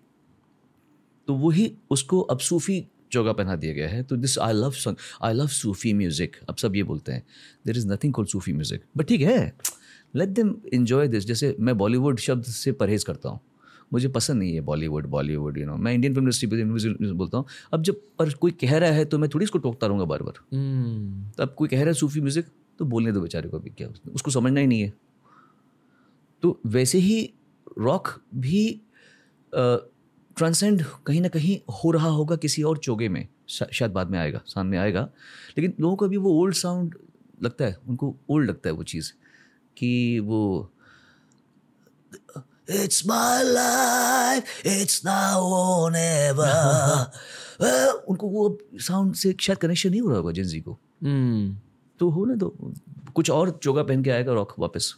तो 1.27 1.33
वही 1.33 1.73
उसको 1.89 2.21
अब 2.21 2.39
सूफी 2.39 2.87
जोगा 3.13 3.33
पहना 3.33 3.55
दिया 3.55 3.73
गया 3.73 3.87
है। 3.89 4.03
तो 4.03 4.15
this 4.17 4.37
I 4.39 4.53
love 4.53 4.71
song 4.73 4.97
I 5.23 5.33
love 5.33 5.47
Sufi 5.53 5.93
music 5.93 6.37
अब 6.49 6.55
सब 6.55 6.75
ये 6.75 6.83
बोलते 6.83 7.11
हैं 7.11 7.23
there 7.65 7.77
is 7.77 7.87
nothing 7.87 8.13
called 8.13 8.29
Sufi 8.29 8.53
music 8.53 8.83
but 8.97 9.07
ठीक 9.07 9.21
है 9.21 9.39
लेट 10.13 10.29
देम 10.31 10.55
इन्जॉय 10.73 11.07
दिस 11.07 11.25
जैसे 11.25 11.55
मैं 11.59 11.77
बॉलीवुड 11.77 12.19
शब्द 12.19 12.43
से 12.53 12.71
परहेज़ 12.73 13.05
करता 13.05 13.29
हूँ 13.29 13.39
मुझे 13.93 14.07
पसंद 14.09 14.39
नहीं 14.39 14.53
है 14.53 14.61
बॉलीवुड 14.63 15.05
बॉलीवुड 15.07 15.57
यू 15.57 15.65
नो 15.65 15.75
मैं 15.77 15.93
इंडियन 15.93 16.13
फ़िल्म 16.13 16.25
इंडस्ट्री 16.25 16.47
पर 16.49 16.63
म्यूज़िक 16.65 17.11
बोलता 17.13 17.37
हूँ। 17.37 17.45
अब 17.73 17.83
जब 17.83 18.01
पर 18.19 18.29
कोई 18.35 18.51
कह 18.61 18.77
रहा 18.77 18.91
है 18.91 19.05
तो 19.05 19.17
मैं 19.17 19.29
थोड़ी 19.33 19.43
इसको 19.43 19.59
टोकता 19.59 19.87
रहूँगा 19.87 20.05
बार 20.05 20.23
बार 20.23 20.39
तो 21.37 21.43
अब 21.43 21.53
कोई 21.57 21.67
कह 21.67 21.77
रहा 21.77 21.87
है 21.87 21.93
सूफी 21.93 22.21
म्यूज़िक 22.21 22.45
तो 22.79 22.85
बोलने 22.85 23.11
दो 23.11 23.21
बेचारे 23.21 23.49
को 23.49 23.59
भी 23.59 23.69
क्या 23.69 23.87
उसको 24.13 24.31
समझना 24.31 24.59
ही 24.59 24.67
नहीं 24.67 24.81
है। 24.81 24.93
तो 26.43 26.59
वैसे 26.67 26.97
ही 26.99 27.21
रॉक 27.79 28.07
भी 28.35 28.65
ट्रांसेंड 30.35 30.85
कहीं 31.07 31.21
ना 31.21 31.27
कहीं 31.27 31.73
हो 31.73 31.91
रहा 31.91 32.07
होगा 32.07 32.35
किसी 32.35 32.63
और 32.63 32.77
चोगे 32.77 33.09
में। 33.09 33.27
शायद 33.49 33.91
बाद 33.91 34.09
में 34.09 34.19
आएगा 34.19 34.41
सामने 34.45 34.77
आएगा। 34.77 35.09
लेकिन 35.57 35.73
लोगों 35.79 35.95
को 35.95 36.05
अभी 36.05 36.17
वो 36.17 36.31
ओल्ड 36.31 36.55
साउंड 36.55 36.95
लगता 37.43 37.65
है 37.65 37.77
उनको 37.87 38.15
ओल्ड 38.29 38.49
लगता 38.49 38.69
है 38.69 38.73
वो 38.73 38.83
चीज़ 38.83 39.11
कि 39.77 40.19
वो 40.19 40.71
इट्स 42.69 43.07
माई 43.07 43.43
लाइफ 43.43 44.43
इट्स 44.65 45.01
उनको 48.09 48.27
वो 48.27 48.57
साउंड 48.75 49.15
से 49.15 49.35
शायद 49.39 49.59
कनेक्शन 49.59 49.89
नहीं 49.89 50.01
हो 50.01 50.09
रहा 50.09 50.17
होगा 50.17 50.31
जिंजी 50.31 50.59
को। 50.59 50.71
hmm. 50.71 51.67
तो 51.99 52.09
हो 52.09 52.25
ना 52.25 52.35
तो 52.35 52.73
कुछ 53.15 53.29
और 53.29 53.59
चोगा 53.63 53.83
पहन 53.83 54.03
के 54.03 54.09
आएगा 54.09 54.33
रॉक 54.33 54.55
वापस। 54.59 54.95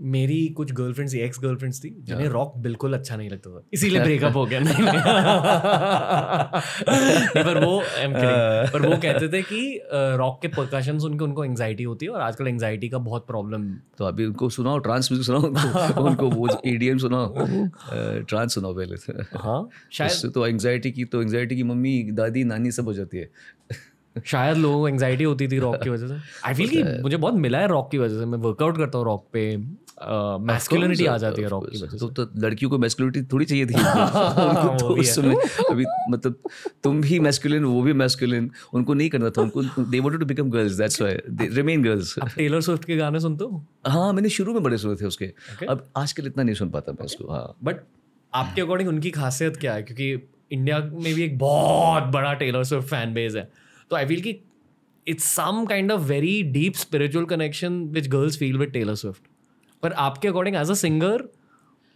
मेरी 0.00 0.48
कुछ 0.48 0.72
गर्लफ्रेंड्स 0.72 1.14
एक्स 1.14 1.40
गर्लफ्रेंड्स 1.40 1.84
थी 1.84 1.96
जिन्हें 2.00 2.28
रॉक 2.28 2.56
बिल्कुल 2.56 2.94
अच्छा 2.94 3.16
नहीं 3.16 3.30
लगता 3.30 3.50
था। 3.50 3.64
इसीलिए 3.72 4.00
ब्रेकअप 4.02 4.36
हो 4.36 4.46
गया। 4.46 4.60
नहीं, 4.60 4.74
नहीं। 4.82 5.02
पर 7.44 7.64
वो 7.64 7.82
I'm 7.82 8.14
kidding. 8.14 8.72
पर 8.72 8.88
वो 8.88 8.96
कहते 8.96 9.28
थे 9.28 9.42
कि 9.42 9.80
रॉक 9.92 10.38
के 10.42 10.48
परकशन 10.48 10.98
सुन 10.98 11.18
के 11.18 11.24
उनको 11.24 11.44
एंजाइटी 11.44 11.84
होती 11.84 12.06
है 12.06 12.12
और 12.12 12.20
आजकल 12.20 12.48
एंजाइटी 12.48 12.88
का 12.88 12.98
बहुत 12.98 13.26
प्रॉब्लम 13.26 13.74
तो 13.98 14.04
अभी 14.04 14.26
उनको 14.26 14.48
सुनाओ 14.48 14.78
ट्रांस 14.78 15.12
म्यूज़िक 15.12 15.26
सुनाओ 15.26 15.42
उनको, 15.42 16.00
उनको 16.02 16.30
वो 16.30 16.48
ईडीएम 16.66 16.98
सुनाओ। 16.98 17.34
ट्रांस 18.22 18.54
सुनाओ 18.54 18.74
पहले 18.74 18.96
हाँ 19.38 19.68
शायद 19.92 20.32
तो 20.32 20.46
एंजाइटी 20.46 20.90
की 20.90 21.04
तो 21.04 21.22
एंजाइटी 21.22 21.56
की 21.56 21.62
मम्मी 21.62 22.02
दादी 22.12 22.44
नानी 22.44 22.70
सब 22.70 22.84
हो 22.84 22.92
जाती 22.92 23.18
है। 23.18 23.30
शायद 24.26 24.56
लोगों 24.56 24.80
को 24.80 24.88
एंजाइटी 24.88 25.24
होती 25.24 25.48
थी 25.48 25.58
रॉक 25.58 25.82
की 25.82 25.90
वजह 25.90 26.08
से। 26.08 26.14
आई 26.44 26.54
फील 26.54 26.68
कि 26.68 26.82
मुझे 27.02 27.16
बहुत 27.16 27.34
मिला 27.34 27.58
है 27.58 27.68
रॉक 27.68 27.90
की 27.90 27.98
वजह 27.98 28.18
से। 28.18 28.26
मैं 28.26 28.38
वर्कआउट 28.38 28.76
करता 28.76 28.98
हूँ 28.98 29.06
रॉक 29.06 29.28
पे। 29.32 29.56
मैस्कुलिनिटी 30.40 31.06
आ 31.06 31.16
जाती 31.16 31.42
है 31.42 31.48
रॉक 31.48 31.70
की 31.70 31.82
वजह 31.82 31.98
तो, 31.98 32.08
तो 32.08 32.28
लड़कियों 32.36 32.70
को 32.70 32.78
मैस्कुलिनिटी 32.78 33.22
थोड़ी 33.22 33.46
चाहिए 33.46 33.66
थी। 33.66 33.74
उनको 33.74 34.76
तो 34.78 34.86
उस 34.86 35.14
समय 35.14 35.34
अभी 35.70 35.84
मतलब 36.10 36.34
तुम 36.82 37.00
भी 37.00 37.20
मैस्कुलिन 37.20 37.64
वो 37.64 37.82
भी 37.82 37.92
मैस्कुलिन 37.92 38.50
उनको 38.74 38.94
नहीं 38.94 39.10
करना 39.10 39.30
था। 39.30 39.42
उनको 39.42 39.62
they 39.62 40.00
wanted 40.00 40.20
to 40.20 40.26
become 40.26 40.50
girls 40.50 40.72
that's 40.72 41.02
why 41.02 41.14
they 41.30 41.48
remain 41.48 41.82
girls 41.82 42.18
Taylor 42.18 42.60
Swift 42.60 42.84
के 42.84 42.96
गाने 42.96 43.20
सुनते 43.20 43.44
हो? 43.44 43.66
हाँ 43.86 44.12
मैंने 44.12 44.28
शुरू 44.28 44.52
में 44.52 44.62
बड़े 44.62 44.78
सुने 44.78 44.96
थे 44.96 45.04
उसके। 45.04 45.32
अब 45.68 45.88
आजकल 45.96 46.26
इतना 46.26 46.42
नहीं 46.42 46.54
सुन 46.54 46.70
पाता 46.70 46.92
मैं 46.92 47.04
उसको 47.04 47.32
हाँ। 47.32 47.56
बट 47.64 47.76
आपके 48.34 48.60
अकॉर्डिंग 48.60 48.88
उनकी 48.88 49.10
खासियत 49.10 49.56
क्या 49.56 49.74
है? 49.74 49.82
क्योंकि 49.82 50.28
इंडिया 50.52 50.78
में 50.78 51.14
भी 51.14 51.22
एक 51.22 51.38
बहुत 51.38 52.02
बड़ा 52.02 52.34
टेलर 52.34 52.64
स्विफ्ट 52.64 52.88
फ़ैन 52.88 53.14
बेस 53.14 53.34
है। 53.34 53.50
तो 53.90 53.96
आई 53.96 54.06
फील 54.06 54.20
कि 54.20 54.40
it's 55.08 55.24
some 55.24 55.66
kind 55.68 55.92
of 55.92 56.00
very 56.00 56.42
deep 56.42 56.74
spiritual 56.74 57.24
connection 57.24 57.84
which 57.84 58.08
girls 58.08 58.38
feel 58.38 58.58
with 58.58 58.68
Taylor 58.68 58.94
Swift 58.94 59.22
पर 59.82 59.92
आपके 59.92 60.28
अकॉर्डिंग 60.28 60.56
एज 60.56 60.70
अ 60.70 60.74
सिंगर 60.74 61.28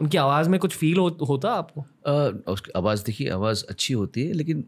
उनकी 0.01 0.19
आवाज़ 0.19 0.49
में 0.49 0.59
कुछ 0.61 0.77
फील 0.77 0.99
हो, 0.99 1.09
होता 1.09 1.53
आपको? 1.53 1.81
uh, 1.81 2.53
उसकी 2.53 2.73
आवाज़ 2.77 3.05
देखिए 3.05 3.31
आवाज़ 3.31 3.65
अच्छी 3.65 3.95
होती 3.95 4.27
है 4.27 4.33
लेकिन 4.33 4.65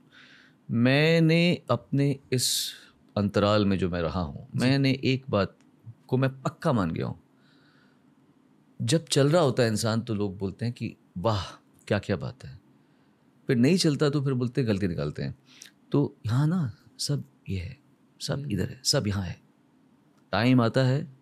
मैंने 0.68 1.62
अपने 1.70 2.18
इस 2.32 2.72
अंतराल 3.16 3.64
में 3.66 3.78
जो 3.78 3.88
मैं 3.90 4.00
रहा 4.00 4.20
हूँ 4.20 4.46
मैंने 4.56 4.90
एक 5.04 5.24
बात 5.30 5.56
को 6.08 6.16
मैं 6.16 6.30
पक्का 6.42 6.72
मान 6.72 6.90
गया 6.90 7.06
हूँ। 7.06 7.18
जब 8.80 9.04
चल 9.04 9.28
रहा 9.28 9.42
होता 9.42 9.62
है 9.62 9.68
इंसान 9.68 10.00
तो 10.00 10.14
लोग 10.14 10.38
बोलते 10.38 10.64
हैं 10.64 10.74
कि 10.74 10.96
वाह 11.18 11.42
क्या 11.88 11.98
क्या 11.98 12.16
बात 12.16 12.44
है। 12.44 12.60
फिर 13.48 13.56
नहीं 13.56 13.76
चलता 13.76 14.10
तो 14.10 14.22
फिर 14.22 14.34
बोलते 14.34 14.62
गलती 14.64 14.88
निकालते 14.88 15.22
हैं। 15.22 15.34
तो 15.92 16.16
यहाँ 16.26 16.46
ना 16.46 16.60
सब 16.98 17.24
ये 17.48 17.58
है 17.58 17.76
सब 18.20 18.46
इधर 18.52 18.68
है 18.68 18.80
सब 18.84 19.06
यहाँ 19.06 19.22
है। 19.22 19.40
टाइम 20.32 20.60
आता 20.60 20.82
है 20.82 21.17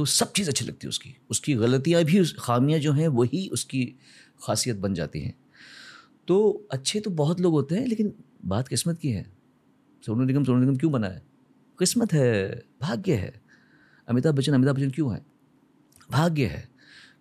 तो 0.00 0.04
सब 0.04 0.32
चीज़ 0.32 0.48
अच्छी 0.48 0.64
लगती 0.64 0.86
है 0.86 0.88
उसकी। 0.88 1.16
उसकी 1.30 1.54
गलतियाँ 1.54 2.04
भी 2.04 2.24
खामियाँ 2.38 2.80
जो 2.80 2.92
हैं, 2.92 3.08
वही 3.08 3.48
उसकी 3.48 3.94
खासियत 4.42 4.76
बन 4.76 4.94
जाती 4.94 5.20
हैं। 5.20 5.34
तो 6.28 6.68
अच्छे 6.70 7.00
तो 7.00 7.10
बहुत 7.10 7.40
लोग 7.40 7.52
होते 7.52 7.74
हैं, 7.74 7.86
लेकिन 7.86 8.14
बात 8.44 8.68
किस्मत 8.68 8.98
की 8.98 9.08
है। 9.08 9.32
सोनू 10.06 10.24
निगम 10.24 10.44
सोनू 10.44 10.60
निगम 10.60 10.76
क्यों 10.76 10.92
बना 10.92 11.06
है? 11.06 11.22
किस्मत 11.78 12.12
है, 12.12 12.62
भाग्य 12.82 13.14
है। 13.14 13.42
अमिताभ 14.08 14.34
बच्चन 14.34 14.52
अमिताभ 14.52 14.74
बच्चन 14.74 14.90
क्यों 14.90 15.14
है? 15.14 15.26
भाग्य 16.10 16.46
है, 16.46 16.68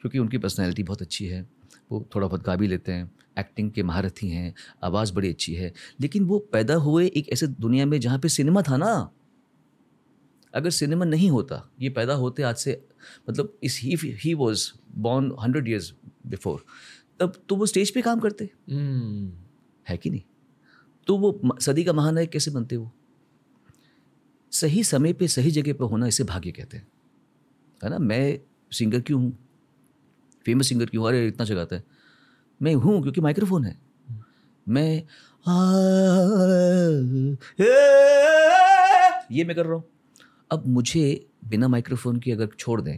क्योंकि 0.01 0.19
उनकी 0.19 0.37
पर्सनैलिटी 0.37 0.83
बहुत 0.83 1.01
अच्छी 1.01 1.25
है। 1.25 1.49
वो 1.91 2.09
थोड़ा 2.15 2.27
बहुत 2.27 2.43
गा 2.43 2.55
भी 2.55 2.67
लेते 2.67 2.91
हैं 2.91 3.11
एक्टिंग 3.39 3.71
के 3.71 3.83
महारथी 3.83 4.29
हैं, 4.29 4.55
आवाज़ 4.83 5.13
बड़ी 5.13 5.29
अच्छी 5.29 5.53
है। 5.53 5.73
लेकिन 6.01 6.23
वो 6.23 6.39
पैदा 6.39 6.75
हुए 6.75 7.07
एक 7.07 7.29
ऐसे 7.29 7.47
दुनिया 7.47 7.85
में 7.85 7.99
जहाँ 7.99 8.19
पे 8.19 8.29
सिनेमा 8.29 8.61
था 8.61 8.77
ना 8.77 9.11
अगर 10.53 10.69
सिनेमा 10.69 11.05
नहीं 11.05 11.29
होता 11.29 11.69
ये 11.81 11.89
पैदा 11.89 12.13
होते 12.13 12.43
आज 12.43 12.55
से 12.55 12.81
मतलब 13.29 13.57
इस 13.63 13.79
he 13.81 13.95
he 14.23 14.33
was 14.33 14.71
born 14.97 15.35
hundred 15.39 15.67
years 15.67 15.93
before 16.27 16.63
तब 17.19 17.33
तो 17.49 17.55
वो 17.55 17.65
स्टेज 17.65 17.91
पे 17.91 18.01
काम 18.01 18.19
करते 18.19 18.49
है 19.85 19.97
कि 19.97 20.09
नहीं 20.09 20.21
तो 21.07 21.17
वो 21.17 21.57
सदी 21.59 21.83
का 21.83 21.93
महानायक 21.93 22.29
कैसे 22.29 22.51
बनते 22.51 22.77
वो 22.77 22.91
सही 24.51 24.83
समय 24.83 25.13
पे 25.13 25.27
सही 25.27 25.51
जगह 25.51 25.73
पे 25.73 25.85
होना 25.85 26.07
इसे 26.07 26.23
भाग्य 26.23 26.51
कहते 26.51 26.77
हैं 26.77 26.87
है 27.81 27.89
ना 27.89 27.99
मैं 27.99 28.39
सिंगर 28.71 29.01
क्यों 29.01 29.21
हूँ 29.21 29.37
फ़ेमस 30.45 30.69
सिंगर 30.69 30.85
क्यों 30.85 31.07
अरे 31.07 31.27
इतना 31.27 31.45
जगाता 31.45 31.75
है 31.75 31.83
मैं 32.61 32.73
हूँ 32.75 33.01
क्योंकि 33.01 33.21
माइक्रोफोन 33.21 33.65
है 33.65 33.77
मैं 34.67 34.91
ये 39.31 39.43
मैं 39.43 39.55
कर 39.55 39.65
रहा 39.65 39.75
हूँ 39.75 39.83
अब 40.51 40.63
मुझे 40.67 41.29
बिना 41.47 41.67
माइक्रोफोन 41.67 42.19
के 42.19 42.31
अगर 42.31 42.49
छोड़ 42.59 42.81
दें 42.81 42.97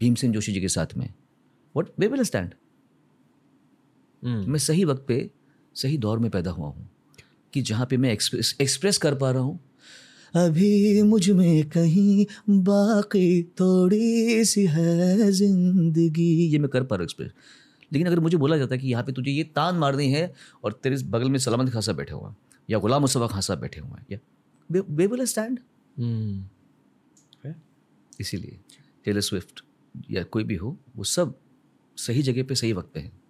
भीमसेन 0.00 0.32
जोशी 0.32 0.52
जी 0.52 0.60
के 0.60 0.68
साथ 0.68 0.96
में 0.96 1.12
वट 1.76 1.88
वे 1.98 2.08
विल 2.08 2.22
स्टैंड 2.22 2.54
मैं 4.22 4.58
सही 4.58 4.84
वक्त 4.84 5.04
पे 5.08 5.30
सही 5.74 5.98
दौर 5.98 6.18
में 6.18 6.30
पैदा 6.30 6.50
हुआ 6.50 6.68
हूँ 6.68 6.88
कि 7.52 7.62
जहाँ 7.62 7.86
पे 7.86 7.96
मैं 7.96 8.12
एक्सप्रेस 8.12 8.56
एक्सप्रेस 8.60 8.98
कर 8.98 9.14
पा 9.14 9.30
रहा 9.30 9.42
हूँ। 9.42 9.58
अभी 10.34 11.02
मुझमें 11.02 11.68
कहीं 11.70 12.24
बाकी 12.50 13.42
थोड़ी 13.60 14.44
सी 14.44 14.66
है 14.66 15.30
ज़िंदगी। 15.30 16.30
ये 16.52 16.58
मैं 16.58 16.68
कर 16.68 16.82
पा 16.82 16.96
रहा 16.96 17.02
हूँ 17.02 17.04
एक्सप्रेस 17.04 17.30
लेकिन 17.92 18.06
अगर 18.06 18.20
मुझे 18.20 18.36
बोला 18.36 18.56
जाता 18.56 18.74
है 18.74 18.80
कि 18.80 18.88
यहाँ 18.88 19.04
पे 19.04 19.12
तुझे 19.12 19.30
ये 19.30 19.44
तान 19.56 19.76
मारनी 19.76 20.10
है 20.12 20.32
और 20.64 20.80
तेरे 20.82 20.96
बगल 21.04 21.30
में 21.30 21.38
सलामत 21.38 21.72
खासा 21.72 21.92
बैठे 21.92 22.14
हुआ 22.14 22.34
या 22.70 22.78
गुलाम 22.78 23.00
मुस्तफ़ा 23.00 23.26
खासा 23.26 23.54
बैठे 23.54 23.80
हुए 23.80 24.00
हैं 24.00 24.06
या 24.12 24.18
वे 24.70 25.06
विल 25.06 25.24
स्टैंड 25.24 25.60
इसीलिए 28.22 28.60
टेलर 29.04 29.20
स्विफ्ट 29.20 29.64
या 30.10 30.22
कोई 30.22 30.44
भी 30.44 30.54
हो, 30.54 30.78
वो 30.96 31.04
सब 31.04 31.38
सही 31.96 32.22
जगह 32.22 32.42
पे, 32.42 32.54
सही 32.54 32.72
वक्त 32.72 32.94
पे 32.94 33.00
हैं। 33.00 33.21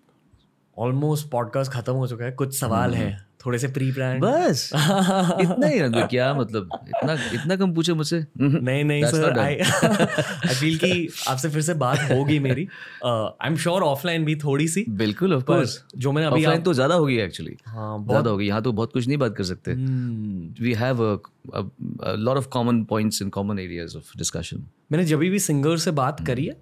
ऑलमोस्ट 0.76 1.28
पॉडकास्ट 1.30 1.72
खत्म 1.72 1.92
हो 1.92 2.06
चुका 2.06 2.24
है। 2.24 2.32
कुछ 2.32 2.58
सवाल 2.58 2.94
है। 2.94 3.10
थोड़े 3.44 3.58
से 3.58 3.68
प्री 3.68 3.90
प्लान 3.92 4.20
बस। 4.20 4.70
इतना 4.74 5.66
ही 5.66 5.78
रंग 5.80 5.94
क्या 6.10 6.32
मतलब? 6.34 6.68
इतना 6.88 7.12
इतना 7.34 7.56
कम 7.56 7.72
पूछे 7.74 7.92
मुझसे। 7.92 8.24
नहीं 8.40 8.84
नहीं 8.84 9.04
सर 9.04 9.38
आई 9.38 9.56
आई 9.56 10.54
फील 10.54 10.76
कि 10.78 11.08
आपसे 11.28 11.48
फिर 11.48 11.62
से 11.62 11.74
बात 11.74 11.98
होगी 12.12 12.38
मेरी। 12.38 12.66
आई 13.04 13.48
एम 13.48 13.56
श्योर 13.56 13.82
ऑफलाइन 13.82 14.24
भी 14.24 14.36
थोड़ी 14.36 14.68
सी 14.68 14.84
बिल्कुल 14.88 15.34
ऑफ़ 15.34 15.44
कोर्स 15.44 15.78
जो 15.96 16.12
मैंने 16.12 16.28
अभी 16.28 16.42
ऑफलाइन 16.42 16.62
तो 16.62 16.74
ज़्यादा 16.74 16.94
होगी 16.94 17.18
एक्चुअली 17.18 17.56
हाँ 17.66 17.98
बहुत 18.00 18.26
होगी। 18.26 18.46
यहाँ 18.48 18.62
तो 18.62 18.72
बहुत 18.72 18.92
कुछ 18.92 19.06
नहीं 19.08 19.18
बात 19.18 19.36
कर 19.36 19.44
सकते। 19.44 19.72
हम्म, 19.72 20.54
we 20.60 20.72
have 20.74 21.20
a 21.52 22.16
lot 22.16 22.38
of 22.40 22.44
common 22.56 22.84
points 22.86 23.20
and 23.22 23.32
common 23.36 23.60
areas 23.60 23.96
of 24.00 24.10
discussion 24.20 24.60
मैंने 24.92 25.04
जब 25.04 25.18
भी 25.18 25.38
सिंगर 25.38 25.76
से 25.76 25.90
बात 25.90 26.26
करी 26.26 26.44
है 26.46 26.54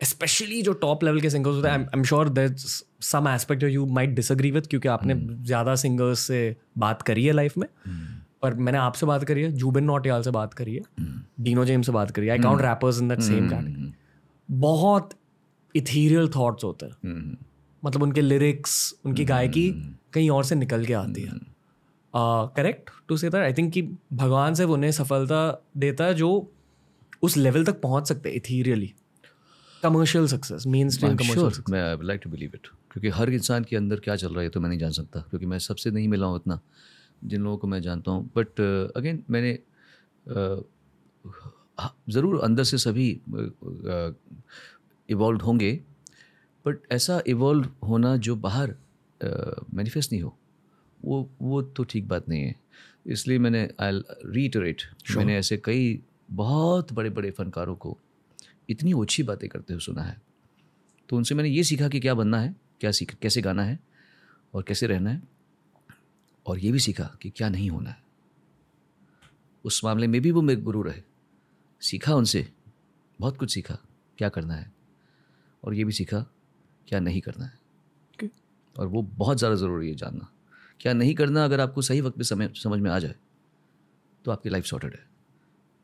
स्पेशली 0.00 0.60
जो 0.62 0.72
टॉप 0.74 1.04
लेवल 1.04 1.20
के 1.20 1.30
सिंगर्स 1.30 1.54
होते 1.56 1.68
हैं 1.68 1.78
I 1.78 1.98
am 1.98 2.02
sure 2.04 2.28
that 2.28 2.56
some 2.56 3.28
aspect 3.28 3.62
you 3.64 3.86
might 3.88 4.10
disagree 4.10 4.50
with 4.50 4.62
क्योंकि 4.70 4.88
आपने 4.88 5.14
ज़्यादा 5.44 5.74
सिंगर्स 5.76 6.20
से 6.20 6.56
बात 6.78 7.02
करी 7.02 7.24
है 7.24 7.32
लाइफ 7.32 7.58
में। 7.58 7.68
पर 8.42 8.54
मैंने 8.56 8.78
आपसे 8.78 9.06
बात 9.06 9.24
करी 9.24 9.42
है 9.42 9.52
जूबिन 9.52 9.84
नोटियाल 9.84 10.22
से 10.22 10.30
बात 10.30 10.54
करी 10.54 10.74
है 10.74 10.82
डीनो 11.40 11.64
जेम 11.64 11.82
से 11.82 11.92
बात 11.92 12.10
करी 12.10 12.26
है। 12.26 12.32
I 12.32 12.38
count 12.38 12.62
rappers 12.62 13.00
in 13.00 13.08
that 13.08 13.20
same 13.20 13.48
category 13.50 13.92
बहुत 14.48 15.14
इथीरियल 15.74 16.28
थॉट्स 16.36 16.64
होते 16.64 16.86
हैं। 16.86 17.36
मतलब 17.82 18.02
उनके 18.02 18.20
लिरिक्स 18.20 18.94
उनकी 19.04 19.24
गायकी 19.24 19.70
कहीं 20.12 20.30
और 20.30 20.44
से 20.44 20.54
निकल 20.54 20.84
के 20.84 20.92
आती 20.94 21.22
है। 21.22 21.38
Correct 22.54 22.90
to 23.08 23.16
say 23.16 23.30
that 23.30 23.42
I 23.42 23.52
think 23.52 23.72
कि 23.72 23.82
भगवान 24.12 24.54
से 24.54 24.64
उन्हें 24.66 24.90
सफलता 24.92 25.40
देता 25.76 26.04
है 26.04 26.14
जो 26.14 26.30
उस 27.22 27.36
लेवल 27.36 27.64
तक 27.64 27.80
पहुँच 27.80 28.08
सकते 28.08 28.30
ethereally 28.32 28.92
commercial 29.86 30.26
success 30.28 30.66
mainstream 30.90 31.16
commercial 31.16 31.62
मैं 31.70 31.82
I 31.82 31.96
like 32.02 32.20
to 32.24 32.30
believe 32.30 32.50
it 32.54 32.66
क्योंकि 32.92 33.08
हर 33.18 33.30
इंसान 33.32 33.64
के 33.64 33.76
अंदर 33.76 34.00
क्या 34.00 34.16
चल 34.16 34.34
रहा 34.34 34.42
है 34.42 34.48
तो 34.48 34.60
मैं 34.60 34.68
नहीं 34.68 34.78
जान 34.78 34.92
सकता 34.92 35.20
क्योंकि 35.30 35.46
मैं 35.46 35.58
सबसे 35.60 35.90
नहीं 35.90 36.08
मिला 36.08 36.26
हूँ 36.26 36.36
उतना 36.36 36.60
जिन 37.24 37.42
लोगों 37.42 37.56
को 37.58 37.66
मैं 37.66 37.80
जानता 37.82 38.10
हूँ। 38.10 38.30
बट 38.36 38.60
अगेन 38.96 39.22
मैंने 39.30 39.58
ज़रूर 42.10 42.40
अंदर 42.44 42.64
से 42.64 42.78
सभी 42.78 43.08
इवॉल्व 45.08 45.40
होंगे 45.40 45.72
बट 46.64 46.92
ऐसा 46.92 47.20
इवॉल्व 47.26 47.68
होना 47.88 48.16
जो 48.18 48.36
बाहर 48.38 48.74
मैनिफेस्ट 49.20 50.12
नहीं 50.12 50.22
हो 50.22 50.36
वो 51.00 51.28
वो 51.42 51.62
तो 51.62 51.84
ठीक 51.84 52.08
बात 52.08 52.28
नहीं 52.28 52.42
है। 52.42 52.54
इसलिए 53.06 53.38
मैंने 53.38 53.68
आई 53.80 54.00
रीटरेट 54.34 54.82
मैंने 55.16 55.36
ऐसे 55.38 55.56
कई 55.64 56.00
बहुत 56.34 56.92
बड़े 56.92 57.10
बड़े 57.10 57.30
फनकारों 57.30 57.74
को 57.76 57.96
इतनी 58.68 58.92
ओछी 58.92 59.22
बातें 59.22 59.48
करते 59.48 59.72
हुए 59.72 59.80
सुना 59.80 60.02
है। 60.02 60.20
तो 61.08 61.16
उनसे 61.16 61.34
मैंने 61.34 61.50
ये 61.50 61.62
सीखा 61.64 61.88
कि 61.88 62.00
क्या 62.00 62.14
बनना 62.14 62.40
है 62.40 62.54
क्या 62.80 62.90
सीख 62.90 63.14
कैसे 63.14 63.40
गाना 63.40 63.62
है 63.62 63.78
और 64.54 64.62
कैसे 64.62 64.86
रहना 64.86 65.10
है 65.10 65.22
और 66.46 66.58
ये 66.58 66.72
भी 66.72 66.78
सीखा 66.78 67.04
कि 67.22 67.30
क्या 67.30 67.48
नहीं 67.48 67.70
होना 67.70 67.90
है। 67.90 68.04
उस 69.64 69.80
मामले 69.84 70.06
में 70.06 70.20
भी 70.20 70.30
वो 70.30 70.42
मेरे 70.42 70.60
गुरु 70.60 70.82
रहे। 70.82 71.02
सीखा 71.82 72.14
उनसे 72.14 72.46
बहुत 73.18 73.36
कुछ 73.36 73.54
सीखा 73.54 73.78
क्या 74.18 74.28
करना 74.28 74.54
है 74.54 74.72
और 75.62 75.74
ये 75.74 75.84
भी 75.84 75.92
सीखा 75.92 76.24
क्या 76.88 77.00
नहीं 77.00 77.20
करना 77.20 77.44
है। 77.44 77.58
Okay. 78.14 78.28
और 78.76 78.86
वो 78.86 79.02
बहुत 79.02 79.38
ज़्यादा 79.38 79.56
ज़रूरी 79.56 79.88
है 79.88 79.94
जानना। 79.94 80.28
क्या 80.80 80.92
नहीं 80.92 81.14
करना 81.14 81.44
अगर 81.44 81.60
आपको 81.60 81.82
सही 81.82 82.00
वक्त 82.00 82.18
पे 82.18 82.24
समय 82.24 82.52
समझ 82.56 82.80
में 82.80 82.90
आ 82.90 82.98
जाए 82.98 83.14
तो 84.24 84.30
आपकी 84.30 84.48
लाइफ 84.48 84.64
सॉर्टेड 84.64 84.94
है। 84.94 85.04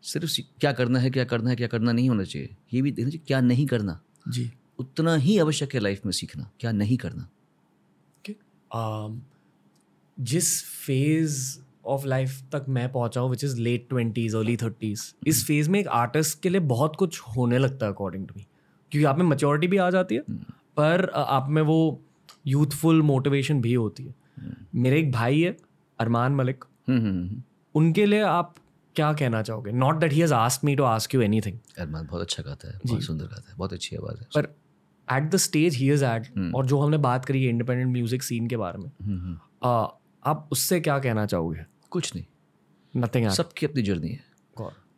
सिर्फ़ 0.05 0.41
क्या 0.61 0.73
करना 0.73 0.99
है 0.99 1.11
क्या 1.11 1.25
करना 1.25 1.51
है 1.51 1.57
क्या 1.57 1.69
करना 1.69 1.93
नहीं 1.93 2.09
होना 2.09 2.25
चाहिए। 2.25 2.57
ये 2.73 2.83
भी 2.83 2.91
देखना 2.93 3.11
चाहिए 3.11 3.25
क्या 3.27 3.41
नहीं 3.41 3.67
करना। 3.67 4.01
जी। 4.29 4.51
उतना 4.79 5.15
ही 5.17 5.39
आवश्यक 5.39 5.75
है 5.75 5.81
लाइफ 5.81 6.07
में 6.07 6.13
सीखना 6.13 6.51
क्या 6.61 6.73
नहीं 6.73 6.97
करना। 6.97 7.29
Um, 8.71 9.19
जिस 10.21 10.65
फ़ेज़ 10.65 11.59
ऑफ़ 11.87 12.07
लाइफ 12.07 12.41
तक 12.53 12.67
मैं 12.69 12.93
पहुँचा 12.93 13.21
हूँ 13.21 13.31
which 13.31 13.45
is 13.45 13.57
late 13.57 13.87
twenties 13.89 14.35
early 14.35 14.57
thirties 14.57 15.03
इस 15.27 15.45
फ़ेज़ 15.47 15.71
में 15.71 15.79
एक 15.81 15.89
आर्टिस्ट 15.89 16.41
के 16.43 16.49
लिए 16.49 16.61
बहुत 16.61 16.97
कुछ 16.97 17.21
होने 17.37 17.59
लगता 17.59 17.87
है 17.87 17.93
अकॉर्डिंग 17.93 18.27
टू 18.29 18.35
मी 18.37 18.43
क्योंकि 18.93 19.05
आप 19.05 19.19
में 19.19 19.25
मेच्योरिटी 19.25 19.67
भी 19.67 19.77
आ 19.77 19.91
जाती 19.91 20.15
है 20.15 20.23
पर 20.77 21.09
आप 21.15 21.49
में 21.49 21.63
वो 21.63 21.79
यूथफुल 22.47 23.03
मोटिवेशन 23.03 23.61
भी 23.61 23.75
होती 23.75 24.05
है। 24.05 24.15
मेरे 24.75 24.99
एक 24.99 25.13
भाई 25.13 25.41
है 25.41 25.57
अरमान 25.99 26.33
मलिक। 26.33 26.65
उनके 27.75 28.07
लिए 28.07 28.21
आप 28.21 28.55
क्या 28.97 29.13
कहना 29.13 29.43
चाहोगे? 29.43 29.73
Not 29.73 29.97
that 29.97 30.13
he 30.13 30.21
has 30.21 30.35
asked 30.35 30.65
me 30.65 30.77
to 30.77 30.85
ask 30.85 31.15
you 31.15 31.21
anything 31.23 31.59
Armaan 31.79 32.07
बहुत 32.07 32.23
अच्छा 32.23 32.43
गाता 32.43 32.69
है 32.69 32.81
बहुत 32.87 33.03
सुंदर 33.03 33.25
गाता 33.25 33.51
है 33.51 33.57
बहुत 33.57 33.73
अच्छी 33.73 33.97
आवाज़ 33.97 34.21
है। 34.21 34.27
पर 34.35 34.55
at 35.13 35.31
the 35.31 35.37
stage 35.37 35.75
he 35.75 35.93
is 35.93 36.05
at 36.05 36.53
और 36.55 36.67
जो 36.67 36.81
हमने 36.81 36.97
बात 36.97 37.25
करी 37.25 37.45
है 37.45 37.51
इंडिपेंडेंट 37.51 37.93
म्यूज़िक 37.93 38.23
सीन 38.23 38.47
के 38.47 38.57
बारे 38.57 38.79
में 38.79 38.91
हम्म, 39.03 39.19
हम्म। 39.21 39.39
आप 40.27 40.49
उससे 40.53 40.81
क्या 40.81 40.99
कहना 40.99 41.27
चाहोगे? 41.27 41.65
कुछ 41.91 42.15
नहीं। 42.15 42.25
नथिंग 42.97 43.29
सबकी 43.29 43.67
अपनी 43.67 43.83
जर्नी 43.83 44.09
है। 44.09 44.25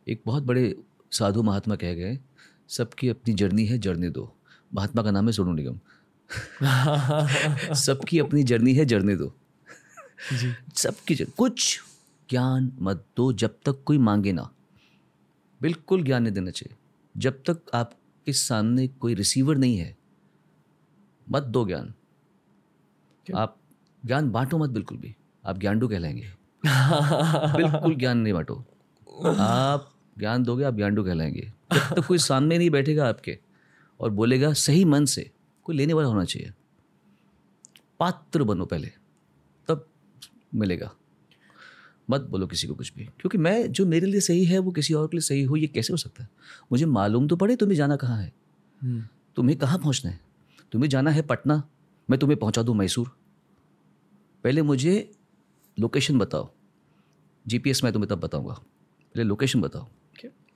एक 0.07 0.21
बहुत 0.25 0.43
बड़े 0.43 0.75
साधु 1.11 1.43
महात्मा 1.43 1.75
कह 1.75 1.93
गए 1.93 2.19
सबकी 2.69 3.09
अपनी 3.09 3.33
जर्नी 3.33 3.65
है 3.65 3.77
जर्नी 3.77 4.09
दो। 4.09 4.35
महात्मा 4.73 5.03
का 5.03 5.11
नाम 5.11 5.25
है 5.25 5.31
सोनू 5.31 5.53
निगम। 5.53 5.79
सबकी 7.75 8.19
अपनी 8.19 8.43
जर्नी 8.43 8.73
है 8.73 8.85
जर्नी 8.85 9.15
दो। 9.15 9.35
सबकी. 10.75 11.15
कुछ 11.15 11.81
ज्ञान 12.29 12.77
मत 12.81 13.05
दो 13.17 13.33
जब 13.33 13.49
तक 13.65 13.83
कोई 13.85 13.97
मांगे 13.97 14.31
ना। 14.31 14.51
बिल्कुल 15.61 16.03
ज्ञान 16.03 16.23
नहीं 16.23 16.33
देना 16.33 16.51
चाहिए। 16.51 16.77
जब 17.17 17.43
तक 17.49 17.61
आपके 17.73 18.33
सामने 18.33 18.87
कोई 18.87 19.13
रिसीवर 19.13 19.57
नहीं 19.57 19.77
है 19.77 19.97
मत 21.29 21.43
दो 21.43 21.65
ज्ञान। 21.65 21.93
आप 23.35 23.57
ज्ञान 24.05 24.31
बांटो 24.31 24.57
मत 24.57 24.69
बिल्कुल 24.69 24.97
भी। 24.97 25.15
आप 25.45 25.57
ज्ञानडू 25.57 25.87
कहलाएँगे। 25.87 26.33
बिल्कुल 27.57 27.95
ज्ञान 27.95 28.17
नहीं 28.17 28.33
बांटो। 28.33 28.65
आप 29.39 29.93
ज्ञान 30.17 30.43
दोगे 30.43 30.63
आप 30.63 30.73
ज्ञानडू 30.73 31.03
कहलाएँगे। 31.03 31.53
जब 31.73 31.95
तक 31.95 32.05
कोई 32.07 32.17
सामने 32.17 32.57
नहीं 32.57 32.69
बैठेगा 32.69 33.09
आपके 33.09 33.39
और 33.99 34.09
बोलेगा 34.09 34.53
सही 34.53 34.85
मन 34.85 35.05
से 35.05 35.31
कोई 35.63 35.75
लेने 35.75 35.93
वाला 35.93 36.07
होना 36.07 36.23
चाहिए। 36.23 36.53
पात्र 37.99 38.43
बनो 38.43 38.65
पहले 38.65 38.91
तब 39.67 39.87
मिलेगा। 40.55 40.95
मत 42.09 42.21
बोलो 42.21 42.47
किसी 42.47 42.67
को 42.67 42.75
कुछ 42.75 42.93
भी। 42.93 43.03
क्योंकि 43.03 43.37
मैं 43.37 43.71
जो 43.71 43.85
मेरे 43.85 44.07
लिए 44.07 44.21
सही 44.21 44.43
है 44.45 44.59
वो 44.59 44.71
किसी 44.71 44.93
और 44.93 45.07
के 45.07 45.17
लिए 45.17 45.21
सही 45.21 45.43
हो 45.43 45.55
ये 45.55 45.67
कैसे 45.67 45.93
हो 45.93 45.97
सकता 45.97 46.23
है? 46.23 46.29
मुझे 46.71 46.85
मालूम 46.85 47.27
तो 47.27 47.35
पड़े 47.35 47.55
तुम्हें 47.55 47.77
जाना 47.77 47.95
कहाँ 47.95 48.17
है। 48.17 48.33
तुम्हें 49.35 49.57
कहाँ 49.59 49.77
पहुँचना 49.77 50.11
है? 50.11 50.19
तुम्हें 50.71 50.89
जाना 50.89 51.11
है 51.11 51.21
पटना। 51.21 51.61
मैं 52.09 52.19
तुम्हें 52.19 52.39
पहुँचा 52.39 52.61
दूँ 52.61 52.75
मैसूर। 52.75 53.11
पहले 54.43 54.61
मुझे 54.61 55.11
लोकेशन 55.77 56.17
बताओ। 56.19 56.49
जीपीएस 57.45 57.83
मैं 57.83 57.93
तुम्हें 57.93 58.09
तब 58.09 58.19
बताऊँगा। 58.19 58.53
पहले 58.53 59.23
लोकेशन 59.23 59.61
बताओ. 59.61 59.87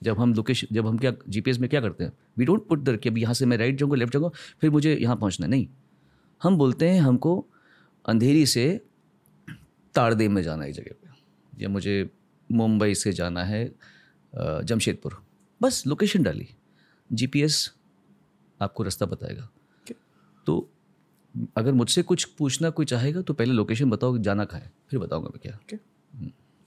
जब 0.04 0.20
हम 0.20 0.34
लोकेशन 0.34 0.68
जब 0.72 0.88
हम 0.88 0.98
क्या 0.98 1.12
जीपीएस 1.30 1.60
में 1.60 1.70
क्या 1.70 1.82
करते 1.82 2.04
हैं? 2.04 2.12
वी 2.38 2.46
डोंट 2.46 2.68
पुट 2.68 2.80
दर 2.80 2.98
कि 2.98 3.10
अब 3.10 3.18
यहाँ 3.18 3.34
से 3.34 3.46
मैं 3.46 3.58
राइट 3.58 3.78
जाऊँगा 3.80 3.96
लेफ़्ट 3.96 4.14
जाऊँगा 4.14 4.30
फिर 4.62 4.70
मुझे 4.70 4.96
यहाँ 4.96 5.16
पहुँचना 5.16 5.46
है। 5.46 5.50
नहीं। 5.50 5.68
हम 6.42 6.58
बोलते 6.58 6.90
हैं 6.90 7.02
हमको 7.02 7.46
अंधेरी 8.06 8.46
से 8.46 8.82
ताड़देव 9.96 10.32
में 10.32 10.42
जाना 10.44 10.64
है 10.64 10.70
एक 10.70 10.76
जगह 10.76 10.92
पे। 10.92 11.09
या 11.60 11.70
मुझे 11.70 12.10
मुंबई 12.50 12.94
से 12.96 13.14
जाना 13.14 13.44
है 13.44 13.64
जमशेदपुर। 14.34 15.22
बस 15.62 15.84
लोकेशन 15.88 16.24
डाली 16.24 16.48
जीपीएस 17.10 17.72
आपको 18.60 18.84
रास्ता 18.84 19.06
बताएगा। 19.06 19.50
Okay. 19.84 19.96
तो 20.46 20.70
अगर 21.58 21.72
मुझसे 21.72 22.02
कुछ 22.02 22.24
पूछना 22.38 22.70
कोई 22.70 22.86
चाहेगा 22.86 23.22
तो 23.22 23.34
पहले 23.34 23.54
लोकेशन 23.54 23.90
बताओ 23.90 24.18
जाना 24.18 24.46
कहाँ 24.46 24.62
है 24.62 24.72
फिर 24.90 25.00
बताऊँगा 25.00 25.30
मैं 25.34 25.40
क्या। 25.42 25.78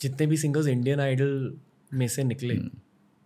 जितने 0.01 0.27
भी 0.27 0.37
सिंगर्स 0.37 0.67
इंडियन 0.67 1.01
आइडल 1.01 1.57
में 1.95 2.07
से 2.09 2.25
निकले 2.25 2.55
हम्म। 2.55 2.71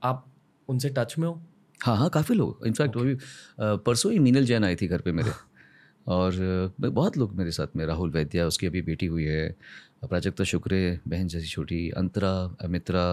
आप 0.02 0.26
उनसे 0.68 0.88
टच 0.88 1.14
में 1.18 1.28
हो? 1.28 1.42
हाँ 1.80 1.96
हाँ 1.96 2.08
काफ़ी 2.10 2.34
लोग। 2.34 2.66
इनफैक्ट 2.66 2.96
अभी 2.96 3.12
अ, 3.12 3.18
परसों 3.58 4.12
ही 4.12 4.18
मीनल 4.18 4.44
जैन 4.44 4.64
आई 4.64 4.76
थी 4.76 4.86
घर 4.86 5.00
पे 5.00 5.12
मेरे। 5.12 5.30
और 6.06 6.74
बहुत 6.80 7.16
लोग 7.18 7.34
मेरे 7.34 7.50
साथ 7.50 7.76
में 7.76 7.84
राहुल 7.86 8.10
वैद्या 8.10 8.46
उसकी 8.46 8.66
अभी 8.66 8.82
बेटी 8.82 9.06
हुई 9.06 9.24
है 9.24 9.56
प्राजक्ता 10.02 10.44
शुक्रे, 10.44 10.98
बहन 11.08 11.28
जैसी 11.28 11.46
छोटी, 11.48 11.88
अंतरा 11.92 12.32
अमित्रा 12.64 13.06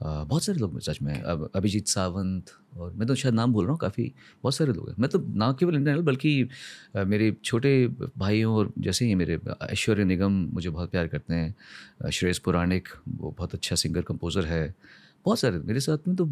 बहुत 0.00 0.44
सारे 0.44 0.58
लोग 0.58 0.78
सच 0.80 0.98
में, 1.02 1.14
अब 1.14 1.50
अभिजीत 1.56 1.86
सावंत 1.88 2.50
और 2.76 2.92
मैं 2.92 3.06
तो 3.08 3.14
शायद 3.14 3.34
नाम 3.34 3.52
बोल 3.52 3.64
रहा 3.64 3.72
हूँ, 3.72 3.78
काफ़ी 3.80 4.12
बहुत 4.42 4.54
सारे 4.54 4.72
लोग 4.72 4.88
हैं। 4.88 4.96
मैं 4.98 5.10
तो 5.10 5.18
ना 5.34 5.50
केवल 5.60 5.76
आइडल 5.76 6.00
बल्कि 6.02 6.48
मेरे 6.96 7.30
छोटे 7.44 7.86
भाइयों 8.18 8.54
और 8.54 8.72
जैसे 8.78 9.06
ही 9.06 9.14
मेरे, 9.14 9.38
ऐश्वर्य 9.62 10.04
निगम 10.04 10.32
मुझे 10.52 10.70
बहुत 10.70 10.90
प्यार 10.90 11.06
करते 11.08 11.34
हैं 11.34 12.10
श्रेयस 12.10 12.38
पुराणिक, 12.38 12.88
वो 13.08 13.34
बहुत 13.38 13.54
अच्छा 13.54 13.76
सिंगर, 13.76 14.02
कंपोज़र 14.02 14.44
है, 14.46 14.74
बहुत 15.26 15.38
सारे, 15.40 15.58
मेरे 15.58 15.80
साथ 15.80 16.08
में 16.08 16.16
तो 16.16 16.26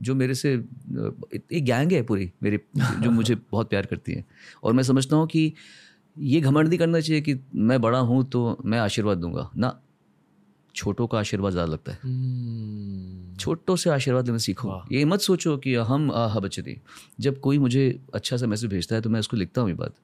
जो 0.00 0.14
मेरे 0.14 0.34
से 0.34 0.52
एक 0.52 1.64
गैंग 1.64 1.92
है 1.92 2.02
पूरी, 2.02 2.30
मेरे, 2.42 2.60
जो 2.76 3.10
मुझे 3.10 3.34
बहुत 3.50 3.70
प्यार 3.70 3.86
करती 3.86 4.12
है। 4.12 4.24
और 4.62 4.72
मैं 4.72 4.82
समझता 4.82 5.16
हूँ 5.16 5.26
कि 5.26 5.52
ये 6.16 6.40
घमंड 6.40 6.68
नहीं 6.68 6.78
करना 6.78 7.00
चाहिए 7.00 7.20
कि 7.20 7.38
मैं 7.54 7.80
बड़ा 7.80 7.98
हूँ 7.98 8.24
तो 8.24 8.58
मैं 8.64 8.78
आशीर्वाद 8.78 9.18
दूँगा। 9.18 9.50
ना 9.56 9.78
छोटों 10.74 11.06
का 11.06 11.18
आशीर्वाद 11.18 11.52
ज़्यादा 11.52 11.72
लगता 11.72 11.92
है। 11.92 11.98
hmm. 11.98 13.40
छोटों 13.40 13.76
से 13.76 13.90
आशीर्वाद 13.90 14.26
लेना 14.26 14.38
सीखो। 14.38 14.82
ये 14.92 15.04
मत 15.04 15.20
सोचो 15.20 15.56
कि 15.56 15.74
हम 15.74 16.10
आह 16.10 16.38
बच्चे 16.40 16.80
जब 17.20 17.40
कोई 17.40 17.58
मुझे 17.58 18.00
अच्छा 18.14 18.36
सा 18.36 18.46
मैसेज 18.46 18.70
भेजता 18.70 18.94
है 18.96 19.02
तो 19.02 19.10
मैं 19.10 19.20
उसको 19.20 19.36
लिखता 19.36 19.60
हूँ 19.60 19.70
ये 19.70 19.76
बात 19.76 19.94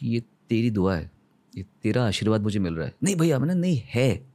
कि 0.00 0.08
ये 0.08 0.20
तेरी 0.48 0.70
दुआ 0.70 0.96
है 0.96 1.10
ये 1.54 1.64
तेरा 1.82 2.06
आशीर्वाद 2.06 2.42
मुझे 2.42 2.58
मिल 2.58 2.74
रहा 2.74 2.86
है। 2.86 2.94
नहीं 3.02 3.16
भैया 3.16 3.38
मैंने 3.38 3.54
नहीं 3.54 3.80
है। 3.86 4.26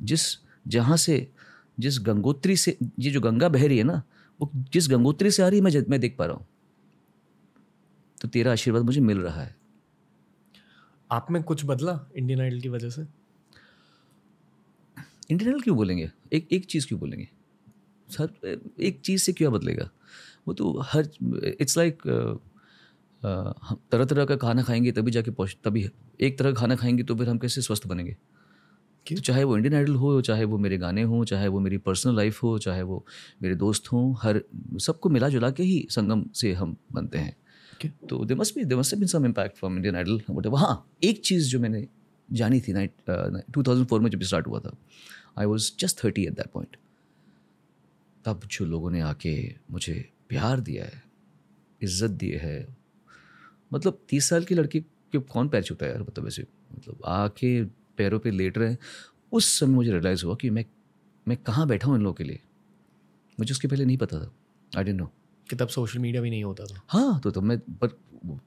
जिस 0.00 0.22
जहाँ 0.68 0.96
से 0.96 1.26
जिस 1.78 1.98
गंगोत्री 2.00 2.56
से 2.56 2.76
ये 2.98 3.10
जो 3.10 3.20
गंगा 3.20 3.48
बह 3.48 3.66
रही 3.66 3.78
है 3.78 3.84
ना 3.84 4.02
वो 4.40 4.50
जिस 4.72 4.88
गंगोत्री 4.88 5.30
से 5.30 5.42
आ 5.42 5.48
रही 5.48 5.58
है 5.58 5.64
मैं 5.64 5.82
मैं 5.90 6.00
देख 6.00 6.16
पा 6.18 6.26
रहा 6.26 6.36
हूँ। 6.36 6.46
तो 8.22 8.28
तेरा 8.28 8.52
आशीर्वाद 8.52 8.82
मुझे 8.82 9.00
मिल 9.00 9.18
रहा 9.18 9.42
है। 9.42 9.54
आप 11.10 11.26
में 11.30 11.42
कुछ 11.42 11.64
बदला 11.66 11.98
इंडियन 12.16 12.40
आइडल 12.40 12.60
की 12.60 12.68
वजह 12.68 12.90
से? 12.90 13.02
इंडियन 15.30 15.50
आइडल 15.50 15.60
क्यों 15.60 15.76
बोलेंगे? 15.76 16.10
एक 16.32 16.48
एक 16.52 16.64
चीज़ 16.66 16.86
क्यों 16.88 17.00
बोलेंगे? 17.00 17.28
सर 18.08 18.60
एक 18.80 19.00
चीज़ 19.04 19.22
से 19.22 19.32
क्यों 19.32 19.52
बदलेगा? 19.52 19.88
वो 20.48 20.54
तो 20.54 20.78
हर 20.84 21.08
इट्स 21.60 21.76
लाइक 21.78 22.02
हम 23.22 23.76
तरह 23.92 24.04
तरह 24.04 24.24
का 24.24 24.36
खाना 24.36 24.62
खाएँगे 24.62 24.92
तभी 24.92 25.10
जाके 25.10 25.30
पहुँच 25.30 25.56
तभी 25.64 25.88
एक 26.20 26.38
तरह 26.38 26.52
का 26.52 26.60
खाना 26.60 26.76
खाएँगे 26.76 27.02
तो 27.02 27.14
फिर 27.16 27.28
हम 27.28 27.38
कैसे 27.38 27.62
स्वस्थ 27.62 27.86
बनेंगे? 27.86 28.16
तो 29.06 29.20
चाहे 29.20 29.44
वो 29.44 29.56
इंडियन 29.56 29.74
आइडल 29.74 29.94
हो 29.94 30.20
चाहे 30.20 30.44
वो 30.44 30.58
मेरे 30.58 30.78
गाने 30.78 31.02
हों 31.02 31.24
चाहे 31.24 31.48
वो 31.48 31.60
मेरी 31.60 31.78
पर्सनल 31.78 32.16
लाइफ 32.16 32.42
हो 32.42 32.58
चाहे 32.58 32.82
वो 32.82 33.04
मेरे 33.42 33.54
दोस्त 33.54 33.92
हों 33.92 34.14
हर 34.22 34.40
सबको 34.80 35.08
मिला 35.08 35.28
जुला 35.28 35.50
के 35.50 35.62
ही 35.62 35.86
संगम 35.90 36.24
से 36.34 36.52
हम 36.54 36.76
बनते 36.92 37.18
हैं। 37.18 37.36
तो 38.08 38.24
they 38.24 38.34
must 38.34 38.54
be 38.54 38.64
they 38.64 38.76
must 38.76 38.94
been 38.94 39.08
some 39.08 39.26
impact 39.26 39.56
from 39.56 39.76
Indian 39.76 39.96
Idol 39.96 40.20
what 40.30 40.46
हाँ 40.56 40.86
एक 41.04 41.20
चीज़ 41.20 41.50
जो 41.50 41.60
मैंने 41.60 41.86
जानी 42.28 42.60
थी 42.60 42.72
नाइट 42.72 42.92
टू 43.52 43.62
थाउज़ेंड 43.62 43.86
फोर 43.88 44.00
में 44.00 44.10
जब 44.10 44.22
स्टार्ट 44.22 44.46
हुआ 44.46 44.60
था 44.60 44.76
I 45.38 45.46
was 45.46 45.70
just 45.80 46.04
thirty 46.04 46.24
at 46.26 46.32
that 46.32 46.50
point 46.52 46.76
तब 48.24 48.40
जो 48.50 48.64
लोगों 48.64 48.90
ने 48.90 49.00
आके 49.00 49.36
मुझे 49.70 49.94
प्यार 50.28 50.60
दिया 50.60 50.84
है, 50.84 51.02
इज़्ज़त 51.82 52.10
दी 52.10 52.30
है 52.30 52.66
मतलब 53.72 53.98
तीस 54.08 54.28
साल 54.28 54.44
की 54.44 54.54
लड़की 54.54 54.80
के 54.80 55.18
कौन 55.18 55.48
पैर 55.48 55.62
छूता 55.62 55.86
है 55.86 55.92
यार 55.92 56.02
मतलब 56.02 56.26
ऐसे 56.26 56.46
मतलब 56.72 57.02
आके 57.06 57.62
पैरों 57.98 58.18
पे 58.18 58.30
लेट 58.30 58.58
रहे 58.58 58.70
हैं। 58.70 58.78
उस 59.32 59.58
समय 59.58 59.74
मुझे 59.74 59.90
रियलाइज़ 59.90 60.24
हुआ 60.24 60.34
कि 60.34 60.50
मैं 60.50 60.64
मैं 61.26 61.36
कहाँ 61.36 61.66
बैठा 61.68 61.88
हूँ 61.88 61.96
इन 61.96 62.02
लोगों 62.02 62.14
के 62.14 62.24
लिए? 62.24 62.40
मुझे 63.38 63.52
उसके 63.52 63.68
पहले 63.68 63.84
नहीं 63.84 63.96
पता 63.98 64.18
था। 64.18 64.30
आई 64.72 64.84
डेंट 64.84 64.98
नो 64.98 65.10
कि 65.50 65.56
तब 65.56 65.68
सोशल 65.68 65.98
मीडिया 65.98 66.22
भी 66.22 66.30
नहीं 66.30 66.44
होता 66.44 66.64
था। 66.64 66.80
हाँ 66.88 67.20
तो 67.20 67.30
तब 67.30 67.42
मैं 67.42 67.58
पर 67.58 67.98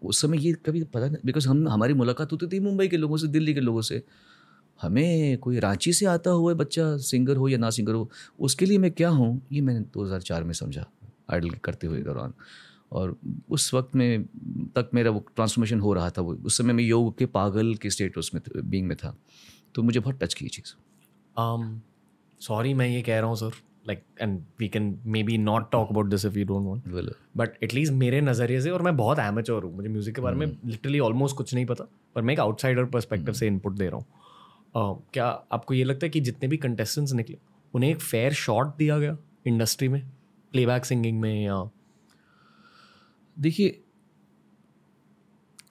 उस 0.04 0.22
समय 0.22 0.38
ये 0.40 0.54
कभी 0.66 0.84
पता 0.84 1.06
नहीं 1.06 1.18
बिकॉज़ 1.26 1.48
हम 1.50 1.68
हमारी 1.68 1.94
मुलाकात 1.94 2.32
होती 2.32 2.48
थी 2.48 2.60
मुंबई 2.60 2.88
के 2.88 2.98
लोगों 2.98 3.18
से 3.18 3.28
दिल्ली 3.28 3.54
के 3.54 3.60
लोगों 3.60 3.82
से। 3.82 4.04
हमें 4.82 5.38
कोई 5.38 5.60
रांची 5.60 5.94
से 5.94 6.06
आता 6.06 6.32
हुआ 6.32 6.54
बच्चा 6.54 6.86
सिंगर 6.98 7.36
हो 7.36 7.48
या 7.48 7.58
ना 7.58 7.70
सिंगर 7.70 7.94
हो 7.94 8.10
उसके 8.40 8.66
लिए 8.66 8.78
मैं 8.78 8.92
क्या 8.92 9.10
हूँ 9.10 9.42
ये 9.52 9.62
मैंने 9.62 9.86
2004 9.94 10.44
में 10.44 10.54
समझा 10.54 10.86
आइडल 11.32 11.50
करते 11.50 11.88
हुए 11.88 12.02
दौरान। 12.02 12.34
और 12.92 13.16
उस 13.50 13.74
वक्त 13.74 13.96
में 13.96 14.24
तक 14.76 14.90
मेरा 14.94 15.12
वो 15.12 15.20
ट्रांसफॉर्मेशन 15.36 15.80
हो 15.80 15.94
रहा 15.94 16.10
था 16.10 16.22
वो 16.22 16.34
उस 16.34 16.58
समय 16.58 16.74
मैं 16.74 16.84
योग 16.84 17.18
के 17.18 17.26
पागल 17.26 17.76
के 17.76 17.90
स्टेटस 17.90 18.32
में 18.34 18.42
बींग 18.70 18.88
में 18.88 18.98
था। 18.98 19.16
तो 19.76 19.84
मुझे 19.84 20.00
बहुत 20.00 20.20
टच 20.24 20.34
की 20.34 20.48
चीज़। 20.48 20.74
सॉरी 22.42 22.72
um, 22.72 22.78
मैं 22.78 22.88
ये 22.90 23.02
कह 23.02 23.20
रहा 23.20 23.28
हूँ 23.28 23.36
sir 23.36 23.52
like 23.90 24.04
and 24.22 24.44
we 24.60 24.68
can 24.68 25.00
maybe 25.24 25.38
not 25.38 25.72
talk 25.72 25.90
about 25.90 26.10
this 26.10 26.26
if 26.26 26.38
you 26.38 26.46
don't 26.46 26.68
want 26.68 27.14
but 27.38 27.64
at least 27.64 27.94
मेरे 27.94 28.22
नज़रिए 28.22 28.62
से 28.62 28.70
और 28.70 28.82
मैं 28.82 28.98
बहुत 28.98 29.20
एमेचोर 29.20 29.64
हूँ 29.64 29.76
मुझे 29.76 29.90
म्यूज़िक 29.90 30.16
के 30.16 30.22
बारे 30.22 30.36
में 30.36 30.58
लिटरली. 30.66 31.00
ऑलमोस्ट 31.00 31.36
कुछ 31.38 31.54
नहीं 31.54 31.66
पता 31.66 31.84
पर 32.16 32.22
मैं 32.22 32.34
एक 32.34 32.40
आउटसाइडर 32.40 32.86
परस्पेक्टिव 32.86 33.34
से 33.34 33.48
इनपुट 33.48 33.74
दे 33.74 33.90
रहा 33.90 33.96
हूँ 33.96 34.06
uh, 34.70 35.14
क्या 35.14 35.28
आपको 35.52 35.74
ये 35.74 35.84
लगता 35.84 36.06
है 36.06 36.10
कि 36.10 36.20
जितने 36.20 36.50
भी 36.50 36.58
कंटेस्टेंट्स 36.58 37.14
निकले 37.14 37.38
उन्हें 37.74 37.90
एक 37.90 38.00
फेयर 38.00 38.34
शॉट 38.34 38.78
दिया 38.78 39.00
गया 39.00 39.18
इंडस्ट्री 39.46 39.88
में 39.88 40.12
प्लेबैक 40.52 40.86
सिंगिंग 40.86 41.22
में 41.22 41.46
या 41.46 41.70
देखिए 43.40 43.84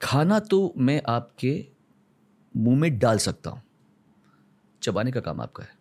खाना 0.01 0.39
तो 0.39 0.73
मैं 0.77 1.01
आपके 1.07 1.67
मुँह 2.57 2.79
में 2.79 2.99
डाल 2.99 3.17
सकता 3.17 3.49
हूँ। 3.49 3.61
चबाने 4.81 5.11
का 5.11 5.19
काम 5.19 5.41
आपका 5.41 5.63
है। 5.63 5.78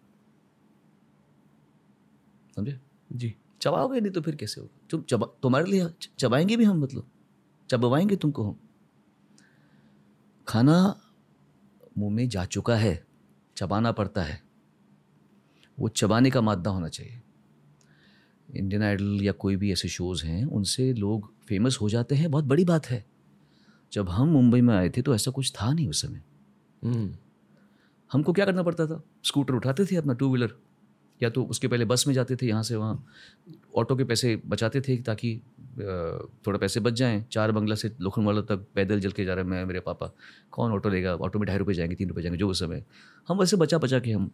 समझे? 2.59 2.80
जी। 3.12 3.35
चबाओगे 3.62 4.01
नहीं 4.01 4.12
तो 4.12 4.20
फिर 4.20 4.36
कैसे 4.36 4.60
होगा? 4.60 4.86
तुम 4.90 5.02
चबा 5.02 5.26
तुम्हारे 5.43 5.70
लिए 5.70 5.86
चबाएँगे 6.18 6.56
भी 6.56 6.64
हम 6.64 6.78
मतलब? 6.78 7.10
चबवाएँगे 7.70 8.16
तुमको 8.16 8.44
हम? 8.44 8.59
खाना 10.48 11.01
मुँह 11.98 12.14
में 12.14 12.28
जा 12.28 12.44
चुका 12.44 12.76
है 12.76 13.06
चबाना 13.56 13.93
पड़ता 13.93 14.22
है। 14.22 14.43
वो 15.80 15.89
चबाने 15.89 16.30
का 16.30 16.40
मादा 16.40 16.70
होना 16.70 16.89
चाहिए। 16.89 17.22
इंडियन 18.56 18.82
आइडल 18.82 19.18
या 19.22 19.32
कोई 19.32 19.56
भी 19.56 19.72
ऐसे 19.72 19.89
शोज़ 19.89 20.26
हैं 20.26 20.44
उनसे 20.44 20.93
लोग 20.93 21.35
फ़ेमस 21.40 21.78
हो 21.80 21.89
जाते 21.89 22.14
हैं 22.14 22.30
बहुत 22.30 22.44
बड़ी 22.44 22.64
बात 22.64 22.86
है। 22.86 23.06
जब 23.93 24.09
हम 24.09 24.28
मुंबई 24.28 24.60
में 24.60 24.74
आए 24.74 24.90
थे 24.90 25.02
तो 25.02 25.14
ऐसा 25.14 25.30
कुछ 25.30 25.52
था 25.52 25.72
नहीं 25.72 25.89
उस 25.89 26.02
समय। 26.02 26.22
हम्म। 26.85 27.16
हमको 28.12 28.32
क्या 28.32 28.47
करना 28.47 28.62
पड़ता 28.62 28.86
था? 28.86 29.02
स्कूटर 29.24 29.55
उठाते 29.55 29.85
थे 29.85 29.97
अपना 29.97 30.12
टू 30.12 30.30
व्हीलर 30.30 30.59
या 31.20 31.30
तो 31.30 31.44
उसके 31.44 31.68
पहले 31.68 31.84
बस 31.84 32.06
में 32.08 32.14
जाते 32.14 32.36
थे, 32.36 32.46
यहाँ 32.46 32.62
से 32.62 32.76
वहाँ 32.76 33.04
ऑटो 33.76 33.96
के 33.96 34.04
पैसे 34.04 34.40
बचाते 34.46 34.80
थे 34.80 34.96
ताकि 35.02 35.34
थोड़ा 36.46 36.58
पैसे 36.58 36.80
बच 36.80 36.92
जाएँ। 36.92 37.24
चार 37.32 37.52
बंगला 37.52 37.74
से 37.74 37.90
लोखंडवाला 38.00 38.40
तक 38.40 38.64
पैदल 38.74 39.00
जल 39.00 39.12
के 39.12 39.24
जा 39.24 39.34
रहे 39.34 39.44
हैं 39.44 39.50
मैं, 39.50 39.64
मेरे 39.64 39.80
पापा। 39.80 40.10
कौन 40.52 40.72
ऑटो 40.72 40.88
लेगा? 40.88 41.14
ऑटो 41.16 41.38
में 41.38 41.46
ढाई 41.48 41.58
रुपये 41.58 41.74
जाएँगे, 41.74 41.94
तीन 41.94 42.08
रुपये 42.08 42.22
जाएँगे, 42.22 42.38
जो 42.38 42.48
उस 42.48 42.60
समय। 42.60 42.84
हम 43.28 43.38
वैसे 43.38 43.56
बचा 43.56 43.78
बचा 43.78 43.98
के 43.98 44.10
हम, 44.10 44.30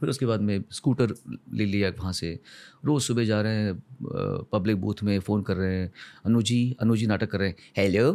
फिर 0.00 0.10
उसके 0.10 0.26
बाद 0.26 0.40
में 0.40 0.62
स्कूटर 0.72 1.14
ले 1.54 1.64
लिया 1.66 1.90
वहाँ 1.98 2.12
से। 2.12 2.38
रोज़ 2.84 3.04
सुबह 3.04 3.24
जा 3.24 3.40
रहे 3.42 3.56
हैं 3.56 3.74
पब्लिक 4.52 4.80
बूथ 4.80 5.02
में 5.02 5.18
फ़ोन 5.20 5.42
कर 5.42 5.56
रहे 5.56 5.76
हैं 5.76 5.90
अनुजी 6.26 6.76
अनुजी 6.80 7.06
नाटक 7.06 7.30
कर 7.30 7.38
रहे 7.38 7.48
हैं। 7.48 7.56
हेलो? 7.76 8.12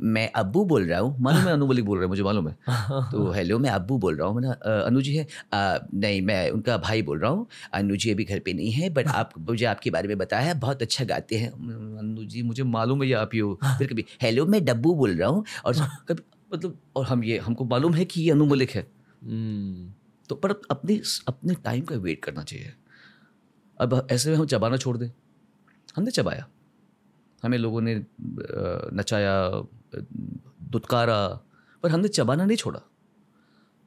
मैं 0.00 0.30
अब्बू 0.32 0.64
बोल 0.64 0.86
रहा 0.86 0.98
हूँ। 1.00 1.16
मालूम 1.20 1.44
मैं 1.44 1.52
अनुबली 1.52 1.82
बोल 1.82 1.98
रहा 1.98 2.04
हूँ 2.04 2.08
मुझे 2.08 2.22
मालूम 2.22 2.48
है। 2.48 2.54
तो 3.12 3.30
हेलो 3.32 3.58
मैं 3.58 3.70
अब्बू 3.70 3.98
बोल 3.98 4.16
रहा 4.16 4.28
हूँ। 4.28 4.40
मैंने 4.40 4.52
अनु 4.84 5.00
जी 5.02 5.14
है। 5.16 5.26
आ, 5.52 5.78
नहीं 5.94 6.22
मैं 6.22 6.50
उनका 6.50 6.76
भाई 6.78 7.02
बोल 7.02 7.18
रहा 7.18 7.30
हूँ। 7.30 7.46
अनु 7.72 7.96
जी 7.96 8.10
अभी 8.10 8.24
घर 8.24 8.38
पे 8.38 8.52
नहीं 8.52 8.70
है 8.70 8.90
बट 8.90 9.08
आप 9.08 9.30
मुझे 9.38 9.64
आपके 9.64 9.90
बारे 9.90 10.08
में 10.08 10.18
बताया 10.18 10.42
है। 10.42 10.54
बहुत 10.54 10.82
अच्छा 10.82 11.04
गाते 11.04 11.38
हैं। 11.38 11.50
अनु 11.98 12.24
जी 12.24 12.42
मुझे 12.42 12.62
मालूम 12.62 13.02
है 13.02 13.08
ये 13.08 13.14
आप 13.14 13.30
ही 13.34 13.38
हो। 13.38 13.58
फिर 13.78 13.86
कभी 13.86 14.04
हेलो 14.22 14.46
मैं 14.46 14.64
डब्बू 14.64 14.94
बोल 14.94 15.16
रहा 15.16 15.28
हूँ। 15.28 15.44
और 15.64 15.74
कभी 16.08 16.22
मतलब 16.54 16.78
और 16.96 17.06
हम 17.06 17.24
ये 17.24 17.38
हमको 17.38 17.64
मालूम 17.64 17.94
है 17.94 18.04
कि 18.04 18.22
ये 18.22 18.30
अनु 18.30 18.46
मलिक 18.46 18.70
है। 18.70 18.86
हम्म। 19.24 19.92
तो 20.28 20.34
पर 20.34 20.50
अपने 20.70 21.00
अपने 21.28 21.54
टाइम 21.54 21.84
का 21.84 21.96
वेट 21.96 22.24
करना 22.24 22.42
चाहिए। 22.42 22.72
अब 23.80 24.06
ऐसे 24.10 24.30
में 24.30 24.36
हम 24.36 24.46
चबाना 24.46 24.76
छोड़ 24.76 24.96
दें। 24.96 25.10
हमने 25.96 26.10
चबाया। 26.10 26.46
हमें 27.44 27.58
लोगों 27.58 27.80
ने 27.80 27.94
नचाया 28.94 29.34
दुत्कारा, 29.94 31.26
पर 31.82 31.90
हमने 31.90 32.08
चबाना 32.08 32.44
नहीं 32.44 32.56
छोड़ा। 32.56 32.80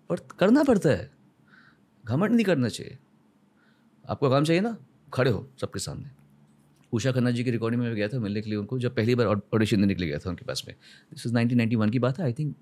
पर 0.09 0.19
करना 0.39 0.63
पड़ता 0.63 0.89
है। 0.89 1.11
घमंड 2.05 2.31
नहीं 2.31 2.45
करना 2.45 2.69
चाहिए। 2.69 2.97
आपको 4.05 4.29
काम 4.29 4.43
चाहिए 4.43 4.61
ना? 4.61 4.77
खड़े 5.13 5.31
हो 5.31 5.47
सबके 5.61 5.79
सामने। 5.79 6.09
उषा 6.93 7.11
खन्ना 7.11 7.31
जी 7.31 7.43
की 7.43 7.51
रिकॉर्डिंग 7.51 7.81
में 7.81 7.93
गया 7.95 8.07
था 8.07 8.19
मिलने 8.19 8.41
के 8.41 8.49
लिए 8.49 8.59
उनको, 8.59 8.79
जब 8.79 8.95
पहली 8.95 9.15
बार 9.15 9.27
ऑडिशन 9.27 9.81
देने 9.81 9.93
के 9.93 10.01
लिए 10.01 10.09
गया 10.09 10.19
था 10.19 10.29
उनके 10.29 10.45
पास 10.45 10.63
में। 10.67 10.75
This 11.13 11.25
is 11.25 11.33
nineteen 11.33 11.57
ninety 11.57 11.75
one 11.75 11.89
की 11.89 11.99
बात 11.99 12.19
है 12.19 12.25
आई 12.25 12.33
थिंक 12.33 12.55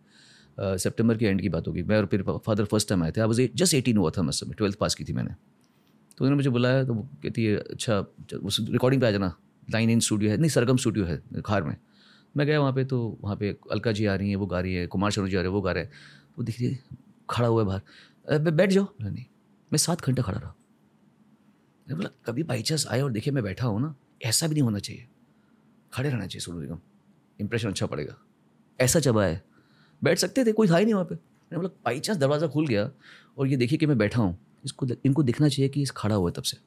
सितंबर 0.60 1.18
के 1.18 1.26
एंड 1.26 1.42
की 1.42 1.50
बात 1.50 1.68
होगी। 1.68 1.84
मैं 1.84 1.98
और 1.98 2.06
फिर 2.06 2.24
फादर 2.46 2.66
फ़र्स्ट 2.66 2.90
टाइम 2.90 3.04
आए 3.04 3.12
थे। 3.12 3.22
आई 3.22 3.50
जस्ट 3.56 3.74
एटीन 3.74 3.98
हुआ 3.98 4.10
था 4.10 4.22
मैं 4.22 4.32
समय 4.32 4.54
ट्वेल्थ 4.54 4.78
पास 4.78 4.96
की 4.96 5.04
थी 5.04 5.14
मैंने। 5.14 5.30
तो 5.30 6.26
उन्होंने 6.26 6.36
मुझे 6.36 6.50
बुलाया 6.50 6.84
तो 6.84 6.96
कहती 7.24 7.46
है 7.46 7.58
अच्छा 7.58 8.00
उस 8.44 8.60
रिकॉर्डिंग 8.70 9.02
पे 9.02 9.08
आ 9.08 9.12
जाना। 9.12 9.36
लाइन 9.70 9.90
इन 9.90 10.00
स्टूडियो 10.00 10.32
है। 10.32 10.38
नहीं, 10.38 10.50
सरगम 10.50 10.78
स्टूडियो 10.78 11.06
है, 11.06 11.22
खार 11.46 11.64
में। 11.64 11.76
मैं 12.36 12.46
गया 12.48 12.60
वहाँ 12.60 12.74
पे 12.74 12.84
तो 12.86 13.18
वहाँ 13.22 13.36
पे 13.36 13.50
अलका 13.72 13.92
जी 13.92 14.06
आ 14.06 14.16
रही 14.16 14.30
हैं, 14.30 14.36
वो 14.36 14.46
गा 14.46 14.60
रही 14.60 14.74
है, 14.74 14.86
कुमार 14.88 15.12
शर्मा 15.12 15.28
जी 15.28 15.36
आ 15.36 15.40
रहे 15.40 15.48
हैं, 15.48 15.54
वो 15.54 15.62
गा 15.62 15.72
रहे 15.72 15.84
हैं। 15.84 15.92
वो 16.38 16.44
दिख 16.44 16.60
रही 16.60 16.70
है, 16.70 16.80
खड़ा 17.30 17.48
हुआ 17.48 17.62
है 17.62 17.68
बाहर। 17.68 18.40
बैठ 18.42 18.70
जाओ। 18.70 18.88
नहीं, 19.02 19.26
मैं 19.72 19.78
सात 19.78 20.02
घंटा 20.02 20.24
खड़ा 20.24 20.40
रहा 20.40 20.56
मैं 21.88 21.98
बोला, 21.98 22.10
कभी 22.26 22.44
बाई 22.44 22.62
चांस 22.62 22.86
आए 22.88 23.02
और 23.02 23.12
देखे, 23.12 23.32
मैं 23.32 23.44
बैठा 23.44 23.68
हूँ 23.68 23.82
ना, 23.82 23.94
ऐसा 24.24 24.48
भी 24.48 24.54
नहीं 24.54 24.64
होना 24.64 24.80
चाहिए। 24.80 25.08
खड़े 25.94 26.10
रहना 26.10 26.26
चाहिए, 26.26 26.42
सोनू 26.42 26.60
निगम 26.62 26.80
इंप्रेशन 27.40 27.70
अच्छा 27.70 27.86
पड़ेगा। 27.86 28.16
ऐसा 28.80 29.00
चबा 29.00 29.24
है 29.26 29.42
बैठ 30.02 30.18
सकते 30.18 30.46
थे, 30.46 30.52
कोई 30.52 30.68
था 30.68 30.78
ही 30.78 30.86
नहीं 30.86 30.94
वहाँ 30.94 31.06
पे। 31.06 31.16
मैंने 31.16 31.58
बोला 31.58 31.70
बाई 31.86 32.00
चांस 32.00 32.18
दरवाज़ा 32.18 32.48
खुल 32.48 32.68
गया 32.68 32.90
और 33.38 33.48
ये 33.48 33.58
देखिए 33.58 33.78
कि 33.80 33.86
मैं 33.86 33.98
बैठा 33.98 34.22
हूँ। 34.22 34.38
इसको 34.66 34.88
इनको 35.06 35.24
दिखना 35.24 35.48
चाहिए 35.48 35.70
कि 35.70 35.82
इस 35.82 35.92
खड़ा 35.92 36.16
हुआ 36.16 36.30
है 36.30 36.34
तब 36.34 36.44
से। 36.44 36.58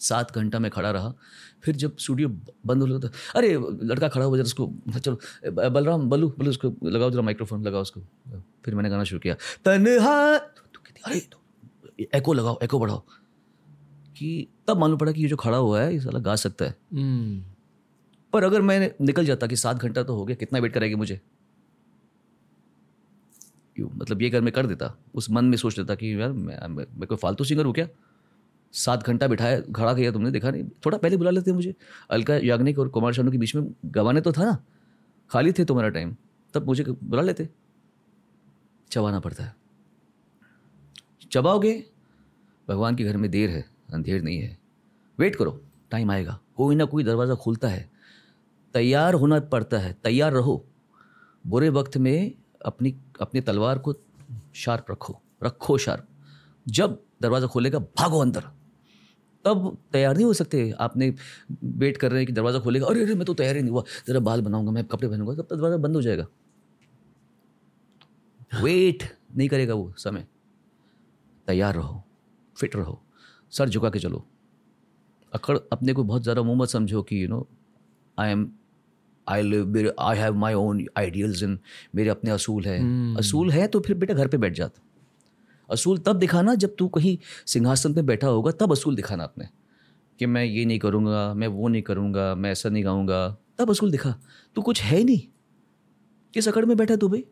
सात 0.00 0.34
घंटा 0.34 0.58
मैं 0.58 0.70
खड़ा 0.70 0.90
रहा। 0.90 1.12
फिर 1.62 1.76
जब 1.76 1.96
स्टूडियो 1.96 2.28
बंद 2.66 2.82
हो 2.82 2.86
लगा 2.86 2.98
तो 2.98 3.08
अरे 3.36 3.52
लड़का 3.84 4.08
खड़ा 4.08 4.24
हुआ 4.24 4.36
जरा 4.36 4.44
उसको 4.44 4.72
चलो 4.98 5.18
बलराम 5.70 6.08
बलू 6.10 6.28
बलू 6.38 6.50
उसको 6.50 6.74
लगाओ 6.84 7.10
जरा 7.10 7.22
माइक्रोफोन 7.22 7.62
लगाओ 7.62 7.82
उसको। 7.82 8.00
फिर 8.64 8.74
मैंने 8.74 8.90
गाना 8.90 9.04
शुरू 9.04 9.20
किया। 9.20 9.34
तनहा 9.64 10.38
तो 10.38 10.80
कहती, 10.80 11.00
अरे 11.04 11.20
तो 11.20 12.06
एको 12.14 12.32
लगाओ 12.32 12.58
एको 12.62 12.78
बढ़ाओ। 12.78 13.02
कि 14.16 14.46
तब 14.68 14.78
मालूम 14.78 14.98
पड़ा 14.98 15.12
कि 15.12 15.22
ये 15.22 15.28
जो 15.28 15.36
खड़ा 15.36 15.56
हुआ 15.56 15.80
है 15.80 15.92
ये 15.92 16.00
साला 16.00 16.18
गा 16.18 16.34
सकता 16.36 16.64
है। 16.64 16.74
हम्म। 16.92 17.44
पर 18.32 18.44
अगर 18.44 18.62
मैं 18.62 18.90
निकल 19.00 19.26
जाता 19.26 19.46
कि 19.46 19.56
सात 19.56 19.76
घंटा 19.76 20.02
तो 20.02 20.14
हो 20.14 20.24
गया 20.24 20.36
कितना 20.36 20.58
वेट 20.58 20.72
करेगी 20.72 20.94
मुझे? 20.94 21.20
क्यों? 23.76 23.88
मतलब 23.94 24.22
ये 24.22 24.28
अगर 24.28 24.40
मैं 24.40 24.52
कर 24.52 24.66
देता। 24.66 24.94
उस 25.14 25.30
मन 25.30 25.44
में 25.44 25.56
सोच 25.56 25.78
लेता 25.78 25.94
कि 25.94 26.20
यार 26.20 26.32
मैं 26.32 26.58
मैं, 26.68 26.84
मैं 26.98 27.06
कोई 27.06 27.16
फालतू 27.16 27.44
सिंगर 27.44 27.64
हूँ 27.64 27.74
क्या? 27.74 27.88
सात 28.72 29.06
घंटा 29.06 29.26
बिठाया, 29.26 29.60
खड़ा 29.60 29.94
किया 29.94 30.12
तुमने, 30.12 30.30
देखा 30.30 30.50
नहीं? 30.50 30.64
थोड़ा 30.86 30.98
पहले 30.98 31.16
बुला 31.16 31.30
लेते 31.30 31.52
मुझे। 31.52 31.74
अलका, 32.10 32.36
याग्निक 32.36 32.78
और 32.78 32.88
कुमार 32.88 33.12
शानू 33.12 33.30
के 33.30 33.38
बीच 33.38 33.54
में 33.54 33.74
गवाने 33.86 34.20
तो 34.20 34.32
था 34.32 34.44
ना? 34.44 34.64
खाली 35.30 35.52
थे 35.52 35.64
तुम्हारा 35.64 35.88
टाइम 35.88 36.16
तब 36.54 36.66
मुझे 36.66 36.84
बुला 36.84 37.22
लेते। 37.22 37.48
चबाना 38.90 39.20
पड़ता 39.20 39.44
है। 39.44 39.56
चबाओगे? 41.32 41.86
भगवान 42.68 42.96
के 42.96 43.04
घर 43.04 43.16
में 43.16 43.30
देर 43.30 43.50
है, 43.50 43.64
अंधेर 43.94 44.22
नहीं 44.22 44.38
है। 44.38 44.58
वेट 45.18 45.36
करो 45.36 45.62
टाइम 45.90 46.10
आएगा। 46.10 46.40
कोई 46.56 46.74
ना 46.74 46.84
कोई 46.84 47.04
दरवाज़ा 47.04 47.34
खुलता 47.34 47.68
है। 47.68 47.90
तैयार 48.74 49.14
होना 49.14 49.40
पड़ता 49.40 49.78
है। 49.78 49.92
तैयार 50.04 50.32
रहो। 50.32 50.64
बुरे 51.46 51.68
वक्त 51.68 51.96
में 51.96 52.34
अपनी 52.64 52.96
अपनी 53.20 53.40
तलवार 53.40 53.78
को 53.78 53.94
शार्प 54.54 54.86
रखो। 54.90 55.20
रखो 55.44 55.78
शार्प। 55.78 56.08
जब 56.68 57.02
दरवाज़ा 57.22 57.46
खोलेगा, 57.46 57.78
भागो 57.78 58.18
अंदर। 58.18 58.57
तब 59.48 59.76
तैयार 59.92 60.14
नहीं 60.14 60.26
हो 60.26 60.32
सकते। 60.34 60.70
आपने 60.80 61.12
वेट 61.76 61.96
कर 61.96 62.10
रहे 62.10 62.20
हैं 62.20 62.26
कि 62.26 62.32
दरवाज़ा 62.32 62.58
खोलेगा। 62.60 62.86
अरे 62.86 63.02
अरे 63.02 63.14
मैं 63.14 63.24
तो 63.26 63.34
तैयार 63.34 63.56
ही 63.56 63.62
नहीं 63.62 63.72
हुआ। 63.72 63.84
ज़रा 64.08 64.20
बाल 64.22 64.40
बनाऊँगा 64.42 64.72
मैं 64.72 64.84
कपड़े 64.86 65.08
पहनूँगा। 65.08 65.34
तब 65.34 65.42
तक 65.42 65.54
दरवाज़ा 65.54 65.76
बंद 65.78 65.96
हो 65.96 66.02
जाएगा। 66.02 66.26
वेट 68.54 69.02
नहीं 69.36 69.48
करेगा 69.48 69.74
वो 69.74 69.92
समय। 69.98 70.26
तैयार 71.48 71.74
रहो 71.74 72.02
फिट 72.56 72.76
रहो 72.76 73.00
सर 73.52 73.68
झुका 73.68 73.90
के 73.90 73.98
चलो। 73.98 74.24
अकड़ 75.32 75.56
अपने 75.72 75.92
को 75.92 76.04
बहुत 76.04 76.22
ज़्यादा 76.22 76.42
मुँह 76.42 76.56
मत 76.58 76.68
समझो 76.68 77.02
कि 77.02 77.22
you 77.22 77.28
know 77.28 77.46
I 78.18 78.30
am 78.30 78.48
I 79.26 79.42
live 79.42 79.66
मेरे 79.68 79.92
I 80.00 80.16
have 80.16 80.36
my 80.36 80.54
own 80.54 80.84
ideals 80.98 81.42
in 81.42 81.58
मेरे 81.94 82.10
अपने 82.10 82.30
असूल 82.30 82.64
है। 82.64 82.78
असूल 83.16 83.50
है 83.50 83.66
तो 83.68 83.80
फिर 83.80 83.96
बेटा 83.96 84.14
घर 84.14 84.28
पे 84.28 84.36
बैठ 84.38 84.52
जात। 84.54 84.74
असूल 85.70 85.98
तब 85.98 86.16
दिखाना 86.16 86.54
जब 86.54 86.74
तू 86.78 86.88
कहीं 86.88 87.18
सिंहासन 87.46 87.94
पे 87.94 88.02
बैठा 88.02 88.26
होगा 88.26 88.52
तब 88.52 88.72
असूल 88.72 88.96
दिखाना 88.96 89.24
अपने। 89.24 89.48
कि 90.18 90.26
मैं 90.26 90.44
ये 90.44 90.64
नहीं 90.64 90.78
करूँगा 90.78 91.34
मैं 91.34 91.48
वो 91.48 91.68
नहीं 91.68 91.82
करूँगा 91.82 92.34
मैं 92.34 92.52
ऐसा 92.52 92.68
नहीं 92.68 92.84
गाऊँगा 92.84 93.36
तब 93.58 93.70
असूल 93.70 93.90
दिखा। 93.90 94.14
तू 94.54 94.62
कुछ 94.62 94.82
है 94.82 94.98
ही 94.98 95.04
नहीं। 95.04 95.20
किस 96.34 96.48
अकड़ 96.48 96.64
में 96.64 96.76
बैठा 96.76 96.96
तू 96.96 97.08
भाई? 97.08 97.24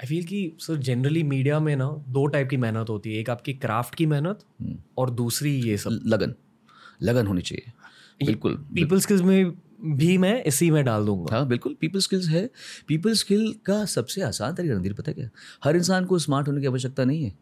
आई 0.00 0.06
फील 0.06 0.24
कि 0.24 0.52
सर 0.58 0.76
जनरली 0.76 1.22
मीडिया 1.22 1.60
में 1.60 1.76
ना 1.76 2.04
दो 2.08 2.26
टाइप 2.26 2.48
की 2.48 2.56
मेहनत 2.56 2.90
होती 2.90 3.14
है। 3.14 3.20
एक 3.20 3.30
आपकी 3.30 3.52
क्राफ्ट 3.54 3.94
की 3.94 4.06
मेहनत 4.06 4.44
और 4.98 5.10
दूसरी 5.10 5.54
ये 5.60 5.76
सब। 5.76 6.00
लगन। 6.06 6.34
लगन 7.02 7.26
होनी 7.26 7.42
चाहिए। 7.42 7.72
बिल्कुल 8.26 8.54
पीपल 8.74 9.00
स्किल्स 9.00 9.22
में 9.22 9.52
भी 9.80 10.16
मैं 10.18 10.42
इसी 10.44 10.70
में 10.70 10.84
डाल 10.84 11.04
दूँगा। 11.04 11.36
हाँ 11.36 11.46
बिल्कुल 11.48 11.76
पीपल 11.80 12.00
स्किल्स 12.00 12.28
है। 12.28 12.48
पीपल 12.88 13.14
स्किल 13.14 13.52
का 13.66 13.84
सबसे 13.84 14.22
आसान 14.22 14.54
तरीका 14.54 14.74
रणधीर 14.74 14.92
पता 14.92 15.12
क्या? 15.12 15.28
हर 15.64 15.76
इंसान 15.76 16.04
को 16.04 16.18
स्मार्ट 16.18 16.48
होने 16.48 16.60
की 16.60 16.66
आवश्यकता 16.66 17.04
नहीं 17.04 17.24
है। 17.24 17.32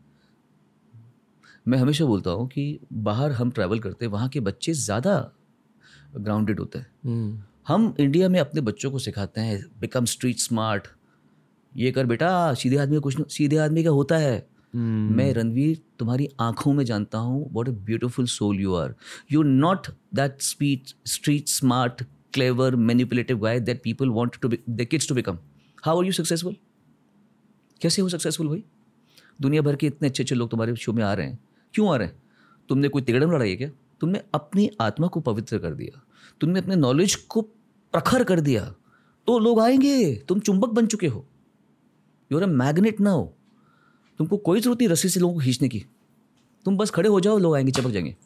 मैं 1.68 1.78
हमेशा 1.78 2.04
बोलता 2.04 2.30
हूँ 2.30 2.46
कि 2.48 2.78
बाहर 2.92 3.32
हम 3.32 3.50
ट्रैवल 3.50 3.78
करते 3.78 4.04
हैं 4.04 4.12
वहाँ 4.12 4.28
के 4.28 4.40
बच्चे 4.40 4.72
ज़्यादा 4.74 5.32
ग्राउंडेड 6.16 6.60
होते 6.60 6.78
हैं। 6.78 6.86
हम्म, 7.04 7.42
हम 7.68 7.94
इंडिया 8.00 8.28
में 8.28 8.38
अपने 8.40 8.60
बच्चों 8.60 8.90
को 8.90 8.98
सिखाते 8.98 9.40
हैं 9.40 9.60
बिकम 9.80 10.04
स्ट्रीट 10.04 10.38
स्मार्ट 10.38 10.86
ये 11.72 11.90
कर 11.92 12.06
बेटा 12.06 12.54
सीधे 12.54 12.76
आदमी 12.76 12.96
का 12.96 13.00
कुछ 13.00 13.16
नहीं 13.16 13.26
सीधे 13.28 13.56
आदमी 13.56 13.84
का 13.84 13.90
होता 13.90 14.16
है। 14.16 14.38
हम्म, 14.74 15.14
मैं 15.16 15.32
रणवीर 15.34 15.78
तुम्हारी 15.98 16.28
आँखों 16.40 16.72
में 16.72 16.84
जानता 16.84 17.18
हूँ 17.18 17.48
what 17.52 17.68
a 17.68 17.72
beautiful 17.72 18.26
soul 18.26 18.60
you 18.60 18.74
are 18.74 18.94
you 19.32 19.42
not 19.42 19.86
that 20.14 20.40
spit 20.42 20.94
street 21.06 21.48
smart 21.48 22.02
clever 22.38 22.76
manipulative 22.76 23.38
guy 23.38 23.60
that 23.60 23.80
people 23.82 24.08
want 24.08 24.36
to 24.40 24.48
the 24.48 24.84
kids 24.84 25.08
to 25.08 25.14
become 25.14 25.38
how 25.84 25.98
are 25.98 26.06
you 26.06 26.12
successful 26.12 26.56
कैसे 27.80 28.02
हो 28.02 28.08
सक्सेसफुल 28.08 28.48
भाई? 28.48 28.64
दुनिया 29.40 29.62
भर 29.62 29.76
के 29.76 29.86
इतने 29.86 30.08
अच्छे 30.08 30.22
अच्छे 30.22 30.34
लोग 30.34 30.50
तुम्हारे 30.50 30.76
शो 30.76 30.92
में 30.92 31.02
आ 31.04 31.12
रहे 31.14 31.26
हैं। 31.26 31.38
क्यों 31.74 31.92
आ 31.94 31.96
रहे 31.96 32.08
हैं? 32.08 32.22
तुमने 32.68 32.88
कोई 32.88 33.02
तिगड़म 33.02 33.32
लड़ाई 33.32 33.50
है 33.50 33.56
क्या? 33.56 33.70
तुमने 34.00 34.22
अपनी 34.34 34.70
आत्मा 34.80 35.06
को 35.06 35.20
पवित्र 35.20 35.58
कर 35.58 35.74
दिया। 35.74 36.02
तुमने 36.40 36.60
अपने 36.60 36.76
नॉलेज 36.76 37.14
को 37.14 37.42
प्रखर 37.92 38.24
कर 38.24 38.40
दिया। 38.40 38.74
तो 39.26 39.38
लोग 39.38 39.60
आएँगे। 39.60 40.14
तुम 40.28 40.40
चुंबक 40.40 40.68
बन 40.68 40.86
चुके 40.86 41.06
हो। 41.06 41.26
यूर 42.32 42.42
अ 42.42 42.46
मैग्नेट 42.46 43.00
ना 43.00 43.10
हो 43.10 43.36
तुमको 44.18 44.36
कोई 44.36 44.60
ज़रूरत 44.60 44.78
नहीं 44.78 44.88
रस्सी 44.88 45.08
से 45.08 45.20
लोगों 45.20 45.34
को 45.34 45.40
खींचने 45.40 45.68
की। 45.68 45.84
तुम 46.64 46.76
बस 46.76 46.90
खड़े 46.90 47.08
हो 47.08 47.20
जाओ, 47.20 47.38
लोग 47.38 47.54
आएँगे 47.56 47.72
चपक 47.72 47.90
जाएँगे। 47.90 48.16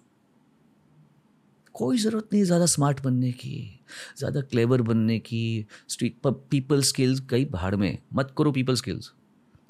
कोई 1.75 1.99
ज़रूरत 1.99 2.29
नहीं 2.33 2.45
ज़्यादा 2.45 2.67
स्मार्ट 2.67 3.03
बनने 3.03 3.31
की 3.33 3.81
ज़्यादा 4.19 4.41
क्लेवर 4.41 4.83
बनने 4.83 5.19
की 5.19 5.67
स्ट्रीट 5.89 6.19
पर 6.25 6.31
पीपल 6.51 6.83
स्किल्स 6.83 7.21
कई 7.21 7.45
भाड़ 7.45 7.75
में 7.77 7.99
मत 8.15 8.35
करो 8.39 8.53
पीपल 8.53 8.75
स्किल्स 8.75 9.13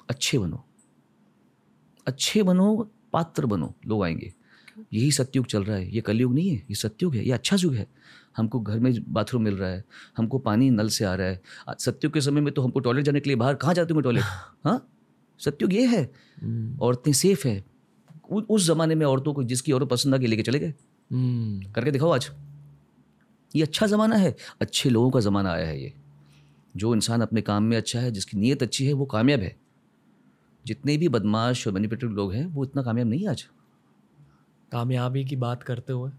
अच्छे 0.09 0.37
बनो। 0.37 0.63
अच्छे 2.07 2.43
बनो 2.43 2.91
पात्र 3.13 3.45
बनो 3.45 3.73
लोग 3.87 4.03
आएँगे। 4.03 4.33
यही 4.93 5.11
सत्युग 5.11 5.45
चल 5.45 5.63
रहा 5.63 5.77
है 5.77 5.95
ये 5.95 6.01
कलयुग 6.01 6.33
नहीं 6.33 6.49
है 6.49 6.55
ये 6.55 6.75
सत्युग 6.75 7.15
है 7.15 7.25
ये 7.25 7.31
अच्छा 7.31 7.57
युग 7.59 7.75
है। 7.75 7.87
हमको 8.37 8.59
घर 8.59 8.79
में 8.79 8.93
बाथरूम 9.13 9.41
मिल 9.43 9.57
रहा 9.57 9.69
है 9.69 9.83
हमको 10.17 10.39
पानी 10.39 10.69
नल 10.69 10.89
से 10.89 11.05
आ 11.05 11.13
रहा 11.15 11.27
है। 11.27 11.41
सत्युग 11.79 12.13
के 12.13 12.21
समय 12.21 12.41
में 12.41 12.53
तो 12.53 12.61
हमको 12.61 12.79
टॉयलेट 12.79 13.05
जाने 13.05 13.19
के 13.19 13.29
लिए 13.29 13.37
बाहर 13.37 13.55
कहाँ 13.55 13.73
जाते 13.73 13.93
हो 13.93 14.01
टॉयलेट 14.01 14.23
हाँ? 14.65 14.89
सत्युग 15.39 15.73
ये 15.73 15.85
है। 15.85 16.03
औरतें 16.81 17.13
सेफ़ 17.13 17.47
है। 17.47 17.63
उस 18.31 18.67
जमाने 18.67 18.95
में 18.95 19.05
औरतों 19.05 19.33
को 19.33 19.43
जिसकी 19.43 19.71
औरत 19.71 19.89
पसंद 19.89 20.15
आ 20.15 20.17
के 20.17 20.27
लेके 20.27 20.43
चले 20.43 20.59
गए। 20.59 20.67
हम्म, 20.67 20.92
करके 21.13 21.91
दिखाओ 21.91 22.11
आज। 22.11 22.29
ये 23.51 23.63
अच्छा 23.63 23.85
ज़माना 23.87 24.15
है 24.15 24.35
अच्छे 24.61 24.89
लोगों 24.89 25.09
का 25.11 25.19
ज़माना 25.19 25.51
आया 25.51 25.67
है 25.67 25.81
ये। 25.81 25.93
जो 26.75 26.93
इंसान 26.95 27.21
अपने 27.21 27.41
काम 27.41 27.63
में 27.63 27.77
अच्छा 27.77 27.99
है 27.99 28.11
जिसकी 28.11 28.37
नीयत 28.37 28.63
अच्छी 28.63 28.85
है 28.85 28.93
वो 28.93 29.05
कामयाब 29.05 29.39
है। 29.39 29.55
जितने 30.65 30.97
भी 30.97 31.07
बदमाश 31.09 31.67
और 31.67 31.73
मैनिपुलेटिव 31.73 32.09
लोग 32.11 32.33
हैं 32.33 32.45
वो 32.45 32.63
इतना 32.63 32.81
कामयाब 32.83 33.07
नहीं 33.07 33.21
है 33.21 33.29
आज। 33.29 33.45
कामयाबी 34.71 35.23
की 35.25 35.35
बात 35.37 35.63
करते 35.63 35.93
हुए 35.93 36.11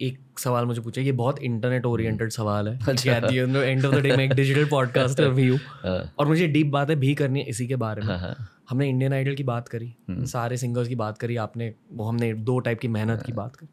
एक 0.00 0.38
सवाल 0.38 0.64
मुझे 0.66 0.80
पूछा। 0.80 1.00
ये 1.00 1.12
बहुत 1.12 1.38
इंटरनेट 1.40 1.84
ओरिएंटेड 1.86 2.30
सवाल 2.30 2.68
है। 2.68 2.78
अच्छा। 2.88 3.12
एंड 3.12 3.84
ऑफ़ 3.86 3.94
द 3.94 3.98
डे 3.98 4.16
मैं 4.16 4.24
एक 4.24 4.32
डिजिटल 4.32 4.64
पॉडकास्टर 4.68 5.28
भी 5.30 5.46
हूँ 5.48 5.58
हाँ, 5.58 6.12
और 6.18 6.26
मुझे 6.28 6.46
डीप 6.48 6.66
बातें 6.68 6.98
भी 7.00 7.14
करनी 7.14 7.40
है 7.40 7.46
इसी 7.46 7.66
के 7.66 7.76
बारे 7.76 8.02
में। 8.02 8.08
हाँ, 8.08 8.18
हाँ, 8.18 8.48
हमने 8.70 8.88
इंडियन 8.88 9.12
आइडल 9.12 9.34
की 9.34 9.44
बात 9.44 9.68
करी 9.68 9.94
हम्म। 10.08 10.24
सारे 10.24 10.56
सिंगर्स 10.56 10.88
की 10.88 10.94
बात 10.94 11.18
करी 11.18 11.36
आपने 11.38 11.72
वो 11.92 12.04
हमने 12.04 12.32
दो 12.34 12.58
टाइप 12.58 12.80
की 12.80 12.88
मेहनत 12.88 13.22
की 13.26 13.32
बात 13.32 13.56
करी। 13.56 13.68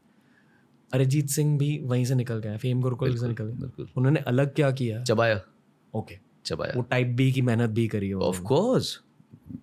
अरिजीत 0.93 1.27
सिंह 1.27 1.57
भी 1.57 1.79
वहीं 1.83 2.05
से 2.05 2.15
निकल 2.15 2.39
गए 2.39 2.57
फेम 2.57 2.81
गुरुकुल 2.81 3.17
से 3.17 3.27
निकल 3.27 3.45
गए। 3.45 3.85
उन्होंने 3.97 4.19
अलग 4.19 4.55
क्या 4.55 4.71
किया? 4.71 5.03
चबाया। 5.03 5.41
ओके। 5.95 6.17
चबाया। 6.45 6.73
वो 6.75 6.81
टाइप 6.81 7.07
बी 7.07 7.31
की 7.31 7.41
मेहनत 7.41 7.69
भी 7.69 7.87
करी 7.87 8.09
हो 8.09 8.21
ऑफ़ 8.21 8.41
कोर्स 8.41 9.01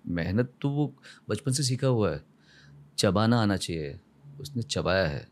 मेहनत 0.07 0.53
तो 0.61 0.69
वो 0.69 0.95
बचपन 1.29 1.51
से 1.51 1.63
सीखा 1.63 1.87
हुआ 1.87 2.11
है। 2.11 2.23
चबाना 2.97 3.41
आना 3.41 3.57
चाहिए। 3.57 3.99
उसने 4.41 4.61
चबाया 4.61 5.07
है। 5.07 5.29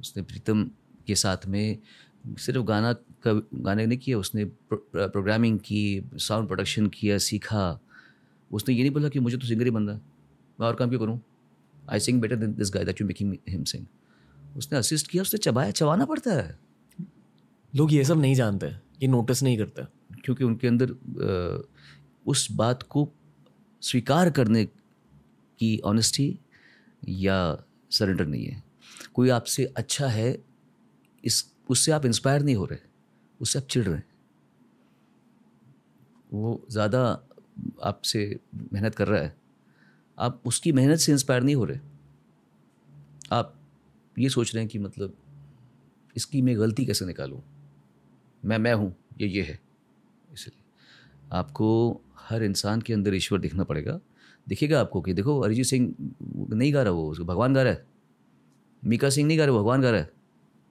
उसने 0.00 0.22
प्रीतम 0.22 0.70
के 1.06 1.14
साथ 1.14 1.36
में 1.46 1.78
सिर्फ़ 2.26 2.62
गाना 2.62 2.92
का 2.92 3.48
गाने 3.54 3.86
नहीं 3.86 3.98
किया 3.98 4.18
उसने 4.18 4.44
प्रो- 4.44 5.10
प्रोग्रामिंग 5.10 5.58
की 5.58 6.02
साउंड 6.14 6.46
प्रोडक्शन 6.46 6.86
किया 6.86 7.18
सीखा। 7.18 7.80
उसने 8.52 8.74
ये 8.74 8.82
नहीं 8.82 8.90
बोला 8.90 9.08
कि 9.08 9.20
मुझे 9.20 9.36
तो 9.36 9.46
सिंगर 9.46 9.64
ही 9.64 9.70
बनना 9.70 9.92
है। 9.92 10.00
मैं 10.60 10.66
और 10.66 10.74
काम 10.74 10.88
क्यों 10.88 11.00
करूँ? 11.00 11.20
I 11.90 12.00
sing 12.00 12.20
better 12.20 12.36
than 12.36 12.54
this 12.54 12.70
guy 12.74 12.84
that 12.84 13.00
you 13.00 13.06
making 13.06 13.36
him 13.48 13.64
sing 13.64 13.86
उसने 14.54 14.78
असिस्ट 14.78 15.06
किया 15.06 15.22
उसने 15.22 15.38
चबाया 15.40 15.70
चबाना 15.72 16.04
पड़ता 16.04 16.32
है। 16.32 16.58
लोग 17.72 17.92
ये 17.92 18.04
सब 18.04 18.20
नहीं 18.20 18.34
जानते 18.34 18.66
ये 18.66 19.06
नोटिस 19.08 19.42
नहीं 19.42 19.58
करते। 19.58 19.82
क्योंकि 20.24 20.44
उनके 20.44 20.68
अंदर 20.68 20.90
उस 22.26 22.46
बात 22.52 22.82
को 22.82 23.08
स्वीकार 23.82 24.30
करने 24.30 24.64
की 24.64 25.78
ऑनेस्टी 25.84 26.38
या 27.02 27.36
सरेंडर 27.90 28.26
नहीं 28.26 28.44
है। 28.44 28.62
कोई 29.14 29.28
आपसे 29.30 29.64
अच्छा 29.76 30.06
है 30.08 30.36
इस 31.24 31.44
उससे 31.70 31.92
आप 31.92 32.06
इंस्पायर 32.06 32.42
नहीं 32.42 32.56
हो 32.56 32.64
रहे 32.64 32.78
उससे 33.40 33.58
आप 33.58 33.66
चिढ़ 33.70 33.84
रहे 33.84 33.96
हैं। 33.96 34.06
वो 36.32 36.60
ज़्यादा 36.70 37.02
आपसे 37.82 38.24
मेहनत 38.72 38.94
कर 38.94 39.08
रहा 39.08 39.22
है। 39.22 39.34
आप 40.18 40.42
उसकी 40.46 40.72
मेहनत 40.72 40.98
से 40.98 41.12
इंस्पायर 41.12 41.42
नहीं 41.42 41.54
हो 41.54 41.64
रहे। 41.64 41.78
आप 43.32 43.54
ये 44.18 44.28
सोच 44.28 44.54
रहे 44.54 44.62
हैं 44.64 44.70
कि 44.70 44.78
मतलब 44.78 45.14
इसकी 46.16 46.42
मैं 46.42 46.58
गलती 46.58 46.86
कैसे 46.86 47.06
निकालूं? 47.06 47.40
मैं 48.44 48.58
मैं 48.58 48.74
हूँ 48.74 48.94
ये 49.20 49.28
ये 49.28 49.42
है। 49.42 49.60
इसलिए 50.32 50.62
आपको 51.32 52.00
हर 52.18 52.42
इंसान 52.42 52.80
के 52.80 52.92
अंदर 52.92 53.14
ईश्वर 53.14 53.38
दिखना 53.38 53.64
पड़ेगा। 53.64 54.00
दिखेगा 54.48 54.80
आपको 54.80 55.00
कि 55.00 55.12
देखो 55.12 55.40
अरिजीत 55.40 55.66
सिंह 55.66 55.94
नहीं 56.54 56.74
गा 56.74 56.82
रहा 56.82 56.92
वो 56.92 57.10
उसको 57.10 57.24
भगवान 57.24 57.54
गा 57.54 57.62
रहा 57.62 57.72
है। 57.72 57.86
मीका 58.84 59.10
सिंह 59.10 59.28
नहीं 59.28 59.38
गा 59.38 59.44
रहा 59.44 59.56
भगवान 59.56 59.82
गा 59.82 59.90
रहा 59.90 60.00
है। 60.00 60.12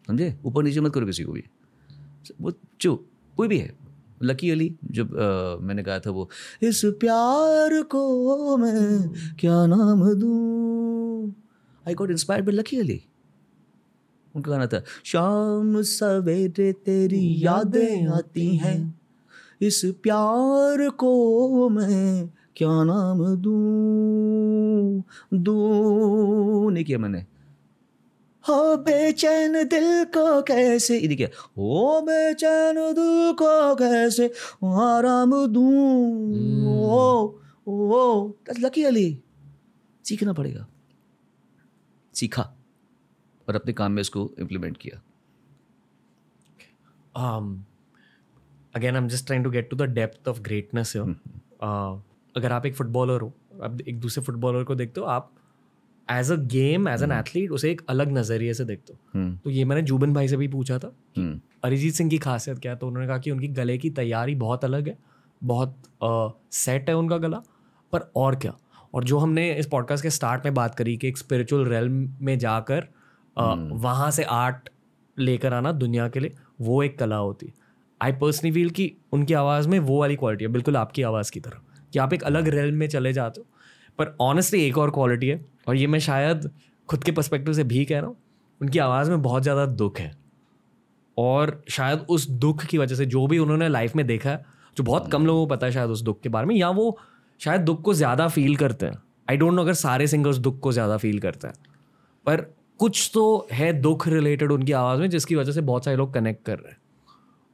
समझे? 0.07 0.39
ऊपर 0.45 0.63
नीचे 0.63 0.81
मत 0.81 0.93
करो 0.93 1.05
किसी 1.05 1.23
को 1.23 1.31
भी। 1.31 1.43
वो 2.41 2.53
जो 2.81 2.95
कोई 3.37 3.47
भी 3.47 3.57
है। 3.57 3.77
लकी 4.23 4.49
अली 4.51 4.75
जब 4.85 5.15
अ, 5.17 5.57
मैंने 5.61 5.83
कहा 5.83 5.99
था 5.99 6.09
वो 6.09 6.29
इस 6.63 6.81
प्यार 6.85 7.81
को 7.83 8.57
मैं 8.57 9.09
क्या 9.35 9.65
नाम 9.65 10.13
दूँ? 10.13 11.33
I 11.87 11.93
got 11.93 12.11
inspired 12.11 12.45
by 12.45 12.55
Lucky 12.55 12.77
Ali. 12.77 13.01
उनका 14.35 14.51
गाना 14.51 14.67
था 14.67 14.83
शाम 15.03 15.81
सवेरे 15.81 16.73
तेरी 16.73 17.35
यादें 17.45 18.07
आती 18.07 18.55
हैं 18.55 19.01
इस 19.61 19.81
प्यार 19.85 20.89
को 20.89 21.69
मैं 21.69 22.29
क्या 22.55 22.83
नाम 22.83 23.35
दूँ? 23.35 25.03
दूँ 25.33 26.71
नहीं 26.71 26.85
किया 26.85 26.97
मैंने। 26.97 27.19
हो 28.49 28.77
बेचैन 28.77 29.53
दिल 29.53 30.03
को 30.03 30.41
कैसे? 30.41 30.99
ये 30.99 31.07
देखिए 31.07 31.27
हो 31.27 32.01
बेचैन 32.01 32.75
दिल 32.75 33.33
को 33.33 33.75
कैसे 33.75 34.27
आराम 34.65 35.47
दूँ? 35.47 36.75
ओ 36.75 37.33
ओ 37.67 38.31
लकी 38.59 38.83
अली 38.83 39.19
सीखना 40.05 40.33
पड़ेगा। 40.33 40.67
सीखा। 42.13 42.62
और 43.49 43.55
अपने 43.55 43.73
काम 43.73 43.91
में 43.91 44.01
इसको 44.01 44.31
इम्प्लीमेंट 44.39 44.77
किया। 44.77 45.01
I'm 48.75 49.09
just 49.09 49.27
trying 49.27 49.43
to 49.45 49.51
get 49.51 49.69
to 49.71 49.77
the 49.81 49.87
depth 49.97 50.29
of 50.31 50.41
greatness 50.43 50.95
here. 50.95 51.09
Uh, 51.63 52.01
अगर 52.35 52.51
आप 52.51 52.65
एक 52.65 52.75
फुटबॉलर 52.75 53.21
हो 53.21 53.33
आप 53.63 53.81
एक 53.87 53.99
दूसरे 53.99 54.23
फुटबॉलर 54.23 54.63
को 54.63 54.75
देखते 54.75 55.01
हो 55.01 55.07
आप 55.07 55.31
as 56.11 56.31
a 56.31 56.35
game 56.35 56.87
as 56.87 57.03
an 57.03 57.11
athlete 57.11 57.51
उसे 57.51 57.71
एक 57.71 57.81
अलग 57.89 58.11
नज़रिए 58.11 58.53
से 58.53 58.65
देखते 58.65 58.93
हो। 58.93 59.19
हम्म 59.19 59.37
तो 59.37 59.49
ये 59.49 59.65
मैंने 59.65 59.81
जुबन 59.81 60.13
भाई 60.13 60.27
से 60.27 60.37
भी 60.37 60.47
पूछा 60.47 60.79
था 60.79 60.95
हम्म 61.17 61.41
अरिजीत 61.63 61.93
सिंह 61.93 62.09
की 62.09 62.17
खासियत 62.17 62.59
क्या 62.59 62.71
है? 62.71 62.77
तो 62.77 62.87
उन्होंने 62.87 63.07
कहा 63.07 63.17
कि 63.17 63.31
उनकी 63.31 63.47
गले 63.47 63.77
की 63.77 63.89
तैयारी 63.89 64.35
बहुत 64.35 64.65
अलग 64.65 64.87
है 64.87 64.97
बहुत 65.43 65.75
सेट 66.51 66.89
है 66.89 66.95
उनका 66.95 67.17
गला 67.17 67.41
पर 67.91 68.11
और 68.15 68.35
क्या? 68.35 68.55
और 68.93 69.03
जो 69.03 69.17
हमने 69.17 69.53
इस 69.53 69.67
पॉडकास्ट 69.67 70.03
के 70.03 70.09
स्टार्ट 70.09 70.45
में 70.45 70.53
बात 70.53 70.75
करी 70.75 70.97
कि 70.97 71.07
एक 71.07 71.17
स्पिरिचुअल 71.17 71.65
रेल 71.65 71.89
में 72.21 72.37
जाकर 72.39 72.87
वहाँ 73.37 74.09
से 74.11 74.23
आर्ट 74.23 74.69
लेकर 75.17 75.53
आना 75.53 75.71
दुनिया 75.73 76.07
के 76.09 76.19
लिए 76.19 76.35
वो 76.61 76.81
एक 76.83 76.97
कला 76.99 77.15
होती। 77.17 77.45
है 77.45 77.53
आई 78.01 78.11
पर्सनली 78.13 78.51
फील 78.51 78.69
कि 78.69 78.91
उनकी 79.13 79.33
आवाज़ 79.35 79.67
में 79.69 79.77
वो 79.81 79.99
वाली 79.99 80.15
क्वालिटी 80.15 80.45
है 80.45 80.51
बिल्कुल 80.51 80.77
आपकी 80.77 81.01
आवाज़ 81.03 81.31
की 81.31 81.39
तरह 81.39 81.61
कि 81.93 81.99
आप 81.99 82.13
एक 82.13 82.23
अलग 82.23 82.47
रेल 82.47 82.71
में 82.71 82.87
चले 82.87 83.13
जाते 83.13 83.41
हो। 83.41 83.45
पर 83.99 84.15
ऑनेस्टली 84.21 84.63
एक 84.63 84.77
और 84.77 84.91
क्वालिटी 84.91 85.27
है 85.27 85.43
और 85.67 85.75
ये 85.75 85.87
मैं 85.87 85.99
शायद 86.01 86.49
खुद 86.89 87.03
के 87.03 87.11
पर्सपेक्टिव 87.11 87.53
से 87.53 87.63
भी 87.63 87.85
कह 87.85 87.99
रहा 87.99 88.07
हूँ 88.07 88.17
उनकी 88.61 88.79
आवाज़ 88.79 89.09
में 89.09 89.21
बहुत 89.21 89.43
ज़्यादा 89.43 89.65
दुख 89.67 89.99
है। 89.99 90.11
और 91.17 91.61
शायद 91.69 92.05
उस 92.09 92.27
दुख 92.29 92.63
की 92.65 92.77
वजह 92.77 92.95
से 92.95 93.05
जो 93.05 93.25
भी 93.27 93.37
उन्होंने 93.39 93.67
लाइफ 93.69 93.95
में 93.95 94.05
देखा 94.07 94.29
है 94.29 94.45
जो 94.77 94.83
बहुत 94.83 95.11
कम 95.11 95.25
लोगों 95.25 95.45
को 95.45 95.55
पता 95.55 95.65
है 95.65 95.71
शायद 95.71 95.89
उस 95.89 96.01
दुख 96.01 96.21
के 96.21 96.29
बारे 96.29 96.47
में 96.47 96.55
या 96.55 96.69
वो 96.71 96.97
शायद 97.41 97.61
दुख 97.61 97.81
को 97.81 97.93
ज़्यादा 97.93 98.27
फील 98.27 98.55
करते 98.55 98.85
हैं। 98.85 98.97
आई 99.29 99.37
डोंट 99.37 99.53
नो 99.53 99.61
अगर 99.61 99.73
सारे 99.75 100.07
सिंगर्स 100.07 100.37
दुख 100.39 100.59
को 100.59 100.71
ज़्यादा 100.71 100.97
फील 100.97 101.19
करते 101.19 101.47
हैं 101.47 101.55
पर 102.25 102.45
कुछ 102.79 103.09
तो 103.13 103.47
है 103.51 103.71
दुख 103.73 104.07
रिलेटेड 104.07 104.51
उनकी 104.51 104.71
आवाज़ 104.71 104.99
में 104.99 105.09
जिसकी 105.09 105.35
वजह 105.35 105.51
से 105.51 105.61
बहुत 105.61 105.85
सारे 105.85 105.97
लोग 105.97 106.13
कनेक्ट 106.13 106.45
कर 106.45 106.57
रहे 106.59 106.71
हैं। 106.71 106.77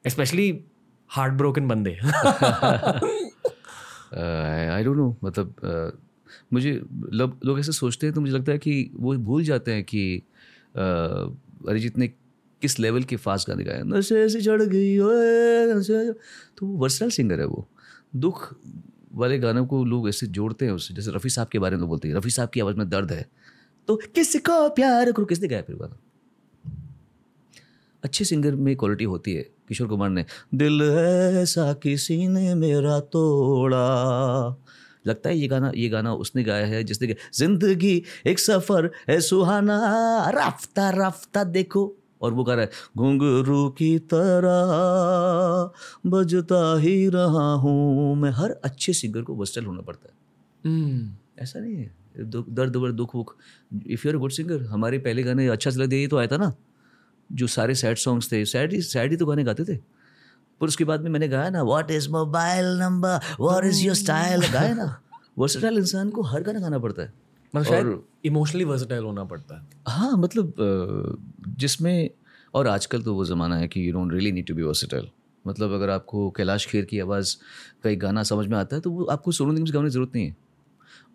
स्पेशली 0.06 0.64
हार्ट 1.10 1.34
ब्रोकन 1.34 1.68
बंदे 1.68 1.92
आई 4.72 4.84
डोंट 4.84 4.98
नो 4.98 5.16
मतलब 5.24 5.54
uh, 5.56 5.92
मुझे 6.54 6.72
लोग 7.14 7.38
लोग 7.46 7.60
ऐसे 7.60 7.72
सोचते 7.72 8.08
हैं 8.08 8.14
तो 8.16 8.22
मुझे 8.22 8.34
लगता 8.34 8.52
है 8.52 8.58
कि 8.58 8.92
वो 8.96 9.16
भूल 9.18 9.44
जाते 9.44 9.74
हैं 9.74 9.84
कि 9.84 10.22
uh, 10.72 11.70
अरिजीत 11.70 11.98
ने 11.98 12.08
किस 12.62 12.80
लेवल 12.80 13.04
के 13.04 13.16
फास्ट 13.16 13.50
गाने 13.50 13.64
गाए 13.64 13.82
नशे 13.86 14.30
से 14.30 14.42
चढ़ 14.42 14.62
गई 14.64 14.98
तो 16.58 16.66
वो 16.66 16.78
वर्सल 16.78 17.10
सिंगर 17.10 17.40
है 17.40 17.46
वो। 17.46 17.68
दुख 18.16 18.54
वाले 19.14 19.38
गानों 19.40 19.66
को 19.66 19.84
लोग 19.86 20.10
ऐसे 20.10 20.28
जोड़ते 20.28 20.66
हैं 20.66 20.72
उससे 20.72 20.94
जैसे 20.94 21.12
रफ़ी 21.12 21.30
साहब 21.30 21.48
के 21.48 21.60
बारे 21.60 21.76
में 21.76 21.80
लोग 21.82 21.90
बोलते 21.90 22.08
हैं 22.08 22.16
रफ़ी 22.16 22.30
साहब 22.30 22.50
की 22.50 22.60
आवाज़ 22.60 22.76
में 22.76 22.90
दर्द 22.90 23.12
है। 23.12 23.26
तो 23.90 23.96
किसको 24.16 24.58
प्यार 24.70 25.12
करो। 25.12 25.26
किसने 25.26 25.48
गाया 25.48 25.62
फिर 25.62 25.76
गाना 25.76 25.98
अच्छे 28.04 28.26
सिंगर 28.26 28.56
में 28.56 28.76
क्वालिटी 28.76 29.04
होती 29.06 29.34
है 29.34 29.42
किशोर 29.70 29.88
कुमार 29.88 30.10
ने। 30.10 30.26
दिल 30.56 30.82
ऐसा 31.42 31.72
किसी 31.84 32.28
ने 32.28 32.54
मेरा 32.56 33.00
तोड़ा। 33.10 33.86
लगता 35.08 35.30
है 35.30 35.38
ये 35.38 35.48
गाना 35.48 35.72
ये 35.76 35.90
गाना 35.90 36.14
उसने 36.16 36.44
गाया 36.44 36.66
है 36.66 36.84
जिसने 36.84 37.08
गाया 37.08 37.30
ज़िंदगी 37.34 38.02
एक 38.28 38.40
सफ़र 38.40 38.90
है 39.10 39.20
सुहाना 39.22 39.80
राफ्ता 40.30 40.90
राफ्ता 40.90 41.44
देखो। 41.50 41.96
और 42.22 42.34
वो 42.34 42.44
गा 42.44 42.54
रहा 42.54 42.66
है 42.66 42.72
घुंघरू 42.98 43.68
की 43.70 43.98
तरह 44.14 44.74
बजता 46.10 46.64
ही 46.80 47.10
रहा 47.10 47.54
हूँ 47.56 48.16
मैं। 48.16 48.32
हर 48.32 48.52
अच्छे 48.64 48.94
सिंगर 48.94 49.22
को 49.22 49.36
वर्स्टल 49.36 49.66
होना 49.66 49.82
पड़ता 49.82 50.10
है। 50.10 50.14
ऐसा 51.44 51.60
नहीं 51.60 51.76
है। 51.76 51.99
दर्द 52.16 52.76
वर्द 52.76 52.96
दुख 52.96 53.16
वुख 53.16 53.36
इफ़ 53.88 54.08
यूर 54.08 54.18
गुड 54.18 54.32
सिंगर 54.32 54.64
हमारे 54.66 54.98
पहले 55.00 55.24
गाने 55.24 55.48
अच्छा 55.50 55.72
चला 55.72 55.86
दे 55.86 56.06
तो 56.08 56.18
आया 56.18 56.28
था 56.28 56.38
ना 56.38 56.54
जो 57.30 57.48
सारे 57.50 57.76
सैड 57.76 57.98
सॉन्ग्स 57.98 58.32
थे। 58.32 58.44
सैड 58.46 58.74
ही 58.74 58.82
सैड 58.84 59.12
ही 59.12 59.18
तो 59.18 59.26
गाने 59.26 59.44
गाते 59.44 59.64
थे। 59.66 59.76
पर 60.62 60.68
उसके 60.68 60.84
बाद 60.84 61.02
में 61.02 61.10
मैंने 61.12 61.28
गाया 61.28 61.50
ना 61.50 61.64
what 61.64 61.92
is 61.92 62.10
mobile 62.10 62.66
number 62.80 63.20
what 63.40 63.66
is 63.66 63.84
your 63.86 63.96
style 63.96 64.42
गाया 64.54 64.74
ना। 64.74 64.96
वर्सटाइल 65.38 65.78
इंसान 65.78 66.10
को 66.10 66.22
हर 66.24 66.44
गाना 66.44 66.60
गाना 66.60 66.80
पड़ता 66.80 67.02
है। 67.02 67.14
मतलब 67.54 67.68
शायद 67.68 68.02
इमोशनली 68.26 68.64
वर्सटाइल 68.64 69.04
होना 69.04 69.24
पड़ता 69.24 69.60
है। 69.60 69.68
हाँ 69.88 70.18
मतलब 70.18 70.54
जिसमें 71.60 72.10
और 72.54 72.68
आजकल 72.68 73.02
तो 73.02 73.14
वो 73.16 73.26
ज़माना 73.26 73.58
है 73.58 73.68
कि 73.68 73.88
you 73.88 73.94
don't 73.94 74.12
really 74.14 74.32
need 74.32 74.48
to 74.48 74.56
be 74.56 74.64
versatile 74.64 75.10
मतलब 75.46 75.72
अगर 75.74 75.90
आपको 75.90 76.30
कैलाश 76.30 76.66
खेर 76.68 76.86
की 76.86 77.00
आवाज़ 77.00 77.36
का 77.84 77.90
एक 77.90 78.00
गाना 78.00 78.24
समझ 78.24 78.48
में 78.48 78.58
आता 78.58 78.76
है 78.76 78.82
तो 78.82 78.92
वो 78.92 79.06
आपको 79.12 79.32
सोनू 79.32 79.52
निगम 79.52 79.66
से 79.66 79.74
गाने 79.74 79.88
की 79.88 79.94
ज़रूरत 79.94 80.12
नहीं 80.16 80.26
है। 80.26 80.36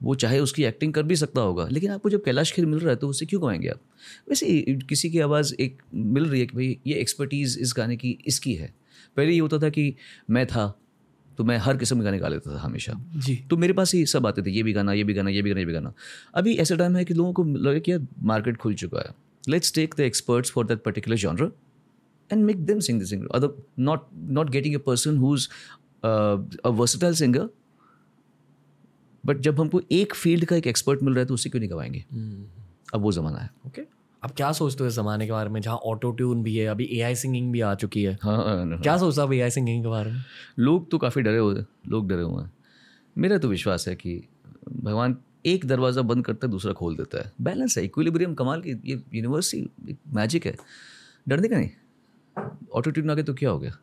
वो 0.03 0.15
चाहे 0.15 0.39
उसकी 0.39 0.65
एक्टिंग 0.65 0.93
कर 0.95 1.03
भी 1.03 1.17
सकता 1.17 1.41
होगा 1.41 1.67
लेकिन 1.71 1.91
आपको 1.91 2.11
जब 2.11 2.25
कैलाश 2.25 2.53
खेर 2.53 2.67
मिल 2.67 2.79
रहा 2.79 2.91
है 2.91 2.97
तो 2.97 3.09
उससे 3.09 3.27
क्यों 3.27 3.43
गवाएँगे 3.43 3.69
आप? 3.69 3.81
वैसे 4.29 4.77
किसी 4.89 5.11
की 5.11 5.21
आवाज़ 5.21 5.55
एक 5.55 5.83
मिल 5.95 6.27
रही 6.27 6.41
है 6.41 6.47
कि 6.47 6.57
भाई 6.57 6.79
ये 6.87 6.95
एक्सपर्टीज़ 6.95 7.59
इस 7.59 7.75
गाने 7.77 7.97
की 7.97 8.19
इसकी 8.27 8.55
है। 8.55 8.75
पहले 9.17 9.33
ये 9.33 9.39
होता 9.39 9.59
था 9.59 9.69
कि 9.69 9.95
मैं 10.31 10.47
था 10.47 10.73
तो 11.39 11.45
मैं 11.45 11.57
हर 11.59 11.77
किस्म 11.77 11.99
के 11.99 12.05
गाने 12.05 12.19
गा 12.19 12.29
लेता 12.29 12.55
था 12.55 12.61
हमेशा। 12.61 12.93
जी। 13.17 13.35
तो 13.51 13.57
मेरे 13.57 13.73
पास 13.73 13.95
ही 13.95 14.05
सब 14.07 14.27
आते 14.27 14.43
थे 14.43 14.51
ये 14.51 14.63
भी 14.63 14.73
गाना 14.73 14.93
ये 14.93 15.05
भी 15.05 15.15
गाना 15.15 15.31
ये 15.31 15.43
भी 15.43 15.51
गाना 15.51 15.61
ये 15.61 15.67
भी 15.67 15.73
गाना। 15.73 15.93
अभी 16.35 16.55
ऐसा 16.55 16.77
टाइम 16.77 16.97
है 16.97 17.05
कि 17.05 17.15
लोगों 17.15 17.33
को 17.33 17.45
लगे 17.45 17.81
कि 17.81 17.93
यार 17.93 18.07
मार्केट 18.23 18.57
खुल 18.57 18.75
चुका 18.75 19.01
है। 19.01 19.15
Let's 19.49 19.75
take 19.75 19.95
the 19.97 20.01
experts 20.01 20.51
for 20.51 20.67
that 20.67 20.83
particular 20.83 21.17
genre 21.17 21.51
and 22.33 22.45
make 22.45 22.57
them 22.57 22.81
sing 22.81 23.01
the 23.03 23.05
singer 23.05 23.29
other 23.35 23.63
not 23.79 24.07
not 24.15 24.51
getting 24.51 24.75
a 24.75 24.79
person 24.79 25.17
who 25.17 25.35
is 25.35 25.49
a 26.65 26.69
versatile 26.69 27.15
singer 27.15 27.49
but 29.27 29.41
जब 29.41 29.61
हमको 29.61 29.81
एक 29.93 30.15
फ़ील्ड 30.15 30.45
का 30.45 30.57
एक 30.57 30.67
एक्सपर्ट 30.67 31.03
मिल 31.03 31.15
रहा 31.15 31.21
है 31.21 31.27
तो 31.27 31.35
उसे 31.35 31.51
क्यों 31.51 31.61
नहीं 31.61 31.71
गवाएँगे? 31.71 32.05
अब 32.95 33.01
वो 33.01 33.13
ज़माना 33.13 33.39
है। 33.39 33.51
ओके 33.67 33.83
अब 34.23 34.31
क्या 34.31 34.51
सोचते 34.53 34.85
हो 34.85 34.89
इस 34.89 34.95
जमाने 34.95 35.27
के 35.27 35.33
बारे 35.33 35.51
में 35.51 35.61
जहाँ 35.61 35.77
ऑटो 35.77 36.11
ट्यून 36.11 36.43
भी 36.43 36.57
है 36.57 36.67
अभी 36.67 36.85
एआई 36.93 37.15
सिंगिंग 37.15 37.53
भी 37.53 37.61
आ 37.61 37.75
चुकी 37.75 38.03
है? 38.03 38.17
हाँ 38.23 38.37
हाँ, 38.37 38.57
हाँ। 38.57 38.79
क्या 38.81 38.97
सोचता 38.99 39.23
है 39.23 39.37
एआई 39.37 39.51
सिंगिंग 39.51 39.83
के 39.83 39.89
बारे 39.89 40.11
में? 40.11 40.21
लोग 40.59 40.91
तो 40.91 40.99
काफ़ी 40.99 41.23
डरे 41.23 41.39
हुए 41.39 41.65
लोग 41.89 42.09
डरे 42.09 42.23
हुए 42.23 42.43
हैं। 42.43 42.53
मेरा 43.17 43.39
तो 43.39 43.49
विश्वास 43.49 43.89
है 43.89 43.95
कि 43.95 44.23
भगवान 44.73 45.17
एक 45.47 45.67
दरवाज़ा 45.67 46.03
बंद 46.03 46.25
करता 46.25 46.47
है 46.47 46.51
दूसरा 46.51 46.73
खोल 46.73 46.97
देता 46.97 47.19
है। 47.19 47.33
बैलेंस 47.41 47.79
है 47.79 47.85
इक्विलिब्रियम 47.85 48.35
कमाल 48.35 48.61
की 48.61 48.71
ये 48.85 49.03
यूनिवर्स 49.15 49.55
ही 49.55 49.61
एक 49.91 49.99
मैजिक 50.15 50.47
है। 50.47 50.57
डरने 51.29 51.49
का 51.49 51.57
नहीं। 51.57 51.71
ऑटो 52.75 52.91
ट्यून 52.91 53.11
आगे 53.11 53.23
तो 53.23 53.35
क्या 53.35 53.51
हो 53.51 53.59
गया? 53.59 53.77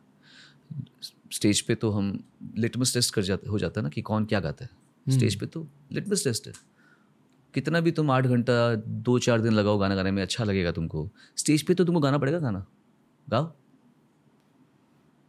स्टेज 1.32 1.60
पे 1.60 1.74
तो 1.74 1.90
हम 1.90 2.18
लिटमस 2.58 2.94
टेस्ट 2.94 3.14
कर 3.14 3.22
जाते 3.22 3.48
हो 3.48 3.58
जाता 3.58 3.80
है 3.80 3.82
ना 3.82 3.88
कि 3.88 4.02
कौन 4.02 4.24
क्या 4.24 4.40
गाता 4.40 4.64
है। 4.64 4.70
स्टेज 5.10 5.40
पे 5.40 5.46
तो 5.46 5.68
लिटमस 5.92 6.24
टेस्ट 6.24 6.46
है 6.46 6.52
कितना 7.54 7.80
भी 7.80 7.90
तुम 7.90 8.10
आठ 8.10 8.26
घंटा 8.26 8.74
दो 8.74 9.18
चार 9.18 9.40
दिन 9.40 9.52
लगाओ 9.52 9.78
गाना 9.78 9.94
गाने 9.94 10.10
में 10.10 10.22
अच्छा 10.22 10.44
लगेगा 10.44 10.72
तुमको। 10.72 11.10
स्टेज 11.36 11.62
पे 11.62 11.74
तो 11.74 11.84
तुमको 11.84 12.00
गाना 12.00 12.18
पड़ेगा 12.18 12.38
गाना। 12.38 12.66
गाओ। 13.30 13.52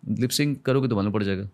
लिपसिंग 0.10 0.56
करोगे 0.56 0.88
तो 0.88 0.96
मालूम 0.96 1.14
पड़ 1.14 1.24
जाएगा। 1.24 1.50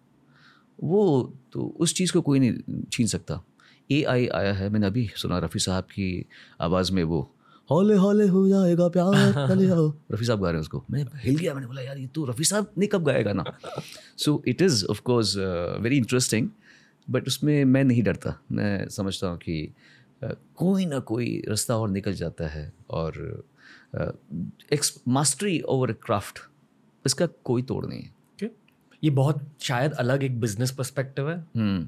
वो 0.83 1.33
तो 1.53 1.75
उस 1.79 1.93
चीज़ 1.93 2.13
को 2.13 2.21
कोई 2.21 2.39
नहीं 2.39 2.81
छीन 2.91 3.07
सकता। 3.07 3.43
ए 3.91 4.03
आई 4.03 4.27
आया 4.27 4.53
है 4.53 4.69
मैंने 4.69 4.87
अभी 4.87 5.09
सुना 5.15 5.39
रफ़ी 5.39 5.59
साहब 5.59 5.83
की 5.83 6.25
आवाज़ 6.61 6.93
में 6.93 7.03
वो 7.03 7.35
हौले 7.71 7.95
हौले 7.95 8.27
हो 8.27 8.47
जाएगा 8.49 8.87
प्यार 8.87 9.47
चले 9.47 9.69
आओ। 9.69 9.93
रफ़ी 10.11 10.25
साहब 10.25 10.39
गा 10.39 10.45
रहे 10.45 10.53
हैं 10.53 10.61
उसको। 10.61 10.83
मैं 10.91 11.05
हिल 11.15 11.35
गया 11.35 11.53
मैंने 11.53 11.67
बोला 11.67 11.81
यार 11.81 11.97
ये 11.97 12.07
तो 12.07 12.25
रफ़ी 12.25 12.43
साहब 12.43 12.71
ने 12.77 12.87
कब 12.87 13.03
गाया 13.03 13.21
गाना? 13.21 13.43
So 14.17 14.43
it 14.47 14.61
is 14.61 14.85
of 14.85 15.01
course 15.01 15.37
very 15.81 15.97
interesting 15.97 16.49
but 17.09 17.27
उसमें 17.27 17.63
मैं 17.65 17.83
नहीं 17.83 18.03
डरता। 18.03 18.35
मैं 18.51 18.87
समझता 18.89 19.27
हूँ 19.27 19.37
कि 19.37 19.73
कोई 20.57 20.85
ना 20.85 20.99
कोई 21.09 21.41
रास्ता 21.47 21.77
और 21.77 21.89
निकल 21.89 22.13
जाता 22.13 22.47
है 22.47 22.71
और 22.89 23.43
एक्स 24.73 24.93
मास्टरी 25.07 25.59
ओवर 25.69 25.91
क्राफ्ट 26.05 26.39
इसका 27.05 27.25
कोई 27.25 27.61
तोड़ 27.63 27.85
नहीं 27.85 28.01
है. 28.01 28.49
ये 29.03 29.09
बहुत 29.11 29.41
शायद 29.61 29.91
अलग 29.93 30.23
एक 30.23 30.39
बिज़नेस 30.39 30.71
पर्सपेक्टिव 30.71 31.29
है 31.29 31.37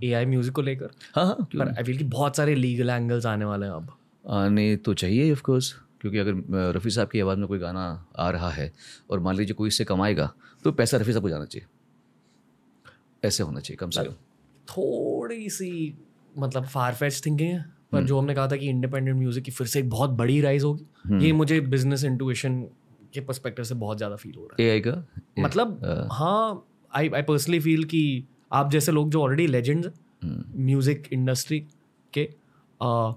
ए 0.04 0.12
आई 0.14 0.26
म्यूज़िक 0.26 0.54
को 0.56 0.62
लेकर। 0.62 0.92
हाँ 1.16 1.26
हाँ 1.26 1.48
पर 1.56 1.68
आई 1.68 1.84
फील 1.84 1.98
कि 1.98 2.04
बहुत 2.04 2.38
सारे 2.38 2.56
लीगल 2.56 2.90
एंगल्स 2.90 3.26
आने 3.26 3.46
वाले 3.46 3.66
हैं 3.66 3.74
अब। 3.74 3.94
आने 4.26 4.76
तो 4.78 4.94
चाहिए 4.94 5.32
ऑफ़ 5.32 5.42
कोर्स 5.42 5.74
क्योंकि 6.02 6.18
अगर 6.18 6.74
रफ़ी 6.76 6.90
साहब 6.90 7.10
की 7.10 7.20
आवाज़ 7.20 7.40
में 7.40 7.48
कोई 7.48 7.60
गाना 7.60 7.84
आ 8.18 8.30
रहा 8.30 8.50
है 8.52 8.72
और 9.12 9.20
मान 9.20 9.36
लीजिए 9.36 9.54
कोई 9.54 9.68
इससे 9.68 9.86
कमाएगा 9.86 10.32
तो 10.64 10.72
पैसा 10.72 10.98
रफ़ी 10.98 11.12
साहब 11.14 11.24
को 11.24 11.30
जाना 11.30 11.46
चाहिए। 11.46 11.68
ऐसे 13.24 13.44
होना 13.44 13.60
चाहिए 13.60 13.78
कम 13.78 13.90
से 13.90 14.04
कम। 14.04 14.14
थोड़ी 14.72 15.50
सी 15.50 15.98
मतलब 16.38 16.66
फार 16.66 16.94
फेच 16.94 17.24
थिंकिंग 17.26 17.50
है 17.50 17.66
पर 17.92 18.04
जो 18.04 18.20
हमने 18.20 18.36
कहा 18.36 18.48
था 18.48 18.56
कि 18.56 18.70
इंडिपेंडेंट 18.70 19.18
म्यूज़िक 19.18 19.44
की 19.44 19.52
फिर 19.52 19.68
से 19.68 19.80
एक 19.80 19.90
बहुत 19.90 20.10
बड़ी 20.10 20.42
राइज 20.42 20.64
होगी 20.64 20.86
ये 21.26 21.34
मुझे 21.34 21.60
बिज़नेस 21.62 22.04
इंटुइशन 22.04 22.62
के 23.14 23.22
पर्सपेक्टिव 23.22 23.66
से 23.66 23.76
बहुत 23.76 23.98
ज़्यादा 23.98 24.16
फील 24.16 24.34
हो 24.38 24.46
रहा 24.46 24.64
ए 24.64 24.80
का? 24.80 25.08
है 25.18 25.44
मतलब 25.44 25.80
हाँ 26.12 26.68
आई 26.96 27.10
आई 27.10 27.22
पर्सनली 27.22 27.60
फील 27.60 27.84
कि 27.84 28.26
आप 28.52 28.72
जैसे 28.72 28.92
लोग 28.92 29.12
जो 29.12 29.22
ऑलरेडी 29.22 29.48
लेजेंड्स 29.48 29.90
म्यूज़िक 30.56 31.04
इंडस्ट्री 31.14 31.60
के 32.14 32.24
अ, 32.82 33.14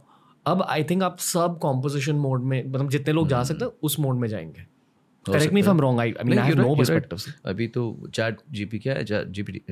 अब 0.46 0.62
आई 0.68 0.84
थिंक 0.84 1.02
आप 1.02 1.18
सब 1.18 1.58
कॉम्पोजिशन 1.62 2.14
मोड 2.16 2.42
में 2.42 2.68
मतलब 2.68 2.90
जितने 2.90 3.14
लोग 3.14 3.28
जा 3.28 3.42
सकते 3.42 3.64
हैं 3.64 3.72
उस 3.82 4.00
मोड 4.00 4.18
में 4.18 4.28
जाएँगे। 4.28 4.66
Correct 5.32 5.54
me 5.54 5.60
am 5.60 5.80
wrong 5.80 6.00
I 6.00 6.12
I 6.12 6.24
mean 6.24 6.38
I 6.38 6.48
have 6.48 6.56
no 6.56 6.76
perspective 6.76 7.18
अभी 7.44 7.68
तो 7.68 8.08
चैट 8.14 8.36
जीपी 8.52 8.78
क्या 8.78 8.94
है? 8.94 9.32
जीपीटी 9.32 9.62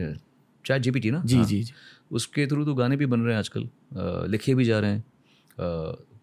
चैट 0.65 0.83
जीपीटी 0.83 1.11
ना? 1.11 1.23
जी 1.25 1.37
हाँ। 1.37 1.45
जी 1.45 1.63
जी। 1.63 1.73
उसके 2.11 2.47
थ्रू 2.47 2.65
तो 2.65 2.75
गाने 2.75 2.97
भी 2.97 3.07
बन 3.07 3.21
रहे 3.21 3.35
हैं 3.35 3.39
आजकल 3.39 3.69
लिखे 4.31 4.55
भी 4.55 4.65
जा 4.65 4.79
रहे 4.79 4.91
हैं 4.91 5.05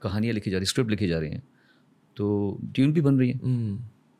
कहानियाँ 0.01 0.33
लिखी 0.33 0.51
जा 0.51 0.57
रही 0.57 0.65
स्क्रिप्ट 0.65 0.91
लिखी 0.91 1.07
जा 1.07 1.19
रही 1.19 1.29
हैं 1.29 1.43
तो 2.17 2.27
ट्यून 2.73 2.91
भी 2.93 3.01
बन 3.01 3.19
रही 3.19 3.29
है। 3.29 3.37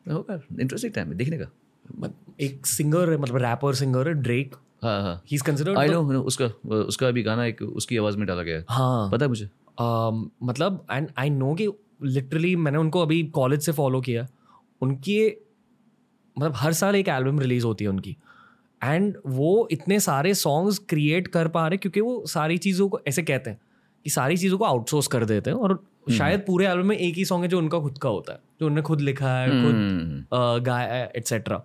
होगा 0.06 0.40
इंटरेस्टिंग 0.60 0.92
टाइम 0.92 1.08
है 1.08 1.14
देखने 1.14 1.38
का। 1.38 2.10
एक 2.40 2.66
सिंगर 2.66 3.10
है 3.10 3.16
मतलब 3.16 3.36
रैपर 3.36 3.74
सिंगर 3.74 4.08
है 4.08 4.14
ड्रेक 4.14 4.54
हाँ 4.82 5.00
हाँ। 5.02 5.14
He 5.26 5.36
is 5.36 5.42
considered 5.44 5.78
I 5.78 5.88
know 5.88 6.20
उसका 6.22 6.46
उसका 6.66 7.08
अभी 7.08 7.22
गाना 7.22 7.44
एक 7.44 7.62
उसकी 7.62 7.96
आवाज़ 7.96 8.16
में 8.16 8.26
डाला 8.26 8.42
गया 8.42 8.56
है। 8.56 8.64
हाँ। 8.68 9.10
पता 9.10 9.24
है 9.24 9.28
मुझे? 9.28 9.48
um, 9.80 10.24
मतलब 10.42 10.86
एंड 10.90 11.08
आई 11.18 11.30
नो 11.30 11.54
कि 11.54 11.68
लिटरली 12.04 12.54
मैंने 12.56 12.78
उनको 12.78 13.02
अभी 13.02 13.22
कॉलेज 13.34 13.60
से 13.62 13.72
फॉलो 13.72 14.00
किया। 14.00 14.26
उनकी 14.80 15.26
मतलब 16.36 16.52
हर 16.56 16.72
साल 16.72 16.94
एक 16.96 17.08
एल्बम 17.08 17.40
रिलीज़ 17.40 17.64
होती 17.64 17.84
है 17.84 17.90
उनकी। 17.90 18.16
एंड 18.80 19.16
वो 19.28 19.68
इतने 19.72 19.98
सारे 20.00 20.34
सॉन्ग्स 20.34 20.78
क्रिएट 20.88 21.28
कर 21.28 21.48
पा 21.48 21.66
रहे 21.68 21.78
क्योंकि 21.78 22.00
वो 22.00 22.22
सारी 22.26 22.58
चीज़ों 22.58 22.88
को 22.88 23.00
ऐसे 23.08 23.22
कहते 23.22 23.50
हैं 23.50 23.60
कि 24.06 24.10
सारी 24.10 24.36
चीज़ों 24.36 24.58
को 24.58 24.64
आउटसोर्स 24.64 25.06
कर 25.06 25.24
देते 25.24 25.50
हैं 25.50 25.56
और 25.56 25.82
शायद 26.10 26.44
पूरे 26.46 26.66
एल्बम 26.66 26.86
में 26.86 26.96
एक 26.96 27.14
ही 27.14 27.24
सॉन्ग 27.24 27.44
है 27.44 27.48
जो 27.48 27.58
उनका 27.58 27.78
खुद 27.78 27.98
का 27.98 28.08
होता 28.08 28.32
है 28.32 28.38
जो 28.60 28.66
उन्होंने 28.66 28.82
खुद 28.82 29.00
लिखा 29.00 29.36
है 29.36 29.48
खुद 29.48 29.74
हम्म, 29.74 30.62
गाया 30.62 30.92
है 30.94 31.10
एट्सेट्रा 31.16 31.62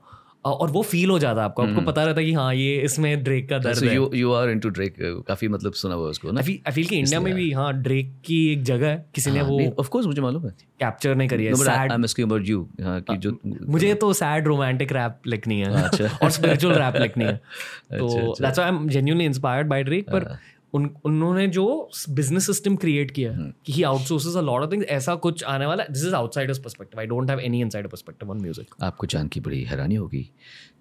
और 0.52 0.72
वो 0.72 0.82
फील 0.82 1.10
हो 1.10 1.20
जाता 1.20 1.40
है 1.40 1.46
आपको। 1.46 1.64
आपको 1.64 1.82
पता 1.82 2.04
रहता 2.04 2.20
है 2.20 2.26
कि 2.26 2.34
हाँ 2.34 2.56
ये 2.56 2.78
इसमें 2.78 3.24
ड्रेक 3.24 3.50
का 3.50 3.58
दर्द 3.58 3.84
है। 3.84 4.00
are 4.00 4.56
into 4.56 4.66
Drake 4.66 4.94
uh, 4.94 5.28
काफ़ी 5.28 5.48
मतलब 5.48 5.74
सुना 5.74 5.96
हुआ 5.96 6.10
उसको 6.10 6.32
ना? 6.32 6.40
आई 6.40 6.44
फील 6.44 6.60
आई 6.68 6.72
फील 6.72 6.86
कि 6.86 6.98
इंडिया 6.98 7.20
में 7.20 7.34
भी 7.34 7.52
हाँ 7.52 7.74
ड्रेक 7.74 8.14
की 8.26 8.54
एक 8.54 8.64
जगह 8.64 8.88
है। 8.88 9.06
किसी 9.16 9.32
ने 9.32 9.42
वो 9.42 9.76
ऑफ़ 9.80 9.90
कोर्स 9.90 10.06
मुझे 10.06 10.22
मालूम 10.22 10.46
है। 10.46 10.52
कैप्चर 10.80 11.16
नहीं 11.16 11.28
करी 11.28 11.46
है। 11.46 11.54
Sad 11.54 11.92
I'm 11.92 12.04
asking 12.04 12.32
about 12.32 12.50
you 12.52 12.84
हाँ 12.84 13.02
कि 13.02 13.18
जो 13.18 13.40
मुझे 13.68 13.94
तो 13.94 14.14
सैड 14.14 14.48
रोमांटिक 14.48 14.92
रैप 14.92 15.20
लिखनी 15.28 15.60
है। 15.60 15.84
अच्छा। 15.84 16.20
और 16.24 16.30
स्पिरिचुअल 16.30 16.76
रैप 16.76 16.96
लिखनी 16.96 17.26
है। 17.26 17.34
अच्छा, 17.92 17.98
तो 17.98 18.36
that's 18.42 18.60
why 18.60 18.72
I 18.72 18.78
am 18.78 18.90
genuinely 18.90 19.26
inspired 19.26 19.68
by 19.68 19.84
Drake 19.84 20.06
पर 20.12 20.24
हाँ। 20.24 20.40
उन 20.76 20.90
उन्होंने 21.06 21.48
जो 21.48 21.66
बिज़नेस 22.10 22.46
सिस्टम 22.46 22.76
क्रिएट 22.76 23.12
किया 23.12 23.32
हम्म। 23.32 23.46
है 23.46 23.54
कि 23.66 23.74
he 23.74 23.84
outsources 23.84 24.36
a 24.36 24.42
lot 24.42 24.64
of 24.64 24.72
things 24.72 24.86
ऐसा 24.90 25.16
कुछ 25.16 25.44
आने 25.44 25.66
वाला 25.66 25.84
this 25.90 26.06
is 26.06 26.16
outsiders 26.16 26.60
perspective 26.60 27.00
I 27.00 27.06
don't 27.06 27.30
have 27.30 27.40
any 27.40 27.62
insider 27.62 27.90
perspective 27.90 28.32
on 28.32 28.42
music 28.42 28.76
आपको 28.82 29.08
जान 29.08 29.28
की 29.28 29.40
बड़ी 29.40 29.64
हैरानी 29.64 29.96
होगी 29.96 30.24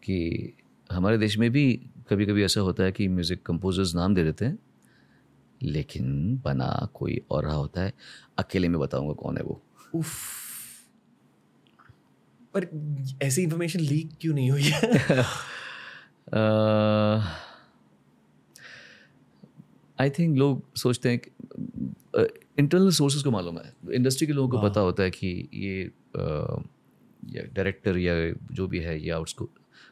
कि 0.03 0.53
हमारे 0.91 1.19
देश 1.19 1.39
में 1.39 1.51
भी 1.51 1.65
कभी 2.11 2.27
कभी 2.27 2.45
ऐसा 2.45 2.61
होता 2.61 2.85
है 2.85 2.93
कि 2.93 3.09
म्यूज़िक 3.09 3.43
कंपोजर्स 3.47 3.95
नाम 3.95 4.15
दे 4.15 4.25
देते 4.25 4.45
हैं 4.45 4.59
लेकिन 5.63 6.41
बना 6.45 6.89
कोई 6.95 7.21
और 7.31 7.45
रहा 7.45 7.55
होता 7.55 7.83
है। 7.83 7.93
अकेले 8.39 8.69
में 8.69 8.81
बताऊँगा 8.81 9.13
कौन 9.13 9.37
है 9.37 9.43
वो। 9.43 9.61
उफ। 9.95 10.13
पर 12.55 12.67
ऐसी 13.23 13.43
इंफॉर्मेशन 13.43 13.81
लीक 13.81 14.11
क्यों 14.21 14.35
नहीं 14.35 14.51
हुई 14.51 14.63
है? 14.63 15.25
आई 19.99 20.11
थिंक 20.11 20.37
लोग 20.39 20.77
सोचते 20.77 21.09
हैं 21.09 21.19
कि 21.19 21.31
इंटरनल 22.59 22.91
सोर्सेज 22.91 23.23
को 23.23 23.31
मालूम 23.31 23.59
है। 23.59 23.73
इंडस्ट्री 23.93 24.27
के 24.27 24.33
लोगों 24.33 24.49
को 24.51 24.69
पता 24.69 24.81
होता 24.81 25.03
है 25.03 25.11
कि 25.11 25.49
ये 25.55 25.83
अ, 26.17 26.63
या 27.27 27.43
डायरेक्टर 27.55 27.99
या 27.99 28.15
जो 28.53 28.67
भी 28.69 28.79
है 28.79 29.01
ये 29.03 29.11
आउट्स 29.11 29.35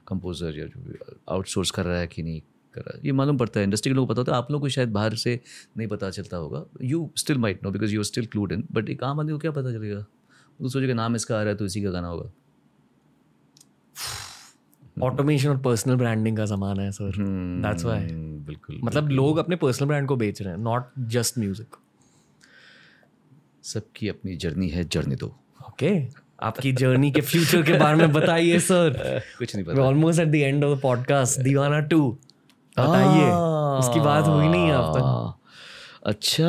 कंपोजर 0.09 0.59
या 0.59 0.67
जो 0.67 0.81
भी 0.81 0.99
आउटसोर्स 1.29 1.71
कर 1.71 1.85
रहा 1.85 1.99
है 1.99 2.07
कि 2.07 2.23
नहीं 2.23 2.41
कर 2.75 2.81
रहा 2.81 2.97
है 2.97 3.07
ये 3.07 3.13
मालूम 3.13 3.39
पड़ता 3.39 3.61
है। 3.61 3.65
इंडस्ट्री 3.65 3.91
के 3.91 3.95
लोगों 3.95 4.07
को 4.07 4.13
पता 4.13 4.21
होता 4.21 4.33
है। 4.33 4.39
आप 4.39 4.51
लोगों 4.51 4.63
को 4.63 4.69
शायद 4.69 4.93
बाहर 4.93 5.15
से 5.15 5.39
नहीं 5.77 5.89
पता 5.89 6.11
चलता 6.11 6.37
होगा। 6.37 6.65
You 6.83 7.11
still 7.17 7.39
might 7.39 7.65
know 7.65 7.71
because 7.71 7.95
you 7.95 8.01
are 8.01 8.05
still 8.05 8.27
clued 8.27 8.53
in 8.53 8.67
but 8.73 8.89
एक 8.91 9.05
आम 9.05 9.21
आदमी 9.21 9.33
को 9.33 9.39
क्या 9.39 9.51
पता 9.51 9.73
चलेगा? 9.73 9.99
वो 9.99 10.63
तो 10.63 10.69
सोचेगा 10.69 10.95
नाम 10.95 11.17
इसका 11.17 11.39
आ 11.39 11.43
रहा 11.43 11.51
है 11.51 11.57
तो 11.57 11.65
इसी 11.65 11.83
का 11.83 11.91
गाना 11.91 12.09
होगा। 12.09 12.31
ऑटोमेशन 15.01 15.49
और 15.49 15.57
पर्सनल 15.57 15.97
ब्रांडिंग 15.97 16.37
का 16.37 16.45
जमाना 16.45 16.83
है 16.83 16.93
सर 16.93 17.13
दैट्स 17.63 17.85
व्हाई 17.85 18.01
बिल्कुल 18.47 18.81
मतलब 18.85 19.05
बिल्कुल. 19.05 19.27
लोग 19.27 19.39
अपने 19.39 19.57
पर्सनल 19.57 19.89
ब्रांड 19.89 20.09
को 20.09 20.17
बेच 20.17 20.43
रहे 20.43 20.55
हैं 20.55 20.61
नॉट 20.61 20.83
जस्ट 20.99 21.39
म्यूज़िक 21.39 21.77
सबकी 23.63 24.09
अपनी 24.09 24.37
जर्नी 24.37 24.69
है 24.69 24.85
जर्नी 24.85 25.15
दो। 25.15 25.27
Okay 25.27 26.07
okay. 26.07 26.19
आपकी 26.43 26.73
जर्नी 26.73 27.11
के 27.11 27.21
फ्यूचर 27.21 27.63
के 27.63 27.73
बारे 27.73 27.97
में 27.97 28.13
बताइए 28.13 28.59
सर 28.59 29.21
कुछ 29.39 29.57
नहीं 29.57 29.67
We're 29.67 29.79
almost 29.79 30.21
at 30.21 30.29
the 30.29 30.37
end 30.37 30.65
of 30.65 30.79
the 30.79 30.89
podcast. 30.89 31.41
दीवाना 31.41 31.81
टू 31.81 32.19
बताइए 32.79 33.31
उसकी 33.79 34.01
बात 34.01 34.25
हुई 34.25 34.49
नहीं 34.49 34.67
है 34.67 34.73
अब 34.73 34.93
तक। 34.95 35.03
आ, 35.03 35.42
अच्छा। 36.03 36.49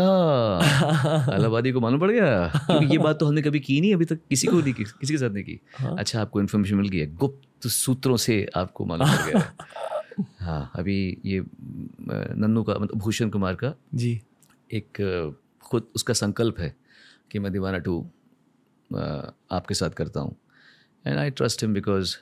अलाहाबादी 1.33 1.71
को 1.71 1.79
मालूम 1.79 1.99
पड़ 1.99 2.11
गया? 2.11 2.47
क्योंकि 2.55 2.85
ये 2.85 2.97
बात 2.97 3.19
तो 3.19 3.25
हमने 3.25 3.41
कभी 3.41 3.59
की 3.59 3.79
नहीं 3.81 3.93
अभी 3.93 4.05
तक 4.05 4.19
किसी 4.29 4.47
को 4.47 4.59
नहीं 4.59 4.73
की 4.73 4.83
किसी 4.83 5.13
के 5.13 5.17
साथ 5.17 5.29
नहीं 5.29 5.43
की। 5.43 5.59
अच्छा 5.97 6.21
आपको 6.21 6.41
इन्फॉर्मेशन 6.41 6.75
मिल 6.75 6.87
गई 6.89 6.97
है। 6.97 7.13
गुप्त 7.15 7.67
सूत्रों 7.67 8.17
से 8.17 8.45
आपको 8.55 8.85
मालूम 8.85 9.07
पड़ 9.07 9.31
गया 9.31 9.53
हाँ। 10.39 10.71
अभी 10.75 11.17
ये 11.25 11.43
नन्नू 12.01 12.63
का 12.63 12.73
मतलब 12.73 12.97
भूषण 12.97 13.29
कुमार 13.29 13.55
का 13.55 13.73
जी। 13.95 14.21
एक 14.73 15.01
खुद 15.63 15.87
उसका 15.95 16.13
संकल्प 16.13 16.59
है 16.59 16.75
कि 17.31 17.39
मैं 17.39 17.51
दीवाना 17.51 17.77
टू 17.77 17.99
आपके 19.51 19.73
साथ 19.73 19.89
करता 19.89 20.19
हूँ। 20.19 20.35
And 21.07 21.17
I 21.17 21.29
trust 21.29 21.63
him 21.63 21.73
because 21.73 22.15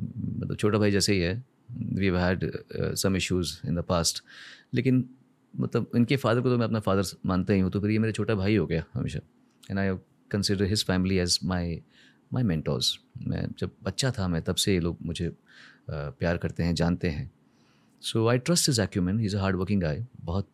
मतलब 0.00 0.56
छोटा 0.56 0.78
भाई 0.78 0.90
जैसे 0.90 1.12
ही 1.12 1.20
है 1.20 1.44
we 1.70 2.06
had 2.06 2.50
some 2.76 3.16
issues 3.16 3.58
in 3.66 3.74
the 3.74 3.78
past 3.78 4.24
लेकिन 4.74 5.08
मतलब 5.54 5.90
इनके 5.96 6.16
फादर 6.16 6.40
को 6.40 6.50
तो 6.50 6.56
मैं 6.58 6.66
अपना 6.66 6.80
फादर 6.80 7.16
मानता 7.26 7.52
ही 7.52 7.60
हूँ 7.60 7.70
तो 7.70 7.80
फिर 7.80 7.90
ये 7.90 7.98
मेरा 7.98 8.12
छोटा 8.12 8.34
भाई 8.34 8.56
हो 8.56 8.66
गया 8.66 8.84
हमेशा। 8.94 9.20
And 9.70 9.78
I 9.78 9.94
consider 10.30 10.64
his 10.64 10.84
family 10.86 11.18
as 11.18 11.38
my 11.44 11.80
my 12.32 12.42
mentors 12.42 12.98
मैं 13.26 13.46
जब 13.58 13.70
बच्चा 13.84 14.10
था 14.10 14.28
मैं 14.28 14.42
तब 14.42 14.54
से 14.56 14.74
ये 14.74 14.80
लोग 14.80 14.98
मुझे 15.02 15.32
प्यार 15.90 16.36
करते 16.36 16.62
हैं, 16.62 16.74
जानते 16.74 17.08
हैं। 17.08 17.30
So 18.02 18.26
I 18.28 18.38
trust 18.38 18.68
is 18.68 18.80
acumen 18.80 19.20
is 19.20 19.36
a 19.36 19.40
hard 19.40 19.56
working 19.56 19.80
guy 19.82 20.04
बहुत 20.20 20.48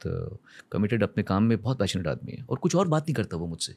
कमिटेड 0.73 1.03
अपने 1.03 1.23
काम 1.23 1.43
में, 1.43 1.61
बहुत 1.63 1.79
पैशनेट 1.79 2.07
आदमी 2.07 2.33
है। 2.33 2.45
और 2.45 2.59
कुछ 2.59 2.77
और 2.77 2.89
बात 2.89 3.03
नहीं 3.03 3.15
करता 3.15 3.37
वो 3.37 3.47
मुझसे। 3.47 3.75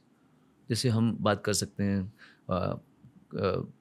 जैसे 0.70 0.90
हम 0.90 1.16
बात 1.22 1.44
कर 1.46 1.54
सकते 1.54 1.84
हैं 1.84 2.12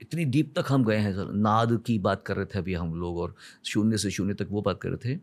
इतनी 0.02 0.24
डीप 0.24 0.52
तक 0.56 0.66
हम 0.68 0.84
गए 0.84 0.96
हैं 0.96 1.12
सर 1.14 1.32
नाद 1.32 1.72
की 1.86 1.98
बात 1.98 2.22
कर 2.26 2.36
रहे 2.36 2.46
थे 2.46 2.58
अभी 2.58 2.74
हम 2.74 2.94
लोग 3.00 3.18
और 3.18 3.34
शून्य 3.64 3.98
से 3.98 4.10
शून्य 4.10 4.34
तक 4.34 4.48
वो 4.50 4.62
बात 4.62 4.80
कर 4.82 4.88
रहे 4.88 5.14
थे। 5.14 5.18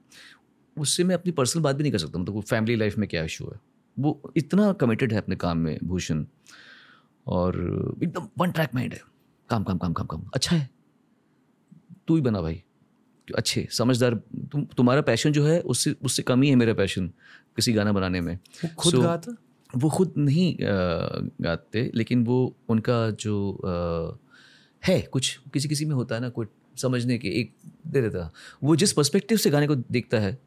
उससे 0.79 1.03
मैं 1.03 1.15
अपनी 1.15 1.31
पर्सनल 1.31 1.63
बात 1.63 1.75
भी 1.75 1.83
नहीं 1.83 1.91
कर 1.91 1.97
सकता 1.97 2.19
मतलब 2.19 2.41
फैमिली 2.41 2.75
लाइफ 2.75 2.97
में 2.97 3.09
क्या 3.09 3.23
इशू 3.23 3.45
है? 3.45 3.59
वो 3.99 4.33
इतना 4.37 4.71
कमिटेड 4.73 5.13
है 5.13 5.17
अपने 5.17 5.35
काम 5.35 5.57
में 5.57 5.77
भूषण। 5.83 6.25
और 7.27 7.55
एकदम 8.03 8.27
वन 8.37 8.51
ट्रैक 8.51 8.69
माइंड 8.75 8.93
है। 8.93 9.01
काम 9.49 9.63
काम 9.63 9.77
काम 9.77 9.93
काम 9.93 10.07
काम। 10.07 10.29
अच्छा 10.35 10.55
है। 10.55 10.69
तू 12.07 12.15
ही 12.15 12.21
बना 12.21 12.41
भाई। 12.41 12.63
अच्छे 13.35 13.67
समझदार। 13.71 14.15
तुम 14.51 14.65
तुम्हारा 14.65 15.01
पैशन 15.01 15.31
जो 15.31 15.45
है 15.45 15.61
उससे 15.61 15.95
उससे 16.03 16.23
कम 16.23 16.41
ही 16.41 16.49
है 16.49 16.55
मेरा 16.55 16.73
पैशन 16.73 17.07
किसी 17.55 17.73
गाना 17.73 17.91
बनाने 17.91 18.21
में। 18.21 18.35
वो 18.35 18.69
खुद 18.77 18.93
So, 18.93 19.03
गाता? 19.03 19.35
वो 19.77 19.89
खुद 19.89 20.13
नहीं 20.17 20.57
गाते 21.41 21.91
लेकिन 21.95 22.23
वो 22.25 22.55
उनका 22.69 23.09
जो 23.09 23.35
अ, 23.53 24.17
है 24.87 25.01
कुछ 25.01 25.39
किसी 25.53 25.69
किसी 25.69 25.85
में 25.85 25.95
होता 25.95 26.15
है 26.15 26.21
ना 26.21 26.29
कोई 26.29 26.45
समझने 26.77 27.17
के 27.17 27.27
एक 27.27 27.53
दे 27.87 28.01
देता। 28.01 28.31
वो 28.63 28.75
जिस 28.75 28.93
पर्सपेक्टिव 28.93 29.37
से 29.37 29.49
गाने 29.49 29.67
को 29.67 29.75
देखता 29.75 30.19
है 30.19 30.37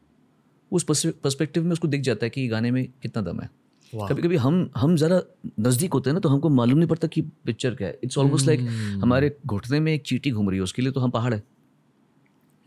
उस 0.73 0.83
पर्सपेक्टिव 0.83 1.63
में 1.63 1.71
उसको 1.71 1.87
दिख 1.87 2.01
जाता 2.01 2.25
है 2.25 2.29
कि 2.29 2.47
गाने 2.47 2.71
में 2.71 2.87
कितना 3.01 3.21
दम 3.23 3.39
है। 3.41 3.49
कभी 3.93 4.21
कभी 4.21 4.35
हम 4.35 4.69
हम 4.77 4.95
ज़रा 4.97 5.21
नज़दीक 5.59 5.93
होते 5.93 6.09
हैं 6.09 6.13
ना 6.13 6.19
तो 6.19 6.29
हमको 6.29 6.49
मालूम 6.49 6.77
नहीं 6.77 6.87
पड़ता 6.89 7.07
कि 7.07 7.21
पिक्चर 7.21 7.75
क्या 7.75 7.87
है। 7.87 7.99
इट्स 8.03 8.17
ऑलमोस्ट 8.17 8.47
लाइक 8.47 8.59
हमारे 9.03 9.35
घुटने 9.45 9.79
में 9.79 9.93
एक 9.93 10.01
चीटी 10.01 10.31
घूम 10.31 10.49
रही 10.49 10.57
है 10.59 10.63
उसके 10.63 10.81
लिए 10.81 10.91
तो 10.91 10.99
हम 10.99 11.11
पहाड़ 11.11 11.33
है। 11.33 11.43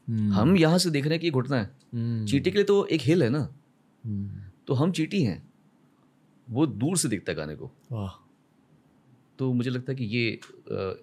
हम्म, 0.09 0.33
हम 0.33 0.57
यहाँ 0.57 0.79
से 0.79 0.91
देख 0.91 1.05
रहे 1.05 1.13
हैं 1.13 1.21
कि 1.21 1.31
घुटना 1.31 1.57
है। 1.57 1.71
हम्म, 1.95 2.27
चीटी 2.27 2.51
के 2.51 2.57
लिए 2.59 2.65
तो 2.65 2.85
एक 2.87 3.01
हिल 3.01 3.23
है 3.23 3.29
ना। 3.31 3.49
हम्म, 4.05 4.41
तो 4.67 4.75
हम 4.75 4.93
चीटी 4.93 5.23
हैं। 5.23 5.43
वो 6.49 6.67
दूर 6.67 6.97
से 6.97 7.09
दिखता 7.09 7.33
है 7.33 7.37
गाने 7.37 7.55
को। 7.57 7.71
तो 9.39 9.53
मुझे 9.53 9.71
लगता 9.71 9.93
है 9.93 9.97
कि 9.99 10.05
ये 10.05 10.39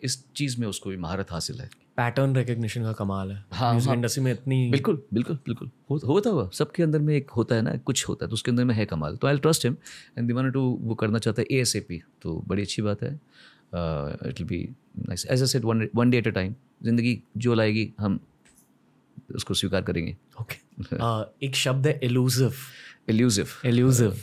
इस 0.03 0.23
चीज़ 0.35 0.59
में 0.61 0.67
उसको 0.67 0.89
भी 0.89 0.97
महारत 0.97 1.31
हासिल 1.31 1.59
है। 1.61 1.69
पैटर्न 1.98 2.36
रिकग्निशन 2.36 2.84
का 2.84 2.91
कमाल 2.94 3.32
है। 3.32 3.44
हाँ, 3.53 3.72
म्यूज़िक 3.72 3.88
हाँ। 3.88 3.95
इंडस्ट्री 3.95 4.24
में 4.24 4.32
इतनी 4.32 4.70
बिल्कुल 4.72 5.02
बिल्कुल 5.14 5.36
बिल्कुल। 5.45 5.70
हो, 5.91 5.99
होता 6.07 6.30
हुआ 6.30 6.49
सबके 6.53 6.84
अंदर 6.84 6.99
में 6.99 7.15
एक 7.15 7.30
होता 7.30 7.56
है 7.56 7.61
ना 7.61 7.76
कुछ 7.86 8.07
होता 8.07 8.26
है 8.26 8.30
तो 8.30 8.34
उसके 8.34 8.52
अंदर 8.52 8.65
में 8.65 8.74
है 8.76 8.86
कमाल। 8.86 9.15
तो 9.15 9.28
आई 9.28 9.38
ट्रस्ट 9.38 9.65
हिम 9.65 9.76
एंड 10.18 10.28
दिवाना 10.28 10.49
टू 10.49 10.61
वो 10.82 10.95
करना 10.95 11.20
चाहता 11.20 11.41
है 11.41 11.60
ए 11.60 11.99
तो 12.22 12.41
बड़ी 12.48 12.61
अच्छी 12.61 12.82
बात 12.82 13.03
है। 13.03 13.14
It 13.14 14.40
will 14.40 14.48
be 14.48 14.64
nice 14.99 15.26
as 15.32 15.41
a 15.41 15.45
set 15.45 15.64
one 15.95 16.10
day 16.10 16.18
at 16.18 16.28
a 16.28 16.32
time 16.32 16.56
ज़िंदगी 16.84 17.22
जो 17.38 17.53
लाएगी 17.53 17.91
हम 17.99 18.20
उसको 19.36 19.53
स्वीकार 19.53 19.82
करेंगे। 19.82 20.15
ओके 20.41 21.45
एक 21.45 21.56
शब्द 21.56 21.88
है 21.88 21.99
एलूसिव 22.03 22.53
एल्यूसिव 23.10 23.48
एलूसिव 23.65 24.15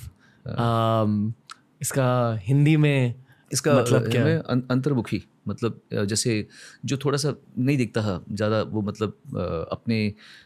इसका 1.82 2.38
हिंदी 2.42 2.76
में 2.76 3.14
इसका 3.52 3.74
मतलब 3.74 4.10
क्या 4.10 4.22
हमें 4.22 4.36
अं- 4.36 4.62
अंतर्मुखी। 4.70 5.22
मतलब 5.50 5.80
जैसे 6.04 6.46
जो 6.84 6.96
थोड़ा 6.96 7.18
सा 7.18 7.34
नहीं 7.58 7.76
दिखता 7.76 8.00
है 8.02 8.18
ज़्यादा 8.32 8.62
वो 8.64 8.82
मतलब 8.82 9.68
अपने 9.72 10.02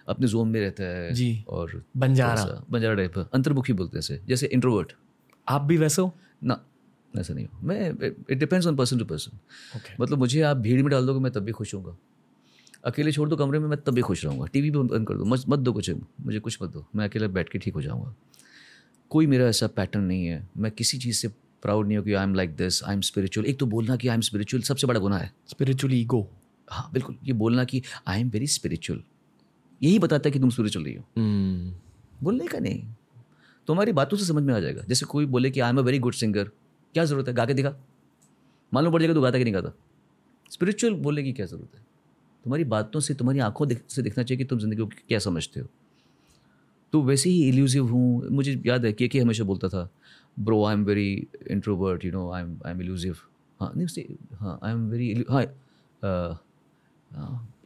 अपने 0.08 0.28
जोन 0.28 0.48
में 0.48 0.60
रहता 0.60 0.84
है 0.86 1.12
जी। 1.14 1.44
और 1.48 1.82
बंजारा। 1.96 2.44
बंजारा 2.70 2.94
टाइप 2.94 3.18
अंतर्मुखी 3.18 3.72
बोलते 3.72 3.98
हैं 3.98 4.20
जैसे 4.26 4.46
इंट्रोवर्ट 4.48 4.92
आप 5.46 5.62
भी 5.62 5.76
वैसे 5.78 6.02
हो? 6.02 6.12
ना 6.42 6.60
ऐसा 7.12 7.34
नहीं 7.34 7.46
हो। 7.46 7.60
मैं 7.62 7.90
it 8.30 8.38
depends 8.38 8.66
on 8.66 8.76
person 8.76 8.98
to 8.98 9.04
person 9.04 9.38
मतलब 10.00 10.18
मुझे 10.18 10.40
आप 10.42 10.56
भीड़ 10.58 10.80
में 10.82 10.90
डाल 10.90 11.06
दोगे 11.06 11.20
मैं 11.20 11.32
तब 11.32 11.42
भी 11.42 11.52
खुश 11.52 11.74
होऊँगा। 11.74 11.96
अकेले 12.84 13.12
छोड़ 13.12 13.28
दो 13.28 13.36
कमरे 13.36 13.58
में 13.58 13.68
मैं 13.68 13.78
तब 13.82 13.94
भी 13.94 14.02
खुश 14.02 14.24
रहूँगा। 14.24 14.46
टीवी 14.46 14.70
भी 14.70 14.78
बंद 14.78 15.06
कर 15.08 15.14
दो 15.14 15.24
मत 15.24 15.44
मत 15.48 15.58
दो 15.58 15.72
कुछ 15.72 15.90
मुझे 15.90 16.38
कुछ 16.38 16.58
मत 16.62 16.70
दो। 16.70 16.84
मैं 16.96 17.04
अकेले 17.04 17.28
बैठ 17.28 17.48
के 17.48 17.58
ठीक 17.58 17.74
हो 17.74 17.82
जाऊँगा। 17.82 18.14
कोई 19.10 19.26
मेरा 19.26 19.46
ऐसा 19.46 19.66
पैटर्न 19.68 20.04
नहीं 20.04 20.26
है। 20.26 20.48
मैं 20.56 20.70
किसी 20.72 20.98
चीज़ 20.98 21.16
से 21.16 21.28
प्राउड 21.64 21.86
नहीं 21.86 21.98
हो 21.98 22.04
कि 22.04 22.12
I 22.12 22.24
am 22.24 22.34
like 22.34 22.56
this 22.56 22.84
I 22.84 22.94
am 22.94 23.00
spiritual 23.00 23.46
एक 23.46 23.58
तो 23.58 23.66
बोलना 23.66 23.96
कि 23.96 24.08
आई 24.08 24.14
एम 24.14 24.20
स्पिरिचुअल 24.20 24.62
सबसे 24.62 24.86
बड़ा 24.86 25.00
गुना 25.00 25.18
है। 25.18 25.32
स्पिरिचुअल 25.48 25.94
ईगो 25.94 26.30
हाँ 26.70 26.90
बिल्कुल। 26.92 27.18
ये 27.24 27.32
बोलना 27.32 27.64
कि 27.64 27.82
आई 28.06 28.20
एम 28.20 28.30
वेरी 28.30 28.46
स्पिरिचुअल 28.46 29.02
यही 29.82 29.98
बताता 29.98 30.28
है 30.28 30.32
कि 30.32 30.38
तुम 30.38 30.50
स्पिरिचुअल 30.50 30.84
नहीं 30.84 30.96
हो। 30.96 31.02
Hmm. 31.02 31.84
बोलने 32.22 32.46
का 32.46 32.58
नहीं। 32.58 32.94
तुम्हारी 33.66 33.92
बातों 33.92 34.18
से 34.18 34.24
समझ 34.24 34.42
में 34.42 34.54
आ 34.54 34.60
जाएगा। 34.60 34.82
जैसे 34.88 35.06
कोई 35.06 35.26
बोले 35.26 35.50
कि 35.50 35.60
I 35.60 35.70
am 35.70 35.78
a 35.78 35.82
very 35.82 35.98
good 35.98 36.14
singer 36.14 36.44
क्या 36.94 37.04
ज़रूरत 37.04 37.28
है? 37.28 37.34
गा 37.34 37.46
के 37.46 37.54
दिखा। 37.54 37.76
मालूम 38.74 38.92
पड़ 38.92 39.00
जाएगा 39.00 39.14
तो 39.14 39.20
गाता 39.20 39.38
कि 39.38 39.44
नहीं 39.44 39.54
गाता। 39.54 39.74
स्पिरिचुअल 40.52 40.94
बोलने 40.94 41.22
की 41.22 41.32
क्या 41.32 41.46
ज़रूरत 41.46 41.76
है? 41.76 41.86
तुम्हारी 42.44 42.64
बातों 42.64 43.00
से 43.00 43.14
तुम्हारी 43.14 43.38
आँखों 43.38 43.68
दिख- 43.68 43.90
से 43.90 44.02
दिखना 44.02 44.24
चाहिए 44.24 44.38
कि 44.38 44.44
तुम 44.44 44.58
ज़िंदगी 44.58 44.80
को 44.80 44.86
क्या 44.86 45.18
समझते 45.18 45.60
हो। 45.60 45.68
तो 46.92 47.02
वैसे 47.02 47.30
ही 47.30 47.48
इल्यूसिव 47.48 47.86
हूँ। 47.86 48.28
मुझे 48.28 48.62
याद 48.66 48.84
है 48.84 48.92
के 48.92 49.08
के 49.08 49.20
हमेशा 49.20 49.44
बोलता 49.44 49.68
था 49.68 49.90
very 50.38 51.26
introvert 51.50 52.04
you 52.04 52.12
know 52.12 52.30
I 52.30 52.42
am 52.42 52.56
I 52.66 52.72
am 52.72 52.80
elusive 52.80 53.16
हाँ 53.60 53.72
नहीं 53.76 53.84
उससे 53.84 54.06
हाँ 54.34 54.58
आई 54.62 54.72
एम 54.72 54.88
वेरी 54.90 55.24
हाँ 55.30 55.42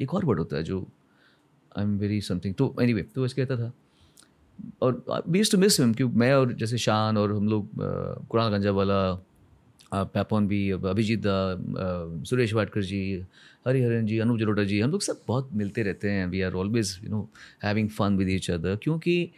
एक 0.01 0.15
और 0.15 0.24
वर्ड 0.24 0.39
होता 0.39 0.57
है 0.57 0.62
जो 0.62 0.86
आई 1.78 1.85
एम 1.85 1.99
वेरी 1.99 2.20
समथिंग 2.20 2.55
तो 2.55 2.74
एनी 2.82 2.93
वे 2.93 3.03
तो 3.03 3.23
वैसे 3.23 3.45
कहता 3.45 3.57
था। 3.57 3.73
और 4.82 5.23
वी 5.28 5.43
टू 5.43 5.59
मिस 5.59 5.81
हिम 5.81 5.95
क्योंकि 5.95 6.16
मैं 6.19 6.32
और 6.35 6.53
जैसे 6.53 6.78
शान 6.78 7.16
और 7.16 7.32
हम 7.32 7.49
लोग 7.49 7.69
कुरान 8.28 8.53
गंजा 8.53 8.70
वाला 8.70 9.01
पैपॉन 9.95 10.49
भी 10.49 10.70
अभिजीत 10.70 11.20
दा 11.20 11.57
सुरेश 12.24 12.55
वाडकर 12.55 12.82
जी, 12.82 13.27
हरिहरन 13.66 14.07
जी 14.07 14.19
अनूप 14.19 14.39
जलोटा 14.39 14.65
जी, 14.65 14.81
हम 14.81 14.90
लोग 14.90 15.03
सब 15.03 15.20
बहुत 15.28 15.49
मिलते 15.55 15.82
रहते 15.82 16.11
हैं। 16.11 16.27
We 16.27 16.40
are 16.43 16.55
always 16.55 16.99
you 17.05 17.11
know 17.11 17.28
having 17.65 17.89
fun 17.89 18.16
with 18.16 18.28
each 18.28 18.51
other 18.51 18.77
क्योंकि 18.82 19.31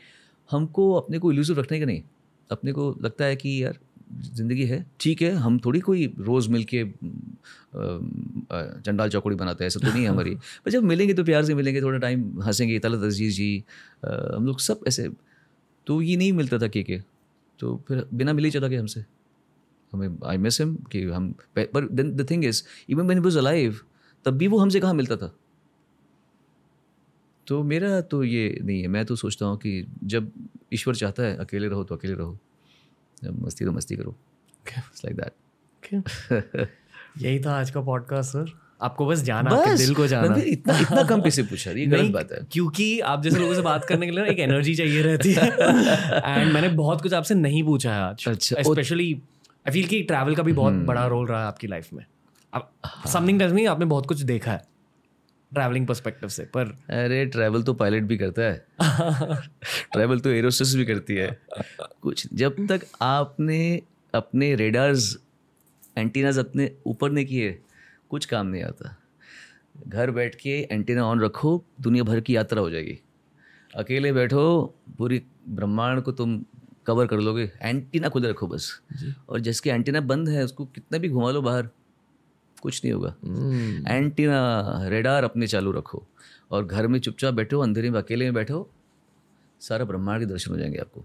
हमको 0.51 0.93
अपने 0.95 1.19
को 1.19 1.31
इल्यूसिव 1.33 1.61
रखने 1.61 1.79
का 1.81 1.87
नहीं। 1.87 2.03
अपने 2.51 2.73
को 2.73 2.97
लगता 3.03 3.25
है 3.25 3.37
कि 3.37 3.63
यार 3.65 3.79
ज़िंदगी 4.35 4.65
है 4.67 4.85
ठीक 5.01 5.23
है 5.23 5.31
हम 5.37 5.59
थोड़ी 5.65 5.81
कोई 5.81 6.07
रोज़ 6.19 6.49
मिल 6.51 6.65
के 6.65 6.85
चंडाल 8.81 9.09
चौकड़ी 9.09 9.37
बनाते 9.37 9.65
हैं 9.65 9.67
ऐसा 9.67 9.81
तो 9.81 9.93
नहीं 9.93 10.03
है 10.03 10.09
हमारी। 10.11 10.35
पर 10.35 10.71
जब 10.71 10.83
मिलेंगे 10.83 11.15
तो 11.15 11.25
प्यार 11.25 11.45
से 11.45 11.55
मिलेंगे 11.55 11.83
थोड़ा 11.83 11.99
टाइम 11.99 12.43
हंसेंगे 12.43 12.79
तलत 12.79 13.05
अज़ीज़ 13.05 13.37
जी 13.37 13.65
हम 14.05 14.47
लोग 14.47 14.61
सब 14.61 14.81
ऐसे 14.89 15.09
तो 15.87 16.01
ये 16.03 16.17
नहीं 16.17 16.33
मिलता 16.33 16.59
था 16.59 16.69
के 16.69 16.83
के। 16.83 17.01
तो 17.61 17.77
फिर 17.89 18.07
बिना 18.15 18.33
मिले 18.33 18.49
ही 18.49 18.53
चला 18.53 18.69
गया 18.69 18.81
हमसे। 18.81 19.05
हमें 19.93 20.19
आई 20.25 20.37
मिस 20.37 20.61
हिम 20.61 20.75
कि 20.93 21.03
हम 21.05 21.33
पर 21.59 21.89
then 21.93 22.17
the 22.17 22.31
thing 22.31 22.45
is 22.45 22.63
even 22.91 23.11
he 23.11 23.19
was 23.19 23.37
alive 23.37 23.81
तब 24.25 24.37
भी 24.37 24.47
वो 24.47 24.59
हमसे 24.59 24.81
कहाँ 24.81 24.95
मिलता 24.95 25.17
था? 25.17 25.35
तो 27.47 27.63
मेरा 27.63 28.01
तो 28.01 28.25
ये 28.25 28.59
नहीं 28.63 28.81
है 28.83 28.89
मैं 28.89 29.05
तो 29.07 29.17
सोचता 29.17 29.47
हूँ 29.47 29.57
कि 29.59 29.87
जब 30.05 30.31
ईश्वर 30.73 30.95
चाहता 30.95 31.23
है 31.23 31.37
अकेले 31.37 31.69
रहो 31.69 31.85
तो 31.85 31.97
अकेले 31.97 32.15
रहो। 32.15 32.39
जब 33.25 33.47
मस्ती 33.47 33.65
तो 33.65 33.73
मस्ती 33.73 33.97
करो। 33.97 34.17
लाइक 35.07 35.17
दैट 35.17 35.33
यही 37.23 37.41
था 37.41 37.61
आज 37.61 37.71
का 37.71 37.81
पॉडकास्ट 37.81 38.31
सर 38.31 38.61
आपको 38.83 39.07
बस 39.07 39.23
जाना 39.23 39.51
आपके 39.51 39.77
दिल 39.77 39.95
को 39.95 40.07
जाना। 40.07 40.43
इतना 40.47 40.79
इतना 40.79 41.03
कम 41.03 41.21
कैसे 41.21 41.43
पूछा? 41.43 41.71
ये 41.71 41.87
गलत 41.87 42.11
बात 42.11 42.33
है। 42.33 42.39
क्योंकि 42.53 43.01
आप 43.01 43.23
जैसे 43.23 43.39
लोगों 43.39 43.55
से 43.55 43.61
बात 43.61 43.85
करने 43.85 44.07
के 44.07 44.13
लिए 44.13 44.25
ना 44.25 44.31
एक 44.31 44.39
एनर्जी 44.39 44.75
चाहिए 44.75 45.03
रहती 45.03 45.33
है। 45.33 45.49
एंड 46.39 46.53
मैंने 46.53 46.69
बहुत 46.69 47.03
कुछ 47.03 47.13
आपसे 47.13 47.35
नहीं 47.35 47.63
पूछा 47.63 47.95
है 47.95 48.03
आज। 48.03 48.25
अच्छा, 48.29 48.63
स्पेशली 48.63 49.23
आई 49.69 49.73
फील 49.73 49.87
कि 49.87 50.03
ट्रैवल 50.03 50.35
का 50.35 50.43
भी 50.43 50.53
बहुत 50.53 50.73
बड़ा 50.73 51.07
रोल 51.07 51.27
रहा 51.27 51.41
है 51.41 51.47
आपकी 51.47 51.67
लाइफ 51.67 51.89
में। 51.93 52.05
समथिंग 53.07 53.39
टेल्स 53.39 53.53
मी 53.53 53.67
आपने 53.67 53.85
बहुत 53.85 54.07
कुछ 54.07 54.21
देखा 54.21 54.53
है। 54.53 54.63
ट्रैवलिंग 55.55 55.87
पर्सपेक्टिव 55.87 56.29
से 56.29 56.45
पर 56.45 56.67
अरे 56.91 57.27
ट्रैवल 57.27 57.63
तो 57.63 57.75
पायलट 57.75 58.03
भी 58.03 58.19
करता 58.19 58.43
है। 58.43 58.67
ट्रैवल 59.93 60.21
तो 60.21 60.31
एरोस्टेस 60.31 60.75
भी 60.75 60.85
करती 60.85 61.15
है। 61.15 61.41
कुछ 62.03 62.35
जब 62.35 62.67
तक 62.69 62.81
आपने 63.03 63.83
अपने 64.15 64.55
रेडार्स 64.55 65.19
एंटीनाज 65.99 66.39
अपने 66.39 66.77
ऊपर 66.87 67.11
नहीं 67.11 67.27
किए 67.27 67.63
कुछ 68.11 68.27
काम 68.27 68.47
नहीं 68.47 68.63
आता। 68.63 68.97
घर 69.89 70.11
बैठ 70.11 70.35
के 70.35 70.51
एंटीना 70.51 71.05
ऑन 71.07 71.21
रखो 71.21 71.65
दुनिया 71.81 72.05
भर 72.05 72.21
की 72.21 72.37
यात्रा 72.37 72.61
हो 72.61 72.71
जाएगी। 72.71 72.99
अकेले 73.77 74.13
बैठो 74.13 74.75
पूरी 74.99 75.23
ब्रह्मांड 75.49 76.03
को 76.03 76.13
तुम 76.13 76.45
कवर 76.87 77.07
कर 77.07 77.17
लोगे। 77.17 77.53
एंटीना 77.63 78.09
खुद 78.09 78.27
रखो 78.27 78.47
बस। 78.47 78.81
और 79.29 79.41
जिसके 79.41 79.71
एंटीना 79.71 80.01
बंद 80.01 80.29
है 80.29 80.45
उसको 80.45 80.67
कितना 80.67 80.99
भी 80.99 81.09
घुमा 81.09 81.31
लो 81.31 81.43
बाहर। 81.43 81.69
कुछ 82.61 82.85
नहीं 82.85 82.93
होगा। 82.95 83.15
एंटीना 83.97 84.89
रेडार 84.89 85.25
अपने 85.25 85.47
चालू 85.47 85.73
रखो 85.73 86.07
और 86.51 86.67
घर 86.67 86.87
में 86.87 86.99
चुपचाप 87.01 87.35
बैठो 87.35 87.61
अंधेरे 87.61 87.91
में 87.91 87.99
अकेले 87.99 88.25
में 88.25 88.35
बैठो 88.35 88.71
सारा 89.61 89.85
ब्रह्मांड 89.85 90.21
के 90.21 90.27
दर्शन 90.27 90.51
हो 90.51 90.59
जाएँगे 90.59 90.79
आपको। 90.79 91.05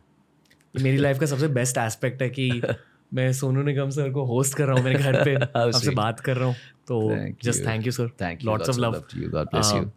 मेरी 0.82 0.98
लाइफ 0.98 1.20
का 1.20 1.26
सबसे 1.26 1.48
बेस्ट 1.48 1.78
एस्पेक्ट 1.78 2.22
है 2.22 2.30
कि 2.30 2.62
मैं 3.14 3.34
सोनू 3.34 3.62
निगम 3.64 3.90
सर 3.90 4.12
को 4.12 4.26
होस्ट 4.26 4.58
कर 4.58 4.66
रहा 4.66 4.76
हूँ 4.76 4.84
मेरे 4.84 5.00
घर 5.00 5.24
पे। 5.24 5.36
आपसे 5.60 5.90
बात 5.90 6.20
कर 6.20 6.38
रहा 6.38 6.48
हूँ। 6.48 6.56
तो 6.88 7.18
just 7.44 7.66
thank 7.68 7.86
you 7.86 7.92
sir 7.92 8.10
thank 8.10 8.44
you 8.44 8.50
lots 8.52 8.70
of 8.70 8.78
love 8.78 9.04
you 9.16 9.30
God 9.30 9.48
bless 9.48 9.72
you 9.76 9.92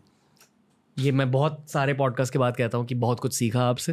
ये 0.98 1.12
मैं 1.12 1.30
बहुत 1.30 1.64
सारे 1.70 1.94
पॉडकास्ट 1.94 2.32
के 2.32 2.38
बाद 2.38 2.56
कहता 2.56 2.78
हूँ 2.78 2.86
कि 2.86 2.94
बहुत 2.94 3.20
कुछ 3.20 3.34
सीखा 3.34 3.62
आपसे 3.62 3.92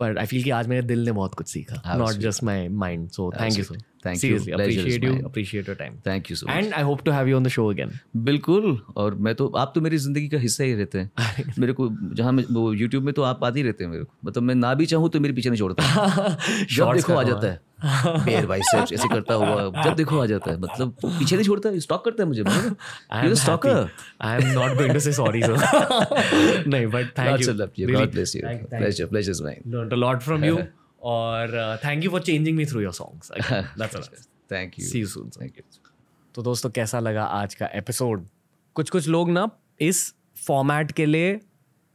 बट 0.00 0.18
आई 0.18 0.26
फील 0.26 0.42
कि 0.42 0.50
आज 0.50 0.66
मेरे 0.68 0.82
दिल 0.82 1.04
ने 1.04 1.12
बहुत 1.12 1.34
कुछ 1.34 1.48
सीखा। 1.48 1.96
Not 1.96 2.10
just 2.10 2.42
my 2.44 2.68
mind 2.68 3.08
so 3.10 3.32
thank 3.40 3.58
you 3.58 3.64
sir 3.64 3.76
Thank 4.04 4.14
you. 4.14 4.20
Seriously 4.20 4.52
Pleasure 4.52 4.68
is 4.68 4.78
appreciate 4.78 5.04
you. 5.04 5.12
Appreciate 5.28 5.68
your 5.68 5.76
time 5.76 5.96
thank 6.06 6.30
you 6.30 6.36
so 6.36 6.46
and 6.50 6.72
I 6.72 6.82
hope 6.82 7.02
to 7.04 7.10
have 7.12 7.28
you 7.28 7.36
on 7.36 7.44
the 7.44 7.48
show 7.48 7.66
again 7.70 7.90
बिल्कुल 8.28 8.78
और 8.96 9.14
मैं 9.26 9.34
तो 9.34 9.46
आप 9.58 9.72
तो 9.74 9.80
मेरी 9.80 9.96
ज़िंदगी 9.96 10.28
का 10.28 10.38
हिस्सा 10.38 10.64
ही 10.64 10.74
रहते 10.74 10.98
हैं। 10.98 11.54
मेरे 11.58 11.72
को 11.72 11.88
जहाँ 12.14 12.32
मैं 12.32 12.44
वो 12.50 12.72
यूट्यूब 12.72 13.04
में 13.04 13.12
तो 13.14 13.22
आप 13.22 13.44
आते 13.44 13.60
ही 13.60 13.66
रहते 13.66 13.84
हैं 13.84 13.90
मेरे 13.90 14.04
को। 14.04 14.12
मतलब 14.24 14.42
मैं 14.42 14.54
ना 14.54 14.72
भी 14.74 14.86
चाहूँ 14.86 15.10
तो 15.10 15.20
मेरे 15.20 15.34
पीछे 15.34 15.50
नहीं 15.50 15.58
छोड़ता 15.58 15.82
जब 16.72 16.92
देखो 16.94 17.14
आ 17.14 17.22
जाता 17.22 17.46
है। 17.46 17.60
बेर 18.24 18.46
बाइसेप्स 18.46 18.92
ऐसे 18.98 19.08
करता 19.08 19.34
हुआ 19.34 19.84
जब 19.84 19.94
देखो 19.96 20.18
आ 20.18 20.26
जाता 20.26 20.50
है। 20.50 20.60
मतलब 20.60 20.96
पीछे 21.04 21.36
नहीं 21.36 21.46
छोड़ता 21.46 21.78
स्टॉक 21.78 22.04
करता 22.04 22.22
है 22.22 22.28
मुझे 22.28 22.44
I 22.44 23.26
am 23.26 23.34
stalker 23.44 23.88
I 24.20 24.42
am 24.42 24.52
not 24.52 24.76
going 24.76 24.92
to 24.94 25.00
say 25.00 25.12
sorry 25.12 25.42
sir 25.42 26.64
नहीं 26.66 26.86
but 26.86 27.18
thank 27.18 27.40
you 27.40 27.52
to 27.52 27.66
you. 27.76 27.88
God 27.96 28.14
bless 28.14 28.34
you. 28.34 28.42
Pleasure, 28.76 29.06
pleasure 29.06 29.34
is 29.38 29.42
mine. 29.48 29.62
learned 30.04 30.72
और 31.02 31.78
thank 31.84 32.04
you 32.04 32.10
for 32.10 32.20
changing 32.20 32.56
me 32.56 32.66
through 32.66 32.80
your 32.80 32.92
songs 32.92 33.32
Thank 34.52 34.74
you. 34.74 34.82
See 34.82 35.00
you 35.00 35.06
soon 35.06 35.30
Thank 35.30 35.52
you. 35.52 35.62
तो 36.34 36.42
दोस्तों 36.42 36.70
कैसा 36.70 37.00
लगा 37.00 37.24
आज 37.24 37.54
का 37.54 37.66
episode 37.74 38.26
कुछ 38.74 38.90
कुछ 38.90 39.08
लोग 39.08 39.30
ना 39.30 39.48
इस 39.80 40.14
फॉर्मेट 40.46 40.90
के 40.90 41.06
लिए 41.06 41.40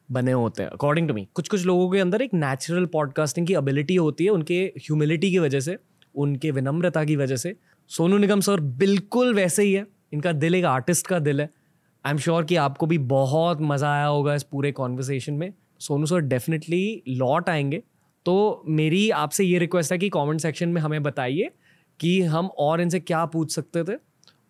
बने 0.10 0.32
होते 0.32 0.64
हैं। 0.64 0.70
अकॉर्डिंग 0.70 1.08
टू 1.08 1.14
मी 1.14 1.28
कुछ 1.34 1.48
कुछ 1.48 1.66
लोगों 1.66 1.90
के 1.92 2.00
अंदर 2.00 2.22
एक 2.22 2.34
नेचुरल 2.34 2.86
पॉडकास्टिंग 2.86 3.48
की 3.48 3.54
एबिलिटी 3.54 3.96
होती 3.96 4.26
है 4.26 4.32
उनके 4.32 4.60
ह्यूमिलिटी 4.78 5.32
की 5.32 5.40
वजह 5.40 5.60
से 5.60 5.78
उनके 6.16 6.52
विनम्रता 6.52 7.04
की 7.04 7.16
वजह 7.16 7.36
से। 7.36 7.56
सोनू 7.88 8.18
निगम 8.18 8.40
सर 8.40 8.60
बिल्कुल 8.60 9.34
वैसे 9.34 9.64
ही 9.64 9.74
है। 9.74 9.86
इनका 10.14 10.32
दिल 10.32 10.56
एक 10.56 10.66
आर्टिस्ट 10.66 11.08
का 11.08 11.20
दिल 11.20 11.42
है। 11.42 11.50
आई 12.06 12.12
एम 12.12 12.18
श्योर 12.18 12.46
कि 12.46 12.56
आपको 12.56 12.86
भी 12.86 12.98
बहुत 12.98 13.62
मज़ा 13.62 13.94
आया 13.94 14.06
होगा 14.06 14.36
इस 14.36 14.44
पूरे 14.44 14.72
कॉन्वर्सेशन 14.72 15.34
में। 15.34 15.54
सोनू 15.80 16.06
सर 16.06 16.20
डेफिनेटली 16.20 17.04
लौट 17.08 17.50
आएँगे। 17.50 17.82
तो 18.28 18.64
मेरी 18.68 19.10
आपसे 19.10 19.44
ये 19.44 19.60
रिक्वेस्ट 19.60 19.92
है 19.92 19.98
कि 19.98 20.10
कमेंट 20.10 20.40
सेक्शन 20.42 20.70
में 20.70 20.82
हमें 20.82 21.04
बताइए 21.04 21.52
कि 22.00 22.22
हम 22.22 22.48
और 22.58 22.82
इनसे 22.82 23.00
क्या 23.00 23.26
पूछ 23.26 23.52
सकते 23.52 23.84
थे। 23.84 23.98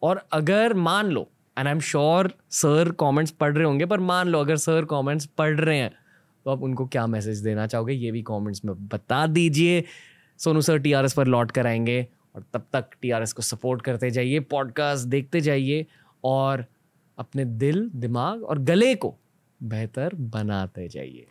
और 0.03 0.21
अगर 0.31 0.73
मान 0.73 1.05
लो 1.05 1.27
and 1.57 1.67
I 1.67 1.73
am 1.73 1.79
sure 1.79 2.31
sir 2.51 2.91
comments 2.99 3.31
पढ़ 3.31 3.53
रहे 3.53 3.63
होंगे, 3.63 3.85
पर 3.85 3.99
मान 3.99 4.27
लो 4.27 4.39
अगर 4.39 4.57
सर 4.57 4.85
कमेंट्स 4.85 5.25
पढ़ 5.25 5.59
रहे 5.59 5.77
हैं 5.77 5.91
तो 6.45 6.51
आप 6.51 6.63
उनको 6.63 6.85
क्या 6.85 7.05
मैसेज 7.07 7.39
देना 7.39 7.67
चाहोगे? 7.67 7.93
ये 7.93 8.11
भी 8.11 8.21
कमेंट्स 8.21 8.65
में 8.65 8.75
बता 8.87 9.25
दीजिए। 9.27 9.83
सोनू 10.39 10.61
सर 10.61 10.79
टीआरएस 10.79 11.13
पर 11.13 11.27
लौट 11.27 11.51
कर 11.51 11.67
आएँगे 11.67 12.07
और 12.35 12.43
तब 12.53 12.65
तक 12.73 12.89
टीआरएस 13.01 13.33
को 13.33 13.41
सपोर्ट 13.41 13.81
करते 13.81 14.11
जाइए 14.11 14.39
पॉडकास्ट 14.39 15.07
देखते 15.07 15.41
जाइए 15.41 15.85
और 16.23 16.65
अपने 17.17 17.45
दिल, 17.45 17.89
दिमाग 17.95 18.43
और 18.43 18.59
गले 18.59 18.93
को 18.95 19.15
बेहतर 19.63 20.15
बनाते 20.15 20.87
जाइए। 20.87 21.27